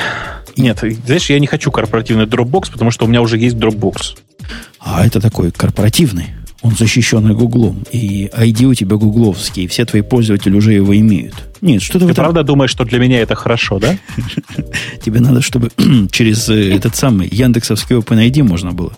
нет, 0.57 0.83
знаешь, 1.05 1.29
я 1.29 1.39
не 1.41 1.47
хочу 1.47 1.71
корпоративный 1.71 2.27
Dropbox, 2.27 2.71
потому 2.73 2.91
что 2.91 3.05
у 3.05 3.09
меня 3.09 3.21
уже 3.21 3.37
есть 3.37 3.57
Dropbox. 3.57 4.19
А 4.79 5.05
это 5.05 5.21
такой 5.21 5.51
корпоративный. 5.51 6.27
Он 6.63 6.75
защищенный 6.75 7.35
Гуглом. 7.35 7.85
И 7.93 8.31
ID 8.33 8.65
у 8.65 8.75
тебя 8.75 8.97
гугловский. 8.97 9.65
И 9.65 9.67
все 9.67 9.85
твои 9.85 10.03
пользователи 10.03 10.57
уже 10.57 10.73
его 10.73 10.97
имеют. 10.97 11.35
Нет, 11.61 11.83
что 11.83 11.95
ты... 11.95 12.07
Ты 12.07 12.13
этом... 12.13 12.25
правда 12.25 12.43
думаешь, 12.43 12.71
что 12.71 12.85
для 12.85 12.99
меня 12.99 13.21
это 13.21 13.35
хорошо, 13.35 13.79
да? 13.79 13.97
Тебе 15.05 15.21
надо, 15.21 15.43
чтобы 15.43 15.71
через 16.11 16.49
э, 16.49 16.75
этот 16.75 16.97
самый 16.97 17.29
Яндексовский 17.31 17.97
OpenID 17.97 18.43
можно 18.43 18.73
было. 18.73 18.97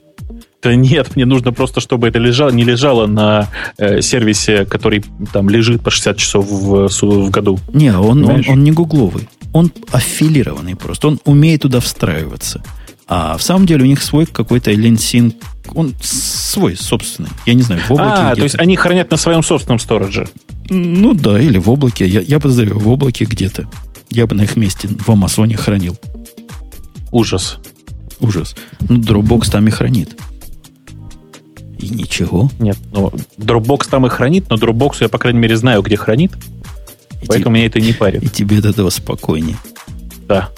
Да 0.62 0.74
нет, 0.74 1.14
мне 1.14 1.24
нужно 1.24 1.52
просто, 1.52 1.80
чтобы 1.80 2.08
это 2.08 2.18
лежало, 2.18 2.50
не 2.50 2.64
лежало 2.64 3.06
на 3.06 3.48
э, 3.76 4.00
сервисе, 4.00 4.64
который 4.64 5.04
там 5.32 5.48
лежит 5.48 5.82
по 5.82 5.90
60 5.90 6.16
часов 6.16 6.46
в, 6.50 6.88
в 6.88 7.30
году. 7.30 7.60
Не, 7.72 7.96
он, 7.96 8.24
он, 8.24 8.44
он 8.48 8.64
не 8.64 8.72
гугловый 8.72 9.28
он 9.52 9.72
аффилированный 9.92 10.76
просто, 10.76 11.08
он 11.08 11.20
умеет 11.24 11.62
туда 11.62 11.80
встраиваться. 11.80 12.62
А 13.06 13.38
в 13.38 13.42
самом 13.42 13.66
деле 13.66 13.84
у 13.84 13.86
них 13.86 14.02
свой 14.02 14.26
какой-то 14.26 14.70
линсинг, 14.70 15.34
он 15.74 15.94
свой, 16.00 16.76
собственный. 16.76 17.30
Я 17.46 17.54
не 17.54 17.62
знаю, 17.62 17.80
в 17.86 17.90
облаке. 17.90 18.12
А, 18.12 18.34
то 18.34 18.42
есть 18.42 18.56
они 18.58 18.76
хранят 18.76 19.10
на 19.10 19.16
своем 19.16 19.42
собственном 19.42 19.78
стороже. 19.78 20.28
Ну 20.68 21.14
да, 21.14 21.40
или 21.40 21.56
в 21.56 21.70
облаке. 21.70 22.06
Я, 22.06 22.20
я 22.20 22.38
подозреваю, 22.38 22.78
в 22.78 22.88
облаке 22.88 23.24
где-то. 23.24 23.66
Я 24.10 24.26
бы 24.26 24.34
на 24.34 24.42
их 24.42 24.56
месте 24.56 24.88
в 24.88 25.10
Амазоне 25.10 25.56
хранил. 25.56 25.96
Ужас. 27.10 27.58
Ужас. 28.20 28.54
Ну, 28.88 28.98
Dropbox 28.98 29.50
там 29.50 29.66
и 29.68 29.70
хранит. 29.70 30.14
И 31.78 31.88
ничего. 31.88 32.50
Нет, 32.58 32.76
ну, 32.92 33.12
Dropbox 33.38 33.88
там 33.88 34.06
и 34.06 34.08
хранит, 34.08 34.50
но 34.50 34.56
Dropbox 34.56 34.96
я, 35.00 35.08
по 35.08 35.18
крайней 35.18 35.38
мере, 35.38 35.56
знаю, 35.56 35.82
где 35.82 35.96
хранит. 35.96 36.32
И 37.22 37.26
Поэтому 37.26 37.54
тебе, 37.54 37.60
меня 37.60 37.66
это 37.66 37.80
не 37.80 37.92
парит. 37.92 38.22
И 38.22 38.28
тебе 38.28 38.58
от 38.58 38.64
этого 38.64 38.90
спокойнее. 38.90 39.56
Да. 40.26 40.50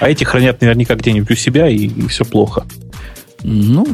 А 0.00 0.08
эти 0.08 0.24
хранят 0.24 0.60
наверняка 0.60 0.94
где-нибудь 0.94 1.30
у 1.30 1.34
себя, 1.34 1.68
и, 1.68 1.86
и 1.86 2.06
все 2.08 2.24
плохо. 2.24 2.66
Ну, 3.42 3.86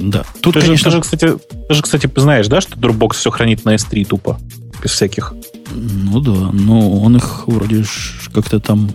да. 0.00 0.24
Тут, 0.42 0.54
ты, 0.54 0.60
конечно... 0.60 0.90
же, 0.90 1.00
ты, 1.00 1.00
же, 1.00 1.02
кстати, 1.02 1.38
ты 1.68 1.74
же, 1.74 1.82
кстати, 1.82 2.10
знаешь, 2.14 2.46
да, 2.48 2.60
что 2.60 2.76
Dropbox 2.76 3.14
все 3.14 3.30
хранит 3.30 3.64
на 3.64 3.74
S3 3.74 4.04
тупо, 4.04 4.38
без 4.82 4.90
всяких. 4.90 5.34
Ну 5.72 6.20
да, 6.20 6.50
но 6.52 7.00
он 7.00 7.16
их 7.16 7.44
вроде 7.46 7.84
как-то 8.32 8.60
там 8.60 8.90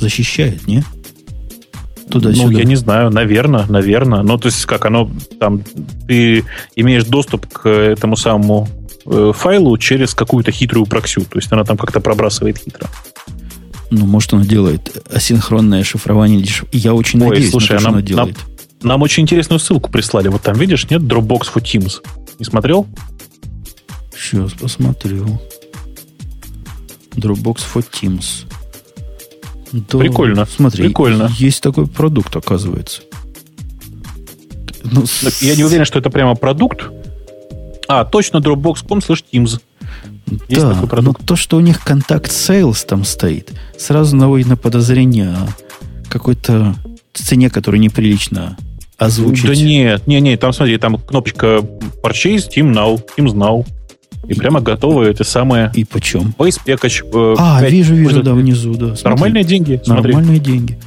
защищает, 0.00 0.66
не? 0.66 0.84
Туда-сюда. 2.10 2.44
Ну, 2.44 2.50
я 2.50 2.64
не 2.64 2.76
знаю, 2.76 3.10
наверное, 3.10 3.66
наверное. 3.66 4.22
Ну, 4.22 4.38
то 4.38 4.46
есть, 4.46 4.66
как 4.66 4.84
оно 4.84 5.10
там, 5.40 5.62
ты 6.06 6.44
имеешь 6.76 7.04
доступ 7.04 7.46
к 7.46 7.68
этому 7.68 8.16
самому 8.16 8.68
Э, 9.06 9.32
файлу 9.34 9.76
через 9.76 10.14
какую-то 10.14 10.50
хитрую 10.50 10.86
проксю. 10.86 11.22
То 11.22 11.38
есть 11.38 11.52
она 11.52 11.64
там 11.64 11.76
как-то 11.76 12.00
пробрасывает 12.00 12.58
хитро. 12.58 12.88
Ну, 13.90 14.06
может, 14.06 14.32
она 14.32 14.44
делает 14.44 15.04
асинхронное 15.12 15.84
шифрование. 15.84 16.44
Я 16.72 16.94
очень 16.94 17.22
Ой, 17.22 17.28
надеюсь, 17.28 17.50
слушай, 17.50 17.72
на 17.72 17.78
то, 17.78 17.84
нам, 17.84 17.92
она 17.94 18.02
делает. 18.02 18.36
Нам, 18.80 18.88
нам 18.88 19.02
очень 19.02 19.24
интересную 19.24 19.60
ссылку 19.60 19.90
прислали. 19.90 20.28
Вот 20.28 20.42
там, 20.42 20.56
видишь, 20.56 20.88
нет? 20.88 21.02
Dropbox 21.02 21.42
for 21.54 21.62
Teams. 21.62 22.02
Не 22.38 22.44
смотрел? 22.44 22.86
Сейчас 24.16 24.52
посмотрю. 24.52 25.40
Dropbox 27.14 27.58
for 27.72 27.84
Teams. 27.92 28.46
Да, 29.74 29.98
прикольно. 29.98 30.46
Смотри, 30.46 30.84
прикольно. 30.84 31.30
есть 31.36 31.60
такой 31.60 31.86
продукт, 31.86 32.36
оказывается. 32.36 33.02
Ну, 34.84 35.04
я 35.40 35.56
не 35.56 35.64
уверен, 35.64 35.84
что 35.84 35.98
это 35.98 36.10
прямо 36.10 36.34
продукт, 36.34 36.90
а, 37.88 38.04
точно, 38.04 38.38
Dropbox.com 38.38 38.98
slash 38.98 39.24
Teams. 39.32 39.60
Есть 40.48 40.62
да, 40.62 40.74
такой 40.74 40.88
продукт. 40.88 41.20
но 41.20 41.26
то, 41.26 41.36
что 41.36 41.56
у 41.56 41.60
них 41.60 41.82
контакт 41.82 42.30
Sales 42.30 42.86
там 42.86 43.04
стоит, 43.04 43.52
сразу 43.78 44.16
наводит 44.16 44.46
на 44.46 44.56
подозрение 44.56 45.36
какой-то 46.08 46.74
цене, 47.12 47.50
которую 47.50 47.80
неприлично 47.80 48.56
озвучить. 48.96 49.46
Да 49.46 49.54
нет, 49.54 50.06
не, 50.06 50.20
не, 50.20 50.36
там 50.36 50.52
смотри, 50.52 50.78
там 50.78 50.98
кнопочка 50.98 51.60
Purchase, 52.02 52.48
Team 52.54 52.72
Now, 52.72 53.00
Teams 53.16 53.34
Now. 53.34 53.66
И 54.28 54.34
прямо 54.34 54.60
готовы 54.60 55.08
эти 55.08 55.22
самые... 55.22 55.70
И 55.74 55.84
почем? 55.84 56.34
Package. 56.38 57.04
э, 57.12 57.36
А, 57.38 57.64
вижу, 57.64 57.94
вижу, 57.94 58.22
да, 58.22 58.34
внизу, 58.34 58.74
да. 58.74 58.96
Смотри. 58.96 59.10
Нормальные 59.10 59.44
деньги. 59.44 59.80
Смотри. 59.84 60.12
Нормальные 60.12 60.40
деньги. 60.40 60.78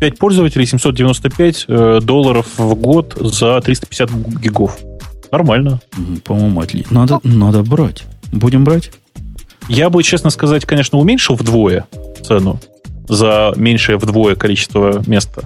5 0.00 0.18
пользователей, 0.18 0.66
795 0.66 1.64
э, 1.68 2.00
долларов 2.02 2.46
в 2.58 2.74
год 2.74 3.16
за 3.18 3.60
350 3.60 4.10
гигов. 4.40 4.78
Нормально. 5.32 5.80
По-моему, 6.24 6.60
отлично. 6.60 7.00
Надо, 7.00 7.20
надо 7.22 7.62
брать. 7.62 8.04
Будем 8.32 8.64
брать? 8.64 8.90
Я 9.68 9.90
бы, 9.90 10.02
честно 10.02 10.30
сказать, 10.30 10.64
конечно, 10.64 10.98
уменьшил 10.98 11.34
вдвое 11.34 11.86
цену 12.22 12.60
за 13.08 13.52
меньшее 13.56 13.98
вдвое 13.98 14.34
количество 14.34 15.02
места. 15.06 15.42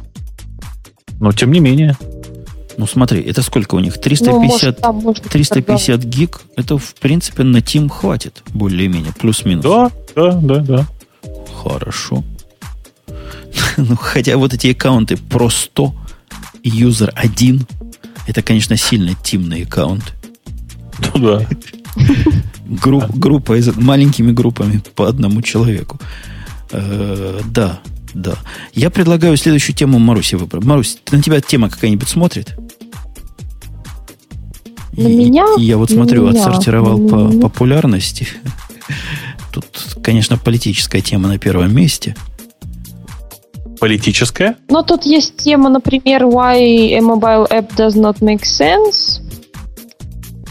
Но 1.21 1.33
тем 1.33 1.53
не 1.53 1.61
менее. 1.61 1.97
Ну, 2.81 2.87
смотри, 2.87 3.21
это 3.21 3.43
сколько 3.43 3.75
у 3.75 3.81
них? 3.81 3.97
Ну, 3.97 4.03
350, 4.03 4.41
может, 4.49 4.79
там 4.79 4.97
можно 4.97 5.29
350 5.29 6.03
гиг. 6.03 6.41
Это, 6.57 6.79
в 6.79 6.95
принципе, 6.95 7.43
на 7.43 7.59
Team 7.59 7.91
хватит. 7.91 8.43
Более-менее. 8.55 9.13
Плюс-минус. 9.21 9.63
Да, 9.63 9.91
да, 10.17 10.33
да, 10.33 10.57
да. 10.61 10.87
Хорошо. 11.63 12.25
ну, 13.77 13.97
хотя 13.97 14.39
вот 14.39 14.55
эти 14.55 14.69
аккаунты 14.69 15.19
просто 15.19 15.95
и 16.63 16.71
user 16.71 17.13
1, 17.15 17.67
это, 18.27 18.41
конечно, 18.41 18.79
сильно 18.79 19.15
team 19.23 19.47
ные 19.47 19.65
аккаунты. 19.65 20.13
Ну 21.13 21.21
да. 21.21 21.47
Групп, 22.65 23.11
группа 23.11 23.59
из 23.59 23.77
маленькими 23.77 24.33
группами 24.33 24.83
по 24.95 25.07
одному 25.07 25.43
человеку. 25.43 26.01
Э, 26.73 27.41
да, 27.45 27.81
да. 28.15 28.35
Я 28.75 28.91
предлагаю 28.91 29.37
следующую 29.37 29.75
тему 29.77 29.99
Маруси 29.99 30.35
выбрать. 30.37 30.65
Марусь, 30.65 30.99
на 31.11 31.23
тебя 31.23 31.41
тема 31.41 31.69
какая-нибудь 31.71 32.09
смотрит? 32.09 32.57
На 34.93 35.07
И- 35.07 35.15
меня? 35.17 35.47
и 35.59 35.63
я 35.63 35.77
вот 35.77 35.91
На 35.91 35.97
смотрю, 35.97 36.29
меня. 36.29 36.45
отсортировал 36.45 36.99
по 37.09 37.15
М. 37.17 37.41
популярности. 37.41 38.27
Тут, 39.53 39.67
конечно, 40.03 40.37
политическая 40.39 41.01
тема 41.01 41.29
на 41.29 41.39
первом 41.39 41.75
месте. 41.75 42.15
Политическая. 43.81 44.57
Но 44.69 44.83
тут 44.83 45.07
есть 45.07 45.39
тема, 45.39 45.71
например, 45.71 46.25
why 46.25 46.93
a 46.93 46.99
mobile 47.01 47.49
app 47.51 47.75
does 47.77 47.95
not 47.97 48.19
make 48.21 48.43
sense. 48.43 49.21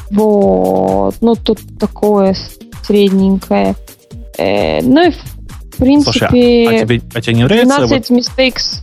Вот. 0.09 1.15
Ну, 1.21 1.35
тут 1.35 1.59
такое 1.79 2.35
средненькое. 2.83 3.75
Э, 4.39 4.81
ну 4.81 5.07
и, 5.07 5.11
в 5.11 5.38
принципе, 5.79 6.19
Слушай, 6.19 6.65
а, 6.65 6.69
а 6.69 6.79
тебе, 6.85 7.01
а 7.13 7.21
тебе 7.21 7.35
не 7.35 7.43
нравится? 7.45 7.77
12 7.87 8.11
mistakes. 8.11 8.81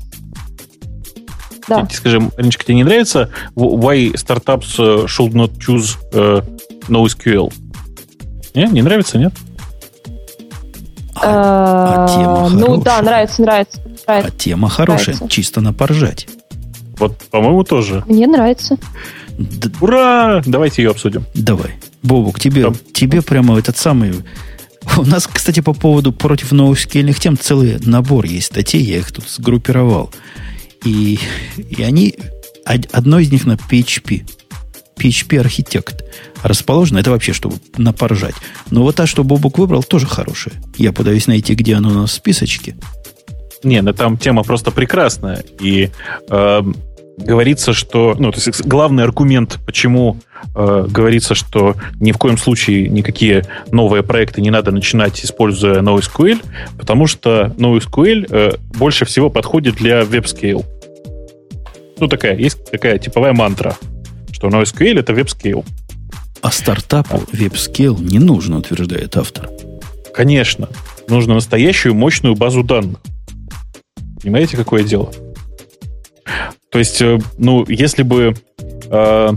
Да. 1.68 1.80
Вот, 1.80 1.92
скажи, 1.92 2.20
Мариночка, 2.20 2.64
тебе 2.64 2.76
не 2.76 2.84
нравится 2.84 3.30
why 3.56 4.12
startups 4.14 4.74
э, 4.78 5.06
should 5.06 5.32
not 5.32 5.52
choose 5.58 5.96
э, 6.12 6.42
NoSQL? 6.88 7.52
Не, 8.54 8.64
не 8.66 8.82
нравится, 8.82 9.18
нет? 9.18 9.32
А, 11.16 12.04
а 12.04 12.08
тема 12.08 12.46
Э, 12.46 12.50
Ну 12.50 12.66
хорошая. 12.66 12.84
да, 12.84 13.02
нравится, 13.02 13.42
нравится. 13.42 13.80
А 14.06 14.12
нравится. 14.18 14.38
тема 14.38 14.68
хорошая, 14.68 15.14
Нравится. 15.16 15.28
чисто 15.34 15.60
на 15.60 15.72
поржать. 15.72 16.28
Вот, 16.98 17.16
по-моему, 17.30 17.64
тоже. 17.64 18.04
Мне 18.06 18.26
нравится. 18.26 18.76
Д- 19.38 19.70
Ура! 19.80 20.42
Давайте 20.46 20.82
ее 20.82 20.90
обсудим. 20.90 21.24
давай. 21.34 21.74
Бобук, 22.02 22.38
тебе, 22.38 22.62
Там. 22.62 22.74
тебе 22.92 23.22
прямо 23.22 23.58
этот 23.58 23.76
самый... 23.76 24.14
У 25.00 25.04
нас, 25.04 25.26
кстати, 25.26 25.60
по 25.60 25.72
поводу 25.74 26.12
против 26.12 26.52
новоскельных 26.52 27.20
тем 27.20 27.36
целый 27.38 27.78
набор 27.84 28.24
есть 28.24 28.46
статей, 28.46 28.82
я 28.82 28.98
их 28.98 29.12
тут 29.12 29.28
сгруппировал. 29.28 30.10
И, 30.84 31.18
и 31.56 31.82
они... 31.82 32.14
од- 32.66 32.88
Одно 32.92 33.18
из 33.18 33.30
них 33.32 33.46
на 33.46 33.52
PHP. 33.54 34.28
PHP 34.96 35.38
архитект 35.40 36.04
расположено. 36.42 36.98
Это 36.98 37.10
вообще, 37.10 37.32
чтобы 37.32 37.56
напоржать. 37.76 38.34
Но 38.70 38.82
вот 38.82 38.96
та, 38.96 39.06
что 39.06 39.24
Бобук 39.24 39.58
выбрал, 39.58 39.82
тоже 39.82 40.06
хорошая. 40.06 40.54
Я 40.78 40.92
пытаюсь 40.92 41.26
найти, 41.26 41.54
где 41.54 41.74
оно 41.74 41.90
у 41.90 41.94
нас 41.94 42.10
в 42.10 42.14
списочке. 42.14 42.76
Не, 43.62 43.82
ну 43.82 43.92
там 43.92 44.16
тема 44.16 44.42
просто 44.42 44.70
прекрасная. 44.70 45.44
И 45.60 45.90
эм, 46.30 46.76
говорится, 47.16 47.72
что... 47.72 48.14
Ну, 48.18 48.30
то 48.30 48.38
есть 48.38 48.64
главный 48.66 49.02
аргумент, 49.04 49.58
почему 49.64 50.18
э, 50.54 50.86
говорится, 50.88 51.34
что 51.34 51.76
ни 52.00 52.12
в 52.12 52.18
коем 52.18 52.38
случае 52.38 52.88
никакие 52.88 53.44
новые 53.70 54.02
проекты 54.02 54.40
не 54.40 54.50
надо 54.50 54.70
начинать, 54.70 55.24
используя 55.24 55.80
NoSQL, 55.80 56.42
потому 56.78 57.06
что 57.06 57.54
NoSQL 57.56 58.26
э, 58.30 58.52
больше 58.76 59.04
всего 59.04 59.30
подходит 59.30 59.76
для 59.76 60.02
WebScale. 60.02 60.64
Ну, 61.98 62.08
такая, 62.08 62.36
есть 62.36 62.70
такая 62.70 62.98
типовая 62.98 63.32
мантра, 63.32 63.76
что 64.30 64.48
NoSQL— 64.48 64.98
это 65.00 65.12
WebScale. 65.12 65.64
А 66.42 66.50
стартапу 66.50 67.22
WebScale 67.32 67.98
не 68.02 68.18
нужно, 68.18 68.58
утверждает 68.58 69.16
автор. 69.16 69.48
Конечно, 70.14 70.68
нужно 71.08 71.34
настоящую 71.34 71.94
мощную 71.94 72.34
базу 72.34 72.62
данных. 72.62 73.00
Понимаете, 74.22 74.56
какое 74.56 74.82
дело? 74.82 75.10
То 76.70 76.78
есть, 76.78 77.00
э, 77.00 77.18
ну, 77.38 77.64
если 77.68 78.02
бы 78.02 78.34
э, 78.90 79.32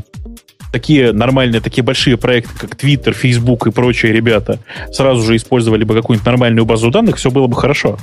такие 0.71 1.13
нормальные, 1.13 1.61
такие 1.61 1.83
большие 1.83 2.17
проекты, 2.17 2.51
как 2.57 2.75
Twitter, 2.75 3.13
Facebook 3.13 3.67
и 3.67 3.71
прочие 3.71 4.11
ребята, 4.11 4.59
сразу 4.91 5.21
же 5.21 5.35
использовали 5.35 5.83
бы 5.83 5.93
какую-нибудь 5.95 6.25
нормальную 6.25 6.65
базу 6.65 6.91
данных, 6.91 7.17
все 7.17 7.31
было 7.31 7.47
бы 7.47 7.55
хорошо. 7.55 7.97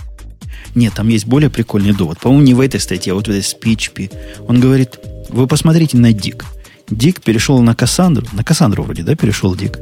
Нет, 0.75 0.93
там 0.95 1.09
есть 1.09 1.27
более 1.27 1.51
прикольный 1.51 1.93
довод. 1.93 2.19
По-моему, 2.19 2.45
не 2.45 2.55
в 2.55 2.61
этой 2.61 2.81
статье, 2.81 3.13
а 3.13 3.15
вот 3.15 3.27
в 3.27 3.31
этой 3.31 3.43
с 3.43 3.57
PHP. 3.57 4.13
Он 4.47 4.61
говорит, 4.61 4.99
вы 5.31 5.47
посмотрите 5.47 5.97
на 5.97 6.13
Дик. 6.13 6.45
Дик 6.91 7.23
перешел 7.23 7.61
на 7.63 7.75
Кассандру. 7.75 8.27
На 8.33 8.45
Кассандру 8.45 8.83
вроде, 8.83 9.03
да, 9.03 9.15
перешел 9.15 9.55
Дик? 9.55 9.79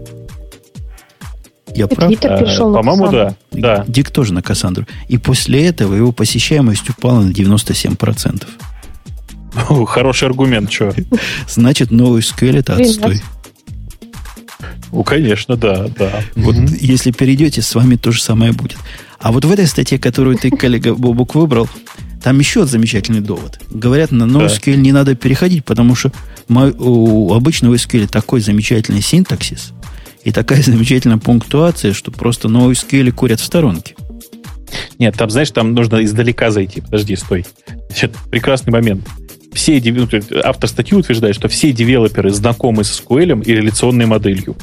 Я 1.74 1.88
прав? 1.88 2.08
Твиттер 2.08 2.32
Э, 2.32 2.38
перешел 2.38 2.70
на 2.70 2.78
По-моему, 2.78 3.10
да. 3.10 3.34
Да. 3.50 3.84
Дик 3.88 4.10
тоже 4.10 4.32
на 4.32 4.42
Кассандру. 4.42 4.86
И 5.08 5.18
после 5.18 5.66
этого 5.66 5.94
его 5.94 6.12
посещаемость 6.12 6.88
упала 6.88 7.20
на 7.20 7.30
97%. 7.30 8.46
Хороший 9.86 10.28
аргумент, 10.28 10.72
что? 10.72 10.94
Значит, 11.48 11.90
новый 11.90 12.22
SQL 12.22 12.59
это 12.59 12.74
отстой. 12.76 13.20
Ну, 14.93 15.02
конечно, 15.02 15.56
да, 15.56 15.89
да. 15.98 16.22
Вот 16.36 16.56
если 16.81 17.10
перейдете, 17.10 17.62
с 17.62 17.74
вами 17.74 17.97
то 17.97 18.12
же 18.12 18.22
самое 18.22 18.52
будет. 18.52 18.78
А 19.18 19.32
вот 19.32 19.44
в 19.44 19.51
этой 19.51 19.66
статье, 19.66 19.98
которую 19.98 20.36
ты, 20.36 20.51
коллега 20.51 20.94
Бобук, 20.94 21.35
выбрал, 21.35 21.68
там 22.22 22.39
еще 22.39 22.64
замечательный 22.64 23.20
довод. 23.20 23.60
Говорят, 23.70 24.10
на 24.12 24.24
NoSQL 24.24 24.76
не 24.76 24.93
надо 24.93 25.14
переходить, 25.14 25.64
потому 25.64 25.94
что 25.94 26.12
у 26.48 27.32
обычного 27.35 27.74
SQL 27.74 28.06
такой 28.06 28.40
замечательный 28.40 29.02
синтаксис 29.02 29.72
и 30.24 30.32
такая 30.32 30.62
замечательная 30.62 31.18
пунктуация, 31.18 31.93
что 31.93 32.10
просто 32.10 32.48
NoSQL 32.48 33.12
курят 33.12 33.40
в 33.40 33.44
сторонке. 33.44 33.94
Нет, 34.98 35.16
там, 35.16 35.31
знаешь, 35.31 35.51
там 35.51 35.74
нужно 35.74 36.05
издалека 36.05 36.51
зайти. 36.51 36.81
Подожди, 36.81 37.16
стой. 37.16 37.44
Значит, 37.89 38.12
прекрасный 38.31 38.72
момент. 38.72 39.06
Все, 39.55 39.81
ну, 39.85 40.09
автор 40.43 40.68
статьи 40.68 40.97
утверждает, 40.97 41.36
что 41.36 41.48
все 41.48 41.72
девелоперы 41.72 42.31
знакомы 42.31 42.85
с 42.85 43.01
SQL 43.01 43.44
и 43.44 43.55
реляционной 43.55 44.06
моделью. 44.06 44.56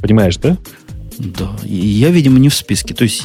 Понимаешь, 0.00 0.36
да? 0.38 0.56
Да, 1.18 1.54
я, 1.62 2.10
видимо, 2.10 2.38
не 2.38 2.48
в 2.48 2.54
списке. 2.54 2.94
То 2.94 3.04
есть, 3.04 3.24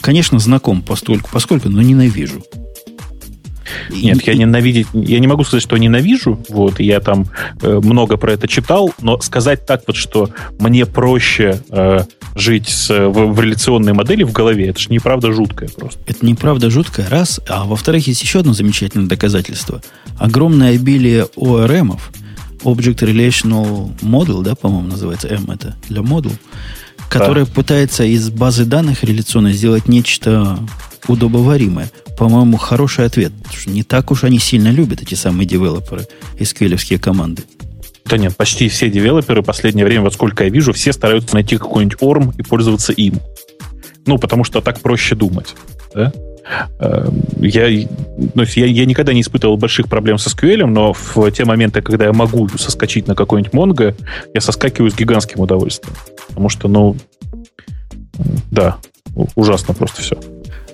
конечно, 0.00 0.38
знаком 0.38 0.82
постольку, 0.82 1.30
поскольку, 1.32 1.68
но 1.68 1.80
ненавижу. 1.80 2.44
Нет, 3.90 4.22
я 4.26 4.34
ненавидеть, 4.34 4.86
я 4.92 5.18
не 5.18 5.26
могу 5.26 5.44
сказать, 5.44 5.62
что 5.62 5.76
ненавижу, 5.76 6.38
вот, 6.48 6.80
я 6.80 7.00
там 7.00 7.26
э, 7.60 7.80
много 7.82 8.16
про 8.16 8.32
это 8.32 8.48
читал, 8.48 8.92
но 9.00 9.20
сказать 9.20 9.66
так 9.66 9.82
вот, 9.86 9.96
что 9.96 10.30
мне 10.58 10.86
проще 10.86 11.62
э, 11.70 12.00
жить 12.34 12.68
с, 12.68 12.88
в, 12.90 13.32
в 13.32 13.40
реляционной 13.40 13.92
модели 13.92 14.22
в 14.22 14.32
голове, 14.32 14.68
это 14.68 14.78
же 14.78 14.90
неправда 14.90 15.32
жуткое 15.32 15.68
просто. 15.68 16.00
Это 16.06 16.24
неправда 16.24 16.70
жуткая, 16.70 17.08
раз. 17.08 17.40
А 17.48 17.64
во-вторых, 17.64 18.06
есть 18.06 18.22
еще 18.22 18.40
одно 18.40 18.52
замечательное 18.52 19.06
доказательство. 19.06 19.82
Огромное 20.18 20.74
обилие 20.74 21.26
ORM, 21.36 21.98
Object 22.64 23.00
Relational 23.00 23.92
Model, 24.00 24.42
да, 24.42 24.54
по-моему, 24.54 24.88
называется 24.88 25.28
M 25.28 25.50
это, 25.50 25.76
для 25.88 26.00
Model, 26.00 26.32
которая 27.08 27.44
пытается 27.44 28.04
из 28.04 28.30
базы 28.30 28.64
данных 28.64 29.04
реляционно 29.04 29.52
сделать 29.52 29.88
нечто 29.88 30.58
удобоваримое. 31.08 31.90
По-моему, 32.16 32.56
хороший 32.56 33.04
ответ. 33.06 33.32
Не 33.66 33.82
так 33.82 34.10
уж 34.10 34.24
они 34.24 34.38
сильно 34.38 34.68
любят 34.68 35.02
эти 35.02 35.14
самые 35.14 35.46
девелоперы, 35.46 36.06
SQL 36.38 36.98
команды. 36.98 37.42
Да 38.04 38.16
нет, 38.16 38.36
почти 38.36 38.68
все 38.68 38.90
девелоперы 38.90 39.42
в 39.42 39.44
последнее 39.44 39.86
время, 39.86 40.02
вот 40.02 40.14
сколько 40.14 40.44
я 40.44 40.50
вижу, 40.50 40.72
все 40.72 40.92
стараются 40.92 41.34
найти 41.34 41.56
какой-нибудь 41.56 41.98
ORM 42.00 42.34
и 42.36 42.42
пользоваться 42.42 42.92
им. 42.92 43.20
Ну, 44.06 44.18
потому 44.18 44.44
что 44.44 44.60
так 44.60 44.80
проще 44.80 45.14
думать. 45.14 45.54
Да? 45.94 46.12
Э, 46.80 47.08
Я, 47.40 47.86
ну, 48.34 48.42
я, 48.56 48.66
я 48.66 48.84
никогда 48.84 49.12
не 49.12 49.20
испытывал 49.20 49.56
больших 49.56 49.88
проблем 49.88 50.18
со 50.18 50.30
SQL, 50.30 50.66
но 50.66 50.92
в 50.92 51.30
те 51.30 51.44
моменты, 51.44 51.82
когда 51.82 52.06
я 52.06 52.12
могу 52.12 52.48
соскочить 52.48 53.06
на 53.06 53.14
какой-нибудь 53.14 53.52
Mongo, 53.52 53.94
я 54.34 54.40
соскакиваю 54.40 54.90
с 54.90 54.96
гигантским 54.96 55.40
удовольствием. 55.40 55.94
Потому 56.28 56.48
что, 56.48 56.68
ну, 56.68 56.96
да, 58.50 58.78
ужасно 59.36 59.74
просто 59.74 60.02
все. 60.02 60.18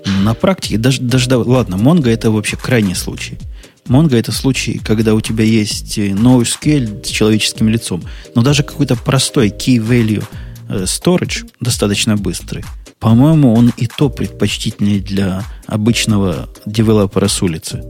На 0.05 0.35
практике, 0.35 0.79
даже, 0.79 1.01
даже 1.01 1.37
ладно, 1.37 1.77
Mongo 1.77 2.09
это 2.09 2.31
вообще 2.31 2.57
крайний 2.57 2.95
случай. 2.95 3.39
Mongo 3.87 4.16
это 4.16 4.33
случай, 4.33 4.79
когда 4.79 5.15
у 5.15 5.20
тебя 5.20 5.45
есть 5.45 5.99
NoSQL 5.99 7.05
с 7.05 7.09
человеческим 7.09 7.69
лицом. 7.69 8.03
Но 8.35 8.43
даже 8.43 8.62
какой-то 8.62 8.97
простой 8.97 9.49
key 9.49 9.79
value 9.79 10.25
э, 10.69 10.85
storage 10.85 11.51
достаточно 11.61 12.16
быстрый. 12.16 12.65
По-моему, 12.99 13.55
он 13.55 13.73
и 13.77 13.87
то 13.87 14.11
предпочтительнее 14.11 15.01
для 15.01 15.45
обычного 15.66 16.49
девелопера 16.66 17.29
с 17.29 17.41
улицы. 17.43 17.85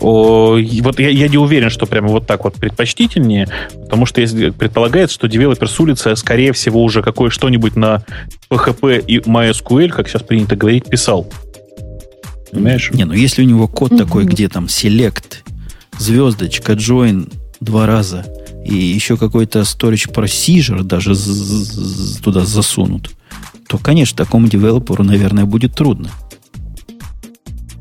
О, 0.00 0.56
вот 0.56 0.98
я, 0.98 1.10
я 1.10 1.28
не 1.28 1.36
уверен, 1.36 1.68
что 1.68 1.86
прямо 1.86 2.08
вот 2.08 2.26
так 2.26 2.44
вот 2.44 2.54
предпочтительнее, 2.54 3.48
потому 3.82 4.06
что 4.06 4.20
если 4.20 4.50
предполагается, 4.50 5.14
что 5.14 5.28
девелопер 5.28 5.68
с 5.68 5.78
улицы, 5.78 6.16
скорее 6.16 6.52
всего, 6.52 6.82
уже 6.82 7.02
какое 7.02 7.28
что-нибудь 7.28 7.76
на 7.76 8.02
PHP 8.50 9.04
и 9.06 9.18
MySQL, 9.18 9.90
как 9.90 10.08
сейчас 10.08 10.22
принято 10.22 10.56
говорить, 10.56 10.86
писал. 10.88 11.30
Понимаешь? 12.50 12.90
Не, 12.92 13.04
ну 13.04 13.12
если 13.12 13.42
у 13.42 13.46
него 13.46 13.68
код 13.68 13.92
mm-hmm. 13.92 13.98
такой, 13.98 14.24
где 14.24 14.48
там 14.48 14.64
select, 14.64 15.44
звездочка, 15.98 16.72
join 16.72 17.30
два 17.60 17.86
раза, 17.86 18.24
и 18.64 18.74
еще 18.74 19.16
какой-то 19.16 19.60
storage 19.60 20.12
procedure 20.12 20.82
даже 20.82 21.14
туда 22.22 22.44
засунут, 22.44 23.10
то, 23.68 23.78
конечно, 23.78 24.16
такому 24.16 24.48
девелоперу, 24.48 25.04
наверное, 25.04 25.44
будет 25.44 25.74
трудно. 25.74 26.10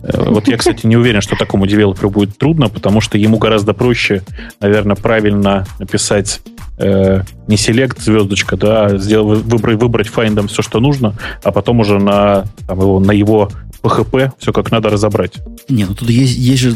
Э, 0.03 0.29
вот 0.29 0.47
я, 0.47 0.57
кстати, 0.57 0.85
не 0.85 0.97
уверен, 0.97 1.21
что 1.21 1.35
такому 1.35 1.67
девелоперу 1.67 2.09
будет 2.09 2.37
трудно, 2.37 2.69
потому 2.69 3.01
что 3.01 3.17
ему 3.17 3.37
гораздо 3.37 3.73
проще, 3.73 4.23
наверное, 4.59 4.95
правильно 4.95 5.65
написать 5.79 6.41
э, 6.77 7.23
не 7.47 7.57
селект 7.57 7.99
звездочка, 7.99 8.57
да, 8.57 8.85
а 8.85 8.97
сделать, 8.97 9.43
выбрать, 9.43 9.79
выбрать 9.79 10.07
файндом 10.07 10.47
все, 10.47 10.61
что 10.61 10.79
нужно, 10.79 11.15
а 11.43 11.51
потом 11.51 11.79
уже 11.79 11.99
на, 11.99 12.45
там, 12.67 12.79
его, 12.79 12.99
на 12.99 13.11
его 13.11 13.49
PHP 13.83 14.31
все 14.39 14.53
как 14.53 14.71
надо 14.71 14.89
разобрать. 14.89 15.33
Не, 15.67 15.85
ну 15.85 15.93
тут 15.93 16.09
есть, 16.09 16.37
есть 16.37 16.61
же 16.61 16.75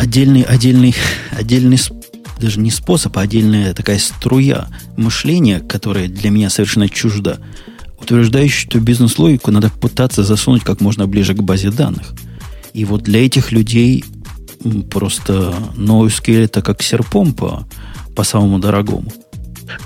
отдельный, 0.00 0.42
отдельный, 0.42 0.94
отдельный 1.36 1.78
даже 2.40 2.60
не 2.60 2.70
способ, 2.70 3.16
а 3.16 3.22
отдельная 3.22 3.74
такая 3.74 3.98
струя 3.98 4.68
мышления, 4.96 5.60
которая 5.60 6.08
для 6.08 6.30
меня 6.30 6.50
совершенно 6.50 6.88
чужда, 6.88 7.38
утверждающая, 8.00 8.68
что 8.68 8.80
бизнес-логику 8.80 9.50
надо 9.50 9.70
пытаться 9.70 10.24
засунуть 10.24 10.64
как 10.64 10.80
можно 10.80 11.06
ближе 11.06 11.34
к 11.34 11.42
базе 11.42 11.70
данных. 11.70 12.12
И 12.74 12.84
вот 12.84 13.04
для 13.04 13.24
этих 13.24 13.52
людей 13.52 14.04
просто 14.90 15.54
NoSQL 15.76 16.44
это 16.44 16.60
как 16.60 16.82
серпом 16.82 17.32
по, 17.32 17.66
по 18.14 18.24
самому 18.24 18.58
дорогому. 18.58 19.10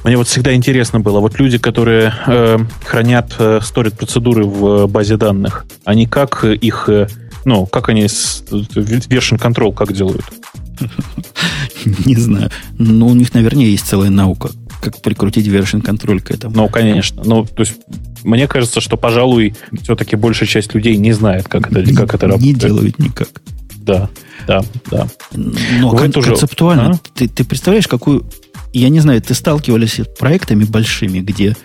Мне 0.05 0.17
вот 0.17 0.27
всегда 0.27 0.55
интересно 0.55 0.99
было, 0.99 1.21
вот 1.21 1.39
люди, 1.39 1.59
которые 1.59 2.13
э, 2.27 2.59
хранят 2.85 3.35
э, 3.39 3.61
сторит 3.63 3.95
процедуры 3.95 4.45
в 4.45 4.87
базе 4.87 5.17
данных, 5.17 5.67
они 5.85 6.07
как 6.07 6.45
их, 6.45 6.89
э, 6.89 7.09
ну, 7.45 7.67
как 7.67 7.89
они 7.89 8.09
с, 8.09 8.43
version 8.51 9.39
control 9.39 9.73
как 9.73 9.93
делают? 9.93 10.25
Не 11.85 12.17
знаю. 12.17 12.51
Но 12.79 13.07
у 13.07 13.15
них, 13.15 13.35
наверное, 13.35 13.67
есть 13.67 13.87
целая 13.87 14.11
наука, 14.11 14.51
как 14.81 15.03
прикрутить 15.03 15.47
version 15.47 15.83
контроль 15.83 16.21
к 16.21 16.31
этому. 16.31 16.55
Ну, 16.55 16.69
конечно. 16.69 17.23
Ну, 17.25 17.45
то 17.45 17.61
есть, 17.61 17.77
мне 18.23 18.47
кажется, 18.47 18.81
что, 18.81 18.97
пожалуй, 18.97 19.55
все-таки 19.83 20.17
большая 20.17 20.49
часть 20.49 20.75
людей 20.75 20.97
не 20.97 21.13
знает, 21.13 21.49
как 21.49 21.71
это, 21.73 21.95
как 21.95 22.15
это 22.15 22.27
работает. 22.27 22.55
Не 22.55 22.55
делают 22.55 22.99
никак. 22.99 23.29
Да, 23.77 24.11
да, 24.47 24.63
да. 24.91 25.09
Но 25.35 25.91
кон- 25.91 26.13
уже... 26.15 26.31
концептуально, 26.31 26.91
а? 26.91 27.01
ты, 27.15 27.29
ты 27.29 27.45
представляешь, 27.45 27.89
какую... 27.89 28.27
Я 28.73 28.91
не 28.91 29.01
знаю, 29.01 29.23
ты 29.23 29.33
сталкивались 29.33 29.99
с 29.99 30.07
проектами 30.19 30.65
большими, 30.65 31.21
где 31.21 31.57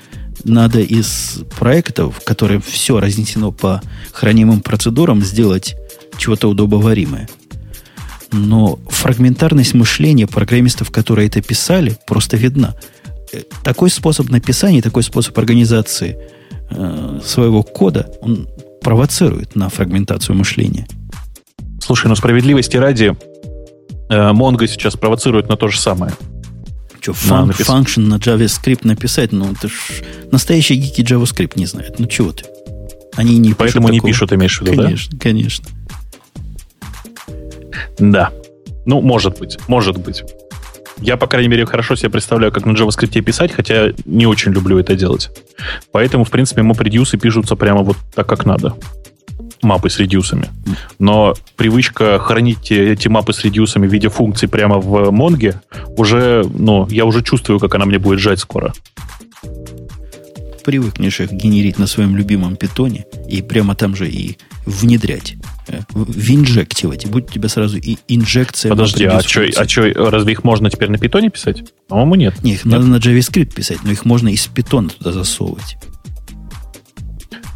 надо 0.45 0.79
из 0.79 1.41
проектов, 1.57 2.21
которые 2.25 2.61
все 2.61 2.99
разнесено 2.99 3.51
по 3.51 3.81
хранимым 4.13 4.61
процедурам, 4.61 5.21
сделать 5.21 5.75
чего-то 6.17 6.47
удобоваримое. 6.49 7.27
Но 8.31 8.79
фрагментарность 8.87 9.73
мышления 9.73 10.27
программистов, 10.27 10.91
которые 10.91 11.27
это 11.27 11.41
писали, 11.41 11.95
просто 12.07 12.35
видна. 12.37 12.75
Такой 13.63 13.89
способ 13.89 14.29
написания, 14.29 14.81
такой 14.81 15.03
способ 15.03 15.37
организации 15.37 16.17
э, 16.69 17.19
своего 17.23 17.63
кода, 17.63 18.11
он 18.21 18.47
провоцирует 18.81 19.55
на 19.55 19.69
фрагментацию 19.69 20.35
мышления. 20.35 20.87
Слушай, 21.81 22.07
ну 22.07 22.15
справедливости 22.15 22.77
ради, 22.77 23.15
э, 24.09 24.31
Mongo 24.31 24.67
сейчас 24.67 24.95
провоцирует 24.95 25.49
на 25.49 25.57
то 25.57 25.67
же 25.67 25.79
самое. 25.79 26.13
Что, 27.01 27.13
фан, 27.13 27.47
напис... 27.47 27.67
function 27.67 28.01
на 28.01 28.15
JavaScript 28.15 28.87
написать? 28.87 29.33
Ну, 29.33 29.51
это 29.51 29.67
ж 29.67 29.73
настоящие 30.31 30.77
гики 30.77 31.01
JavaScript 31.01 31.53
не 31.55 31.65
знают. 31.65 31.99
Ну, 31.99 32.05
чего 32.07 32.31
ты? 32.31 32.45
Они 33.15 33.37
не 33.37 33.53
Поэтому 33.53 33.89
пишут 33.89 34.03
не 34.03 34.09
пишут, 34.09 34.33
имеешь 34.33 34.57
в 34.57 34.61
виду, 34.61 34.81
конечно, 34.81 35.11
да? 35.11 35.19
Конечно, 35.19 35.65
конечно. 35.67 35.69
Да. 37.99 38.31
Ну, 38.85 39.01
может 39.01 39.37
быть, 39.39 39.57
может 39.67 39.97
быть. 39.97 40.23
Я, 41.03 41.17
по 41.17 41.27
крайней 41.27 41.49
мере, 41.49 41.65
хорошо 41.65 41.95
себе 41.95 42.09
представляю, 42.09 42.53
как 42.53 42.65
на 42.65 42.71
JavaScript 42.71 43.21
писать, 43.21 43.51
хотя 43.51 43.89
не 44.05 44.25
очень 44.25 44.53
люблю 44.53 44.79
это 44.79 44.95
делать. 44.95 45.29
Поэтому, 45.91 46.23
в 46.23 46.31
принципе, 46.31 46.61
MapReduce 46.61 47.17
пишутся 47.17 47.57
прямо 47.57 47.83
вот 47.83 47.97
так, 48.15 48.25
как 48.25 48.45
надо. 48.45 48.73
Мапы 49.61 49.89
с 49.89 49.99
редюсами. 49.99 50.47
Но 50.99 51.33
привычка 51.57 52.19
хранить 52.19 52.71
эти 52.71 53.09
мапы 53.09 53.33
с 53.33 53.43
редюсами 53.43 53.85
в 53.85 53.91
виде 53.91 54.07
функций 54.07 54.47
прямо 54.47 54.79
в 54.79 55.11
Монге 55.11 55.61
уже, 55.97 56.45
ну, 56.53 56.87
я 56.89 57.03
уже 57.03 57.21
чувствую, 57.21 57.59
как 57.59 57.75
она 57.75 57.85
мне 57.85 57.99
будет 57.99 58.19
жать 58.19 58.39
скоро. 58.39 58.73
Привыкнешь 60.63 61.19
их 61.19 61.31
генерить 61.31 61.77
на 61.79 61.87
своем 61.87 62.15
любимом 62.15 62.55
питоне 62.55 63.05
и 63.27 63.41
прямо 63.41 63.75
там 63.75 63.95
же 63.95 64.09
и 64.09 64.37
внедрять 64.65 65.35
винжективать, 65.95 67.05
и 67.05 67.07
будет 67.07 67.29
у 67.29 67.33
тебя 67.33 67.47
сразу 67.47 67.77
и 67.77 67.97
инжекция. 68.07 68.69
Подожди, 68.69 69.05
а 69.05 69.21
что, 69.21 69.43
а 69.55 69.67
что, 69.67 70.09
разве 70.09 70.33
их 70.33 70.43
можно 70.43 70.69
теперь 70.69 70.89
на 70.89 70.97
питоне 70.97 71.29
писать? 71.29 71.63
По-моему, 71.87 72.15
нет. 72.15 72.43
Не, 72.43 72.53
их 72.53 72.65
нет. 72.65 72.73
надо 72.73 72.87
на 72.87 72.95
JavaScript 72.97 73.53
писать, 73.53 73.79
но 73.83 73.91
их 73.91 74.05
можно 74.05 74.29
из 74.29 74.45
питона 74.47 74.89
туда 74.89 75.11
засовывать. 75.11 75.77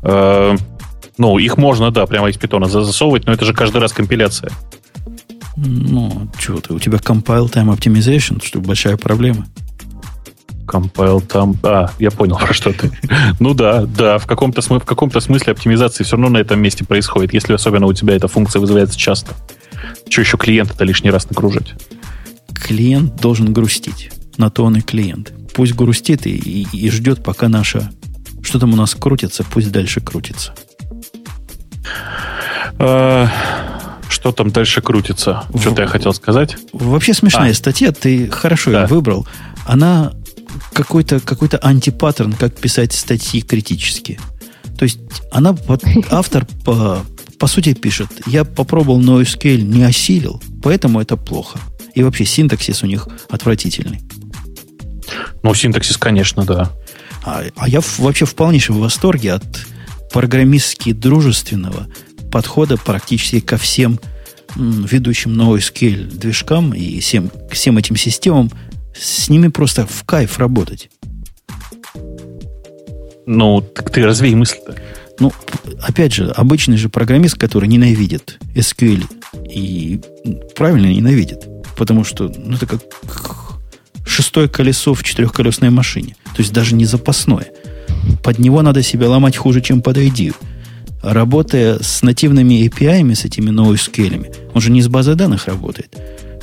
Э, 0.04 0.56
ну, 1.18 1.38
их 1.38 1.58
можно, 1.58 1.92
да, 1.92 2.06
прямо 2.06 2.30
из 2.30 2.38
питона 2.38 2.68
засовывать, 2.68 3.26
но 3.26 3.34
это 3.34 3.46
же 3.46 3.54
каждый 3.54 3.82
раз 3.82 3.92
компиляция. 3.92 4.52
Ну, 5.58 6.30
чего 6.40 6.60
ты, 6.60 6.74
у 6.74 6.80
тебя 6.80 7.00
compile 7.00 7.52
time 7.52 7.76
optimization, 7.76 8.44
что 8.46 8.62
большая 8.62 8.96
проблема. 8.96 9.48
Compile 10.68 11.26
там... 11.26 11.56
А, 11.64 11.92
я 11.98 12.12
понял, 12.12 12.38
про 12.40 12.54
что 12.54 12.74
ты. 12.74 12.92
ну 13.40 13.54
да, 13.54 13.86
да, 13.86 14.18
в 14.18 14.28
каком-то, 14.28 14.62
в 14.62 14.86
каком-то 14.86 15.20
смысле 15.20 15.54
оптимизации 15.54 16.04
все 16.04 16.16
равно 16.16 16.30
на 16.30 16.38
этом 16.38 16.60
месте 16.60 16.86
происходит, 16.86 17.34
если 17.34 17.54
особенно 17.54 17.88
у 17.88 17.94
тебя 17.94 18.16
эта 18.16 18.28
функция 18.28 18.60
вызывается 18.60 18.98
часто. 18.98 19.34
Что 20.10 20.22
еще 20.22 20.38
клиент 20.38 20.72
это 20.72 20.84
лишний 20.84 21.10
раз 21.10 21.30
нагружать? 21.30 21.74
Клиент 22.54 23.16
должен 23.16 23.54
грустить. 23.54 24.12
На 24.38 24.50
то 24.50 24.66
он 24.66 24.78
и 24.78 24.82
клиент. 24.82 25.34
Пусть 25.54 25.74
грустит 25.74 26.28
и, 26.28 26.36
и, 26.36 26.68
и 26.72 26.90
ждет, 26.92 27.24
пока 27.24 27.50
наша... 27.50 27.90
Что 28.44 28.60
там 28.60 28.74
у 28.74 28.76
нас 28.76 28.96
крутится, 28.96 29.44
пусть 29.44 29.72
дальше 29.72 30.00
крутится. 30.00 30.54
А, 32.80 33.28
что 34.10 34.32
там 34.32 34.52
дальше 34.52 34.82
крутится? 34.82 35.44
Что-то 35.60 35.82
я 35.82 35.88
хотел 35.88 36.14
сказать. 36.14 36.58
Вообще 36.74 37.14
смешная 37.14 37.52
а. 37.52 37.54
статья, 37.54 37.92
ты 37.92 38.30
хорошо 38.30 38.72
да. 38.72 38.82
ее 38.82 38.88
выбрал. 38.88 39.28
Она 39.66 40.14
какой-то 40.74 41.20
какой 41.20 41.50
антипаттерн, 41.50 42.34
как 42.34 42.56
писать 42.56 42.94
статьи 42.94 43.42
критически. 43.42 44.20
То 44.78 44.84
есть 44.84 45.00
она, 45.32 45.56
автор 46.10 46.46
по, 46.64 47.06
по 47.40 47.48
сути 47.48 47.74
пишет, 47.74 48.10
я 48.28 48.46
попробовал 48.46 49.02
NoSQL, 49.02 49.62
не 49.62 49.84
осилил, 49.84 50.42
поэтому 50.62 51.02
это 51.02 51.18
плохо. 51.18 51.60
И 51.96 52.04
вообще 52.04 52.26
синтаксис 52.26 52.84
у 52.84 52.86
них 52.86 53.08
отвратительный. 53.30 54.02
Ну, 55.44 55.54
синтаксис, 55.54 55.98
конечно, 55.98 56.44
да. 56.44 56.72
А, 57.24 57.44
а 57.56 57.68
я 57.68 57.82
вообще 57.98 58.26
в 58.26 58.36
полнейшем 58.36 58.80
восторге 58.80 59.34
от 59.34 59.66
программистски 60.12 60.94
дружественного 60.94 61.88
подхода 62.32 62.78
практически 62.78 63.40
ко 63.40 63.58
всем 63.58 64.00
ведущим 64.56 65.40
NoSQL 65.40 66.18
движкам 66.18 66.74
и 66.74 67.00
всем, 67.00 67.32
всем 67.52 67.78
этим 67.78 67.96
системам 67.96 68.52
с 69.00 69.30
ними 69.30 69.48
просто 69.48 69.86
в 69.86 70.04
кайф 70.04 70.38
работать. 70.40 70.90
Ну, 73.26 73.62
так 73.62 73.92
ты 73.92 74.06
развей 74.06 74.36
мысль-то. 74.36 74.76
Ну, 75.20 75.34
опять 75.82 76.14
же, 76.14 76.30
обычный 76.30 76.78
же 76.78 76.90
программист, 76.90 77.36
который 77.38 77.68
ненавидит 77.68 78.40
SQL, 78.56 79.04
и 79.50 80.00
правильно 80.56 80.88
ненавидит, 80.88 81.48
потому 81.76 82.04
что 82.04 82.32
ну, 82.38 82.56
это 82.56 82.68
как 82.68 82.82
шестое 84.06 84.48
колесо 84.48 84.94
в 84.94 85.04
четырехколесной 85.04 85.70
машине, 85.70 86.16
то 86.36 86.42
есть 86.42 86.54
даже 86.54 86.76
не 86.76 86.86
запасное. 86.86 87.48
Под 88.24 88.40
него 88.40 88.62
надо 88.62 88.84
себя 88.84 89.10
ломать 89.10 89.36
хуже, 89.36 89.62
чем 89.62 89.82
под 89.82 89.98
ID. 89.98 90.36
Работая 91.04 91.80
с 91.82 92.02
нативными 92.02 92.66
API, 92.66 93.14
с 93.14 93.26
этими 93.26 93.50
NoSQL, 93.50 94.52
он 94.54 94.62
же 94.62 94.72
не 94.72 94.82
с 94.82 94.88
базой 94.88 95.16
данных 95.16 95.48
работает. 95.48 95.96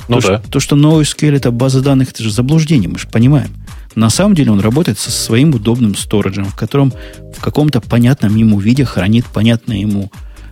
Ну 0.09 0.21
то, 0.21 0.29
да. 0.29 0.39
Что, 0.39 0.51
то, 0.51 0.61
что 0.61 0.77
NoSQL 0.77 1.37
это 1.37 1.51
база 1.51 1.81
данных, 1.81 2.11
это 2.11 2.23
же 2.23 2.31
заблуждение, 2.31 2.89
мы 2.89 2.99
же 2.99 3.09
понимаем. 3.09 3.51
На 3.95 4.11
самом 4.11 4.35
деле 4.35 4.51
он 4.51 4.61
работает 4.61 4.99
со 4.99 5.11
своим 5.11 5.55
удобным 5.55 5.95
сториджем, 5.95 6.45
в 6.47 6.57
котором 6.57 6.93
в 7.37 7.41
каком-то 7.41 7.81
понятном 7.81 8.37
ему 8.37 8.59
виде 8.59 8.85
хранит 8.85 9.25
понятные 9.27 9.83
ему 9.83 10.11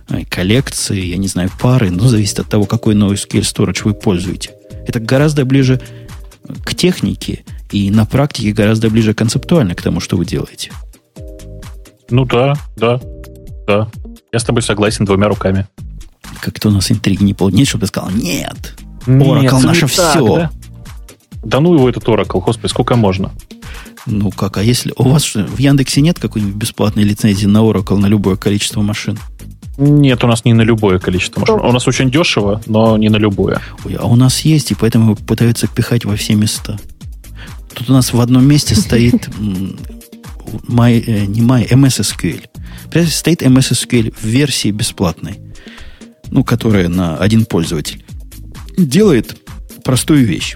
э, 0.09 0.23
коллекции, 0.25 1.05
я 1.05 1.17
не 1.17 1.27
знаю, 1.27 1.51
пары, 1.59 1.91
но 1.91 2.07
зависит 2.07 2.39
от 2.39 2.47
того, 2.47 2.65
какой 2.65 2.95
NoSQL 2.95 3.41
storage 3.41 3.81
вы 3.83 3.93
пользуете. 3.93 4.51
Это 4.87 4.99
гораздо 4.99 5.45
ближе 5.45 5.81
к 6.63 6.73
технике 6.73 7.43
и 7.71 7.89
на 7.91 8.05
практике 8.05 8.51
гораздо 8.51 8.89
ближе 8.89 9.13
концептуально 9.13 9.75
к 9.75 9.81
тому, 9.81 9.99
что 9.99 10.15
вы 10.15 10.25
делаете. 10.25 10.71
Ну 12.09 12.25
да, 12.25 12.55
да, 12.75 12.99
да. 13.67 13.87
Я 14.31 14.39
с 14.39 14.43
тобой 14.43 14.61
согласен 14.61 15.05
двумя 15.05 15.27
руками. 15.27 15.67
Как-то 16.41 16.69
у 16.69 16.71
нас 16.71 16.91
интриги 16.91 17.23
не 17.23 17.33
получилось, 17.33 17.69
чтобы 17.69 17.81
ты 17.81 17.87
сказал, 17.87 18.11
нет, 18.11 18.75
Oracle 19.05 19.61
наше 19.61 19.87
все. 19.87 20.35
Да? 20.35 20.51
да 21.43 21.59
ну 21.59 21.73
его 21.73 21.89
этот 21.89 22.03
Oracle, 22.05 22.41
господи, 22.41 22.69
сколько 22.69 22.95
можно? 22.95 23.31
Ну 24.05 24.31
как, 24.31 24.57
а 24.57 24.63
если 24.63 24.93
у 24.97 25.03
вас 25.03 25.23
что, 25.23 25.45
в 25.45 25.59
Яндексе 25.59 26.01
нет 26.01 26.19
какой-нибудь 26.19 26.55
бесплатной 26.55 27.03
лицензии 27.03 27.45
на 27.45 27.59
Oracle 27.59 27.97
на 27.97 28.07
любое 28.07 28.35
количество 28.35 28.81
машин? 28.81 29.17
Нет, 29.77 30.23
у 30.23 30.27
нас 30.27 30.45
не 30.45 30.53
на 30.53 30.61
любое 30.61 30.99
количество 30.99 31.39
машин. 31.39 31.55
У 31.55 31.71
нас 31.71 31.87
очень 31.87 32.11
дешево, 32.11 32.61
но 32.67 32.97
не 32.97 33.09
на 33.09 33.17
любое. 33.17 33.59
Ой, 33.85 33.95
а 33.95 34.05
у 34.05 34.15
нас 34.15 34.41
есть, 34.41 34.71
и 34.71 34.75
поэтому 34.75 35.15
пытаются 35.15 35.67
пихать 35.67 36.05
во 36.05 36.15
все 36.15 36.35
места. 36.35 36.79
Тут 37.73 37.89
у 37.89 37.93
нас 37.93 38.13
в 38.13 38.21
одном 38.21 38.45
месте 38.45 38.75
стоит 38.75 39.29
my, 40.67 41.03
э, 41.05 41.25
не 41.25 41.41
my, 41.41 41.67
MS 41.67 42.01
SQL. 42.01 43.07
Стоит 43.07 43.41
MS 43.41 43.71
SQL 43.71 44.13
в 44.15 44.23
версии 44.23 44.69
бесплатной, 44.69 45.39
ну, 46.29 46.43
которая 46.43 46.87
на 46.87 47.17
один 47.17 47.45
пользователь. 47.45 48.02
Делает 48.77 49.37
простую 49.83 50.25
вещь 50.25 50.55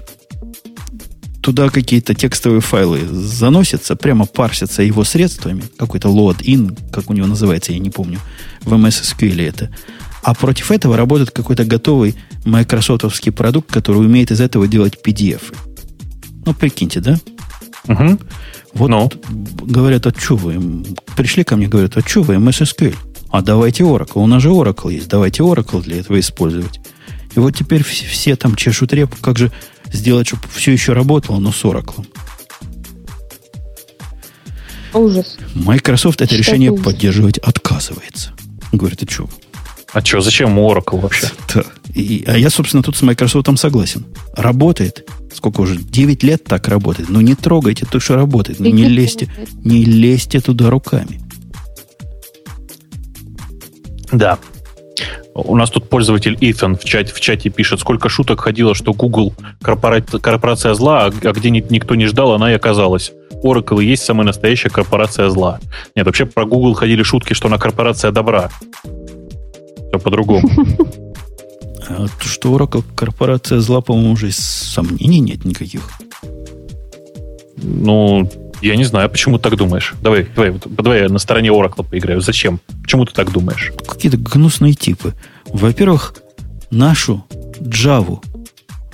туда 1.48 1.70
какие-то 1.70 2.12
текстовые 2.12 2.60
файлы 2.60 3.06
заносятся, 3.10 3.96
прямо 3.96 4.26
парсятся 4.26 4.82
его 4.82 5.02
средствами, 5.02 5.64
какой-то 5.78 6.08
load-in, 6.08 6.78
как 6.92 7.08
у 7.08 7.14
него 7.14 7.26
называется, 7.26 7.72
я 7.72 7.78
не 7.78 7.88
помню, 7.88 8.18
в 8.60 8.74
MS 8.74 9.02
SQL 9.16 9.48
это. 9.48 9.70
А 10.22 10.34
против 10.34 10.70
этого 10.70 10.98
работает 10.98 11.30
какой-то 11.30 11.64
готовый 11.64 12.16
майкрософтовский 12.44 13.32
продукт, 13.32 13.70
который 13.72 14.04
умеет 14.04 14.30
из 14.30 14.42
этого 14.42 14.68
делать 14.68 14.98
PDF. 15.02 15.40
Ну, 16.44 16.52
прикиньте, 16.52 17.00
да? 17.00 17.18
Угу. 17.86 18.18
Вот 18.74 18.90
no. 18.90 19.64
говорят, 19.64 20.06
а 20.06 20.12
что 20.14 20.36
вы? 20.36 20.84
Пришли 21.16 21.44
ко 21.44 21.56
мне, 21.56 21.66
говорят, 21.66 21.96
а 21.96 22.06
что 22.06 22.20
вы, 22.20 22.34
MS 22.34 22.64
SQL? 22.64 22.96
А 23.30 23.40
давайте 23.40 23.84
Oracle. 23.84 24.22
У 24.22 24.26
нас 24.26 24.42
же 24.42 24.50
Oracle 24.50 24.92
есть. 24.92 25.08
Давайте 25.08 25.42
Oracle 25.42 25.82
для 25.82 26.00
этого 26.00 26.20
использовать. 26.20 26.78
И 27.34 27.40
вот 27.40 27.56
теперь 27.56 27.82
все, 27.84 28.06
все 28.06 28.36
там 28.36 28.54
чешут 28.56 28.92
репу, 28.92 29.16
как 29.20 29.38
же 29.38 29.52
сделать, 29.92 30.28
чтобы 30.28 30.42
все 30.52 30.72
еще 30.72 30.92
работало, 30.92 31.38
но 31.38 31.52
с 31.52 31.64
Oracle. 31.64 32.06
Ужас. 34.94 35.36
Microsoft 35.54 36.20
это 36.20 36.34
что 36.34 36.38
решение 36.38 36.70
ужас? 36.70 36.84
поддерживать 36.84 37.38
отказывается. 37.38 38.32
Говорит, 38.72 39.02
а 39.02 39.10
что? 39.10 39.28
А 39.92 40.04
что, 40.04 40.20
зачем 40.20 40.58
Oracle 40.58 41.00
вообще? 41.00 41.28
Да. 41.54 41.64
И, 41.94 42.24
а 42.26 42.36
я, 42.36 42.50
собственно, 42.50 42.82
тут 42.82 42.96
с 42.96 43.02
Microsoft 43.02 43.48
согласен. 43.58 44.06
Работает. 44.34 45.08
Сколько 45.32 45.62
уже? 45.62 45.76
9 45.76 46.22
лет 46.22 46.44
так 46.44 46.68
работает. 46.68 47.08
Ну, 47.08 47.20
не 47.20 47.34
трогайте 47.34 47.86
то, 47.86 48.00
что 48.00 48.16
работает. 48.16 48.60
Ну, 48.60 48.66
не 48.66 48.84
лезьте, 48.84 49.30
не 49.64 49.84
лезьте 49.84 50.40
туда 50.40 50.70
руками. 50.70 51.20
Да. 54.12 54.38
У 55.44 55.56
нас 55.56 55.70
тут 55.70 55.88
пользователь 55.88 56.34
Ethan 56.34 56.76
в 56.76 56.84
чате, 56.84 57.14
в 57.14 57.20
чате 57.20 57.48
пишет, 57.48 57.78
сколько 57.80 58.08
шуток 58.08 58.40
ходило, 58.40 58.74
что 58.74 58.92
Google 58.92 59.34
корпора... 59.62 60.00
корпорация 60.00 60.74
зла, 60.74 61.06
а, 61.06 61.12
а 61.22 61.32
где 61.32 61.50
никто 61.50 61.94
не 61.94 62.06
ждал, 62.06 62.32
она 62.32 62.50
и 62.50 62.54
оказалась. 62.54 63.12
Oracle 63.44 63.82
и 63.82 63.86
есть 63.86 64.02
самая 64.02 64.26
настоящая 64.26 64.70
корпорация 64.70 65.28
зла. 65.30 65.60
Нет, 65.94 66.06
вообще 66.06 66.26
про 66.26 66.44
Google 66.44 66.74
ходили 66.74 67.04
шутки, 67.04 67.34
что 67.34 67.46
она 67.46 67.58
корпорация 67.58 68.10
добра. 68.10 68.50
Все 68.82 69.98
по-другому. 69.98 70.48
А 71.90 72.06
что 72.20 72.54
Oracle 72.54 72.84
корпорация 72.94 73.60
зла, 73.60 73.80
по-моему, 73.80 74.12
уже 74.12 74.30
сомнений 74.30 75.20
нет 75.20 75.46
никаких. 75.46 75.88
Ну, 77.56 78.28
я 78.60 78.76
не 78.76 78.84
знаю, 78.84 79.08
почему 79.08 79.38
ты 79.38 79.50
так 79.50 79.58
думаешь. 79.58 79.94
Давай, 80.02 80.26
давай, 80.34 80.54
давай 80.66 81.02
я 81.02 81.08
на 81.08 81.18
стороне 81.18 81.50
Oracle 81.50 81.84
поиграю. 81.84 82.20
Зачем? 82.20 82.60
Почему 82.82 83.04
ты 83.04 83.12
так 83.12 83.32
думаешь? 83.32 83.72
Какие-то 83.86 84.18
гнусные 84.18 84.74
типы. 84.74 85.14
Во-первых, 85.46 86.14
нашу 86.70 87.24
Java 87.60 88.20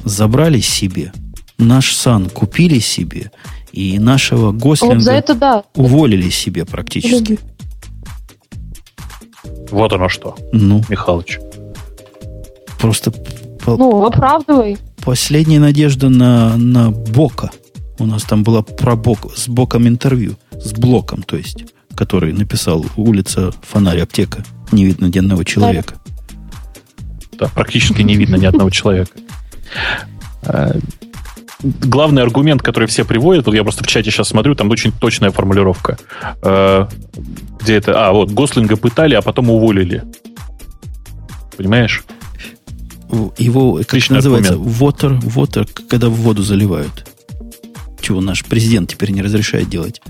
забрали 0.04 0.60
себе, 0.60 1.12
наш 1.58 1.94
сан 1.94 2.28
купили 2.28 2.78
себе, 2.78 3.30
и 3.72 3.98
нашего 3.98 4.52
Гослинга 4.52 4.94
вот 4.94 5.02
за 5.02 5.12
это 5.12 5.34
да. 5.34 5.64
уволили 5.74 6.30
себе 6.30 6.64
практически. 6.64 7.38
Вот 9.70 9.92
оно 9.92 10.08
что, 10.08 10.36
ну, 10.52 10.82
Михалыч. 10.88 11.38
Просто... 12.78 13.12
Ну, 13.66 14.04
оправдывай. 14.04 14.76
Последняя 15.02 15.58
надежда 15.58 16.10
на, 16.10 16.56
на 16.56 16.90
Бока– 16.90 17.50
у 17.98 18.06
нас 18.06 18.24
там 18.24 18.42
была 18.42 18.62
про 18.62 18.96
бок, 18.96 19.36
с 19.36 19.48
боком 19.48 19.86
интервью, 19.86 20.36
с 20.52 20.72
блоком, 20.72 21.22
то 21.22 21.36
есть, 21.36 21.64
который 21.94 22.32
написал 22.32 22.84
улица, 22.96 23.52
фонарь, 23.62 24.00
аптека. 24.00 24.44
Не 24.72 24.84
видно 24.86 25.06
ни 25.06 25.18
одного 25.18 25.44
человека. 25.44 25.94
Да, 27.38 27.48
практически 27.48 28.02
не 28.02 28.16
видно 28.16 28.36
ни 28.36 28.46
одного 28.46 28.70
человека. 28.70 29.12
А, 30.42 30.72
главный 31.62 32.22
аргумент, 32.22 32.62
который 32.62 32.88
все 32.88 33.04
приводят, 33.04 33.46
вот 33.46 33.54
я 33.54 33.62
просто 33.62 33.84
в 33.84 33.86
чате 33.86 34.10
сейчас 34.10 34.28
смотрю, 34.28 34.54
там 34.54 34.70
очень 34.70 34.92
точная 34.92 35.30
формулировка. 35.30 35.98
А, 36.42 36.88
где 37.60 37.76
это? 37.76 38.08
А, 38.08 38.12
вот, 38.12 38.30
Гослинга 38.30 38.76
пытали, 38.76 39.14
а 39.14 39.22
потом 39.22 39.50
уволили. 39.50 40.04
Понимаешь? 41.56 42.04
Его, 43.38 43.74
как 43.74 43.86
Отличный 43.86 44.16
называется, 44.16 44.54
water, 44.54 45.20
water, 45.20 45.68
когда 45.88 46.08
в 46.08 46.14
воду 46.14 46.42
заливают 46.42 47.13
чего 48.04 48.20
наш 48.20 48.44
президент 48.44 48.90
теперь 48.90 49.10
не 49.10 49.22
разрешает 49.22 49.68
делать. 49.68 50.00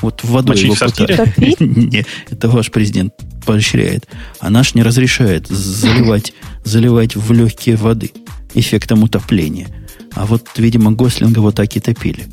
Вот 0.00 0.22
в 0.22 0.24
воду 0.24 0.52
его 0.52 0.74
пытают. 0.74 1.36
Это 2.30 2.48
ваш 2.48 2.70
президент 2.70 3.14
поощряет. 3.44 4.06
А 4.40 4.50
наш 4.50 4.74
не 4.74 4.82
разрешает 4.82 5.48
заливать, 5.48 6.34
заливать 6.64 7.16
в 7.16 7.32
легкие 7.32 7.76
воды 7.76 8.12
эффектом 8.54 9.02
утопления. 9.02 9.68
А 10.14 10.26
вот, 10.26 10.46
видимо, 10.56 10.92
Гослинга 10.92 11.40
вот 11.40 11.54
так 11.56 11.74
и 11.76 11.80
топили. 11.80 12.26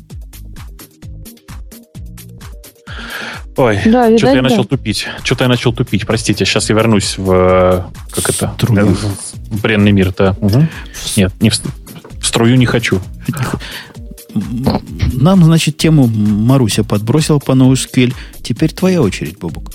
Ой, 3.56 3.80
да, 3.86 4.16
что-то 4.18 4.36
я 4.36 4.42
да. 4.42 4.48
начал 4.50 4.64
тупить. 4.66 5.06
Что-то 5.24 5.44
я 5.44 5.48
начал 5.48 5.72
тупить. 5.72 6.06
Простите, 6.06 6.44
сейчас 6.44 6.68
я 6.68 6.76
вернусь 6.76 7.16
в 7.16 7.90
как 8.10 8.28
это? 8.28 8.52
Струю. 8.56 8.94
В 9.50 9.62
бренный 9.62 9.92
мир, 9.92 10.12
да. 10.16 10.36
Угу. 10.40 10.66
Нет, 11.16 11.32
не 11.40 11.48
в, 11.48 11.54
в 11.54 12.26
струю 12.26 12.56
не 12.56 12.66
хочу. 12.66 13.00
Нам, 15.12 15.44
значит, 15.44 15.76
тему 15.76 16.06
Маруся 16.06 16.84
подбросил 16.84 17.40
по 17.40 17.52
NoSQL. 17.52 18.14
Теперь 18.42 18.72
твоя 18.72 19.02
очередь, 19.02 19.38
Бобук. 19.38 19.72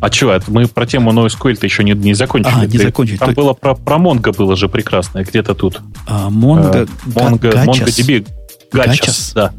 А 0.00 0.10
что, 0.10 0.40
мы 0.48 0.66
про 0.66 0.86
тему 0.86 1.12
NoSQL-то 1.12 1.66
еще 1.66 1.84
не, 1.84 1.92
не 1.92 2.14
закончили. 2.14 2.54
А, 2.56 2.66
не 2.66 2.78
закончили. 2.78 3.18
Там 3.18 3.34
То... 3.34 3.34
было 3.34 3.52
про, 3.52 3.74
про 3.74 3.96
Mongo 3.96 4.34
было 4.34 4.56
же 4.56 4.68
прекрасное, 4.68 5.24
где-то 5.24 5.54
тут. 5.54 5.80
А, 6.06 6.30
Mongo, 6.30 6.88
а, 7.14 7.30
Mongo, 7.30 7.64
MongoDB. 7.66 8.26
Gachas, 8.72 9.32
да. 9.34 9.52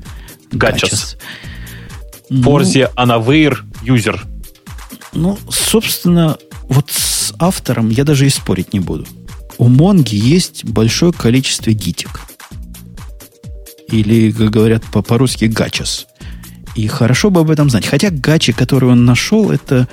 Forze 2.31 2.89
ну, 2.95 3.03
Unaware 3.03 3.57
User. 3.83 4.19
Ну, 5.13 5.37
собственно, 5.49 6.37
вот 6.63 6.89
с 6.89 7.33
автором 7.37 7.89
я 7.89 8.03
даже 8.03 8.25
и 8.25 8.29
спорить 8.29 8.73
не 8.73 8.79
буду. 8.79 9.05
У 9.57 9.67
Монги 9.67 10.15
есть 10.15 10.65
большое 10.65 11.11
количество 11.11 11.71
гитик 11.71 12.21
или, 13.91 14.31
как 14.31 14.49
говорят 14.49 14.83
по-русски, 14.85 15.45
гачес. 15.45 16.07
И 16.75 16.87
хорошо 16.87 17.29
бы 17.29 17.41
об 17.41 17.51
этом 17.51 17.69
знать. 17.69 17.85
Хотя 17.85 18.09
гачи, 18.09 18.53
которые 18.53 18.91
он 18.91 19.05
нашел, 19.05 19.51
это... 19.51 19.87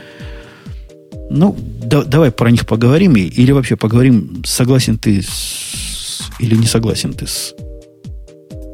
Ну, 1.31 1.57
да, 1.83 2.05
давай 2.05 2.31
про 2.31 2.51
них 2.51 2.67
поговорим. 2.67 3.17
Или 3.17 3.53
вообще 3.53 3.77
поговорим, 3.77 4.43
согласен 4.45 4.97
ты 4.99 5.23
с, 5.23 6.31
или 6.39 6.55
не 6.55 6.67
согласен 6.67 7.13
ты 7.13 7.27
с... 7.27 7.55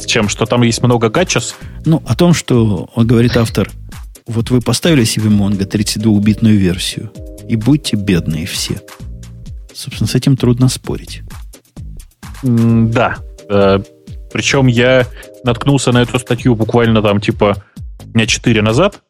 С 0.00 0.06
чем? 0.06 0.28
Что 0.28 0.44
там 0.46 0.62
есть 0.62 0.82
много 0.82 1.08
гачес? 1.08 1.56
Ну, 1.84 2.02
о 2.06 2.14
том, 2.14 2.34
что, 2.34 2.90
он 2.94 3.06
говорит 3.06 3.36
автор, 3.36 3.70
вот 4.26 4.50
вы 4.50 4.60
поставили 4.60 5.04
себе 5.04 5.30
Mongo 5.30 5.66
32-битную 5.66 6.56
версию, 6.56 7.10
и 7.48 7.56
будьте 7.56 7.96
бедные 7.96 8.46
все. 8.46 8.80
Собственно, 9.72 10.08
с 10.08 10.14
этим 10.14 10.36
трудно 10.36 10.68
спорить. 10.68 11.22
Да. 12.42 13.18
Э, 14.34 14.36
причем 14.36 14.66
я 14.66 15.06
наткнулся 15.44 15.92
на 15.92 16.02
эту 16.02 16.18
статью 16.18 16.54
буквально 16.54 17.02
там 17.02 17.20
типа 17.20 17.56
дня 18.04 18.26
4 18.26 18.62
назад, 18.62 19.00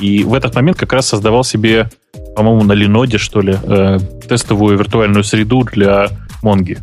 и 0.00 0.24
в 0.24 0.34
этот 0.34 0.54
момент 0.54 0.78
как 0.78 0.92
раз 0.92 1.06
создавал 1.06 1.44
себе, 1.44 1.90
по-моему, 2.34 2.64
на 2.64 2.72
Леноде, 2.72 3.18
что 3.18 3.40
ли, 3.40 3.56
э, 3.62 3.98
тестовую 4.28 4.78
виртуальную 4.78 5.24
среду 5.24 5.62
для 5.62 6.08
Монги. 6.42 6.78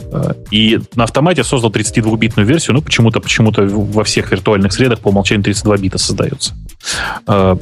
Э, 0.00 0.32
и 0.50 0.80
на 0.94 1.04
автомате 1.04 1.44
создал 1.44 1.70
32-битную 1.70 2.46
версию, 2.46 2.74
ну, 2.74 2.82
почему-то 2.82 3.20
почему-то 3.20 3.62
во 3.66 4.04
всех 4.04 4.30
виртуальных 4.30 4.72
средах 4.72 5.00
по 5.00 5.08
умолчанию 5.08 5.44
32 5.44 5.76
бита 5.76 5.98
создается. 5.98 6.54
Э, 7.26 7.56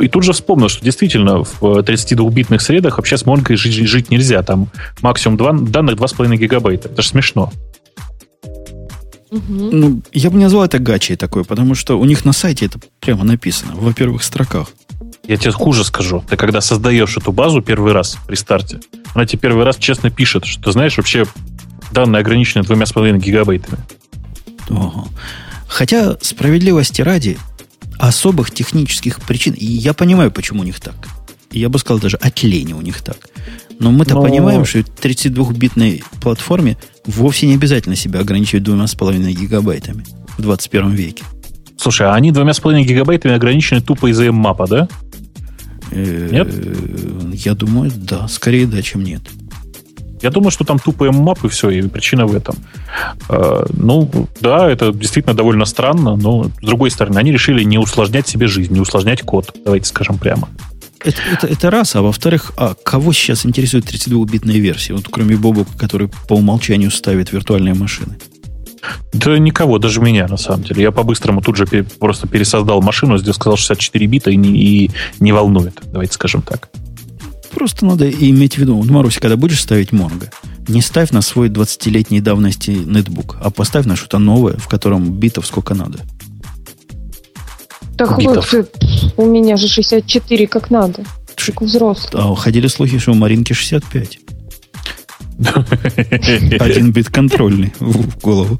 и 0.00 0.08
тут 0.08 0.22
же 0.22 0.32
вспомнил, 0.32 0.68
что 0.68 0.84
действительно 0.84 1.42
в 1.42 1.62
32-битных 1.62 2.60
средах 2.60 2.98
вообще 2.98 3.16
с 3.16 3.26
Монго 3.26 3.56
жить, 3.56 3.74
жить 3.74 4.10
нельзя. 4.10 4.42
Там 4.42 4.68
максимум 5.02 5.36
2, 5.36 5.52
данных 5.70 5.96
2,5 5.96 6.36
гигабайта. 6.36 6.88
Это 6.88 7.02
же 7.02 7.08
смешно. 7.08 7.52
Ну, 9.30 10.02
я 10.12 10.30
бы 10.30 10.36
не 10.36 10.44
назвал 10.44 10.64
это 10.64 10.78
гачей 10.78 11.16
такой, 11.16 11.44
потому 11.44 11.74
что 11.74 11.98
у 11.98 12.04
них 12.04 12.24
на 12.24 12.32
сайте 12.32 12.66
это 12.66 12.80
прямо 13.00 13.24
написано, 13.24 13.72
во 13.74 13.92
первых 13.92 14.24
строках. 14.24 14.68
Я 15.26 15.36
тебе 15.36 15.52
хуже 15.52 15.84
скажу. 15.84 16.24
Ты 16.28 16.36
когда 16.36 16.60
создаешь 16.60 17.16
эту 17.16 17.30
базу 17.30 17.62
первый 17.62 17.92
раз 17.92 18.18
при 18.26 18.34
старте, 18.34 18.80
она 19.14 19.26
тебе 19.26 19.38
первый 19.38 19.64
раз 19.64 19.76
честно 19.76 20.10
пишет, 20.10 20.44
что 20.44 20.62
ты 20.62 20.72
знаешь, 20.72 20.96
вообще 20.96 21.26
данные 21.92 22.20
ограничены 22.20 22.64
двумя 22.64 22.86
с 22.86 22.92
половиной 22.92 23.20
гигабайтами. 23.20 23.78
Ага. 24.68 25.04
Хотя, 25.68 26.16
справедливости 26.20 27.02
ради, 27.02 27.38
особых 27.98 28.50
технических 28.50 29.20
причин, 29.20 29.54
и 29.54 29.64
я 29.64 29.94
понимаю, 29.94 30.32
почему 30.32 30.62
у 30.62 30.64
них 30.64 30.80
так. 30.80 30.96
Я 31.52 31.68
бы 31.68 31.78
сказал, 31.78 32.00
даже 32.00 32.16
от 32.16 32.42
лени 32.42 32.72
у 32.72 32.80
них 32.80 33.02
так. 33.02 33.18
Но 33.78 33.90
мы-то 33.90 34.14
Но... 34.14 34.22
понимаем, 34.22 34.64
что 34.64 34.78
в 34.80 34.86
32-битной 35.00 36.04
платформе 36.20 36.76
вовсе 37.06 37.46
не 37.46 37.54
обязательно 37.54 37.96
себя 37.96 38.20
ограничивать 38.20 38.64
двумя 38.64 38.86
с 38.86 38.94
половиной 38.94 39.32
гигабайтами 39.32 40.04
в 40.36 40.42
21 40.42 40.90
веке. 40.90 41.24
Слушай, 41.76 42.08
а 42.08 42.14
они 42.14 42.30
двумя 42.30 42.52
с 42.52 42.60
половиной 42.60 42.86
гигабайтами 42.86 43.34
ограничены 43.34 43.80
тупо 43.80 44.10
из-за 44.10 44.30
мапа, 44.32 44.66
да? 44.66 44.88
Э, 45.90 46.28
нет? 46.30 46.54
Я 47.32 47.54
думаю, 47.54 47.90
да. 47.94 48.28
Скорее 48.28 48.66
да, 48.66 48.82
чем 48.82 49.02
нет. 49.02 49.22
Я 50.22 50.30
думаю, 50.30 50.50
что 50.50 50.64
там 50.64 50.78
тупо 50.78 51.10
мап 51.10 51.44
и 51.44 51.48
все, 51.48 51.70
и 51.70 51.82
причина 51.88 52.26
в 52.26 52.34
этом. 52.34 52.56
Э, 53.30 53.64
ну, 53.70 54.10
да, 54.40 54.70
это 54.70 54.92
действительно 54.92 55.34
довольно 55.34 55.64
странно, 55.64 56.16
но 56.16 56.44
с 56.44 56.66
другой 56.66 56.90
стороны, 56.90 57.18
они 57.18 57.32
решили 57.32 57.64
не 57.64 57.78
усложнять 57.78 58.28
себе 58.28 58.46
жизнь, 58.46 58.74
не 58.74 58.80
усложнять 58.80 59.22
код, 59.22 59.54
давайте 59.64 59.86
скажем 59.86 60.18
прямо. 60.18 60.48
Это, 61.02 61.22
это, 61.32 61.46
это 61.46 61.70
раз, 61.70 61.96
а 61.96 62.02
во-вторых, 62.02 62.52
а 62.56 62.74
кого 62.74 63.12
сейчас 63.12 63.46
интересует 63.46 63.86
32-битная 63.86 64.58
версия, 64.58 64.94
вот 64.94 65.06
кроме 65.10 65.36
Бобука, 65.36 65.76
который 65.78 66.08
по 66.28 66.34
умолчанию 66.34 66.90
ставит 66.90 67.32
виртуальные 67.32 67.74
машины? 67.74 68.18
Да 69.12 69.38
никого, 69.38 69.78
даже 69.78 70.00
меня, 70.00 70.26
на 70.28 70.36
самом 70.36 70.62
деле. 70.62 70.82
Я 70.82 70.90
по-быстрому 70.90 71.42
тут 71.42 71.56
же 71.56 71.66
просто 71.98 72.26
пересоздал 72.26 72.82
машину, 72.82 73.18
здесь 73.18 73.34
сказал 73.34 73.56
64 73.56 74.06
бита 74.06 74.30
и 74.30 74.36
не, 74.36 74.50
и 74.50 74.90
не 75.20 75.32
волнует, 75.32 75.80
давайте 75.92 76.14
скажем 76.14 76.42
так. 76.42 76.68
Просто 77.50 77.84
надо 77.84 78.08
иметь 78.08 78.54
в 78.54 78.58
виду, 78.58 78.76
вот, 78.76 79.14
когда 79.18 79.36
будешь 79.36 79.60
ставить 79.60 79.92
Монго, 79.92 80.30
не 80.68 80.82
ставь 80.82 81.10
на 81.10 81.20
свой 81.20 81.48
20-летней 81.48 82.20
давности 82.20 82.70
нетбук, 82.70 83.38
а 83.40 83.50
поставь 83.50 83.86
на 83.86 83.96
что-то 83.96 84.18
новое, 84.18 84.56
в 84.56 84.68
котором 84.68 85.12
битов 85.12 85.46
сколько 85.46 85.74
надо. 85.74 85.98
Так 88.00 88.18
битов. 88.18 88.52
вот, 88.52 88.84
у 89.18 89.26
меня 89.26 89.56
же 89.56 89.68
64 89.68 90.46
как 90.46 90.70
надо. 90.70 91.04
Как 91.36 91.60
взрослый. 91.60 92.22
А 92.22 92.34
ходили 92.34 92.66
слухи, 92.66 92.98
что 92.98 93.12
у 93.12 93.14
Маринки 93.14 93.52
65. 93.52 94.18
Один 96.60 96.92
бит 96.92 97.10
контрольный 97.10 97.74
в 97.78 98.18
голову. 98.20 98.58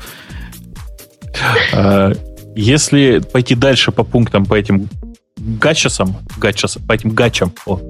А, 1.73 2.13
если 2.55 3.21
пойти 3.21 3.55
дальше 3.55 3.93
по 3.93 4.05
пунктам, 4.05 4.45
по 4.45 4.55
этим 4.55 4.91
гачасам, 5.39 6.19
гачас, 6.37 6.77
по 6.87 6.93
этим 6.93 7.11
гачам, 7.11 7.55
о, 7.65 7.81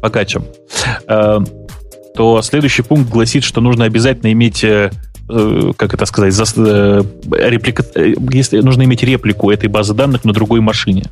по 0.00 0.10
гачам, 0.10 0.44
а, 1.08 1.42
то 2.14 2.40
следующий 2.42 2.82
пункт 2.82 3.10
гласит, 3.10 3.42
что 3.42 3.60
нужно 3.60 3.84
обязательно 3.84 4.30
иметь 4.30 4.62
э, 4.62 4.92
как 5.76 5.94
это 5.94 6.06
сказать, 6.06 6.32
за, 6.32 6.44
э, 6.56 7.02
реплика, 7.48 7.84
если 8.32 8.60
нужно 8.60 8.82
иметь 8.84 9.02
реплику 9.02 9.50
этой 9.50 9.68
базы 9.68 9.94
данных 9.94 10.24
на 10.24 10.32
другой 10.32 10.60
машине. 10.60 11.04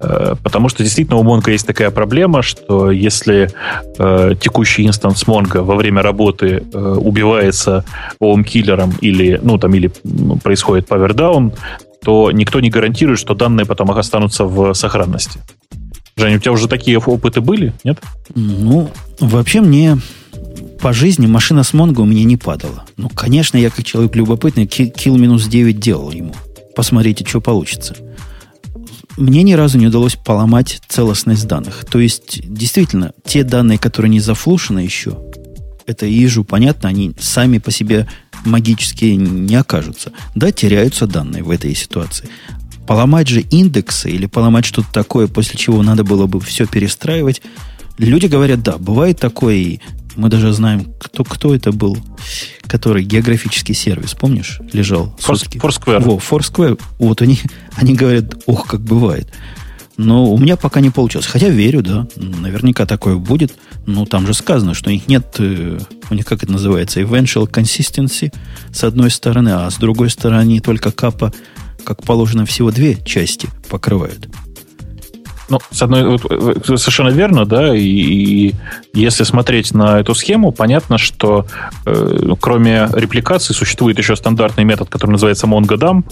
Э, 0.00 0.34
потому 0.42 0.68
что 0.68 0.82
действительно 0.82 1.18
у 1.18 1.24
Mongo 1.24 1.50
есть 1.50 1.66
такая 1.66 1.90
проблема, 1.90 2.42
что 2.42 2.90
если 2.90 3.50
э, 3.98 4.34
текущий 4.40 4.86
инстанс 4.86 5.24
Mongo 5.24 5.62
во 5.62 5.76
время 5.76 6.02
работы 6.02 6.62
э, 6.72 6.78
убивается 6.78 7.84
OM-киллером 8.20 8.94
или, 9.00 9.40
ну, 9.42 9.58
там, 9.58 9.74
или 9.74 9.90
происходит 10.42 10.88
down, 10.88 11.56
то 12.04 12.30
никто 12.32 12.60
не 12.60 12.70
гарантирует, 12.70 13.18
что 13.18 13.34
данные 13.34 13.64
потом 13.64 13.90
останутся 13.90 14.44
в 14.44 14.74
сохранности. 14.74 15.40
Женя, 16.16 16.36
у 16.36 16.40
тебя 16.40 16.52
уже 16.52 16.68
такие 16.68 16.98
опыты 16.98 17.40
были, 17.40 17.72
нет? 17.84 17.98
Ну, 18.34 18.90
вообще 19.20 19.60
мне 19.60 19.98
по 20.82 20.92
жизни 20.92 21.26
машина 21.26 21.62
с 21.62 21.72
Mongo 21.72 22.00
у 22.00 22.04
меня 22.04 22.24
не 22.24 22.36
падала. 22.36 22.84
Ну, 22.96 23.08
конечно, 23.08 23.56
я 23.56 23.70
как 23.70 23.84
человек 23.84 24.16
любопытный 24.16 24.66
килл 24.66 25.16
минус 25.16 25.46
9 25.46 25.78
делал 25.78 26.10
ему. 26.10 26.34
Посмотрите, 26.74 27.24
что 27.24 27.40
получится 27.40 27.96
мне 29.16 29.42
ни 29.42 29.52
разу 29.52 29.78
не 29.78 29.88
удалось 29.88 30.16
поломать 30.16 30.80
целостность 30.88 31.46
данных. 31.46 31.84
То 31.84 31.98
есть, 31.98 32.40
действительно, 32.44 33.12
те 33.24 33.44
данные, 33.44 33.78
которые 33.78 34.10
не 34.10 34.20
зафлушены 34.20 34.80
еще, 34.80 35.18
это 35.86 36.06
ежу 36.06 36.44
понятно, 36.44 36.88
они 36.88 37.12
сами 37.18 37.58
по 37.58 37.70
себе 37.70 38.08
магически 38.44 39.04
не 39.04 39.54
окажутся. 39.54 40.12
Да, 40.34 40.50
теряются 40.50 41.06
данные 41.06 41.42
в 41.42 41.50
этой 41.50 41.74
ситуации. 41.74 42.28
Поломать 42.86 43.28
же 43.28 43.40
индексы 43.40 44.10
или 44.10 44.26
поломать 44.26 44.64
что-то 44.64 44.92
такое, 44.92 45.26
после 45.26 45.58
чего 45.58 45.82
надо 45.82 46.04
было 46.04 46.26
бы 46.26 46.40
все 46.40 46.66
перестраивать, 46.66 47.42
люди 47.98 48.26
говорят, 48.26 48.62
да, 48.62 48.78
бывает 48.78 49.20
такое, 49.20 49.56
и 49.56 49.80
мы 50.16 50.28
даже 50.28 50.52
знаем, 50.52 50.92
кто, 50.98 51.24
кто 51.24 51.54
это 51.54 51.72
был, 51.72 51.96
который 52.66 53.04
географический 53.04 53.74
сервис, 53.74 54.14
помнишь, 54.14 54.60
лежал 54.72 55.14
сутки. 55.18 55.58
Foursquare. 55.58 56.00
Во, 56.00 56.16
Foursquare. 56.16 56.80
Вот 56.98 57.22
они, 57.22 57.38
они 57.76 57.94
говорят, 57.94 58.34
ох, 58.46 58.66
как 58.66 58.80
бывает. 58.80 59.32
Но 59.96 60.32
у 60.32 60.38
меня 60.38 60.56
пока 60.56 60.80
не 60.80 60.90
получилось. 60.90 61.26
Хотя 61.26 61.48
верю, 61.48 61.82
да, 61.82 62.06
наверняка 62.16 62.86
такое 62.86 63.16
будет. 63.16 63.54
Но 63.86 64.06
там 64.06 64.26
же 64.26 64.34
сказано, 64.34 64.74
что 64.74 64.90
у 64.90 64.92
них 64.92 65.06
нет, 65.06 65.36
э, 65.38 65.78
у 66.10 66.14
них, 66.14 66.24
как 66.24 66.42
это 66.42 66.52
называется, 66.52 67.00
eventual 67.00 67.48
consistency 67.50 68.32
с 68.72 68.84
одной 68.84 69.10
стороны, 69.10 69.50
а 69.50 69.70
с 69.70 69.76
другой 69.76 70.10
стороны 70.10 70.60
только 70.60 70.92
капа, 70.92 71.32
как 71.84 72.02
положено, 72.04 72.46
всего 72.46 72.70
две 72.70 72.96
части 73.04 73.48
покрывают. 73.68 74.28
Ну, 75.48 75.58
с 75.70 75.82
одной, 75.82 76.08
вот, 76.08 76.24
э, 76.30 76.76
совершенно 76.76 77.08
верно, 77.08 77.44
да, 77.44 77.76
и, 77.76 77.82
и 77.82 78.54
если 78.94 79.24
смотреть 79.24 79.74
на 79.74 80.00
эту 80.00 80.14
схему, 80.14 80.52
понятно, 80.52 80.98
что 80.98 81.46
э, 81.84 82.34
кроме 82.40 82.88
репликации 82.92 83.52
существует 83.52 83.98
еще 83.98 84.16
стандартный 84.16 84.64
метод, 84.64 84.88
который 84.88 85.12
называется 85.12 85.46
MongoDump, 85.46 86.04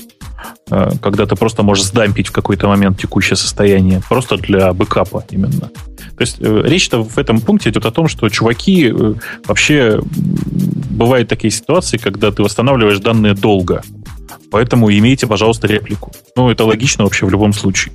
э, 0.71 0.91
когда 1.01 1.27
ты 1.27 1.37
просто 1.37 1.63
можешь 1.63 1.85
сдампить 1.85 2.29
в 2.29 2.33
какой-то 2.33 2.69
момент 2.69 2.99
текущее 2.99 3.37
состояние, 3.37 4.03
просто 4.09 4.37
для 4.37 4.73
бэкапа 4.73 5.25
именно. 5.31 5.71
То 5.71 6.23
есть 6.23 6.37
э, 6.41 6.63
речь-то 6.67 7.03
в 7.03 7.17
этом 7.17 7.41
пункте 7.41 7.71
идет 7.71 7.87
о 7.87 7.91
том, 7.91 8.09
что 8.09 8.29
чуваки 8.29 8.93
э, 8.93 9.15
вообще 9.47 10.01
бывают 10.91 11.29
такие 11.29 11.51
ситуации, 11.51 11.97
когда 11.97 12.31
ты 12.31 12.43
восстанавливаешь 12.43 12.99
данные 12.99 13.35
долго. 13.35 13.83
Поэтому 14.51 14.91
имейте, 14.91 15.27
пожалуйста, 15.27 15.69
реплику. 15.69 16.13
Ну, 16.37 16.51
это 16.51 16.65
логично 16.65 17.05
вообще 17.05 17.25
в 17.25 17.31
любом 17.31 17.53
случае 17.53 17.93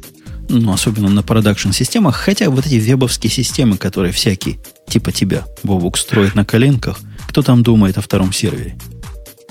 ну, 0.49 0.72
особенно 0.72 1.09
на 1.09 1.23
продакшн-системах, 1.23 2.15
хотя 2.15 2.49
вот 2.49 2.65
эти 2.65 2.76
вебовские 2.76 3.31
системы, 3.31 3.77
которые 3.77 4.11
всякие, 4.11 4.57
типа 4.88 5.11
тебя, 5.11 5.45
Бобук, 5.63 5.97
строит 5.97 6.35
на 6.35 6.45
коленках, 6.45 6.99
кто 7.27 7.41
там 7.41 7.63
думает 7.63 7.97
о 7.97 8.01
втором 8.01 8.31
сервере? 8.31 8.76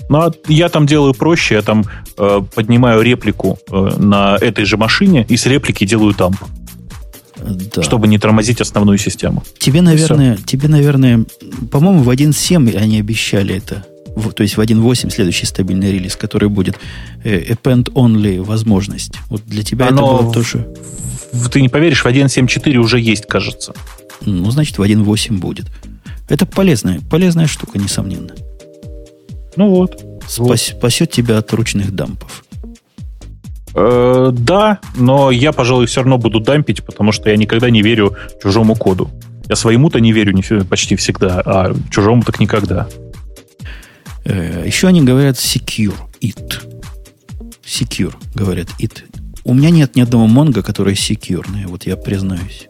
Ну, 0.08 0.18
а 0.18 0.32
я 0.48 0.68
там 0.68 0.86
делаю 0.86 1.14
проще, 1.14 1.54
я 1.54 1.62
там 1.62 1.84
э, 2.18 2.42
поднимаю 2.54 3.02
реплику 3.02 3.58
э, 3.70 3.96
на 3.98 4.36
этой 4.40 4.64
же 4.64 4.76
машине 4.76 5.24
и 5.28 5.36
с 5.36 5.46
реплики 5.46 5.86
делаю 5.86 6.14
тамп. 6.14 6.36
Да. 7.36 7.82
Чтобы 7.82 8.06
не 8.06 8.18
тормозить 8.18 8.60
основную 8.60 8.96
систему. 8.98 9.42
Тебе, 9.58 9.82
наверное, 9.82 10.36
тебе, 10.36 10.68
наверное, 10.68 11.24
по-моему, 11.70 12.02
в 12.02 12.10
1.7 12.10 12.76
они 12.76 13.00
обещали 13.00 13.56
это 13.56 13.84
в, 14.15 14.32
то 14.32 14.43
есть 14.43 14.57
в 14.57 14.61
1.8 14.61 15.11
следующий 15.11 15.47
стабильный 15.47 15.93
релиз, 15.93 16.16
который 16.16 16.49
будет 16.49 16.78
э, 17.24 17.53
append-only 17.53 18.43
возможность. 18.43 19.15
Вот 19.28 19.43
для 19.47 19.62
тебя 19.62 19.89
Оно 19.89 20.15
это 20.15 20.23
было 20.23 20.32
тоже... 20.32 20.69
В, 21.32 21.49
ты 21.49 21.61
не 21.61 21.69
поверишь, 21.69 22.05
в 22.05 22.07
1.7.4 22.07 22.77
уже 22.77 23.01
есть, 23.01 23.27
кажется. 23.27 23.74
Ну, 24.24 24.51
значит, 24.51 24.78
в 24.78 24.82
1.8 24.82 25.39
будет. 25.39 25.66
Это 26.28 26.47
полезная, 26.47 27.01
полезная 27.11 27.47
штука, 27.47 27.78
несомненно. 27.78 28.35
Ну 29.57 29.70
вот. 29.70 30.05
Спас, 30.27 30.39
вот. 30.39 30.59
Спасет 30.61 31.11
тебя 31.11 31.39
от 31.39 31.53
ручных 31.53 31.93
дампов. 31.93 32.45
Э, 33.74 34.31
да, 34.32 34.78
но 34.97 35.31
я, 35.31 35.53
пожалуй, 35.53 35.86
все 35.86 36.01
равно 36.01 36.19
буду 36.19 36.41
дампить, 36.41 36.85
потому 36.85 37.12
что 37.12 37.31
я 37.31 37.36
никогда 37.36 37.70
не 37.70 37.82
верю 37.82 38.16
чужому 38.43 38.77
коду. 38.77 39.11
Я 39.49 39.57
своему-то 39.57 40.01
не 40.01 40.12
верю 40.12 40.41
почти 40.69 40.97
всегда, 40.97 41.43
а 41.45 41.74
чужому 41.91 42.23
так 42.23 42.41
никогда. 42.41 42.89
Э, 44.24 44.64
еще 44.66 44.88
они 44.88 45.02
говорят 45.02 45.36
secure 45.36 45.94
it. 46.20 46.55
Secure, 47.62 48.14
говорят 48.34 48.68
it. 48.80 49.05
У 49.44 49.52
меня 49.52 49.70
нет 49.70 49.96
ни 49.96 50.01
одного 50.01 50.26
монго, 50.26 50.62
который 50.62 50.96
секьюрный, 50.96 51.66
вот 51.66 51.86
я 51.86 51.96
признаюсь. 51.96 52.68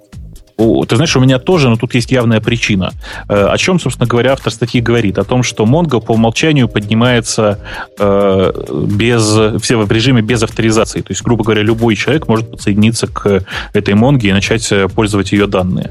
Ты 0.57 0.97
знаешь, 0.97 1.17
у 1.17 1.21
меня 1.21 1.39
тоже, 1.39 1.69
но 1.69 1.77
тут 1.77 1.95
есть 1.95 2.13
явная 2.13 2.41
причина. 2.41 2.93
Э, 3.29 3.47
о 3.47 3.59
чем, 3.59 3.81
собственно 3.81 4.07
говоря, 4.07 4.33
автор 4.33 4.53
статьи 4.53 4.81
говорит? 4.81 5.19
О 5.19 5.25
том, 5.25 5.43
что 5.43 5.65
Mongo 5.65 6.01
по 6.01 6.13
умолчанию 6.13 6.69
поднимается 6.69 7.59
э, 7.99 8.53
без, 8.87 9.63
все 9.63 9.77
в 9.77 9.91
режиме 9.91 10.23
без 10.23 10.43
авторизации. 10.43 11.01
То 11.01 11.11
есть, 11.11 11.23
грубо 11.23 11.43
говоря, 11.43 11.63
любой 11.63 11.97
человек 11.97 12.29
может 12.29 12.51
подсоединиться 12.51 13.09
к 13.09 13.45
этой 13.73 13.95
Mongo 13.95 14.23
и 14.23 14.33
начать 14.33 14.71
э, 14.71 14.89
пользовать 14.89 15.33
ее 15.33 15.47
данные. 15.47 15.91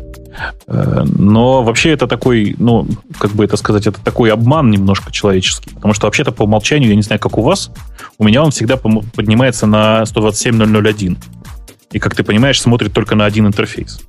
Но 0.66 1.62
вообще 1.62 1.92
это 1.92 2.08
такой, 2.08 2.56
ну, 2.58 2.88
как 3.20 3.32
бы 3.34 3.46
это 3.46 3.56
сказать, 3.56 3.86
это 3.86 4.02
такой 4.02 4.32
обман 4.32 4.72
немножко 4.72 5.12
человеческий. 5.12 5.76
Потому 5.76 5.94
что 5.94 6.08
вообще-то 6.08 6.32
по 6.32 6.44
умолчанию, 6.44 6.90
я 6.90 6.96
не 6.96 7.04
знаю, 7.04 7.20
как 7.20 7.38
у 7.38 7.44
вас, 7.44 7.70
у 8.18 8.24
меня 8.24 8.42
он 8.42 8.50
всегда 8.50 8.78
поднимается 8.78 9.68
на 9.68 10.02
127.001. 10.02 11.18
И, 11.92 12.00
как 12.00 12.16
ты 12.16 12.24
понимаешь, 12.24 12.60
смотрит 12.60 12.94
только 12.94 13.14
на 13.14 13.26
один 13.26 13.46
интерфейс. 13.46 14.02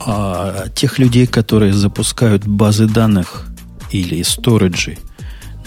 А 0.00 0.68
тех 0.74 0.98
людей, 0.98 1.26
которые 1.26 1.72
запускают 1.74 2.46
базы 2.46 2.86
данных 2.86 3.46
или 3.90 4.22
сториджи 4.22 4.96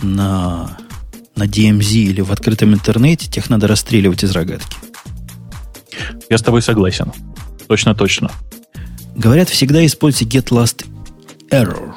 на, 0.01 0.77
на 1.35 1.43
DMZ 1.43 1.93
или 1.93 2.21
в 2.21 2.31
открытом 2.31 2.73
интернете, 2.73 3.29
тех 3.29 3.49
надо 3.49 3.67
расстреливать 3.67 4.23
из 4.23 4.31
рогатки. 4.31 4.77
Я 6.29 6.37
с 6.37 6.41
тобой 6.41 6.61
согласен. 6.61 7.11
Точно-точно. 7.67 8.31
Говорят, 9.15 9.49
всегда 9.49 9.85
используйте 9.85 10.39
get 10.39 10.49
last 10.49 10.85
error. 11.51 11.93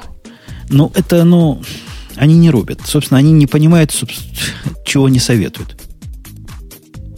Но 0.69 0.91
это, 0.93 1.23
ну, 1.23 1.63
они 2.15 2.37
не 2.37 2.51
рубят. 2.51 2.81
Собственно, 2.85 3.17
они 3.17 3.31
не 3.31 3.47
понимают, 3.47 3.91
чего 4.85 5.09
не 5.09 5.19
советуют. 5.19 5.75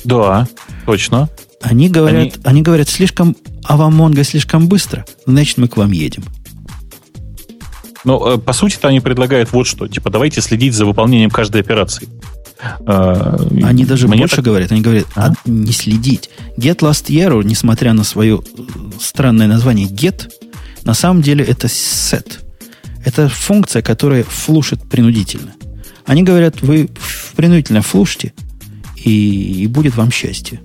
Да, 0.06 0.48
точно. 0.86 1.30
Они 1.62 1.90
говорят, 1.90 2.22
они... 2.22 2.34
они 2.44 2.62
говорят, 2.62 2.88
слишком 2.88 3.36
а 3.70 3.78
вам 3.78 3.94
Монго 3.94 4.24
слишком 4.24 4.68
быстро, 4.68 5.06
значит, 5.28 5.60
мы 5.60 5.68
к 5.68 5.78
вам 5.78 5.92
едем. 5.92 6.24
Ну, 8.04 8.34
э, 8.34 8.38
по 8.40 8.52
сути-то 8.52 8.88
они 8.88 9.00
предлагают 9.00 9.52
вот 9.52 9.68
что. 9.68 9.88
Типа, 9.88 10.10
давайте 10.10 10.42
следить 10.42 10.74
за 10.74 10.88
выполнением 10.88 11.30
каждой 11.30 11.62
операции. 11.62 12.10
Э, 12.88 13.38
они 13.62 13.86
даже 13.86 14.08
Мне 14.08 14.22
больше 14.22 14.38
так... 14.38 14.46
говорят. 14.46 14.72
Они 14.72 14.82
говорят, 14.82 15.06
а? 15.16 15.34
не 15.46 15.72
следить. 15.72 16.32
Get 16.58 16.80
Last 16.80 17.10
Year, 17.10 17.44
несмотря 17.44 17.94
на 17.94 18.04
свое 18.04 18.42
э, 18.42 18.62
странное 19.00 19.46
название 19.46 19.86
get, 19.86 20.32
на 20.84 20.96
самом 20.96 21.22
деле 21.22 21.46
это 21.46 21.68
set. 21.68 22.40
Это 23.06 23.30
функция, 23.30 23.84
которая 23.84 24.24
флушит 24.24 24.82
принудительно. 24.90 25.54
Они 26.08 26.24
говорят, 26.24 26.64
вы 26.64 26.90
принудительно 27.36 27.84
флушите, 27.84 28.34
и, 28.96 29.64
и 29.64 29.68
будет 29.68 29.96
вам 29.96 30.12
счастье. 30.12 30.60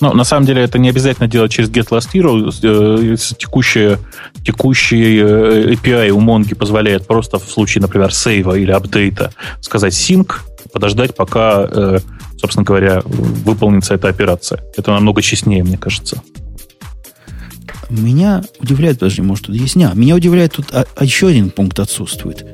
Ну, 0.00 0.14
на 0.14 0.24
самом 0.24 0.46
деле, 0.46 0.62
это 0.62 0.78
не 0.78 0.88
обязательно 0.88 1.28
делать 1.28 1.50
через 1.50 1.70
Get 1.70 1.88
Last 1.88 2.10
Hero. 2.12 2.50
Э, 2.62 3.16
текущий, 3.36 3.96
текущий 4.44 5.18
э, 5.18 5.72
API 5.72 6.10
у 6.10 6.20
Mongo 6.20 6.54
позволяет 6.54 7.06
просто 7.06 7.38
в 7.38 7.44
случае, 7.44 7.82
например, 7.82 8.12
сейва 8.12 8.56
или 8.56 8.70
апдейта 8.70 9.32
сказать 9.60 9.92
sync, 9.92 10.34
подождать, 10.72 11.16
пока, 11.16 11.66
э, 11.68 11.98
собственно 12.40 12.64
говоря, 12.64 13.02
выполнится 13.04 13.94
эта 13.94 14.08
операция. 14.08 14.62
Это 14.76 14.92
намного 14.92 15.20
честнее, 15.20 15.64
мне 15.64 15.76
кажется. 15.76 16.22
Меня 17.90 18.44
удивляет, 18.60 18.98
подожди, 18.98 19.22
может, 19.22 19.46
тут 19.46 19.56
есть... 19.56 19.74
Не, 19.74 19.90
меня 19.94 20.14
удивляет 20.14 20.52
тут 20.52 20.66
а, 20.72 20.84
а 20.94 21.04
еще 21.04 21.28
один 21.28 21.50
пункт 21.50 21.80
отсутствует. 21.80 22.46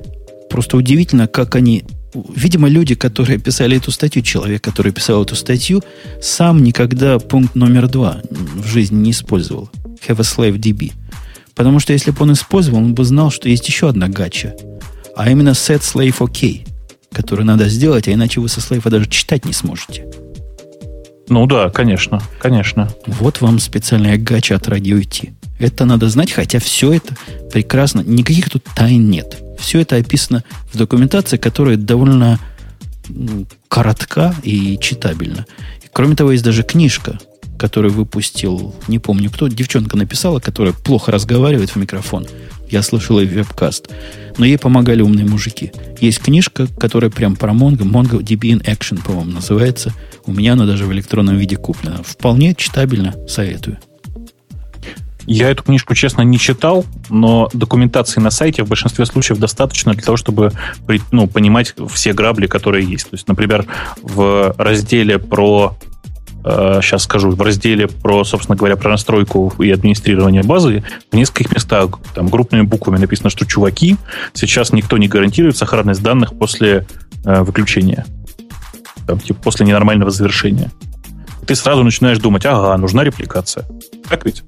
Просто 0.49 0.77
удивительно, 0.77 1.27
как 1.27 1.57
они 1.57 1.85
видимо, 2.15 2.69
люди, 2.69 2.95
которые 2.95 3.39
писали 3.39 3.77
эту 3.77 3.91
статью, 3.91 4.23
человек, 4.23 4.63
который 4.63 4.93
писал 4.93 5.23
эту 5.23 5.35
статью, 5.35 5.83
сам 6.21 6.63
никогда 6.63 7.19
пункт 7.19 7.55
номер 7.55 7.89
два 7.89 8.21
в 8.33 8.67
жизни 8.67 8.97
не 8.97 9.11
использовал. 9.11 9.71
Have 10.07 10.21
a 10.21 10.23
slave 10.23 10.59
DB. 10.59 10.93
Потому 11.55 11.81
что 11.81 11.93
если 11.93 12.11
бы 12.11 12.23
он 12.23 12.33
использовал, 12.33 12.79
он 12.79 12.95
бы 12.95 13.05
знал, 13.05 13.31
что 13.31 13.49
есть 13.49 13.67
еще 13.69 13.89
одна 13.89 14.09
гача. 14.09 14.55
А 15.17 15.31
именно 15.31 15.51
set 15.51 15.81
slave 15.81 16.19
OK, 16.19 16.67
который 17.13 17.45
надо 17.45 17.69
сделать, 17.69 18.09
а 18.09 18.13
иначе 18.13 18.41
вы 18.41 18.49
со 18.49 18.61
слейфа 18.61 18.91
даже 18.91 19.07
читать 19.09 19.45
не 19.45 19.53
сможете. 19.53 20.07
Ну 21.29 21.47
да, 21.47 21.71
конечно, 21.71 22.21
конечно. 22.39 22.91
Вот 23.07 23.41
вам 23.41 23.59
специальная 23.59 24.19
гача 24.19 24.57
от 24.57 24.69
радио 24.69 24.99
IT. 24.99 25.33
Это 25.65 25.87
надо 25.87 26.11
знать, 26.11 26.31
хотя 26.31 26.59
все 26.59 26.93
это 26.93 27.17
прекрасно. 27.51 28.03
Никаких 28.03 28.51
тут 28.51 28.65
тайн 28.77 29.09
нет. 29.09 29.39
Все 29.59 29.81
это 29.81 29.97
описано 29.97 30.45
в 30.71 30.77
документации, 30.77 31.39
которая 31.39 31.79
довольно 31.79 32.39
коротка 33.69 34.35
и 34.43 34.79
читабельна. 34.79 35.47
Кроме 35.95 36.17
того, 36.17 36.33
есть 36.33 36.45
даже 36.45 36.65
книжка, 36.65 37.19
которую 37.59 37.95
выпустил, 37.95 38.75
не 38.89 38.99
помню 38.99 39.31
кто, 39.31 39.49
девчонка 39.49 39.97
написала, 39.97 40.39
которая 40.39 40.75
плохо 40.75 41.11
разговаривает 41.11 41.71
в 41.71 41.77
микрофон. 41.77 42.27
Я 42.69 42.83
слышал 42.83 43.19
ее 43.19 43.27
вебкаст. 43.27 43.89
Но 44.37 44.45
ей 44.45 44.59
помогали 44.59 45.01
умные 45.01 45.25
мужики. 45.25 45.73
Есть 45.99 46.19
книжка, 46.19 46.67
которая 46.79 47.11
прям 47.11 47.37
про 47.37 47.53
Mongo, 47.53 47.91
Mongo 47.91 48.21
DB 48.21 48.51
in 48.51 48.63
Action, 48.67 49.03
по-моему, 49.03 49.33
называется. 49.33 49.95
У 50.27 50.33
меня 50.33 50.53
она 50.53 50.67
даже 50.67 50.85
в 50.85 50.93
электронном 50.93 51.39
виде 51.39 51.57
куплена. 51.57 52.03
Вполне 52.03 52.55
читабельно, 52.55 53.15
советую. 53.27 53.79
Я 55.27 55.51
эту 55.51 55.63
книжку, 55.63 55.95
честно, 55.95 56.23
не 56.23 56.39
читал, 56.39 56.85
но 57.09 57.49
документации 57.53 58.21
на 58.21 58.31
сайте 58.31 58.63
в 58.63 58.69
большинстве 58.69 59.07
случаев 59.07 59.39
достаточно 59.39 59.95
для 59.95 60.03
того, 60.03 60.17
чтобы 60.17 60.53
ну, 61.11 61.27
понимать 61.27 61.75
все 61.93 62.13
грабли, 62.13 62.47
которые 62.47 62.85
есть. 62.87 63.11
То 63.11 63.15
есть, 63.15 63.29
например, 63.29 63.67
в 64.03 64.55
разделе 64.59 65.19
про 65.19 65.77
сейчас 66.45 67.03
э, 67.03 67.05
скажу, 67.05 67.31
в 67.31 67.41
разделе 67.41 67.89
про, 67.89 68.23
собственно 68.25 68.57
говоря, 68.57 68.77
про 68.77 68.91
настройку 68.91 69.55
и 69.59 69.71
администрирование 69.71 70.43
базы, 70.43 70.85
в 71.11 71.17
нескольких 71.17 71.53
местах 71.53 71.99
там 72.15 72.29
крупными 72.29 72.63
буквами 72.63 72.99
написано, 72.99 73.31
что 73.31 73.47
чуваки, 73.47 73.97
сейчас 74.35 74.73
никто 74.73 74.99
не 74.99 75.09
гарантирует 75.09 75.57
сохранность 75.57 76.03
данных 76.03 76.39
после 76.39 76.87
э, 77.25 77.43
выключения. 77.43 78.05
Там, 79.07 79.21
типа, 79.21 79.41
после 79.43 79.67
ненормального 79.67 80.11
завершения. 80.11 80.71
Ты 81.47 81.55
сразу 81.55 81.83
начинаешь 81.83 82.19
думать, 82.19 82.45
ага, 82.47 82.77
нужна 82.77 83.05
репликация. 83.05 83.67
Так 84.09 84.25
ведь? 84.27 84.43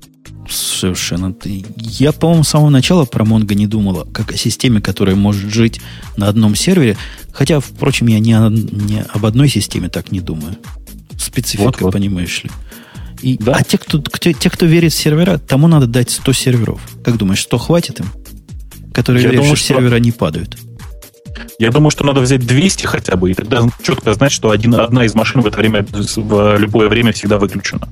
Совершенно. 0.48 1.34
Я, 1.76 2.12
по-моему, 2.12 2.44
с 2.44 2.48
самого 2.48 2.70
начала 2.70 3.04
про 3.04 3.24
Mongo 3.24 3.54
не 3.54 3.66
думала, 3.66 4.06
как 4.12 4.32
о 4.32 4.36
системе, 4.36 4.80
которая 4.80 5.16
может 5.16 5.52
жить 5.52 5.80
на 6.16 6.28
одном 6.28 6.54
сервере. 6.54 6.96
Хотя, 7.32 7.60
впрочем, 7.60 8.06
я 8.06 8.18
не, 8.18 8.34
о, 8.34 8.48
не 8.48 9.02
об 9.02 9.26
одной 9.26 9.48
системе 9.48 9.88
так 9.88 10.12
не 10.12 10.20
думаю. 10.20 10.56
Специфика, 11.18 11.64
вот, 11.64 11.80
вот. 11.80 11.92
понимаешь 11.92 12.44
ли. 12.44 12.50
И, 13.22 13.38
да? 13.38 13.54
А 13.56 13.64
те 13.64 13.78
кто, 13.78 13.98
те, 13.98 14.32
те, 14.32 14.50
кто 14.50 14.66
верит 14.66 14.92
в 14.92 14.96
сервера, 14.96 15.38
тому 15.38 15.68
надо 15.68 15.86
дать 15.86 16.10
100 16.10 16.32
серверов. 16.32 16.80
Как 17.04 17.16
думаешь, 17.16 17.42
100 17.42 17.58
хватит 17.58 18.00
им? 18.00 18.06
Которые 18.92 19.22
я 19.22 19.30
верят, 19.30 19.42
думаю, 19.42 19.56
что 19.56 19.66
сервера 19.66 19.96
не 19.96 20.12
падают. 20.12 20.56
Я 21.58 21.70
думаю, 21.70 21.90
что 21.90 22.04
надо 22.04 22.20
взять 22.20 22.46
200 22.46 22.86
хотя 22.86 23.16
бы, 23.16 23.30
и 23.30 23.34
тогда 23.34 23.62
четко 23.82 24.12
знать, 24.14 24.32
что 24.32 24.50
один, 24.50 24.74
одна 24.74 25.04
из 25.04 25.14
машин 25.14 25.40
в 25.40 25.46
это 25.46 25.58
время, 25.58 25.86
в 25.90 26.58
любое 26.58 26.88
время 26.88 27.12
всегда 27.12 27.38
выключена. 27.38 27.88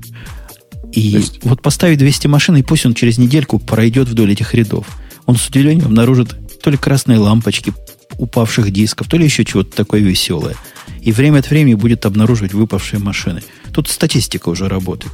И 0.95 1.01
есть... 1.01 1.41
вот 1.43 1.61
поставить 1.61 1.99
200 1.99 2.29
машин, 2.29 2.57
и 2.57 2.63
пусть 2.63 2.87
он 2.87 2.95
через 2.95 3.19
недельку 3.19 3.59
пройдет 3.59 4.09
вдоль 4.09 4.33
этих 4.33 4.55
рядов. 4.55 4.87
Он 5.27 5.37
с 5.37 5.49
удивлением 5.49 5.87
обнаружит 5.87 6.37
то 6.63 6.71
ли 6.71 6.77
красные 6.77 7.19
лампочки 7.19 7.73
упавших 8.17 8.71
дисков, 8.71 9.09
то 9.09 9.17
ли 9.17 9.25
еще 9.25 9.45
чего-то 9.45 9.75
такое 9.77 10.01
веселое. 10.01 10.55
И 11.01 11.11
время 11.11 11.41
от 11.41 11.51
времени 11.51 11.75
будет 11.75 12.07
обнаруживать 12.07 12.55
выпавшие 12.55 13.01
машины. 13.01 13.43
Тут 13.73 13.89
статистика 13.89 14.49
уже 14.49 14.69
работает. 14.69 15.13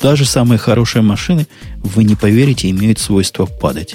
Даже 0.00 0.24
самые 0.24 0.58
хорошие 0.58 1.02
машины, 1.02 1.46
вы 1.76 2.02
не 2.02 2.16
поверите, 2.16 2.68
имеют 2.70 2.98
свойство 2.98 3.46
падать. 3.46 3.94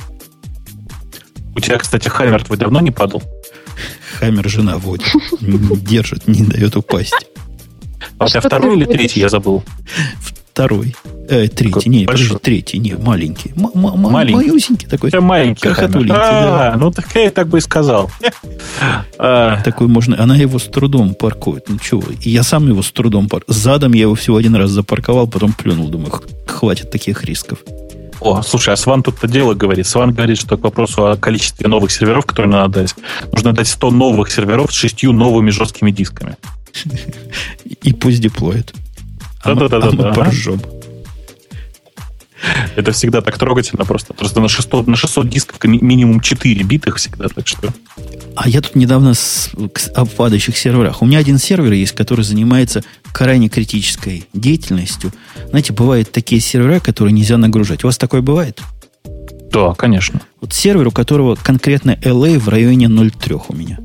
У 1.55 1.59
тебя, 1.59 1.77
кстати, 1.77 2.07
Хаммер 2.07 2.45
твой 2.45 2.57
давно 2.57 2.79
не 2.79 2.91
падал? 2.91 3.21
Хаммер 4.19 4.47
жена 4.47 4.77
водит. 4.77 5.07
Держит, 5.41 6.27
не 6.27 6.45
дает 6.45 6.77
упасть. 6.77 7.27
А 8.17 8.25
у 8.25 8.27
тебя 8.29 8.39
второй 8.39 8.77
или 8.77 8.85
третий, 8.85 9.19
я 9.19 9.27
забыл? 9.27 9.63
Второй. 10.57 10.95
Э, 11.29 11.47
третий, 11.49 11.87
не, 11.87 12.05
подожди, 12.05 12.35
третий, 12.41 12.79
не, 12.79 12.95
маленький. 12.95 13.51
М- 13.55 13.69
м- 13.75 13.99
маленький. 13.99 14.47
Малюсенький 14.47 14.87
такой. 14.87 15.09
Это 15.09 15.21
маленький. 15.21 15.61
Крохотуленький, 15.61 16.15
а, 16.15 16.71
да. 16.71 16.77
Ну, 16.79 16.89
так 16.89 17.05
я 17.13 17.29
так 17.29 17.47
бы 17.47 17.59
и 17.59 17.61
сказал. 17.61 18.09
А. 19.19 19.61
Такой 19.63 19.85
можно, 19.85 20.19
она 20.19 20.35
его 20.35 20.57
с 20.57 20.63
трудом 20.63 21.13
паркует. 21.13 21.69
Ну, 21.69 21.77
чего? 21.77 22.01
Я 22.21 22.41
сам 22.41 22.67
его 22.67 22.81
с 22.81 22.91
трудом 22.91 23.29
паркую. 23.29 23.55
Задом 23.55 23.93
я 23.93 24.01
его 24.01 24.15
всего 24.15 24.37
один 24.37 24.55
раз 24.55 24.71
запарковал, 24.71 25.27
потом 25.27 25.53
плюнул. 25.53 25.89
Думаю, 25.89 26.11
хватит 26.47 26.89
таких 26.89 27.23
рисков. 27.23 27.59
О, 28.19 28.41
слушай, 28.41 28.73
а 28.73 28.77
Сван 28.77 29.03
тут-то 29.03 29.27
дело 29.27 29.53
говорит. 29.53 29.85
Сван 29.85 30.11
говорит, 30.11 30.39
что 30.39 30.57
к 30.57 30.63
вопросу 30.63 31.05
о 31.05 31.17
количестве 31.17 31.67
новых 31.67 31.91
серверов, 31.91 32.25
которые 32.25 32.51
надо 32.51 32.79
дать, 32.79 32.95
нужно 33.31 33.53
дать 33.53 33.67
100 33.67 33.91
новых 33.91 34.31
серверов 34.31 34.73
с 34.73 34.75
шестью 34.75 35.11
новыми 35.11 35.51
жесткими 35.51 35.91
дисками. 35.91 36.35
И 37.83 37.93
пусть 37.93 38.21
деплоит. 38.21 38.73
Да-да-да. 39.43 39.87
А 39.87 39.91
мы 39.91 40.13
поржем. 40.13 40.61
Это 42.75 42.91
всегда 42.91 43.21
так 43.21 43.37
трогательно 43.37 43.85
просто. 43.85 44.13
Просто 44.13 44.39
на 44.39 44.47
600, 44.47 44.87
на 44.87 44.95
600 44.95 45.29
дисков 45.29 45.63
минимум 45.63 46.19
4 46.19 46.63
битых 46.63 46.97
всегда, 46.97 47.27
так 47.27 47.47
что... 47.47 47.73
А 48.35 48.47
я 48.47 48.61
тут 48.61 48.75
недавно 48.75 49.15
с, 49.15 49.49
о 49.95 50.05
падающих 50.05 50.55
серверах. 50.55 51.01
У 51.01 51.05
меня 51.05 51.17
один 51.17 51.39
сервер 51.39 51.73
есть, 51.73 51.93
который 51.93 52.23
занимается 52.23 52.83
крайне 53.11 53.49
критической 53.49 54.27
деятельностью. 54.33 55.11
Знаете, 55.49 55.73
бывают 55.73 56.11
такие 56.11 56.39
сервера, 56.39 56.79
которые 56.79 57.13
нельзя 57.13 57.37
нагружать. 57.37 57.83
У 57.83 57.87
вас 57.87 57.97
такое 57.97 58.21
бывает? 58.21 58.61
Да, 59.51 59.73
конечно. 59.73 60.21
Вот 60.39 60.53
сервер, 60.53 60.87
у 60.87 60.91
которого 60.91 61.35
конкретно 61.35 61.97
LA 62.03 62.37
в 62.37 62.47
районе 62.47 62.85
0.3 62.85 63.41
у 63.47 63.55
меня. 63.55 63.79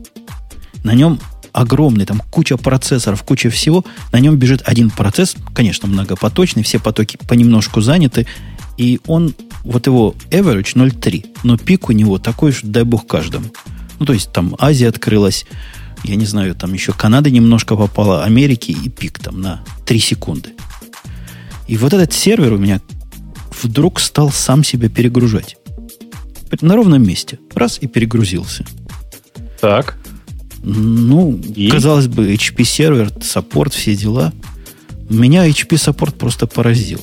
На 0.84 0.92
нем 0.92 1.18
огромный, 1.52 2.06
там 2.06 2.22
куча 2.30 2.56
процессоров, 2.56 3.22
куча 3.22 3.50
всего. 3.50 3.84
На 4.12 4.20
нем 4.20 4.36
бежит 4.36 4.62
один 4.64 4.90
процесс, 4.90 5.36
конечно, 5.54 5.88
многопоточный, 5.88 6.62
все 6.62 6.78
потоки 6.78 7.18
понемножку 7.28 7.80
заняты. 7.80 8.26
И 8.78 9.00
он, 9.06 9.34
вот 9.64 9.86
его 9.86 10.14
average 10.30 10.74
0.3, 10.74 11.26
но 11.44 11.58
пик 11.58 11.88
у 11.88 11.92
него 11.92 12.18
такой 12.18 12.52
же, 12.52 12.60
дай 12.64 12.84
бог 12.84 13.06
каждому. 13.06 13.46
Ну, 13.98 14.06
то 14.06 14.12
есть 14.12 14.32
там 14.32 14.56
Азия 14.58 14.88
открылась, 14.88 15.46
я 16.04 16.16
не 16.16 16.24
знаю, 16.24 16.54
там 16.54 16.72
еще 16.72 16.92
Канада 16.92 17.30
немножко 17.30 17.76
попала, 17.76 18.24
Америки 18.24 18.72
и 18.72 18.88
пик 18.88 19.18
там 19.18 19.40
на 19.40 19.62
3 19.86 19.98
секунды. 20.00 20.50
И 21.68 21.76
вот 21.76 21.92
этот 21.92 22.12
сервер 22.12 22.54
у 22.54 22.58
меня 22.58 22.80
вдруг 23.62 24.00
стал 24.00 24.30
сам 24.30 24.64
себя 24.64 24.88
перегружать. 24.88 25.56
На 26.60 26.76
ровном 26.76 27.02
месте. 27.02 27.38
Раз 27.54 27.78
и 27.80 27.86
перегрузился. 27.86 28.66
Так. 29.60 29.96
Ну, 30.62 31.40
и? 31.54 31.68
казалось 31.68 32.06
бы, 32.06 32.32
HP 32.32 32.64
сервер, 32.64 33.10
support, 33.20 33.74
все 33.74 33.96
дела. 33.96 34.32
Меня 35.08 35.46
HP 35.48 35.76
support 35.76 36.14
просто 36.14 36.46
поразил. 36.46 37.00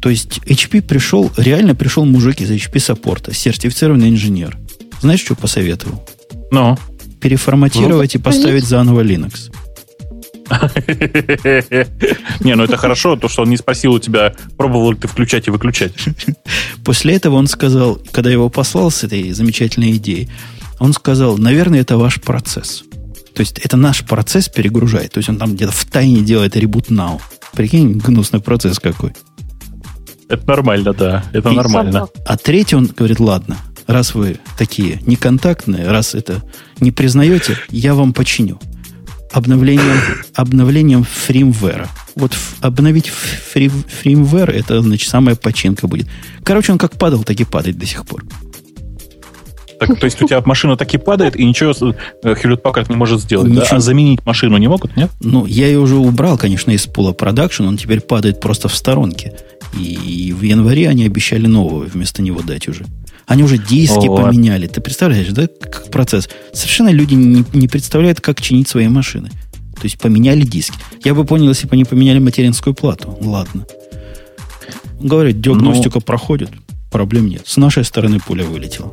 То 0.00 0.08
есть 0.08 0.38
HP 0.46 0.80
пришел, 0.82 1.30
реально 1.36 1.74
пришел 1.74 2.04
мужик 2.06 2.40
из 2.40 2.50
HP 2.50 2.78
support 2.80 3.22
а, 3.22 3.34
сертифицированный 3.34 4.08
инженер. 4.08 4.56
Знаешь, 5.02 5.20
что 5.20 5.34
посоветовал? 5.34 6.06
Ну? 6.50 6.78
Переформатировать 7.20 8.14
ну, 8.14 8.20
и 8.20 8.22
поставить 8.22 8.64
заново 8.64 9.02
Linux. 9.02 9.52
Не, 12.40 12.56
ну 12.56 12.64
это 12.64 12.76
хорошо, 12.76 13.16
то, 13.16 13.28
что 13.28 13.42
он 13.42 13.50
не 13.50 13.56
спросил 13.56 13.92
у 13.92 14.00
тебя, 14.00 14.34
пробовал 14.56 14.92
ли 14.92 14.98
ты 14.98 15.06
включать 15.06 15.46
и 15.46 15.50
выключать. 15.50 15.92
После 16.84 17.14
этого 17.14 17.36
он 17.36 17.46
сказал, 17.46 18.00
когда 18.10 18.30
его 18.30 18.48
послал 18.48 18.90
с 18.90 19.04
этой 19.04 19.30
замечательной 19.32 19.92
идеей, 19.92 20.28
он 20.80 20.94
сказал, 20.94 21.38
наверное, 21.38 21.82
это 21.82 21.96
ваш 21.96 22.20
процесс. 22.20 22.84
То 23.34 23.40
есть 23.40 23.58
это 23.58 23.76
наш 23.76 24.04
процесс 24.04 24.48
перегружает. 24.48 25.12
То 25.12 25.18
есть 25.18 25.28
он 25.28 25.38
там 25.38 25.54
где-то 25.54 25.72
в 25.72 25.84
тайне 25.84 26.22
делает 26.22 26.56
reboot 26.56 26.88
now. 26.88 27.20
Прикинь, 27.52 27.98
гнусный 27.98 28.40
процесс 28.40 28.80
какой. 28.80 29.12
Это 30.28 30.46
нормально, 30.46 30.92
да. 30.94 31.24
Это 31.32 31.50
и 31.50 31.54
нормально. 31.54 32.08
А 32.26 32.36
третий 32.36 32.76
он 32.76 32.86
говорит, 32.86 33.20
ладно, 33.20 33.58
раз 33.86 34.14
вы 34.14 34.38
такие 34.56 35.00
неконтактные, 35.06 35.88
раз 35.88 36.14
это 36.14 36.42
не 36.80 36.92
признаете, 36.92 37.58
я 37.68 37.94
вам 37.94 38.12
починю. 38.12 38.58
Обновлением, 39.32 40.00
обновлением 40.34 41.04
firmware 41.04 41.71
а. 41.71 41.88
Вот 42.16 42.36
обновить 42.60 43.08
фри, 43.08 43.68
firmware, 43.68 44.50
это, 44.50 44.80
значит, 44.80 45.08
самая 45.08 45.36
починка 45.36 45.86
будет. 45.86 46.08
Короче, 46.42 46.72
он 46.72 46.78
как 46.78 46.96
падал, 46.98 47.22
так 47.22 47.38
и 47.38 47.44
падает 47.44 47.78
до 47.78 47.86
сих 47.86 48.06
пор. 48.06 48.24
Так, 49.80 49.98
то 49.98 50.04
есть 50.04 50.20
у 50.20 50.26
тебя 50.28 50.42
машина 50.44 50.76
так 50.76 50.92
и 50.94 50.98
падает, 50.98 51.36
и 51.36 51.44
ничего 51.44 51.72
Хьюлет 52.22 52.62
Паккард 52.62 52.90
не 52.90 52.96
может 52.96 53.20
сделать. 53.20 53.48
Ничего. 53.48 53.64
Да? 53.70 53.76
А 53.76 53.80
заменить 53.80 54.24
машину 54.26 54.58
не 54.58 54.68
могут, 54.68 54.94
нет? 54.94 55.10
Ну, 55.20 55.46
я 55.46 55.66
ее 55.68 55.78
уже 55.78 55.96
убрал, 55.96 56.36
конечно, 56.36 56.70
из 56.70 56.86
пула 56.86 57.12
продакшн, 57.12 57.64
он 57.64 57.78
теперь 57.78 58.00
падает 58.00 58.40
просто 58.40 58.68
в 58.68 58.74
сторонке. 58.74 59.32
И 59.74 60.34
в 60.38 60.42
январе 60.42 60.86
они 60.88 61.06
обещали 61.06 61.46
нового 61.46 61.84
вместо 61.84 62.20
него 62.20 62.42
дать 62.42 62.68
уже. 62.68 62.84
Они 63.26 63.42
уже 63.42 63.56
диски 63.56 64.06
вот. 64.06 64.22
поменяли. 64.22 64.66
Ты 64.66 64.82
представляешь, 64.82 65.28
да, 65.28 65.46
как 65.46 65.90
процесс? 65.90 66.28
Совершенно 66.52 66.90
люди 66.90 67.14
не, 67.14 67.44
не 67.54 67.68
представляют, 67.68 68.20
как 68.20 68.42
чинить 68.42 68.68
свои 68.68 68.88
машины. 68.88 69.30
То 69.76 69.84
есть 69.84 69.98
поменяли 69.98 70.42
диски. 70.42 70.76
Я 71.04 71.14
бы 71.14 71.24
понял, 71.24 71.48
если 71.48 71.66
бы 71.66 71.72
они 71.72 71.84
поменяли 71.84 72.18
материнскую 72.18 72.74
плату. 72.74 73.16
Ладно. 73.22 73.66
Говорят, 75.00 75.40
диагностика 75.40 75.96
ну, 75.96 76.00
проходит. 76.02 76.50
Проблем 76.90 77.28
нет. 77.28 77.42
С 77.46 77.56
нашей 77.56 77.84
стороны 77.84 78.18
пуля 78.18 78.44
вылетела. 78.44 78.92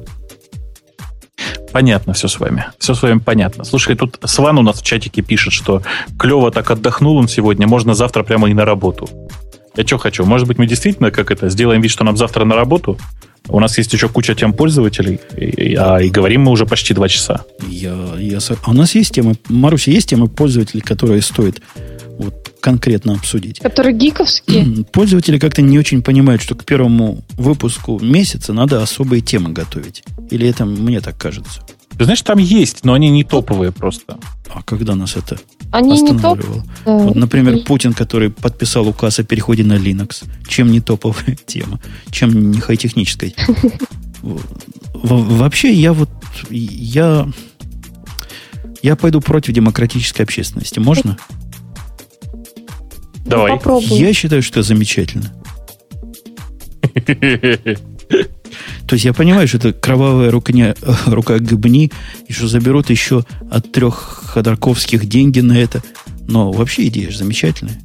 Понятно 1.77 2.13
все 2.13 2.27
с 2.27 2.39
вами. 2.39 2.65
Все 2.79 2.95
с 2.95 3.03
вами 3.03 3.19
понятно. 3.19 3.63
Слушай, 3.63 3.95
тут 3.95 4.17
Сван 4.23 4.57
у 4.57 4.63
нас 4.63 4.81
в 4.81 4.83
чатике 4.83 5.21
пишет, 5.21 5.53
что 5.53 5.83
клево 6.17 6.49
так 6.49 6.71
отдохнул 6.71 7.17
он 7.17 7.27
сегодня, 7.27 7.67
можно 7.67 7.93
завтра 7.93 8.23
прямо 8.23 8.49
и 8.49 8.55
на 8.55 8.65
работу. 8.65 9.07
Я 9.75 9.85
что 9.85 9.99
хочу? 9.99 10.25
Может 10.25 10.47
быть, 10.47 10.57
мы 10.57 10.65
действительно, 10.65 11.11
как 11.11 11.29
это, 11.29 11.49
сделаем 11.49 11.81
вид, 11.81 11.91
что 11.91 12.03
нам 12.03 12.17
завтра 12.17 12.45
на 12.45 12.55
работу? 12.55 12.97
У 13.47 13.59
нас 13.59 13.77
есть 13.77 13.93
еще 13.93 14.09
куча 14.09 14.33
тем 14.33 14.53
пользователей, 14.53 15.19
и, 15.37 15.75
а, 15.75 15.97
и 15.97 16.09
говорим 16.09 16.45
мы 16.45 16.51
уже 16.51 16.65
почти 16.65 16.95
два 16.95 17.07
часа. 17.07 17.43
Я, 17.67 17.95
я, 18.17 18.39
а 18.63 18.71
у 18.71 18.73
нас 18.73 18.95
есть 18.95 19.13
темы, 19.13 19.35
Маруся, 19.47 19.91
есть 19.91 20.09
темы 20.09 20.29
пользователей, 20.29 20.81
которые 20.81 21.21
стоит 21.21 21.61
конкретно 22.59 23.13
обсудить. 23.13 23.59
Которые 23.59 23.95
гиковские? 23.95 24.85
Пользователи 24.91 25.39
как-то 25.39 25.61
не 25.61 25.77
очень 25.77 26.01
понимают, 26.01 26.41
что 26.41 26.55
к 26.55 26.65
первому 26.65 27.23
выпуску 27.37 27.99
месяца 27.99 28.53
надо 28.53 28.81
особые 28.81 29.21
темы 29.21 29.51
готовить. 29.51 30.03
Или 30.29 30.47
это 30.47 30.65
мне 30.65 31.01
так 31.01 31.17
кажется? 31.17 31.61
Ты 31.97 32.03
знаешь, 32.03 32.21
там 32.21 32.37
есть, 32.37 32.85
но 32.85 32.93
они 32.93 33.09
не 33.09 33.23
топовые 33.23 33.71
просто. 33.71 34.19
А 34.53 34.61
когда 34.61 34.95
нас 34.95 35.15
это 35.15 35.39
они 35.71 35.93
останавливало? 35.93 36.57
Не 36.57 36.61
топ... 36.61 36.67
вот, 36.85 37.15
например, 37.15 37.63
Путин, 37.63 37.93
который 37.93 38.29
подписал 38.29 38.87
указ 38.87 39.19
о 39.19 39.23
переходе 39.23 39.63
на 39.63 39.73
Linux. 39.73 40.25
Чем 40.47 40.71
не 40.71 40.79
топовая 40.79 41.37
тема? 41.45 41.79
Чем 42.11 42.51
не 42.51 42.59
хай-техническая? 42.59 43.33
Вообще, 44.93 45.73
я 45.73 45.93
вот... 45.93 46.09
Я... 46.49 47.27
Я 48.83 48.95
пойду 48.95 49.19
против 49.19 49.53
демократической 49.53 50.21
общественности. 50.21 50.79
Можно? 50.79 51.17
Давай. 53.27 53.51
Попробуй. 53.53 53.99
Я 53.99 54.13
считаю, 54.13 54.41
что 54.41 54.59
это 54.59 54.67
замечательно. 54.67 55.33
То 58.87 58.93
есть 58.93 59.03
я 59.03 59.13
понимаю, 59.13 59.47
что 59.47 59.57
это 59.57 59.73
кровавая 59.73 60.31
рука, 60.31 60.53
не, 60.53 60.73
рука 61.05 61.39
гыбни, 61.39 61.91
и 62.25 62.33
что 62.33 62.47
заберут 62.47 62.89
еще 62.89 63.23
от 63.51 63.71
трех 63.71 63.95
ходорковских 64.33 65.05
деньги 65.07 65.41
на 65.41 65.57
это. 65.57 65.83
Но 66.27 66.51
вообще 66.51 66.87
идея 66.87 67.11
же 67.11 67.17
замечательная. 67.17 67.81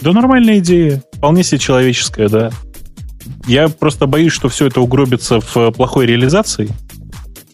Да 0.00 0.12
нормальная 0.12 0.58
идея. 0.58 1.02
Вполне 1.12 1.44
себе 1.44 1.58
человеческая, 1.58 2.28
да. 2.28 2.50
Я 3.46 3.68
просто 3.68 4.06
боюсь, 4.06 4.32
что 4.32 4.48
все 4.48 4.66
это 4.66 4.80
угробится 4.80 5.40
в 5.40 5.70
плохой 5.72 6.06
реализации. 6.06 6.68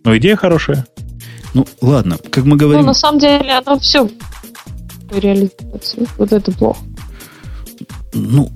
Но 0.05 0.17
идея 0.17 0.37
хорошая. 0.37 0.87
Ну, 1.55 1.67
ладно, 1.81 2.19
как 2.31 2.45
мы 2.45 2.57
говорим... 2.57 2.83
Ну, 2.83 2.89
на 2.89 2.95
самом 2.95 3.19
деле, 3.19 3.53
оно 3.53 3.79
все 3.81 4.09
реализуется. 5.19 6.07
Вот 6.19 6.33
это 6.33 6.53
плохо. 6.53 6.81
Ну, 8.13 8.51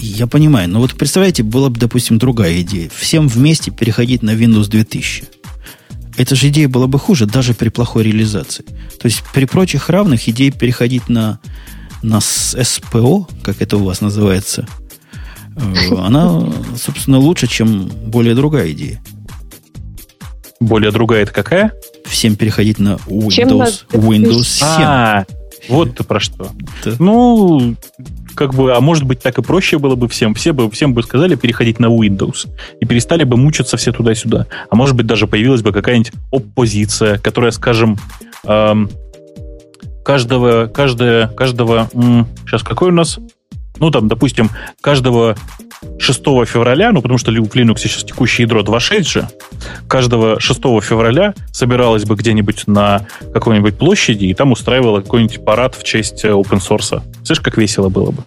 я 0.00 0.26
понимаю, 0.26 0.68
но 0.68 0.80
вот 0.80 0.94
представляете, 0.94 1.42
была 1.42 1.68
бы, 1.68 1.78
допустим, 1.78 2.18
другая 2.18 2.60
идея. 2.62 2.90
Всем 2.94 3.28
вместе 3.28 3.70
переходить 3.70 4.22
на 4.22 4.30
Windows 4.30 4.68
2000. 4.68 5.24
Эта 6.16 6.34
же 6.34 6.48
идея 6.48 6.68
была 6.68 6.86
бы 6.86 6.98
хуже 6.98 7.26
даже 7.26 7.52
при 7.52 7.68
плохой 7.68 8.04
реализации. 8.04 8.64
То 8.64 9.06
есть 9.06 9.22
при 9.34 9.44
прочих 9.44 9.90
равных 9.90 10.28
идея 10.28 10.50
переходить 10.50 11.08
на, 11.08 11.40
на 12.02 12.20
СПО, 12.20 13.28
как 13.42 13.60
это 13.60 13.76
у 13.76 13.84
вас 13.84 14.00
называется, 14.00 14.66
э, 15.56 15.94
она, 15.98 16.50
собственно, 16.76 17.18
лучше, 17.18 17.46
чем 17.46 17.88
более 17.88 18.34
другая 18.34 18.72
идея. 18.72 19.02
Более 20.58 20.90
другая 20.90 21.24
это 21.24 21.32
какая? 21.32 21.72
Всем 22.06 22.36
переходить 22.36 22.78
на 22.78 22.98
Windows, 23.06 23.84
Windows 23.90 24.44
7. 24.44 24.66
А, 24.66 25.24
вот 25.68 25.96
ты 25.96 26.04
про 26.04 26.20
что. 26.20 26.50
Да. 26.84 26.92
Ну, 26.98 27.74
как 28.34 28.54
бы, 28.54 28.74
а 28.74 28.80
может 28.80 29.04
быть, 29.04 29.20
так 29.20 29.38
и 29.38 29.42
проще 29.42 29.78
было 29.78 29.96
бы 29.96 30.08
всем. 30.08 30.34
Все 30.34 30.52
бы, 30.52 30.70
всем 30.70 30.94
бы 30.94 31.02
сказали 31.02 31.34
переходить 31.34 31.80
на 31.80 31.86
Windows. 31.86 32.46
И 32.80 32.86
перестали 32.86 33.24
бы 33.24 33.36
мучиться 33.36 33.76
все 33.76 33.92
туда-сюда. 33.92 34.46
А 34.70 34.76
может 34.76 34.94
быть, 34.94 35.06
даже 35.06 35.26
появилась 35.26 35.62
бы 35.62 35.72
какая-нибудь 35.72 36.12
оппозиция, 36.30 37.18
которая, 37.18 37.50
скажем, 37.50 37.98
эм, 38.44 38.90
каждого, 40.04 40.66
каждого, 40.66 41.28
каждого, 41.34 41.90
м, 41.94 42.28
сейчас 42.46 42.62
какой 42.62 42.90
у 42.90 42.92
нас? 42.92 43.18
Ну, 43.78 43.90
там, 43.90 44.08
допустим, 44.08 44.50
каждого 44.80 45.36
6 45.98 46.20
февраля, 46.46 46.92
ну, 46.92 47.02
потому 47.02 47.18
что 47.18 47.30
в 47.30 47.34
Linux 47.34 47.78
сейчас 47.78 48.04
текущее 48.04 48.44
ядро 48.44 48.62
2.6 48.62 49.02
же, 49.02 49.28
каждого 49.88 50.40
6 50.40 50.60
февраля 50.82 51.34
собиралась 51.52 52.04
бы 52.04 52.16
где-нибудь 52.16 52.66
на 52.66 53.06
какой-нибудь 53.32 53.76
площади 53.76 54.26
и 54.26 54.34
там 54.34 54.52
устраивала 54.52 55.00
какой-нибудь 55.00 55.44
парад 55.44 55.74
в 55.74 55.84
честь 55.84 56.24
э, 56.24 56.28
open 56.28 56.60
source. 56.60 57.02
Слышишь, 57.24 57.42
как 57.42 57.58
весело 57.58 57.88
было 57.88 58.10
бы? 58.10 58.22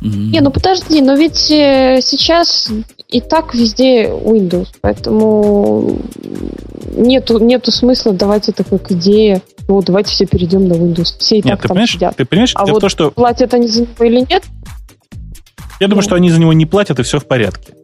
Не, 0.00 0.40
ну 0.40 0.50
подожди, 0.50 1.00
но 1.00 1.14
ведь 1.14 1.50
э, 1.50 2.00
сейчас 2.02 2.70
и 3.08 3.20
так 3.20 3.54
везде 3.54 4.06
Windows, 4.08 4.68
поэтому 4.80 5.98
нету, 6.96 7.38
нету 7.38 7.70
смысла 7.70 8.12
давать 8.12 8.48
это 8.48 8.64
как 8.64 8.90
идея. 8.92 9.42
Вот, 9.68 9.86
давайте 9.86 10.10
все 10.10 10.26
перейдем 10.26 10.68
на 10.68 10.74
Windows. 10.74 11.16
Все 11.18 11.36
и 11.36 11.42
нет, 11.42 11.52
так 11.52 11.62
ты 11.62 11.68
там 11.68 11.74
понимаешь, 11.74 11.92
сидят. 11.92 12.16
Ты 12.16 12.24
понимаешь, 12.24 12.52
а 12.54 12.66
вот 12.66 12.80
то, 12.80 12.88
что... 12.88 13.10
платят 13.10 13.54
они 13.54 13.68
за 13.68 13.82
него 13.82 14.04
или 14.04 14.20
нет, 14.28 14.42
Я 15.80 15.88
думаю, 15.88 16.02
что 16.02 16.16
они 16.16 16.30
за 16.30 16.40
него 16.40 16.52
не 16.52 16.66
платят, 16.66 16.98
и 16.98 17.02
все 17.02 17.18
в 17.18 17.26
порядке. 17.26 17.74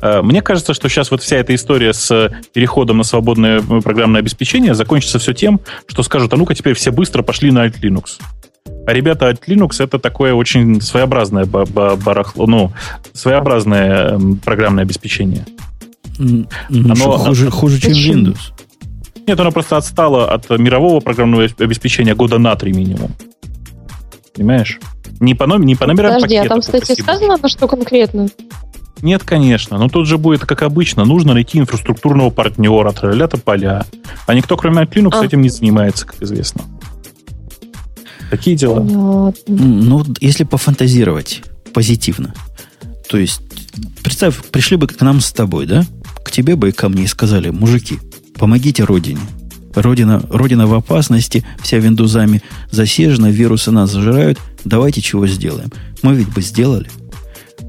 Э, 0.00 0.22
мне 0.22 0.42
кажется, 0.42 0.74
что 0.74 0.88
сейчас 0.88 1.10
вот 1.10 1.22
вся 1.22 1.36
эта 1.36 1.54
история 1.54 1.92
с 1.92 2.30
переходом 2.52 2.98
на 2.98 3.04
свободное 3.04 3.60
программное 3.60 4.20
обеспечение 4.20 4.74
закончится 4.74 5.18
все 5.18 5.32
тем, 5.32 5.60
что 5.86 6.02
скажут, 6.02 6.32
а 6.32 6.36
ну-ка 6.36 6.54
теперь 6.54 6.74
все 6.74 6.90
быстро 6.90 7.22
пошли 7.22 7.50
на 7.50 7.66
Alt 7.66 7.80
Linux. 7.80 8.18
А 8.88 8.94
ребята, 8.94 9.28
Alt 9.28 9.40
Linux 9.46 9.84
это 9.84 9.98
такое 9.98 10.32
очень 10.32 10.80
своеобразное 10.80 11.44
барахло, 11.44 12.46
ну, 12.46 12.72
своеобразное 13.12 14.18
программное 14.42 14.84
обеспечение. 14.84 15.44
Ну, 16.16 16.46
оно 16.70 17.18
хуже, 17.18 17.50
хуже, 17.50 17.80
чем 17.80 17.92
Windows. 17.92 18.38
Нет, 19.26 19.38
оно 19.38 19.52
просто 19.52 19.76
отстало 19.76 20.32
от 20.32 20.48
мирового 20.58 21.00
программного 21.00 21.48
обеспечения 21.58 22.14
года 22.14 22.38
на 22.38 22.56
три 22.56 22.72
минимум. 22.72 23.10
Понимаешь? 24.34 24.80
Не 25.20 25.34
по, 25.34 25.44
не 25.44 25.76
по 25.76 25.86
номерам 25.86 26.14
Подожди, 26.14 26.36
а 26.36 26.48
там, 26.48 26.62
кстати, 26.62 26.84
спасибо. 26.84 27.04
сказано, 27.04 27.36
на 27.36 27.48
что 27.50 27.68
конкретно? 27.68 28.28
Нет, 29.02 29.22
конечно. 29.22 29.76
Но 29.76 29.90
тут 29.90 30.06
же 30.06 30.16
будет, 30.16 30.46
как 30.46 30.62
обычно, 30.62 31.04
нужно 31.04 31.34
найти 31.34 31.58
инфраструктурного 31.58 32.30
партнера, 32.30 32.90
тролля 32.92 33.26
поля. 33.26 33.84
А 34.26 34.32
никто, 34.32 34.56
кроме 34.56 34.84
Linux, 34.84 35.10
а. 35.12 35.26
этим 35.26 35.42
не 35.42 35.50
занимается, 35.50 36.06
как 36.06 36.22
известно. 36.22 36.62
Такие 38.30 38.56
дела. 38.56 39.32
Ну, 39.46 40.04
если 40.20 40.44
пофантазировать 40.44 41.42
позитивно. 41.72 42.34
То 43.08 43.18
есть, 43.18 43.40
представь, 44.02 44.36
пришли 44.50 44.76
бы 44.76 44.86
к 44.86 45.00
нам 45.00 45.20
с 45.20 45.32
тобой, 45.32 45.66
да? 45.66 45.84
К 46.24 46.30
тебе 46.30 46.56
бы 46.56 46.68
и 46.68 46.72
ко 46.72 46.88
мне 46.88 47.04
и 47.04 47.06
сказали, 47.06 47.50
мужики, 47.50 47.98
помогите 48.34 48.84
Родине. 48.84 49.20
Родина, 49.74 50.22
Родина 50.30 50.66
в 50.66 50.74
опасности, 50.74 51.46
вся 51.62 51.78
виндузами 51.78 52.42
засежена, 52.70 53.30
вирусы 53.30 53.70
нас 53.70 53.90
зажирают. 53.90 54.38
Давайте 54.64 55.00
чего 55.00 55.26
сделаем. 55.26 55.70
Мы 56.02 56.14
ведь 56.14 56.28
бы 56.28 56.42
сделали. 56.42 56.88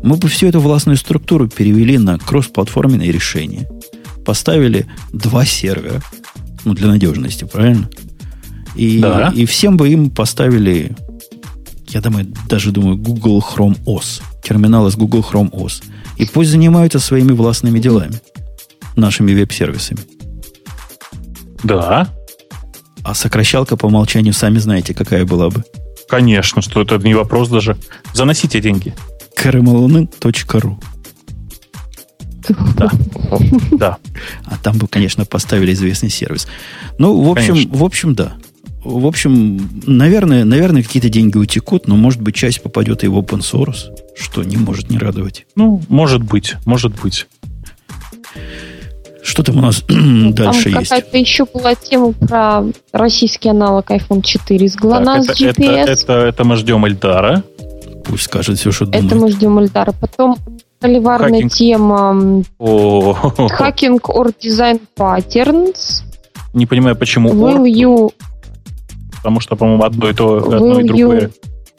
Мы 0.02 0.16
бы 0.16 0.28
всю 0.28 0.48
эту 0.48 0.60
властную 0.60 0.98
структуру 0.98 1.48
перевели 1.48 1.98
на 1.98 2.18
кроссплатформенные 2.18 3.12
решения. 3.12 3.70
Поставили 4.26 4.88
два 5.14 5.46
сервера. 5.46 6.02
Ну, 6.66 6.74
для 6.74 6.88
надежности, 6.88 7.46
правильно? 7.46 7.90
И, 8.76 9.00
да. 9.00 9.32
и 9.36 9.46
всем 9.46 9.78
бы 9.78 9.90
им 9.90 10.10
поставили, 10.10 10.96
я 11.88 12.02
думаю, 12.02 12.28
даже 12.48 12.72
думаю, 12.72 12.98
Google 12.98 13.40
Chrome 13.40 13.78
OS. 13.86 14.22
Терминал 14.44 14.88
из 14.88 14.96
Google 14.96 15.26
Chrome 15.30 15.52
OS. 15.52 15.84
И 16.18 16.26
пусть 16.26 16.50
занимаются 16.50 17.00
своими 17.00 17.32
властными 17.32 17.80
делами. 17.80 18.22
Нашими 18.96 19.34
веб-сервисами. 19.34 20.02
Да. 21.64 22.08
А 23.04 23.14
сокращалка 23.14 23.76
по 23.78 23.88
умолчанию, 23.88 24.34
сами 24.34 24.60
знаете, 24.60 24.94
какая 24.94 25.26
была 25.26 25.50
бы. 25.50 25.64
Конечно, 26.08 26.62
что 26.62 26.82
это 26.82 26.98
не 26.98 27.14
вопрос 27.14 27.50
даже. 27.50 27.78
Заносите 28.14 28.60
деньги. 28.60 28.94
крымалуны.ру 29.36 30.80
Да. 32.76 32.92
Да. 33.72 33.98
А 34.46 34.58
там 34.58 34.78
бы, 34.78 34.88
конечно, 34.88 35.24
поставили 35.24 35.74
известный 35.74 36.10
сервис. 36.10 36.48
Ну, 36.98 37.22
в 37.22 37.30
общем, 37.30 37.54
конечно. 37.54 37.78
в 37.78 37.84
общем, 37.84 38.16
да. 38.16 38.34
В 38.84 39.06
общем, 39.06 39.70
наверное, 39.86 40.46
наверное, 40.46 40.84
какие-то 40.84 41.10
деньги 41.10 41.38
утекут, 41.38 41.88
но, 41.88 41.96
может 41.96 42.22
быть, 42.22 42.36
часть 42.36 42.62
попадет 42.62 43.04
и 43.04 43.08
в 43.08 43.18
open 43.18 43.40
source, 43.40 43.92
что 44.16 44.44
не 44.44 44.58
может 44.58 44.90
не 44.90 44.98
радовать. 44.98 45.46
Ну, 45.56 45.82
может 45.90 46.24
быть, 46.24 46.56
может 46.66 47.00
быть. 47.02 47.28
Что 49.22 49.44
там 49.44 49.58
у 49.58 49.62
нас 49.62 49.84
ну, 49.90 50.32
дальше 50.32 50.70
есть? 50.70 50.90
какая-то 50.90 51.18
еще 51.18 51.46
была 51.46 51.76
тема 51.76 52.14
про 52.14 52.64
российский 52.94 53.50
аналог 53.50 53.92
iPhone 53.92 54.22
4 54.24 54.70
с 54.70 54.78
GLONASS 54.78 55.26
так, 55.26 55.42
это, 55.42 55.62
GPS. 55.62 55.76
Это, 55.76 55.92
это, 55.92 56.14
это 56.14 56.44
мы 56.46 56.56
ждем 56.56 56.86
Эльдара. 56.86 57.44
Пусть 58.06 58.24
скажет 58.24 58.58
все, 58.60 58.72
что 58.72 58.86
думает. 58.86 59.06
Это 59.06 59.16
мы 59.16 59.30
ждем 59.30 59.60
Эльдара. 59.60 59.92
Потом 59.92 60.38
холиварная 60.82 61.44
Хакинг. 61.44 61.52
тема 61.52 62.44
Hacking 62.60 64.00
or 64.08 64.34
Design 64.42 64.82
Patterns. 64.98 66.04
Не 66.54 66.66
понимаю, 66.66 66.96
почему 66.96 67.30
Will 67.30 67.66
you... 67.66 68.12
Потому 69.20 69.40
что, 69.40 69.56
по-моему, 69.56 69.84
одно 69.84 70.10
и 70.10 70.14
то, 70.14 70.38
одно 70.38 70.80
и 70.80 70.84
другое 70.84 71.32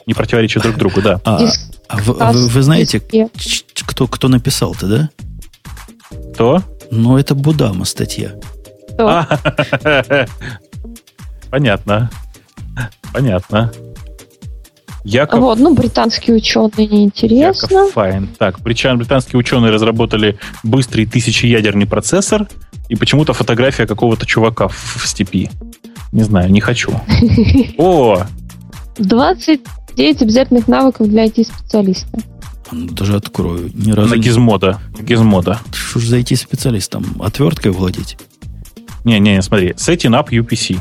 не 0.05 0.13
противоречит 0.13 0.63
друг 0.63 0.77
другу, 0.77 1.01
да. 1.01 1.19
А, 1.23 1.39
а 1.87 1.97
вы, 1.97 2.13
вы, 2.13 2.47
вы 2.47 2.61
знаете, 2.61 3.01
кто, 3.85 4.07
кто 4.07 4.27
написал-то, 4.27 4.87
да? 4.87 5.09
Кто? 6.33 6.61
Ну, 6.89 7.17
это 7.17 7.35
Будама 7.35 7.85
статья. 7.85 8.33
Понятно. 11.49 12.09
Понятно. 13.13 13.71
Яков... 15.03 15.39
Вот, 15.39 15.59
ну, 15.59 15.73
британские 15.73 16.35
ученые 16.35 16.87
неинтересно. 16.87 17.75
Яков 17.75 17.93
Файн. 17.93 18.29
Так, 18.37 18.59
британские 18.59 19.39
ученые 19.39 19.71
разработали 19.71 20.37
быстрый 20.63 21.05
тысячеядерный 21.05 21.87
процессор 21.87 22.47
и 22.87 22.95
почему-то 22.95 23.33
фотография 23.33 23.87
какого-то 23.87 24.25
чувака 24.25 24.67
в, 24.67 24.97
в 24.97 25.07
степи. 25.07 25.49
Не 26.11 26.23
знаю, 26.23 26.51
не 26.51 26.59
хочу. 26.61 26.91
О! 27.77 28.23
29 28.97 30.21
обязательных 30.21 30.67
навыков 30.67 31.07
для 31.07 31.25
IT-специалиста. 31.25 32.19
Даже 32.71 33.15
открою. 33.15 33.71
Ни 33.73 33.91
разу 33.91 34.15
на 34.15 34.17
гизмода. 34.17 34.79
Гизмода. 34.99 35.59
Что 35.73 35.99
ж 35.99 36.03
за 36.05 36.19
IT-специалистом? 36.19 37.21
Отверткой 37.21 37.71
владеть? 37.71 38.17
Не-не, 39.03 39.41
смотри. 39.41 39.71
Setting 39.71 40.11
up 40.21 40.29
UPC. 40.29 40.79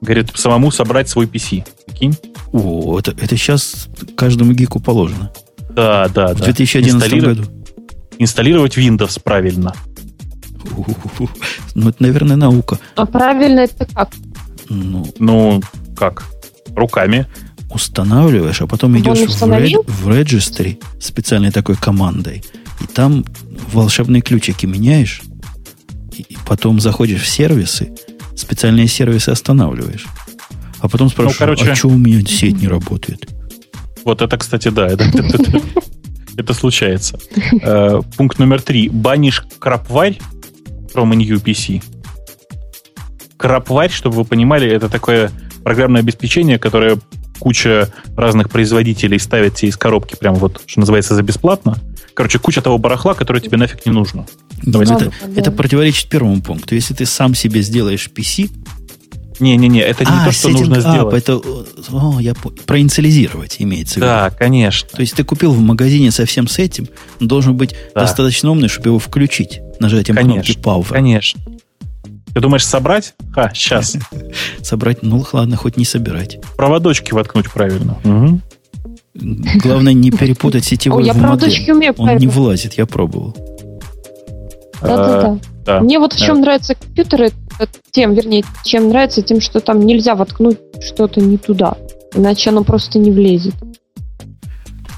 Говорит, 0.00 0.30
самому 0.34 0.70
собрать 0.70 1.08
свой 1.08 1.26
PC. 1.26 1.64
Прикинь? 1.86 2.16
О, 2.52 2.98
это, 2.98 3.12
это 3.12 3.36
сейчас 3.36 3.88
каждому 4.16 4.52
гику 4.52 4.80
положено. 4.80 5.32
Да, 5.70 6.08
да, 6.08 6.34
В 6.34 6.38
да. 6.38 6.44
2011 6.44 7.22
году. 7.22 7.44
Инсталлировать 8.18 8.76
Windows 8.76 9.20
правильно. 9.22 9.74
Ну, 11.74 11.88
это, 11.88 12.02
наверное, 12.02 12.36
наука. 12.36 12.78
А 12.96 13.06
правильно 13.06 13.60
это 13.60 13.86
как? 13.86 14.10
Ну, 14.68 15.06
ну 15.18 15.62
как? 15.96 16.24
Руками. 16.74 17.26
Устанавливаешь, 17.70 18.60
а 18.62 18.66
потом 18.66 18.96
идешь 18.98 19.18
в, 19.18 19.58
ред, 19.58 19.80
в 19.86 20.08
registry 20.08 20.80
специальной 21.00 21.50
такой 21.50 21.74
командой, 21.74 22.44
и 22.80 22.86
там 22.86 23.24
волшебные 23.72 24.22
ключики 24.22 24.66
меняешь, 24.66 25.22
и 26.16 26.36
потом 26.46 26.80
заходишь 26.80 27.22
в 27.22 27.26
сервисы, 27.26 27.92
специальные 28.36 28.86
сервисы 28.86 29.30
останавливаешь. 29.30 30.06
А 30.78 30.88
потом 30.88 31.08
спрашиваешь, 31.08 31.40
ну, 31.40 31.46
короче, 31.46 31.70
а 31.72 31.74
что 31.74 31.88
у 31.88 31.96
меня 31.96 32.20
сеть 32.24 32.60
не 32.60 32.68
работает? 32.68 33.28
Вот 34.04 34.20
это, 34.22 34.36
кстати, 34.36 34.68
да, 34.68 34.86
это, 34.86 35.04
это, 35.04 35.62
это 36.36 36.54
случается. 36.54 37.18
Э, 37.62 38.02
пункт 38.16 38.38
номер 38.38 38.60
три. 38.60 38.88
Банишь 38.88 39.44
крапварь 39.58 40.18
from 40.94 41.10
PC. 41.10 41.82
Крапварь, 43.36 43.90
чтобы 43.90 44.16
вы 44.16 44.24
понимали, 44.24 44.70
это 44.70 44.88
такое 44.88 45.30
программное 45.64 46.02
обеспечение, 46.02 46.58
которое 46.58 46.98
куча 47.38 47.92
разных 48.16 48.48
производителей 48.50 49.18
ставит 49.18 49.56
тебе 49.56 49.70
из 49.70 49.76
коробки 49.76 50.16
прямо 50.18 50.36
вот, 50.36 50.62
что 50.66 50.80
называется, 50.80 51.14
за 51.14 51.22
бесплатно. 51.22 51.78
Короче, 52.14 52.38
куча 52.38 52.62
того 52.62 52.78
барахла, 52.78 53.14
которое 53.14 53.40
тебе 53.40 53.56
нафиг 53.56 53.84
не 53.84 53.92
нужно. 53.92 54.26
Давайте 54.62 54.94
это, 54.94 55.04
да. 55.04 55.40
это 55.40 55.50
противоречит 55.50 56.08
первому 56.08 56.40
пункту. 56.40 56.74
Если 56.74 56.94
ты 56.94 57.06
сам 57.06 57.34
себе 57.34 57.60
сделаешь 57.62 58.08
PC... 58.14 58.50
Не-не-не, 59.40 59.80
это 59.80 60.04
не 60.04 60.10
а, 60.12 60.26
то, 60.26 60.32
что 60.32 60.48
нужно 60.48 60.80
сделать. 60.80 61.12
Это, 61.12 61.40
о, 61.90 62.20
я 62.20 62.34
проинициализировать 62.66 63.56
имеется 63.58 63.94
в 63.94 63.96
виду. 63.96 64.06
Да, 64.06 64.30
конечно. 64.30 64.88
То 64.88 65.00
есть 65.00 65.14
ты 65.14 65.24
купил 65.24 65.52
в 65.52 65.58
магазине 65.58 66.12
совсем 66.12 66.46
с 66.46 66.60
этим, 66.60 66.86
должен 67.18 67.56
быть 67.56 67.74
да. 67.96 68.02
достаточно 68.02 68.52
умный, 68.52 68.68
чтобы 68.68 68.90
его 68.90 69.00
включить 69.00 69.60
нажатием 69.80 70.16
конечно, 70.16 70.54
кнопки 70.54 70.60
Power. 70.60 70.92
Конечно. 70.92 71.40
Ты 72.34 72.40
думаешь, 72.40 72.66
собрать? 72.66 73.14
Ха, 73.32 73.52
сейчас. 73.54 73.96
Собрать, 74.60 75.02
ну 75.02 75.24
ладно, 75.32 75.56
хоть 75.56 75.76
не 75.76 75.84
собирать. 75.84 76.40
Проводочки 76.56 77.12
воткнуть 77.12 77.48
правильно. 77.50 77.96
Угу. 78.04 78.40
Главное 79.62 79.92
не 79.92 80.10
перепутать 80.10 80.64
сетевой 80.64 81.08
в 81.08 81.16
модель. 81.16 81.92
Он 81.96 82.16
не 82.16 82.26
влазит, 82.26 82.74
я 82.74 82.86
пробовал. 82.86 83.36
Да-да-да. 84.82 85.80
Мне 85.80 85.98
вот 85.98 86.12
в 86.12 86.18
чем 86.18 86.40
нравятся 86.40 86.74
компьютеры, 86.74 87.30
тем, 87.92 88.14
вернее, 88.14 88.44
чем 88.64 88.88
нравится, 88.88 89.22
тем, 89.22 89.40
что 89.40 89.60
там 89.60 89.86
нельзя 89.86 90.14
воткнуть 90.14 90.58
что-то 90.82 91.20
не 91.20 91.38
туда. 91.38 91.76
Иначе 92.14 92.50
оно 92.50 92.64
просто 92.64 92.98
не 92.98 93.10
влезет. 93.10 93.54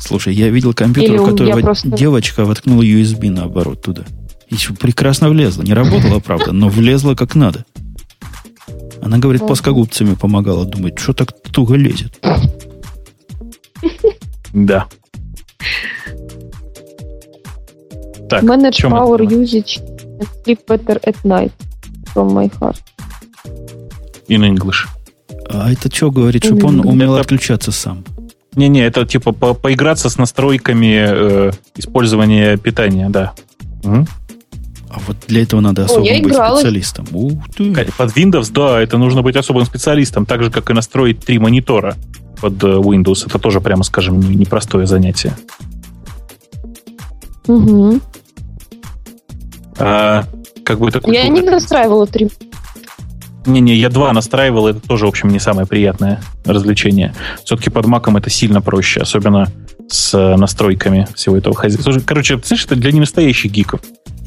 Слушай, 0.01 0.35
я 0.35 0.49
видел 0.49 0.73
компьютер, 0.73 1.21
у 1.21 1.27
которого 1.27 1.61
просто... 1.61 1.91
девочка 1.91 2.45
воткнула 2.45 2.83
USB 2.83 3.31
наоборот 3.31 3.83
туда. 3.83 4.05
Еще 4.49 4.75
прекрасно 4.75 5.29
влезла. 5.29 5.63
Не 5.63 5.75
работала, 5.75 6.21
правда, 6.21 6.53
но 6.53 6.69
влезла 6.69 7.15
как 7.15 7.35
надо. 7.35 7.65
Она, 9.03 9.19
говорит, 9.19 9.47
плоскогубцами 9.47 10.15
помогала. 10.15 10.65
Думает, 10.65 10.99
что 10.99 11.13
так 11.13 11.33
туго 11.53 11.75
лезет. 11.75 12.19
Да. 14.53 14.87
Так, 18.29 18.43
Manage 18.43 18.83
power 18.91 19.21
usage 19.21 19.79
and 20.19 20.29
sleep 20.45 20.59
better 20.67 21.01
at 21.05 21.17
night 21.23 21.53
from 22.13 22.33
my 22.33 22.51
heart. 22.59 22.77
In 24.29 24.43
English. 24.43 24.87
А 25.49 25.71
это 25.71 25.95
что 25.95 26.11
говорит, 26.11 26.45
чтобы 26.45 26.67
он 26.67 26.81
умел 26.81 27.17
отключаться 27.17 27.71
сам? 27.71 28.05
Не-не, 28.57 28.81
это 28.81 29.07
типа 29.07 29.33
по 29.33 29.55
поиграться 29.55 30.09
с 30.09 30.17
настройками 30.17 31.07
э, 31.09 31.53
использования 31.77 32.57
питания, 32.57 33.09
да. 33.11 33.35
Угу. 33.85 34.07
А 34.89 34.99
вот 35.07 35.17
для 35.27 35.43
этого 35.43 35.61
надо 35.61 35.85
особо 35.85 36.07
О, 36.07 36.19
быть 36.19 36.33
играла. 36.33 36.57
специалистом. 36.57 37.07
Ух 37.13 37.43
ты. 37.57 37.73
Под 37.97 38.17
Windows, 38.17 38.51
да, 38.53 38.81
это 38.81 38.99
нужно 38.99 39.23
быть 39.23 39.37
особым 39.37 39.65
специалистом, 39.67 40.27
так 40.27 40.43
же, 40.43 40.51
как 40.51 40.71
и 40.71 40.73
настроить 40.73 41.21
три 41.21 41.39
монитора 41.39 41.97
под 42.41 42.63
э, 42.63 42.67
Windows. 42.67 43.27
Это 43.27 43.39
тоже, 43.39 43.61
прямо 43.61 43.83
скажем, 43.83 44.21
непростое 44.21 44.87
занятие. 44.87 45.37
Угу. 47.47 48.01
А, 49.79 50.25
как 50.65 50.79
бы 50.79 50.91
такой... 50.91 51.15
Я 51.15 51.29
не 51.29 51.43
настраивала 51.43 52.07
три 52.07 52.31
не-не, 53.47 53.75
я 53.77 53.89
два 53.89 54.13
настраивал, 54.13 54.67
это 54.67 54.81
тоже, 54.81 55.07
в 55.07 55.09
общем, 55.09 55.29
не 55.29 55.39
самое 55.39 55.67
приятное 55.67 56.21
развлечение. 56.45 57.15
Все-таки 57.45 57.71
под 57.71 57.87
маком 57.87 58.17
это 58.17 58.31
сильно 58.31 58.61
проще, 58.61 59.01
особенно 59.01 59.47
с 59.89 60.15
э, 60.15 60.37
настройками 60.37 61.07
всего 61.15 61.37
этого 61.37 61.55
хозяйства. 61.55 61.95
Короче, 62.05 62.39
знаешь, 62.43 62.65
это 62.65 62.77
для 62.77 62.93
ненастоящих 62.93 63.53
гиков. 63.53 63.81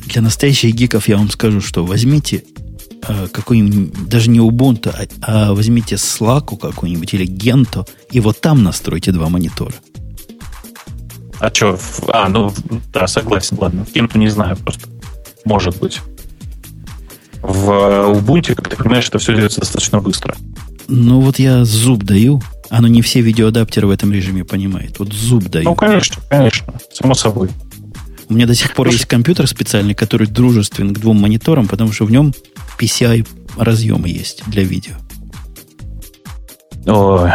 Для 0.10 0.22
настоящих 0.22 0.74
гиков 0.74 1.08
я 1.08 1.18
вам 1.18 1.30
скажу, 1.30 1.62
что 1.62 1.86
возьмите 1.86 2.44
э, 3.08 3.28
какой-нибудь, 3.32 4.10
даже 4.10 4.30
не 4.30 4.40
Ubuntu, 4.40 4.90
а, 5.22 5.50
а 5.50 5.54
возьмите 5.54 5.96
Slack 5.96 6.58
какой-нибудь 6.58 7.14
или 7.14 7.28
Gento, 7.28 7.88
и 8.12 8.20
вот 8.20 8.42
там 8.42 8.64
настройте 8.64 9.12
два 9.12 9.30
монитора. 9.30 9.76
А 11.40 11.54
что? 11.54 11.80
А, 12.08 12.28
ну, 12.28 12.52
да, 12.92 13.08
согласен, 13.08 13.58
ладно. 13.60 13.86
В 13.86 13.94
Gento 13.96 14.18
не 14.18 14.30
знаю 14.30 14.58
просто. 14.58 14.90
Может 15.46 15.78
быть 15.78 16.02
в 17.42 17.70
Ubuntu, 17.70 18.56
как 18.56 18.70
ты 18.70 18.76
понимаешь, 18.76 19.08
это 19.08 19.20
все 19.20 19.34
делается 19.34 19.62
достаточно 19.62 20.00
быстро. 20.00 20.36
Ну 20.88 21.22
вот 21.22 21.40
я 21.40 21.64
зуб 21.66 22.04
даю. 22.04 22.42
Оно 22.70 22.88
не 22.88 23.02
все 23.02 23.22
видеоадаптеры 23.22 23.88
в 23.88 23.90
этом 23.90 24.12
режиме 24.12 24.44
понимает. 24.44 25.00
Вот 25.00 25.14
зуб 25.14 25.46
даю. 25.46 25.66
Ну, 25.66 25.76
конечно, 25.76 26.22
конечно. 26.30 26.74
Само 26.94 27.14
собой. 27.16 27.50
У 28.30 28.34
меня 28.34 28.46
до 28.46 28.54
сих 28.54 28.74
пор 28.76 28.90
есть 28.90 29.06
компьютер 29.06 29.48
специальный, 29.48 29.96
который 29.96 30.28
дружествен 30.28 30.94
к 30.94 31.00
двум 31.00 31.18
мониторам, 31.20 31.68
потому 31.68 31.92
что 31.92 32.06
в 32.06 32.12
нем 32.12 32.34
PCI 32.80 33.28
разъемы 33.58 34.08
есть 34.08 34.44
для 34.46 34.64
видео. 34.64 34.94
Ой, 36.86 37.32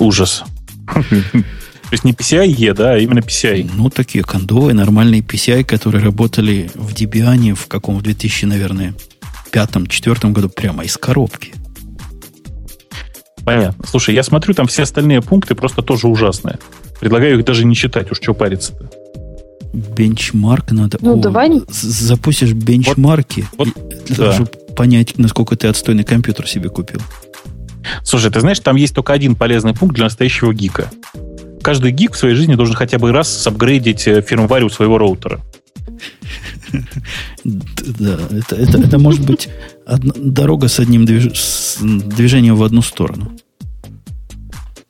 ужас. 0.00 0.42
То 0.86 1.92
есть 1.92 2.04
не 2.04 2.12
PCI-E, 2.12 2.74
да, 2.74 2.94
а 2.94 2.98
именно 2.98 3.20
PCI. 3.20 3.70
Ну, 3.72 3.90
такие 3.90 4.24
кондовые, 4.24 4.74
нормальные 4.74 5.22
PCI, 5.22 5.64
которые 5.64 6.04
работали 6.04 6.70
в 6.74 6.92
Debian 6.92 7.54
в 7.54 7.68
каком, 7.68 7.96
в 7.96 8.02
2000, 8.02 8.44
наверное, 8.46 8.94
пятом-четвертом 9.52 10.32
году 10.32 10.48
прямо 10.48 10.84
из 10.84 10.96
коробки. 10.98 11.54
Понятно. 13.44 13.86
Слушай, 13.86 14.16
я 14.16 14.24
смотрю, 14.24 14.52
там 14.52 14.66
все 14.66 14.82
остальные 14.82 15.22
пункты 15.22 15.54
просто 15.54 15.80
тоже 15.80 16.08
ужасные. 16.08 16.58
Предлагаю 17.00 17.38
их 17.38 17.44
даже 17.44 17.64
не 17.64 17.76
читать, 17.76 18.10
уж 18.10 18.18
что 18.20 18.34
париться-то. 18.34 18.90
Бенчмарк 19.72 20.70
надо... 20.72 20.98
Ну, 21.00 21.18
О, 21.18 21.20
давай... 21.20 21.62
Запустишь 21.68 22.52
бенчмарки, 22.52 23.46
вот, 23.56 23.68
вот, 23.74 24.04
для 24.06 24.16
да. 24.16 24.22
того, 24.24 24.32
чтобы 24.32 24.50
понять, 24.74 25.18
насколько 25.18 25.56
ты 25.56 25.68
отстойный 25.68 26.04
компьютер 26.04 26.46
себе 26.46 26.68
купил. 26.68 27.00
Слушай, 28.02 28.30
ты 28.30 28.40
знаешь, 28.40 28.60
там 28.60 28.76
есть 28.76 28.94
только 28.94 29.12
один 29.12 29.34
полезный 29.34 29.74
пункт 29.74 29.94
для 29.94 30.04
настоящего 30.04 30.52
гика. 30.52 30.90
Каждый 31.62 31.92
гик 31.92 32.14
в 32.14 32.18
своей 32.18 32.34
жизни 32.34 32.54
должен 32.54 32.74
хотя 32.74 32.98
бы 32.98 33.12
раз 33.12 33.28
сапгрейдить 33.28 34.06
э, 34.06 34.22
фирмварь 34.22 34.64
у 34.64 34.70
своего 34.70 34.98
роутера. 34.98 35.40
Да, 37.44 38.18
это, 38.30 38.56
это, 38.56 38.78
это 38.78 38.98
может 38.98 39.24
быть 39.24 39.48
одна, 39.86 40.12
дорога 40.16 40.68
с 40.68 40.78
одним 40.78 41.06
движ, 41.06 41.40
с 41.40 41.78
движением 41.80 42.56
в 42.56 42.62
одну 42.62 42.82
сторону. 42.82 43.32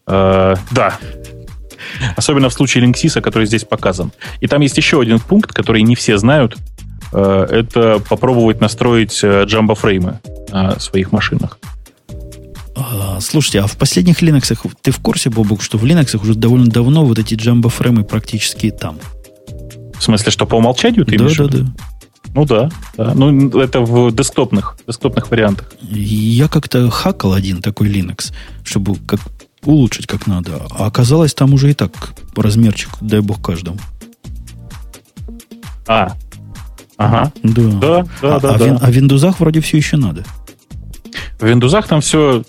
Uh, 0.06 0.59
да. 0.72 0.98
Особенно 2.16 2.48
в 2.48 2.52
случае 2.52 2.85
Linksys, 2.85 3.20
который 3.20 3.47
здесь 3.47 3.65
показан. 3.65 4.12
И 4.40 4.47
там 4.47 4.60
есть 4.60 4.77
еще 4.77 5.01
один 5.01 5.19
пункт, 5.20 5.52
который 5.52 5.82
не 5.82 5.94
все 5.94 6.19
знают. 6.19 6.56
Uh, 7.10 7.44
это 7.47 8.02
попробовать 8.06 8.60
настроить 8.60 9.24
джамбофреймы 9.24 10.20
на 10.52 10.78
своих 10.78 11.10
машинах. 11.10 11.59
А, 12.78 13.19
слушайте, 13.20 13.60
а 13.60 13.66
в 13.66 13.77
последних 13.77 14.23
Linux 14.23 14.56
ты 14.82 14.90
в 14.90 14.98
курсе, 14.98 15.31
Бобук, 15.31 15.62
что 15.62 15.78
в 15.78 15.85
Linux 15.85 16.20
уже 16.20 16.35
довольно 16.35 16.66
давно 16.66 17.05
вот 17.05 17.19
эти 17.19 17.35
джамбофреймы 17.35 18.05
практически 18.05 18.70
там? 18.70 18.98
В 19.98 20.02
смысле, 20.02 20.31
что 20.31 20.47
по 20.47 20.56
умолчанию 20.56 21.05
ты 21.05 21.19
да, 21.19 21.24
имеешь? 21.24 21.36
Да, 21.36 21.47
да, 21.47 21.59
да. 21.59 21.66
Ну 22.35 22.44
да, 22.44 22.70
да. 22.97 23.15
Ну, 23.15 23.59
это 23.59 23.81
в 23.81 24.12
десктопных, 24.12 24.77
десктопных 24.86 25.31
вариантах. 25.31 25.73
Я 25.90 26.47
как-то 26.48 26.89
хакал 26.90 27.32
один 27.32 27.62
такой 27.62 27.89
Linux, 27.89 28.32
чтобы 28.65 28.97
как 28.97 29.20
улучшить 29.69 30.07
как 30.07 30.27
надо. 30.27 30.62
А 30.70 30.86
оказалось, 30.86 31.35
там 31.35 31.53
уже 31.53 31.70
и 31.70 31.74
так 31.74 31.93
размерчик, 32.35 32.90
дай 33.01 33.20
бог 33.20 33.43
каждому. 33.43 33.78
А, 35.86 36.15
ага. 36.97 37.32
Да, 37.43 37.62
да, 37.62 38.07
да. 38.23 38.36
А, 38.36 38.40
да, 38.40 38.55
а, 38.55 38.59
да. 38.59 38.65
Вин, 38.65 38.78
а 38.81 38.90
в 38.90 38.95
Windows 38.95 39.35
вроде 39.39 39.61
все 39.61 39.77
еще 39.77 39.97
надо. 39.97 40.24
В 41.39 41.45
Windows 41.45 41.86
там 41.86 42.01
все 42.01 42.45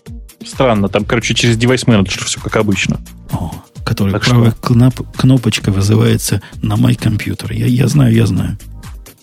странно. 0.46 0.88
Там, 0.88 1.04
короче, 1.04 1.34
через 1.34 1.58
девайс 1.58 1.88
менеджер 1.88 2.24
все 2.24 2.40
как 2.40 2.56
обычно. 2.56 3.00
О, 3.32 3.52
который 3.84 4.14
так 4.14 4.24
правая 4.24 4.52
что? 4.52 4.60
кноп, 4.62 4.94
кнопочка 5.16 5.72
вызывается 5.72 6.42
на 6.62 6.78
мой 6.78 6.96
компьютер. 6.96 7.52
Я, 7.52 7.66
я 7.66 7.88
знаю, 7.88 8.14
я 8.14 8.26
знаю. 8.26 8.58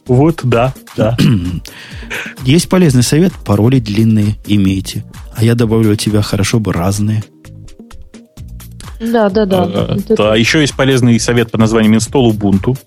Вот, 0.07 0.41
да, 0.45 0.75
да. 0.97 1.17
Есть 2.45 2.69
полезный 2.69 3.03
совет. 3.03 3.33
Пароли 3.33 3.81
длинные 3.81 4.37
имейте. 4.47 5.05
А 5.35 5.43
я 5.43 5.55
добавлю 5.55 5.93
от 5.93 5.99
тебя 5.99 6.23
хорошо 6.23 6.61
бы 6.61 6.73
разные. 6.73 7.25
Да, 9.01 9.29
да, 9.31 9.45
да. 9.47 9.63
А, 9.65 9.97
да, 10.17 10.37
еще 10.37 10.61
есть 10.61 10.75
полезный 10.75 11.19
совет 11.21 11.51
под 11.51 11.61
названием 11.61 11.95
install 11.95 12.33
Ubuntu. 12.33 12.79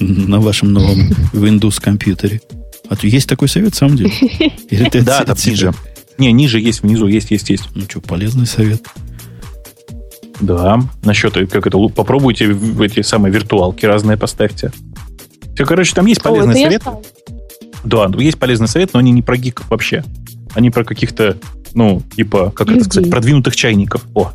На 0.00 0.40
вашем 0.40 0.72
новом 0.72 1.10
Windows 1.32 1.80
компьютере. 1.80 2.40
А 2.88 2.96
то 2.96 3.06
есть 3.06 3.28
такой 3.28 3.48
совет, 3.48 3.74
в 3.74 3.76
самом 3.76 3.96
деле? 3.96 4.12
Да, 5.02 5.24
там 5.24 5.36
ниже. 5.44 5.72
Не, 6.18 6.32
ниже 6.32 6.60
есть, 6.60 6.82
внизу 6.82 7.06
есть, 7.06 7.30
есть, 7.30 7.50
есть. 7.50 7.64
Ну 7.74 7.82
что, 7.88 8.00
полезный 8.00 8.46
совет. 8.46 8.82
Да, 10.40 10.80
насчет, 11.02 11.34
как 11.34 11.66
это, 11.66 11.78
попробуйте 11.88 12.48
в 12.48 12.80
эти 12.80 13.02
самые 13.02 13.32
виртуалки 13.32 13.86
разные 13.86 14.16
поставьте. 14.16 14.72
Все, 15.54 15.64
короче, 15.64 15.94
там 15.94 16.06
есть 16.06 16.22
полезный 16.22 16.54
О, 16.54 16.64
совет. 16.64 16.82
Да, 17.84 18.08
есть 18.18 18.38
полезный 18.38 18.68
совет, 18.68 18.92
но 18.92 19.00
они 19.00 19.10
не 19.10 19.22
про 19.22 19.36
гиков 19.36 19.68
вообще. 19.70 20.04
Они 20.54 20.70
про 20.70 20.84
каких-то, 20.84 21.36
ну, 21.74 22.02
типа, 22.16 22.52
как 22.54 22.68
Людей. 22.68 22.82
это 22.82 22.90
сказать, 22.90 23.10
продвинутых 23.10 23.56
чайников. 23.56 24.04
О. 24.14 24.32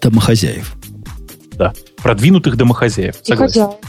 Домохозяев. 0.00 0.74
Да, 1.52 1.72
продвинутых 1.96 2.56
домохозяев. 2.56 3.16
Согласен. 3.22 3.62
Хозяев. 3.66 3.80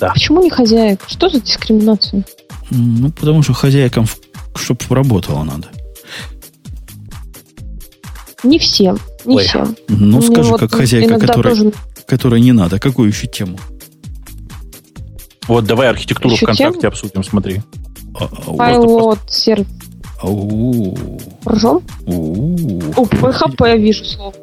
Да. 0.00 0.12
Почему 0.12 0.42
не 0.42 0.50
хозяев? 0.50 0.98
Что 1.06 1.28
за 1.28 1.40
дискриминация? 1.40 2.24
Ну, 2.70 3.10
потому 3.10 3.42
что 3.42 3.52
хозяйкам, 3.52 4.06
чтобы 4.54 4.80
работало 4.90 5.42
надо. 5.44 5.68
Не 8.42 8.58
всем. 8.58 8.98
Не 9.24 9.36
Ой. 9.36 9.44
всем. 9.44 9.76
Ну, 9.88 10.22
скажи, 10.22 10.50
вот 10.50 10.60
как 10.60 10.74
хозяйка, 10.74 11.18
которая, 11.18 11.54
тоже... 11.54 11.72
которая 12.06 12.40
не 12.40 12.52
надо. 12.52 12.78
Какую 12.78 13.08
еще 13.08 13.26
тему? 13.26 13.58
Вот 15.48 15.64
давай 15.64 15.88
архитектуру 15.88 16.34
еще 16.34 16.46
ВКонтакте 16.46 16.80
тему? 16.80 16.92
обсудим, 16.92 17.24
смотри. 17.24 17.62
Файлот, 18.14 19.18
сервис. 19.28 19.66
Ржем? 20.22 21.82
У 22.06 23.04
PHP 23.04 23.78
вижу 23.78 24.04
слово. 24.04 24.34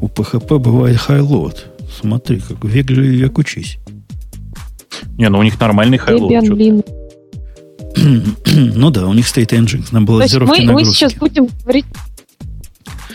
У 0.00 0.06
PHP 0.06 0.58
бывает 0.58 0.96
хайлот. 0.96 1.66
Смотри, 2.00 2.40
как 2.40 2.64
век 2.64 2.88
живи, 2.90 3.16
век 3.16 3.38
учись. 3.38 3.78
Не, 5.18 5.28
ну 5.28 5.38
у 5.38 5.42
них 5.42 5.58
нормальный 5.60 5.98
хайлот. 5.98 6.30
ну 7.96 8.90
да, 8.90 9.06
у 9.06 9.12
них 9.12 9.26
стоит 9.26 9.52
Nginx 9.52 9.88
на 9.90 10.02
балансировке 10.02 10.62
мы, 10.62 10.72
мы 10.72 10.84
сейчас 10.84 11.14
будем 11.14 11.48
говорить 11.62 11.84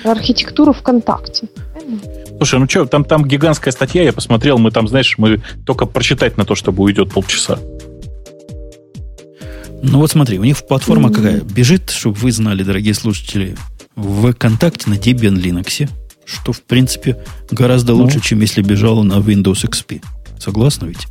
про 0.03 0.12
архитектуру 0.12 0.74
ВКонтакте. 0.74 1.48
Слушай, 2.38 2.60
ну 2.60 2.70
что, 2.70 2.86
там, 2.86 3.06
там 3.06 3.26
гигантская 3.26 3.72
статья, 3.72 4.03
я 4.03 4.14
посмотрел, 4.14 4.57
мы 4.57 4.70
там, 4.70 4.88
знаешь, 4.88 5.18
мы 5.18 5.41
только 5.66 5.86
прочитать 5.86 6.38
на 6.38 6.45
то, 6.45 6.53
чтобы 6.53 6.84
уйдет 6.84 7.12
полчаса. 7.12 7.57
Ну 9.82 9.99
вот 9.99 10.12
смотри, 10.12 10.38
у 10.38 10.44
них 10.44 10.57
платформа 10.68 11.10
mm-hmm. 11.10 11.14
какая? 11.14 11.41
Бежит, 11.41 11.90
чтобы 11.90 12.18
вы 12.18 12.32
знали, 12.32 12.64
дорогие 12.64 12.94
слушатели, 12.94 13.56
в 13.95 14.32
ВКонтакте 14.32 14.90
на 14.90 14.95
Debian 14.95 15.36
Linux, 15.41 15.90
что, 16.26 16.53
в 16.53 16.61
принципе, 16.61 17.18
гораздо 17.52 17.93
ну. 17.93 18.03
лучше, 18.03 18.19
чем 18.19 18.41
если 18.41 18.61
бежала 18.61 19.03
на 19.03 19.15
Windows 19.15 19.68
XP. 19.68 20.03
Согласны 20.39 20.88
ведь? 20.88 21.07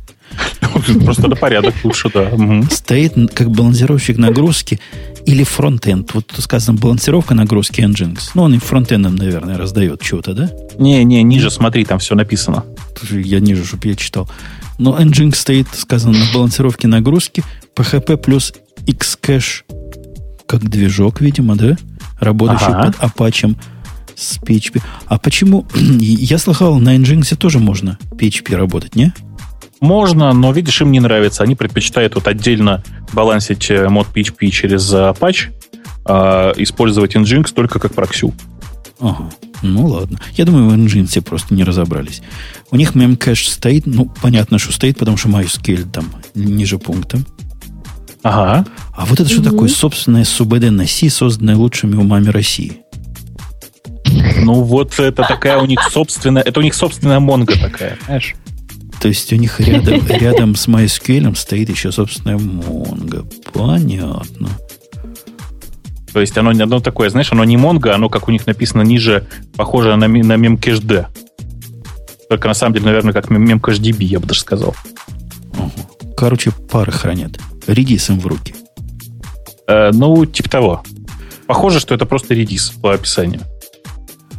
Просто 1.05 1.27
на 1.27 1.35
порядок 1.35 1.73
лучше, 1.83 2.09
да. 2.13 2.31
Стоит 2.69 3.13
как 3.33 3.51
балансировщик 3.51 4.17
нагрузки 4.17 4.79
или 5.25 5.43
фронтенд. 5.43 6.13
Вот 6.13 6.27
тут 6.27 6.43
сказано 6.43 6.77
балансировка 6.77 7.33
нагрузки 7.33 7.81
Nginx. 7.81 8.31
Ну, 8.33 8.43
он 8.43 8.55
и 8.55 8.57
фронтендом, 8.59 9.15
наверное, 9.15 9.57
раздает 9.57 10.03
что-то, 10.03 10.33
да? 10.33 10.49
Не, 10.77 11.03
не, 11.03 11.23
ниже 11.23 11.49
смотри, 11.49 11.85
там 11.85 11.99
все 11.99 12.15
написано. 12.15 12.63
Я 13.11 13.39
ниже, 13.39 13.65
чтобы 13.65 13.87
я 13.87 13.95
читал. 13.95 14.29
Но 14.77 14.99
Nginx 14.99 15.35
стоит, 15.35 15.67
сказано, 15.73 16.17
на 16.17 16.25
балансировке 16.33 16.87
нагрузки. 16.87 17.43
PHP 17.75 18.17
плюс 18.17 18.53
Xcache 18.85 19.63
как 20.45 20.69
движок, 20.69 21.21
видимо, 21.21 21.55
да? 21.55 21.75
Работающий 22.19 22.67
ага. 22.67 22.91
под 22.91 23.11
Apache. 23.11 23.55
С 24.15 24.39
PHP. 24.39 24.81
А 25.07 25.17
почему? 25.17 25.65
Я 25.75 26.37
слыхал, 26.37 26.79
на 26.79 26.95
Nginx 26.95 27.35
тоже 27.35 27.59
можно 27.59 27.97
PHP 28.11 28.55
работать, 28.55 28.95
не? 28.95 29.13
Можно, 29.81 30.33
но, 30.33 30.51
видишь, 30.51 30.81
им 30.81 30.91
не 30.91 30.99
нравится. 30.99 31.43
Они 31.43 31.55
предпочитают 31.55 32.15
вот 32.15 32.27
отдельно 32.27 32.83
балансить 33.13 33.69
э, 33.69 33.87
мод 33.89 34.07
PHP 34.13 34.49
через 34.49 34.91
Apache, 34.93 35.51
а 36.05 36.53
использовать 36.55 37.15
Nginx 37.15 37.53
только 37.53 37.79
как 37.79 37.93
проксю. 37.93 38.33
Ага. 38.99 39.29
Ну 39.61 39.87
ладно. 39.87 40.19
Я 40.33 40.45
думаю, 40.45 40.69
в 40.69 40.73
Nginx 40.73 41.21
просто 41.21 41.53
не 41.53 41.63
разобрались. 41.63 42.21
У 42.71 42.77
них 42.77 42.95
memcache 42.95 43.49
стоит, 43.49 43.85
ну, 43.85 44.11
понятно, 44.21 44.59
что 44.59 44.71
стоит, 44.71 44.97
потому 44.97 45.17
что 45.17 45.29
MySQL 45.29 45.89
там 45.91 46.05
ниже 46.33 46.77
пункта. 46.77 47.19
Ага. 48.23 48.65
А 48.95 49.05
вот 49.05 49.19
это 49.19 49.29
что 49.29 49.43
такое? 49.43 49.69
Собственное 49.69 50.23
СУБД 50.23 50.71
на 50.71 50.87
C, 50.87 51.09
созданное 51.09 51.55
лучшими 51.55 51.95
умами 51.95 52.29
России. 52.29 52.81
Ну 54.41 54.61
вот 54.61 54.99
это 54.99 55.23
такая 55.23 55.57
у 55.57 55.65
них 55.65 55.81
собственная, 55.91 56.43
это 56.43 56.59
у 56.59 56.63
них 56.63 56.73
собственная 56.75 57.19
Монго 57.19 57.53
такая, 57.59 57.97
знаешь? 58.05 58.35
То 59.01 59.09
есть 59.09 59.31
у 59.33 59.35
них 59.35 59.59
рядом, 59.59 60.05
рядом 60.07 60.55
с 60.55 60.67
MySQL 60.67 61.35
стоит 61.35 61.69
еще 61.69 61.91
собственная 61.91 62.37
Mongo. 62.37 63.25
Понятно. 63.53 64.49
То 66.13 66.21
есть 66.21 66.37
оно, 66.37 66.51
оно 66.51 66.79
такое, 66.79 67.09
знаешь, 67.09 67.31
оно 67.31 67.43
не 67.43 67.57
Mongo, 67.57 67.89
оно, 67.89 68.09
как 68.09 68.27
у 68.27 68.31
них 68.31 68.47
написано 68.47 68.83
ниже, 68.83 69.27
похоже 69.57 69.95
на, 69.95 70.07
на 70.07 70.33
memcached. 70.33 71.07
Только 72.29 72.47
на 72.47 72.53
самом 72.53 72.73
деле, 72.73 72.85
наверное, 72.85 73.13
как 73.13 73.29
memcached 73.29 73.95
я 73.99 74.19
бы 74.19 74.27
даже 74.27 74.39
сказал. 74.39 74.75
Короче, 76.15 76.51
пары 76.71 76.91
хранят. 76.91 77.37
Редис 77.67 78.09
им 78.09 78.19
в 78.19 78.27
руки. 78.27 78.55
Э, 79.67 79.91
ну, 79.91 80.25
типа 80.25 80.49
того. 80.49 80.83
Похоже, 81.47 81.79
что 81.79 81.93
это 81.93 82.05
просто 82.05 82.33
редис 82.33 82.69
по 82.69 82.93
описанию. 82.93 83.41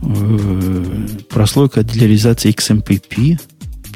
Э, 0.03 1.07
прослойка 1.29 1.83
для 1.83 2.03
реализации 2.03 2.53
XMPP 2.55 3.39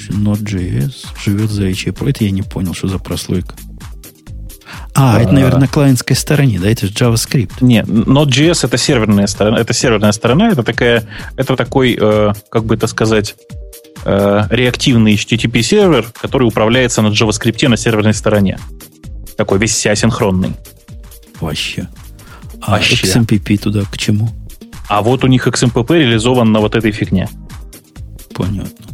Node.js 0.09 1.07
живет 1.23 1.51
за 1.51 1.69
HA 1.69 2.09
Это 2.09 2.25
я 2.25 2.31
не 2.31 2.43
понял, 2.43 2.75
что 2.75 2.89
за 2.89 2.99
прослойка. 2.99 3.55
А, 4.95 5.17
а 5.17 5.21
это, 5.21 5.33
наверное, 5.33 5.61
на 5.61 5.69
клиентской 5.69 6.17
стороне, 6.17 6.59
да? 6.59 6.69
Это 6.69 6.87
же 6.87 6.93
JavaScript. 6.93 7.53
Нет, 7.61 7.87
Node.js 7.87 8.67
это 8.67 8.77
серверная 8.77 9.27
сторона. 9.27 9.59
Это 9.59 9.73
серверная 9.73 10.13
сторона, 10.13 10.49
это 10.49 10.63
такая, 10.63 11.09
это 11.37 11.57
такой, 11.57 11.97
э, 12.01 12.33
как 12.51 12.65
бы 12.65 12.75
это 12.75 12.87
сказать, 12.87 13.37
э, 14.05 14.47
реактивный 14.51 15.15
HTTP 15.15 15.63
сервер, 15.63 16.07
который 16.21 16.45
управляется 16.45 17.03
на 17.03 17.09
JavaScript 17.09 17.69
на 17.69 17.77
серверной 17.77 18.15
стороне. 18.15 18.59
Такой 19.37 19.59
весь 19.59 19.87
асинхронный. 19.87 20.53
Вообще. 21.41 21.89
А 22.61 22.73
Вообще. 22.73 23.07
XMPP 23.07 23.57
туда 23.59 23.83
к 23.91 23.97
чему? 23.97 24.29
А 24.91 25.03
вот 25.03 25.23
у 25.23 25.29
них 25.29 25.47
XMPP 25.47 25.99
реализован 26.01 26.51
на 26.51 26.59
вот 26.59 26.75
этой 26.75 26.91
фигне. 26.91 27.29
Понятно. 28.35 28.87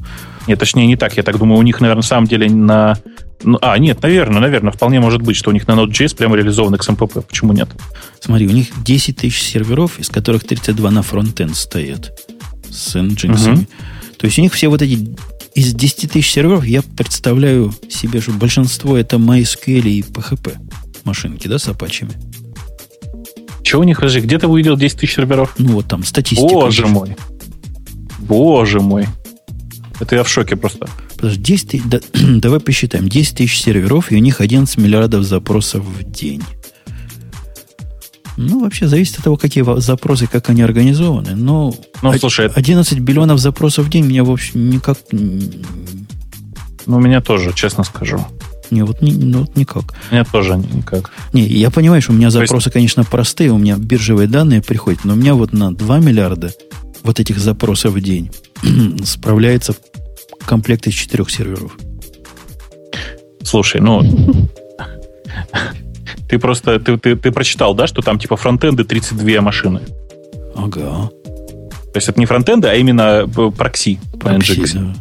Нет, 0.47 0.59
точнее, 0.59 0.87
не 0.87 0.97
так. 0.97 1.17
Я 1.17 1.23
так 1.23 1.39
думаю, 1.39 1.59
у 1.59 1.63
них, 1.63 1.81
наверное, 1.81 2.03
на 2.03 2.07
самом 2.07 2.27
деле 2.27 2.51
на... 2.51 2.99
Ну, 3.43 3.59
а, 3.63 3.79
нет, 3.79 4.03
наверное, 4.03 4.43
наверное, 4.43 4.73
вполне 4.73 5.01
может 5.01 5.23
быть, 5.23 5.37
что 5.37 5.49
у 5.49 5.55
них 5.55 5.67
на 5.67 5.73
Node.js 5.73 6.15
прямо 6.15 6.37
реализован 6.37 6.75
XMPP. 6.75 7.23
Почему 7.23 7.55
нет? 7.55 7.71
Смотри, 8.21 8.47
у 8.47 8.51
них 8.51 8.67
10 8.85 9.17
тысяч 9.17 9.41
серверов, 9.41 9.99
из 9.99 10.11
которых 10.11 10.45
32 10.45 10.91
на 10.91 11.01
фронтенд 11.01 11.57
стоят 11.57 12.13
с 12.69 12.95
Nginx. 12.95 13.53
Угу. 13.55 13.67
То 14.19 14.27
есть 14.27 14.39
у 14.39 14.43
них 14.43 14.53
все 14.53 14.69
вот 14.69 14.83
эти... 14.83 15.17
Из 15.55 15.73
10 15.73 16.13
тысяч 16.13 16.31
серверов 16.31 16.67
я 16.67 16.83
представляю 16.83 17.73
себе, 17.89 18.21
что 18.21 18.33
большинство 18.33 18.99
это 18.99 19.17
MySQL 19.17 19.89
и 19.89 20.03
PHP 20.03 20.59
машинки, 21.05 21.49
да, 21.49 21.59
с 21.59 21.67
апачами. 21.69 22.13
Чего 23.67 23.83
у 23.83 23.85
них, 23.85 23.97
подожди, 23.97 24.21
где 24.21 24.39
ты 24.39 24.47
увидел 24.47 24.77
10 24.77 24.97
тысяч 24.97 25.17
серверов? 25.17 25.57
Ну, 25.59 25.73
вот 25.73 25.89
там 25.89 26.05
статистика. 26.05 26.47
Боже 26.47 26.83
есть. 26.83 26.95
мой. 26.95 27.17
Боже 28.21 28.81
мой. 28.81 29.07
Это 29.99 30.15
я 30.15 30.23
в 30.23 30.29
шоке 30.29 30.55
просто. 30.55 30.87
Подожди, 31.17 31.43
10 31.43 31.69
тысяч, 31.71 31.83
да, 31.85 31.99
давай 32.13 32.61
посчитаем. 32.61 33.09
10 33.09 33.39
тысяч 33.39 33.61
серверов, 33.61 34.13
и 34.13 34.15
у 34.15 34.21
них 34.21 34.41
11 34.41 34.77
миллиардов 34.79 35.25
запросов 35.25 35.85
в 35.85 36.09
день. 36.09 36.45
Ну, 38.37 38.61
вообще, 38.61 38.87
зависит 38.87 39.19
от 39.19 39.25
того, 39.25 39.37
какие 39.37 39.65
запросы, 39.81 40.29
как 40.29 40.49
они 40.49 40.63
организованы. 40.63 41.35
Но 41.35 41.75
ну, 42.03 42.19
слушай, 42.21 42.47
11 42.47 43.01
биллионов 43.01 43.41
запросов 43.41 43.87
в 43.87 43.91
день 43.91 44.05
меня, 44.05 44.23
в 44.23 44.31
общем, 44.31 44.71
никак... 44.71 44.99
Ну, 45.11 45.49
у 46.87 47.01
меня 47.01 47.21
тоже, 47.21 47.53
честно 47.53 47.83
скажу. 47.83 48.25
Не, 48.71 48.83
вот, 48.83 49.03
не, 49.03 49.13
ну, 49.13 49.41
вот 49.41 49.57
никак. 49.57 49.95
У 50.11 50.15
меня 50.15 50.25
тоже 50.25 50.57
никак. 50.57 51.11
Не, 51.33 51.43
я 51.43 51.71
понимаю, 51.71 52.03
что 52.03 52.13
у 52.13 52.15
меня 52.15 52.31
запросы, 52.31 52.69
есть... 52.69 52.73
конечно, 52.73 53.05
простые, 53.05 53.51
у 53.51 53.59
меня 53.59 53.77
биржевые 53.77 54.29
данные 54.29 54.63
приходят, 54.63 55.05
но 55.05 55.15
у 55.15 55.17
меня 55.17 55.35
вот 55.35 55.53
на 55.53 55.75
2 55.75 55.99
миллиарда 56.01 56.53
вот 57.03 57.21
этих 57.21 57.39
запросов 57.39 57.95
в 57.95 58.01
день 58.01 58.31
справляется 59.05 59.75
комплект 60.45 60.87
из 60.87 60.95
четырех 60.95 61.31
серверов. 61.31 61.77
Слушай, 63.43 63.81
ну, 63.81 64.03
ты 66.29 66.39
просто, 66.39 66.81
ты, 66.81 66.99
ты, 66.99 67.17
ты 67.17 67.31
прочитал, 67.31 67.75
да, 67.75 67.87
что 67.87 68.03
там 68.03 68.19
типа 68.19 68.37
фронтенды 68.37 68.85
32 68.85 69.41
машины? 69.41 69.83
Ага. 70.55 71.11
То 71.97 71.99
есть 71.99 72.09
это 72.09 72.19
не 72.19 72.27
фронтенды, 72.27 72.69
а 72.69 72.75
именно 72.75 73.27
э, 73.27 73.51
прокси. 73.57 73.99
Прокси, 74.21 74.67
да. 74.75 74.95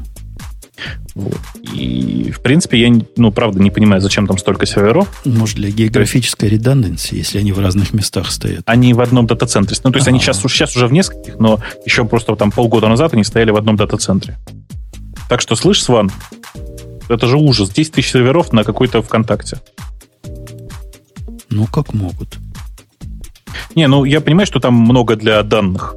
Вот. 1.14 1.38
И, 1.74 2.32
в 2.32 2.42
принципе, 2.42 2.80
я, 2.80 2.94
ну, 3.16 3.32
правда, 3.32 3.60
не 3.60 3.72
понимаю, 3.72 4.02
зачем 4.02 4.28
там 4.28 4.38
столько 4.38 4.66
серверов. 4.66 5.22
Может, 5.26 5.58
для 5.58 5.70
географической 5.70 6.50
редунданции, 6.50 7.18
если 7.18 7.40
они 7.40 7.52
в 7.52 7.60
разных 7.60 7.94
местах 7.94 8.30
стоят. 8.32 8.64
Они 8.66 8.94
в 8.94 9.02
одном 9.02 9.28
дата-центре. 9.28 9.78
Ну, 9.84 9.92
то 9.92 9.98
есть, 9.98 10.08
А-а-а. 10.08 10.14
они 10.14 10.20
сейчас, 10.20 10.42
сейчас 10.42 10.76
уже 10.76 10.88
в 10.88 10.94
нескольких, 10.94 11.40
но 11.40 11.60
еще 11.86 12.06
просто 12.06 12.36
там 12.36 12.52
полгода 12.52 12.88
назад 12.88 13.14
они 13.14 13.24
стояли 13.24 13.52
в 13.52 13.56
одном 13.56 13.76
дата-центре. 13.76 14.38
Так 15.30 15.42
что, 15.42 15.56
слышь, 15.56 15.82
Сван, 15.82 16.12
это 17.10 17.28
же 17.28 17.38
ужас. 17.38 17.70
10 17.70 17.94
тысяч 17.94 18.12
серверов 18.12 18.52
на 18.52 18.64
какой-то 18.64 19.02
ВКонтакте. 19.02 19.60
Ну, 21.50 21.66
как 21.68 21.94
могут. 21.94 22.38
Не, 23.76 23.88
ну, 23.88 24.04
я 24.04 24.22
понимаю, 24.22 24.46
что 24.46 24.60
там 24.60 24.74
много 24.74 25.16
для 25.16 25.42
данных 25.44 25.96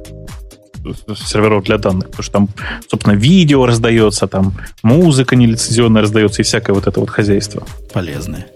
серверов 0.93 1.63
для 1.63 1.77
данных, 1.77 2.09
потому 2.09 2.23
что 2.23 2.31
там, 2.33 2.49
собственно, 2.89 3.13
видео 3.13 3.65
раздается, 3.65 4.27
там 4.27 4.55
музыка 4.83 5.35
нелицензионная 5.35 6.01
раздается 6.01 6.41
и 6.41 6.45
всякое 6.45 6.73
вот 6.73 6.87
это 6.87 6.99
вот 6.99 7.09
хозяйство. 7.09 7.63
Полезное. 7.93 8.47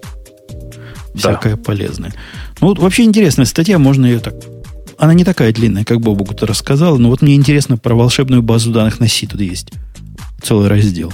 Всякое 1.15 1.55
да. 1.55 1.61
полезное. 1.61 2.13
Ну, 2.61 2.67
вот 2.67 2.79
вообще 2.79 3.03
интересная 3.03 3.45
статья, 3.45 3.79
можно 3.79 4.05
ее 4.05 4.19
так... 4.19 4.35
Она 4.97 5.13
не 5.13 5.23
такая 5.23 5.51
длинная, 5.51 5.83
как 5.83 5.99
Бобу 6.01 6.25
то 6.25 6.45
рассказал, 6.45 6.97
но 6.97 7.09
вот 7.09 7.21
мне 7.21 7.35
интересно 7.35 7.77
про 7.77 7.95
волшебную 7.95 8.41
базу 8.41 8.71
данных 8.71 8.99
на 8.99 9.07
Си 9.07 9.27
тут 9.27 9.41
есть. 9.41 9.71
Целый 10.41 10.69
раздел. 10.69 11.11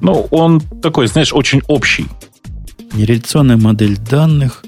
Ну, 0.00 0.26
он 0.30 0.60
такой, 0.60 1.06
знаешь, 1.06 1.32
очень 1.32 1.62
общий. 1.66 2.06
Нереляционная 2.92 3.56
модель 3.56 3.96
данных. 3.96 4.64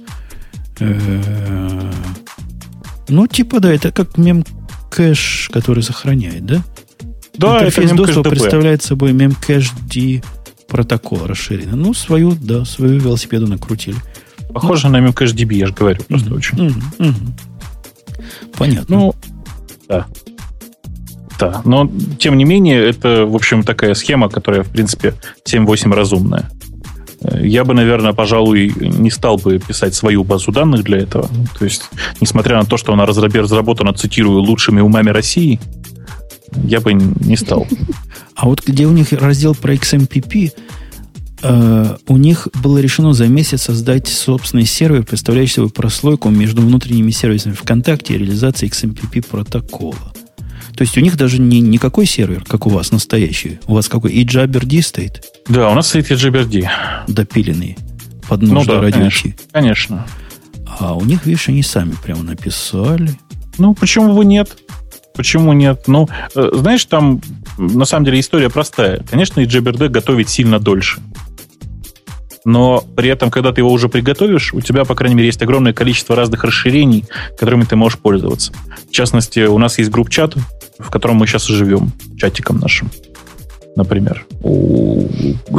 Э, 0.80 1.90
ну, 3.08 3.26
типа, 3.26 3.60
да, 3.60 3.72
это 3.72 3.92
как 3.92 4.16
мем 4.18 4.44
кэш, 4.90 5.50
который 5.52 5.82
сохраняет, 5.82 6.46
да? 6.46 6.62
Да, 7.34 7.58
Интерфейс 7.58 7.90
это 7.90 7.96
доступа 7.96 8.30
представляет 8.30 8.82
собой 8.82 9.12
memcached 9.12 10.22
протокол 10.68 11.26
расширенный. 11.26 11.76
Ну, 11.76 11.94
свою, 11.94 12.32
да, 12.32 12.64
свою 12.64 12.98
велосипеду 12.98 13.46
накрутили. 13.46 13.96
Похоже 14.52 14.88
ну, 14.88 14.98
на 14.98 15.08
memcached 15.08 15.54
я 15.54 15.66
же 15.66 15.72
говорю, 15.72 16.02
просто 16.08 16.30
mm-hmm, 16.30 16.36
очень. 16.36 16.58
Mm-hmm, 16.58 16.98
mm-hmm. 16.98 18.50
Понятно. 18.56 18.96
Ну, 18.96 19.14
да. 19.88 20.06
Да, 21.38 21.60
но 21.64 21.90
тем 22.18 22.38
не 22.38 22.44
менее, 22.44 22.88
это, 22.88 23.26
в 23.26 23.34
общем, 23.34 23.62
такая 23.62 23.92
схема, 23.94 24.30
которая, 24.30 24.62
в 24.62 24.70
принципе, 24.70 25.14
7-8 25.46 25.92
разумная. 25.92 26.50
Я 27.22 27.64
бы, 27.64 27.74
наверное, 27.74 28.12
пожалуй, 28.12 28.72
не 28.76 29.10
стал 29.10 29.38
бы 29.38 29.58
писать 29.58 29.94
свою 29.94 30.22
базу 30.24 30.52
данных 30.52 30.84
для 30.84 30.98
этого. 30.98 31.28
То 31.58 31.64
есть, 31.64 31.88
несмотря 32.20 32.58
на 32.58 32.64
то, 32.64 32.76
что 32.76 32.92
она 32.92 33.06
разработана, 33.06 33.92
цитирую, 33.94 34.40
лучшими 34.40 34.80
умами 34.80 35.10
России, 35.10 35.60
я 36.64 36.80
бы 36.80 36.92
не 36.92 37.36
стал. 37.36 37.66
А 38.34 38.46
вот 38.46 38.62
где 38.66 38.86
у 38.86 38.92
них 38.92 39.12
раздел 39.12 39.54
про 39.54 39.74
XMPP, 39.74 40.52
э, 41.42 41.96
у 42.06 42.16
них 42.16 42.48
было 42.62 42.78
решено 42.78 43.14
за 43.14 43.26
месяц 43.28 43.62
создать 43.62 44.08
собственный 44.08 44.66
сервер, 44.66 45.04
представляющий 45.04 45.54
собой 45.54 45.70
прослойку 45.70 46.28
между 46.28 46.62
внутренними 46.62 47.10
сервисами 47.10 47.54
ВКонтакте 47.54 48.14
и 48.14 48.18
реализацией 48.18 48.70
XMPP 48.70 49.26
протокола. 49.26 50.12
То 50.76 50.82
есть 50.82 50.96
у 50.98 51.00
них 51.00 51.16
даже 51.16 51.40
не 51.40 51.60
никакой 51.60 52.06
сервер, 52.06 52.44
как 52.46 52.66
у 52.66 52.70
вас, 52.70 52.92
настоящий. 52.92 53.58
У 53.66 53.74
вас 53.74 53.88
какой? 53.88 54.12
И 54.12 54.26
JabberD 54.26 54.82
стоит? 54.82 55.24
Да, 55.48 55.70
у 55.70 55.74
нас 55.74 55.88
стоит 55.88 56.10
и 56.10 56.14
JabberD. 56.14 56.68
Допиленный. 57.08 57.76
Под 58.28 58.42
нужды 58.42 58.72
ну, 58.72 58.76
да, 58.76 58.82
ради 58.82 58.92
конечно, 58.94 59.32
конечно. 59.52 60.06
А 60.78 60.94
у 60.94 61.04
них, 61.04 61.24
видишь, 61.24 61.48
они 61.48 61.62
сами 61.62 61.94
прямо 62.02 62.22
написали. 62.24 63.10
Ну, 63.56 63.72
почему 63.74 64.14
бы 64.14 64.24
нет? 64.24 64.58
Почему 65.14 65.52
нет? 65.54 65.84
Ну, 65.86 66.08
э, 66.34 66.50
знаешь, 66.52 66.84
там 66.84 67.22
на 67.56 67.84
самом 67.86 68.04
деле 68.04 68.20
история 68.20 68.50
простая. 68.50 69.02
Конечно, 69.08 69.40
и 69.40 69.46
JBRD 69.46 69.88
готовить 69.88 70.28
сильно 70.28 70.58
дольше. 70.58 71.00
Но 72.46 72.84
при 72.96 73.10
этом, 73.10 73.32
когда 73.32 73.52
ты 73.52 73.60
его 73.60 73.72
уже 73.72 73.88
приготовишь, 73.88 74.54
у 74.54 74.60
тебя, 74.60 74.84
по 74.84 74.94
крайней 74.94 75.16
мере, 75.16 75.26
есть 75.26 75.42
огромное 75.42 75.72
количество 75.72 76.14
разных 76.14 76.44
расширений, 76.44 77.04
которыми 77.36 77.64
ты 77.64 77.74
можешь 77.74 77.98
пользоваться. 77.98 78.52
В 78.88 78.92
частности, 78.92 79.40
у 79.40 79.58
нас 79.58 79.78
есть 79.78 79.90
групп-чат, 79.90 80.34
в 80.78 80.88
котором 80.88 81.16
мы 81.16 81.26
сейчас 81.26 81.50
и 81.50 81.52
живем, 81.52 81.90
чатиком 82.16 82.58
нашим 82.58 82.90
например. 83.74 84.24
У 84.40 85.06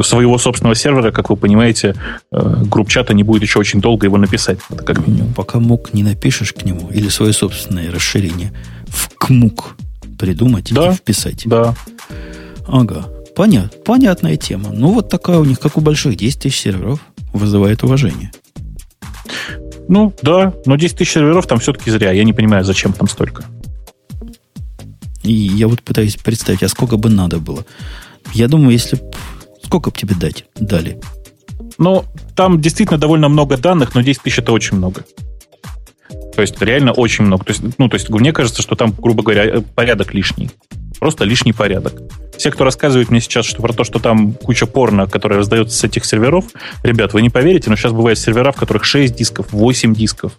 своего 0.01 0.39
собственного 0.39 0.73
сервера, 0.73 1.11
как 1.11 1.29
вы 1.29 1.35
понимаете, 1.35 1.93
э, 2.31 2.63
групп-чата 2.63 3.13
не 3.13 3.21
будет 3.21 3.43
еще 3.43 3.59
очень 3.59 3.79
долго 3.79 4.07
его 4.07 4.17
написать. 4.17 4.57
Это 4.71 4.83
как 4.83 5.05
минимум. 5.05 5.35
Пока 5.35 5.59
мук 5.59 5.93
не 5.93 6.01
напишешь 6.01 6.51
к 6.51 6.65
нему, 6.65 6.89
или 6.89 7.09
свое 7.09 7.31
собственное 7.31 7.91
расширение 7.91 8.53
в 8.87 9.09
кмук 9.19 9.75
придумать 10.17 10.73
да, 10.73 10.93
и 10.93 10.95
вписать. 10.95 11.43
Да. 11.45 11.75
Ага. 12.67 13.05
Понят, 13.37 13.83
понятная 13.83 14.35
тема. 14.35 14.71
Ну, 14.73 14.93
вот 14.93 15.09
такая 15.09 15.37
у 15.37 15.45
них, 15.45 15.59
как 15.59 15.77
у 15.77 15.79
больших, 15.79 16.15
10 16.15 16.41
тысяч 16.41 16.59
серверов. 16.59 16.99
Вызывает 17.33 17.83
уважение. 17.83 18.31
Ну, 19.87 20.11
да, 20.23 20.55
но 20.65 20.75
10 20.75 20.97
тысяч 20.97 21.11
серверов 21.11 21.45
там 21.45 21.59
все-таки 21.59 21.91
зря. 21.91 22.11
Я 22.11 22.23
не 22.23 22.33
понимаю, 22.33 22.63
зачем 22.63 22.93
там 22.93 23.07
столько. 23.07 23.43
И 25.21 25.31
я 25.31 25.67
вот 25.67 25.83
пытаюсь 25.83 26.15
представить, 26.15 26.63
а 26.63 26.67
сколько 26.67 26.97
бы 26.97 27.11
надо 27.11 27.37
было. 27.37 27.63
Я 28.33 28.47
думаю, 28.47 28.71
если... 28.71 28.99
Сколько 29.63 29.91
бы 29.91 29.97
тебе 29.97 30.15
дать? 30.15 30.45
Дали. 30.55 30.99
Ну, 31.77 32.05
там 32.35 32.59
действительно 32.59 32.97
довольно 32.97 33.29
много 33.29 33.55
данных, 33.55 33.93
но 33.93 34.01
10 34.01 34.23
тысяч 34.23 34.39
это 34.39 34.51
очень 34.51 34.77
много. 34.77 35.05
То 36.33 36.41
есть 36.41 36.59
реально 36.59 36.91
очень 36.91 37.25
много. 37.25 37.45
То 37.45 37.51
есть, 37.51 37.61
ну, 37.77 37.87
то 37.87 37.97
есть 37.97 38.09
мне 38.09 38.33
кажется, 38.33 38.63
что 38.63 38.75
там, 38.75 38.95
грубо 38.97 39.21
говоря, 39.21 39.45
э, 39.45 39.61
порядок 39.61 40.15
лишний. 40.15 40.49
Просто 40.99 41.23
лишний 41.23 41.53
порядок. 41.53 42.01
Все, 42.37 42.51
кто 42.51 42.63
рассказывает 42.63 43.09
мне 43.09 43.19
сейчас 43.19 43.45
что 43.45 43.61
про 43.61 43.73
то, 43.73 43.83
что 43.83 43.99
там 43.99 44.33
куча 44.33 44.65
порно, 44.65 45.07
которая 45.07 45.39
раздается 45.39 45.77
с 45.77 45.83
этих 45.83 46.05
серверов, 46.05 46.45
ребят, 46.83 47.13
вы 47.13 47.21
не 47.21 47.29
поверите, 47.29 47.69
но 47.69 47.75
сейчас 47.75 47.91
бывают 47.91 48.19
сервера, 48.19 48.51
в 48.51 48.55
которых 48.55 48.83
6 48.83 49.15
дисков, 49.15 49.47
8 49.51 49.93
дисков. 49.93 50.33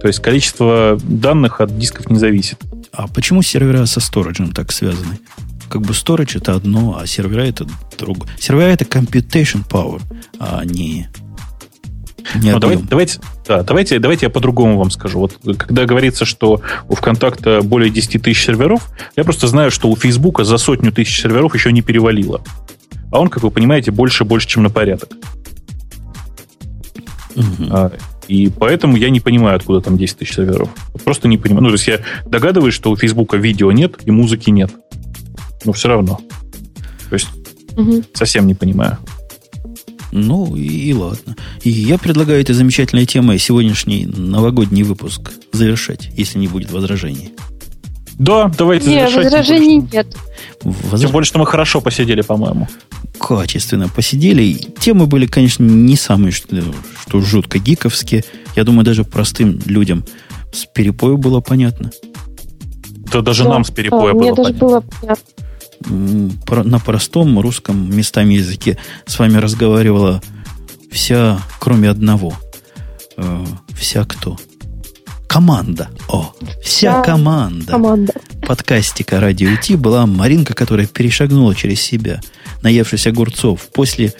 То 0.00 0.08
есть 0.08 0.20
количество 0.20 0.98
данных 1.02 1.60
от 1.60 1.76
дисков 1.78 2.08
не 2.10 2.18
зависит. 2.18 2.58
А 2.92 3.08
почему 3.08 3.42
сервера 3.42 3.86
со 3.86 4.00
сториджем 4.00 4.52
так 4.52 4.72
связаны? 4.72 5.18
Как 5.68 5.82
бы 5.82 5.92
storage 5.92 6.38
это 6.38 6.54
одно, 6.54 6.98
а 7.00 7.06
сервера 7.06 7.42
это 7.42 7.66
другое. 7.98 8.30
Сервера 8.38 8.68
это 8.68 8.84
computation 8.84 9.66
power, 9.68 10.00
а 10.38 10.64
не 10.64 11.08
не 12.34 12.52
ну, 12.52 12.58
давайте, 12.58 12.84
давайте, 12.84 13.20
да, 13.46 13.62
давайте, 13.62 13.98
давайте 13.98 14.26
я 14.26 14.30
по-другому 14.30 14.78
вам 14.78 14.90
скажу. 14.90 15.20
Вот 15.20 15.38
когда 15.58 15.84
говорится, 15.84 16.24
что 16.24 16.62
у 16.88 16.94
ВКонтакта 16.94 17.60
более 17.62 17.90
10 17.90 18.22
тысяч 18.22 18.44
серверов, 18.44 18.88
я 19.16 19.24
просто 19.24 19.46
знаю, 19.48 19.70
что 19.70 19.88
у 19.90 19.96
Фейсбука 19.96 20.44
за 20.44 20.56
сотню 20.56 20.92
тысяч 20.92 21.20
серверов 21.20 21.54
еще 21.54 21.70
не 21.72 21.82
перевалило. 21.82 22.42
А 23.12 23.20
он, 23.20 23.28
как 23.28 23.42
вы 23.42 23.50
понимаете, 23.50 23.90
больше 23.90 24.24
больше, 24.24 24.48
чем 24.48 24.62
на 24.62 24.70
порядок. 24.70 25.10
Угу. 27.36 27.68
А, 27.70 27.92
и 28.28 28.48
поэтому 28.48 28.96
я 28.96 29.10
не 29.10 29.20
понимаю, 29.20 29.56
откуда 29.56 29.80
там 29.80 29.98
10 29.98 30.18
тысяч 30.18 30.34
серверов. 30.34 30.70
Просто 31.04 31.28
не 31.28 31.36
понимаю. 31.36 31.64
Ну, 31.64 31.68
то 31.68 31.74
есть 31.74 31.86
я 31.86 32.00
догадываюсь, 32.26 32.74
что 32.74 32.90
у 32.90 32.96
Фейсбука 32.96 33.36
видео 33.36 33.70
нет 33.72 33.98
и 34.04 34.10
музыки 34.10 34.50
нет. 34.50 34.70
Но 35.64 35.72
все 35.72 35.88
равно. 35.88 36.20
То 37.08 37.14
есть 37.14 37.28
угу. 37.76 38.02
совсем 38.14 38.46
не 38.46 38.54
понимаю. 38.54 38.98
Ну 40.14 40.54
и, 40.54 40.62
и 40.62 40.94
ладно. 40.94 41.34
И 41.64 41.70
я 41.70 41.98
предлагаю 41.98 42.40
этой 42.40 42.54
замечательной 42.54 43.04
темой 43.04 43.40
сегодняшний 43.40 44.06
новогодний 44.06 44.84
выпуск 44.84 45.32
завершать, 45.52 46.08
если 46.16 46.38
не 46.38 46.46
будет 46.46 46.70
возражений. 46.70 47.32
Да, 48.16 48.48
давайте 48.56 48.90
Нет, 48.90 49.10
завершать. 49.10 49.24
возражений 49.24 49.88
нет. 49.92 50.16
Возра... 50.62 50.98
Тем 51.06 51.10
более, 51.10 51.26
что 51.26 51.40
мы 51.40 51.46
хорошо 51.46 51.80
посидели, 51.80 52.20
по-моему. 52.20 52.68
Качественно 53.18 53.88
посидели. 53.88 54.52
Темы 54.78 55.06
были, 55.06 55.26
конечно, 55.26 55.64
не 55.64 55.96
самые, 55.96 56.30
что, 56.30 56.62
что 57.00 57.20
жутко 57.20 57.58
гиковские. 57.58 58.24
Я 58.54 58.62
думаю, 58.62 58.84
даже 58.84 59.02
простым 59.02 59.58
людям 59.66 60.04
с 60.52 60.64
перепою 60.64 61.18
было 61.18 61.40
понятно. 61.40 61.90
Да 63.12 63.20
даже 63.20 63.42
да, 63.42 63.50
нам 63.50 63.64
с 63.64 63.70
перепоя 63.72 64.12
да, 64.12 64.18
было 64.18 64.20
мне 64.20 64.30
понятно. 64.30 64.44
даже 64.44 64.58
было 64.60 64.80
понятно 65.00 65.43
на 65.86 66.78
простом 66.78 67.38
русском 67.40 67.94
местами 67.94 68.34
языке 68.34 68.78
с 69.06 69.18
вами 69.18 69.36
разговаривала 69.38 70.22
вся, 70.90 71.38
кроме 71.58 71.90
одного. 71.90 72.34
Э, 73.16 73.44
вся 73.76 74.04
кто? 74.04 74.38
Команда. 75.26 75.88
О, 76.08 76.32
вся, 76.62 77.02
команда. 77.02 77.72
команда. 77.72 78.12
Подкастика 78.46 79.20
Радио 79.20 79.56
Ти 79.56 79.74
была 79.74 80.06
Маринка, 80.06 80.54
которая 80.54 80.86
перешагнула 80.86 81.54
через 81.54 81.80
себя, 81.80 82.20
наевшись 82.62 83.06
огурцов 83.06 83.68
после 83.72 84.12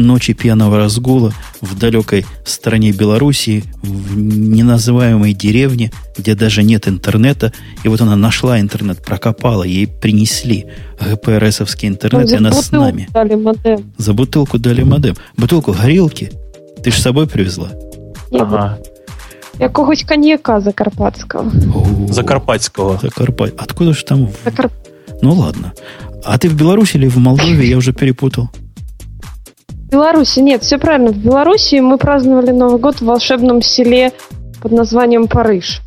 ночи 0.00 0.32
пьяного 0.32 0.78
разгула 0.78 1.32
в 1.60 1.78
далекой 1.78 2.26
стране 2.44 2.92
Белоруссии, 2.92 3.64
в 3.82 4.16
неназываемой 4.16 5.32
деревне, 5.32 5.92
где 6.16 6.34
даже 6.34 6.62
нет 6.62 6.88
интернета. 6.88 7.52
И 7.84 7.88
вот 7.88 8.00
она 8.00 8.16
нашла 8.16 8.60
интернет, 8.60 9.02
прокопала, 9.02 9.62
ей 9.62 9.86
принесли 9.86 10.66
ГПРСовский 11.00 11.88
интернет, 11.88 12.30
и 12.30 12.36
она 12.36 12.52
с 12.52 12.72
нами. 12.72 13.08
Дали 13.12 13.34
модем. 13.34 13.92
За 13.98 14.12
бутылку 14.12 14.58
дали 14.58 14.82
модем. 14.82 15.16
Бутылку 15.36 15.72
горілки 15.72 16.30
ты 16.82 16.90
ж 16.90 16.98
с 16.98 17.02
собой 17.02 17.26
привезла? 17.26 17.70
Ага. 18.32 18.78
Якогось 19.58 20.04
коньяка 20.04 20.60
закарпатского. 20.60 21.50
Закарпатского. 22.08 22.98
Закарпат. 23.02 23.52
Откуда 23.58 23.92
же 23.92 24.04
там? 24.04 24.30
Закарп... 24.44 24.72
Ну 25.20 25.32
ладно. 25.34 25.72
А 26.24 26.38
ты 26.38 26.48
в 26.48 26.54
Беларуси 26.54 26.96
или 26.96 27.08
в 27.08 27.18
Молдове? 27.18 27.68
Я 27.68 27.76
уже 27.76 27.92
перепутал. 27.92 28.48
В 29.90 29.92
Беларуси 29.92 30.38
нет, 30.38 30.62
все 30.62 30.78
правильно. 30.78 31.10
В 31.10 31.16
Беларуси 31.16 31.80
мы 31.80 31.98
праздновали 31.98 32.52
Новый 32.52 32.78
год 32.78 33.00
в 33.00 33.02
волшебном 33.02 33.60
селе 33.60 34.12
под 34.62 34.70
названием 34.70 35.26
Париж. 35.26 35.80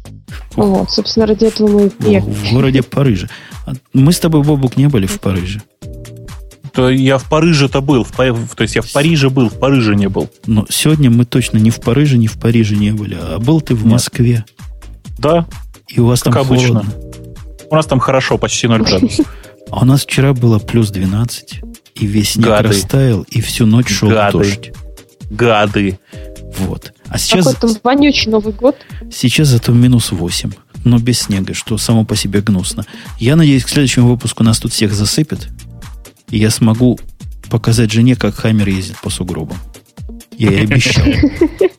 Вот, 0.57 0.91
собственно, 0.91 1.25
ради 1.25 1.45
этого 1.45 1.69
мы 1.69 1.91
и 2.05 2.19
В 2.19 2.51
городе 2.51 2.83
Париже. 2.83 3.29
А 3.65 3.71
мы 3.93 4.11
с 4.11 4.19
тобой, 4.19 4.43
Бобук, 4.43 4.75
не 4.75 4.87
были 4.87 5.05
в 5.05 5.21
Париже. 5.21 5.61
То 6.73 6.89
я 6.89 7.17
в 7.17 7.29
Париже-то 7.29 7.79
был. 7.79 8.03
В, 8.03 8.11
то 8.11 8.63
есть 8.63 8.75
я 8.75 8.81
в 8.81 8.91
Париже 8.91 9.29
был, 9.29 9.47
в 9.49 9.57
Париже 9.57 9.95
не 9.95 10.09
был. 10.09 10.29
Но 10.47 10.65
сегодня 10.69 11.09
мы 11.09 11.23
точно 11.23 11.59
не 11.59 11.69
в 11.69 11.79
Париже, 11.79 12.17
не 12.17 12.27
в 12.27 12.37
Париже 12.37 12.75
не 12.75 12.91
были. 12.91 13.17
А 13.17 13.39
был 13.39 13.61
ты 13.61 13.73
в 13.73 13.85
Москве. 13.85 14.43
Да. 15.17 15.47
И 15.87 16.01
у 16.01 16.07
вас 16.07 16.23
как 16.23 16.33
там 16.33 16.45
обычно. 16.45 16.81
холодно. 16.81 16.93
У 17.69 17.75
нас 17.75 17.85
там 17.85 17.99
хорошо, 17.99 18.37
почти 18.37 18.67
0 18.67 18.81
градусов. 18.81 19.25
А 19.71 19.83
у 19.83 19.85
нас 19.85 20.03
вчера 20.03 20.33
было 20.33 20.59
плюс 20.59 20.89
12. 20.91 21.61
И 21.95 22.05
весь 22.07 22.31
снег 22.31 22.47
Гады. 22.47 22.69
растаял, 22.69 23.21
и 23.29 23.41
всю 23.41 23.65
ночь 23.65 23.89
шел 23.89 24.09
Гады. 24.09 24.37
дождь. 24.39 24.71
Гады. 25.29 25.99
Вот. 26.59 26.93
А 27.07 27.17
сейчас... 27.17 27.45
Какой 27.45 27.59
там 27.69 27.79
вонючий 27.83 28.31
Новый 28.31 28.53
год. 28.53 28.75
Сейчас 29.11 29.49
зато 29.49 29.71
минус 29.71 30.11
8. 30.11 30.51
Но 30.83 30.97
без 30.97 31.19
снега, 31.21 31.53
что 31.53 31.77
само 31.77 32.03
по 32.05 32.15
себе 32.15 32.41
гнусно. 32.41 32.85
Я 33.19 33.35
надеюсь, 33.35 33.63
к 33.63 33.69
следующему 33.69 34.09
выпуску 34.09 34.43
нас 34.43 34.59
тут 34.59 34.73
всех 34.73 34.93
засыпет. 34.93 35.47
И 36.29 36.37
я 36.37 36.49
смогу 36.49 36.99
показать 37.49 37.91
жене, 37.91 38.15
как 38.15 38.35
Хаммер 38.35 38.67
ездит 38.67 38.97
по 39.01 39.09
сугробам. 39.09 39.57
Я 40.37 40.51
ей 40.51 40.63
обещал. 40.63 41.05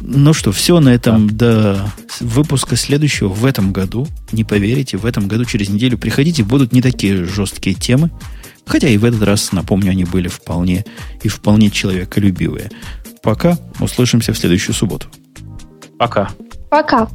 Ну 0.00 0.32
что, 0.32 0.50
все 0.50 0.80
на 0.80 0.88
этом 0.88 1.28
до 1.28 1.88
выпуска 2.20 2.76
следующего 2.76 3.28
в 3.28 3.44
этом 3.44 3.72
году. 3.72 4.08
Не 4.32 4.44
поверите, 4.44 4.96
в 4.96 5.06
этом 5.06 5.28
году 5.28 5.44
через 5.44 5.68
неделю 5.68 5.98
приходите, 5.98 6.42
будут 6.42 6.72
не 6.72 6.82
такие 6.82 7.24
жесткие 7.24 7.74
темы. 7.74 8.10
Хотя 8.66 8.88
и 8.88 8.96
в 8.96 9.04
этот 9.04 9.22
раз, 9.22 9.52
напомню, 9.52 9.90
они 9.90 10.04
были 10.04 10.28
вполне 10.28 10.84
и 11.22 11.28
вполне 11.28 11.70
человеколюбивые. 11.70 12.70
Пока. 13.22 13.58
Услышимся 13.78 14.32
в 14.32 14.38
следующую 14.38 14.74
субботу. 14.74 15.08
Пока. 15.98 16.30
Пока. 16.70 17.08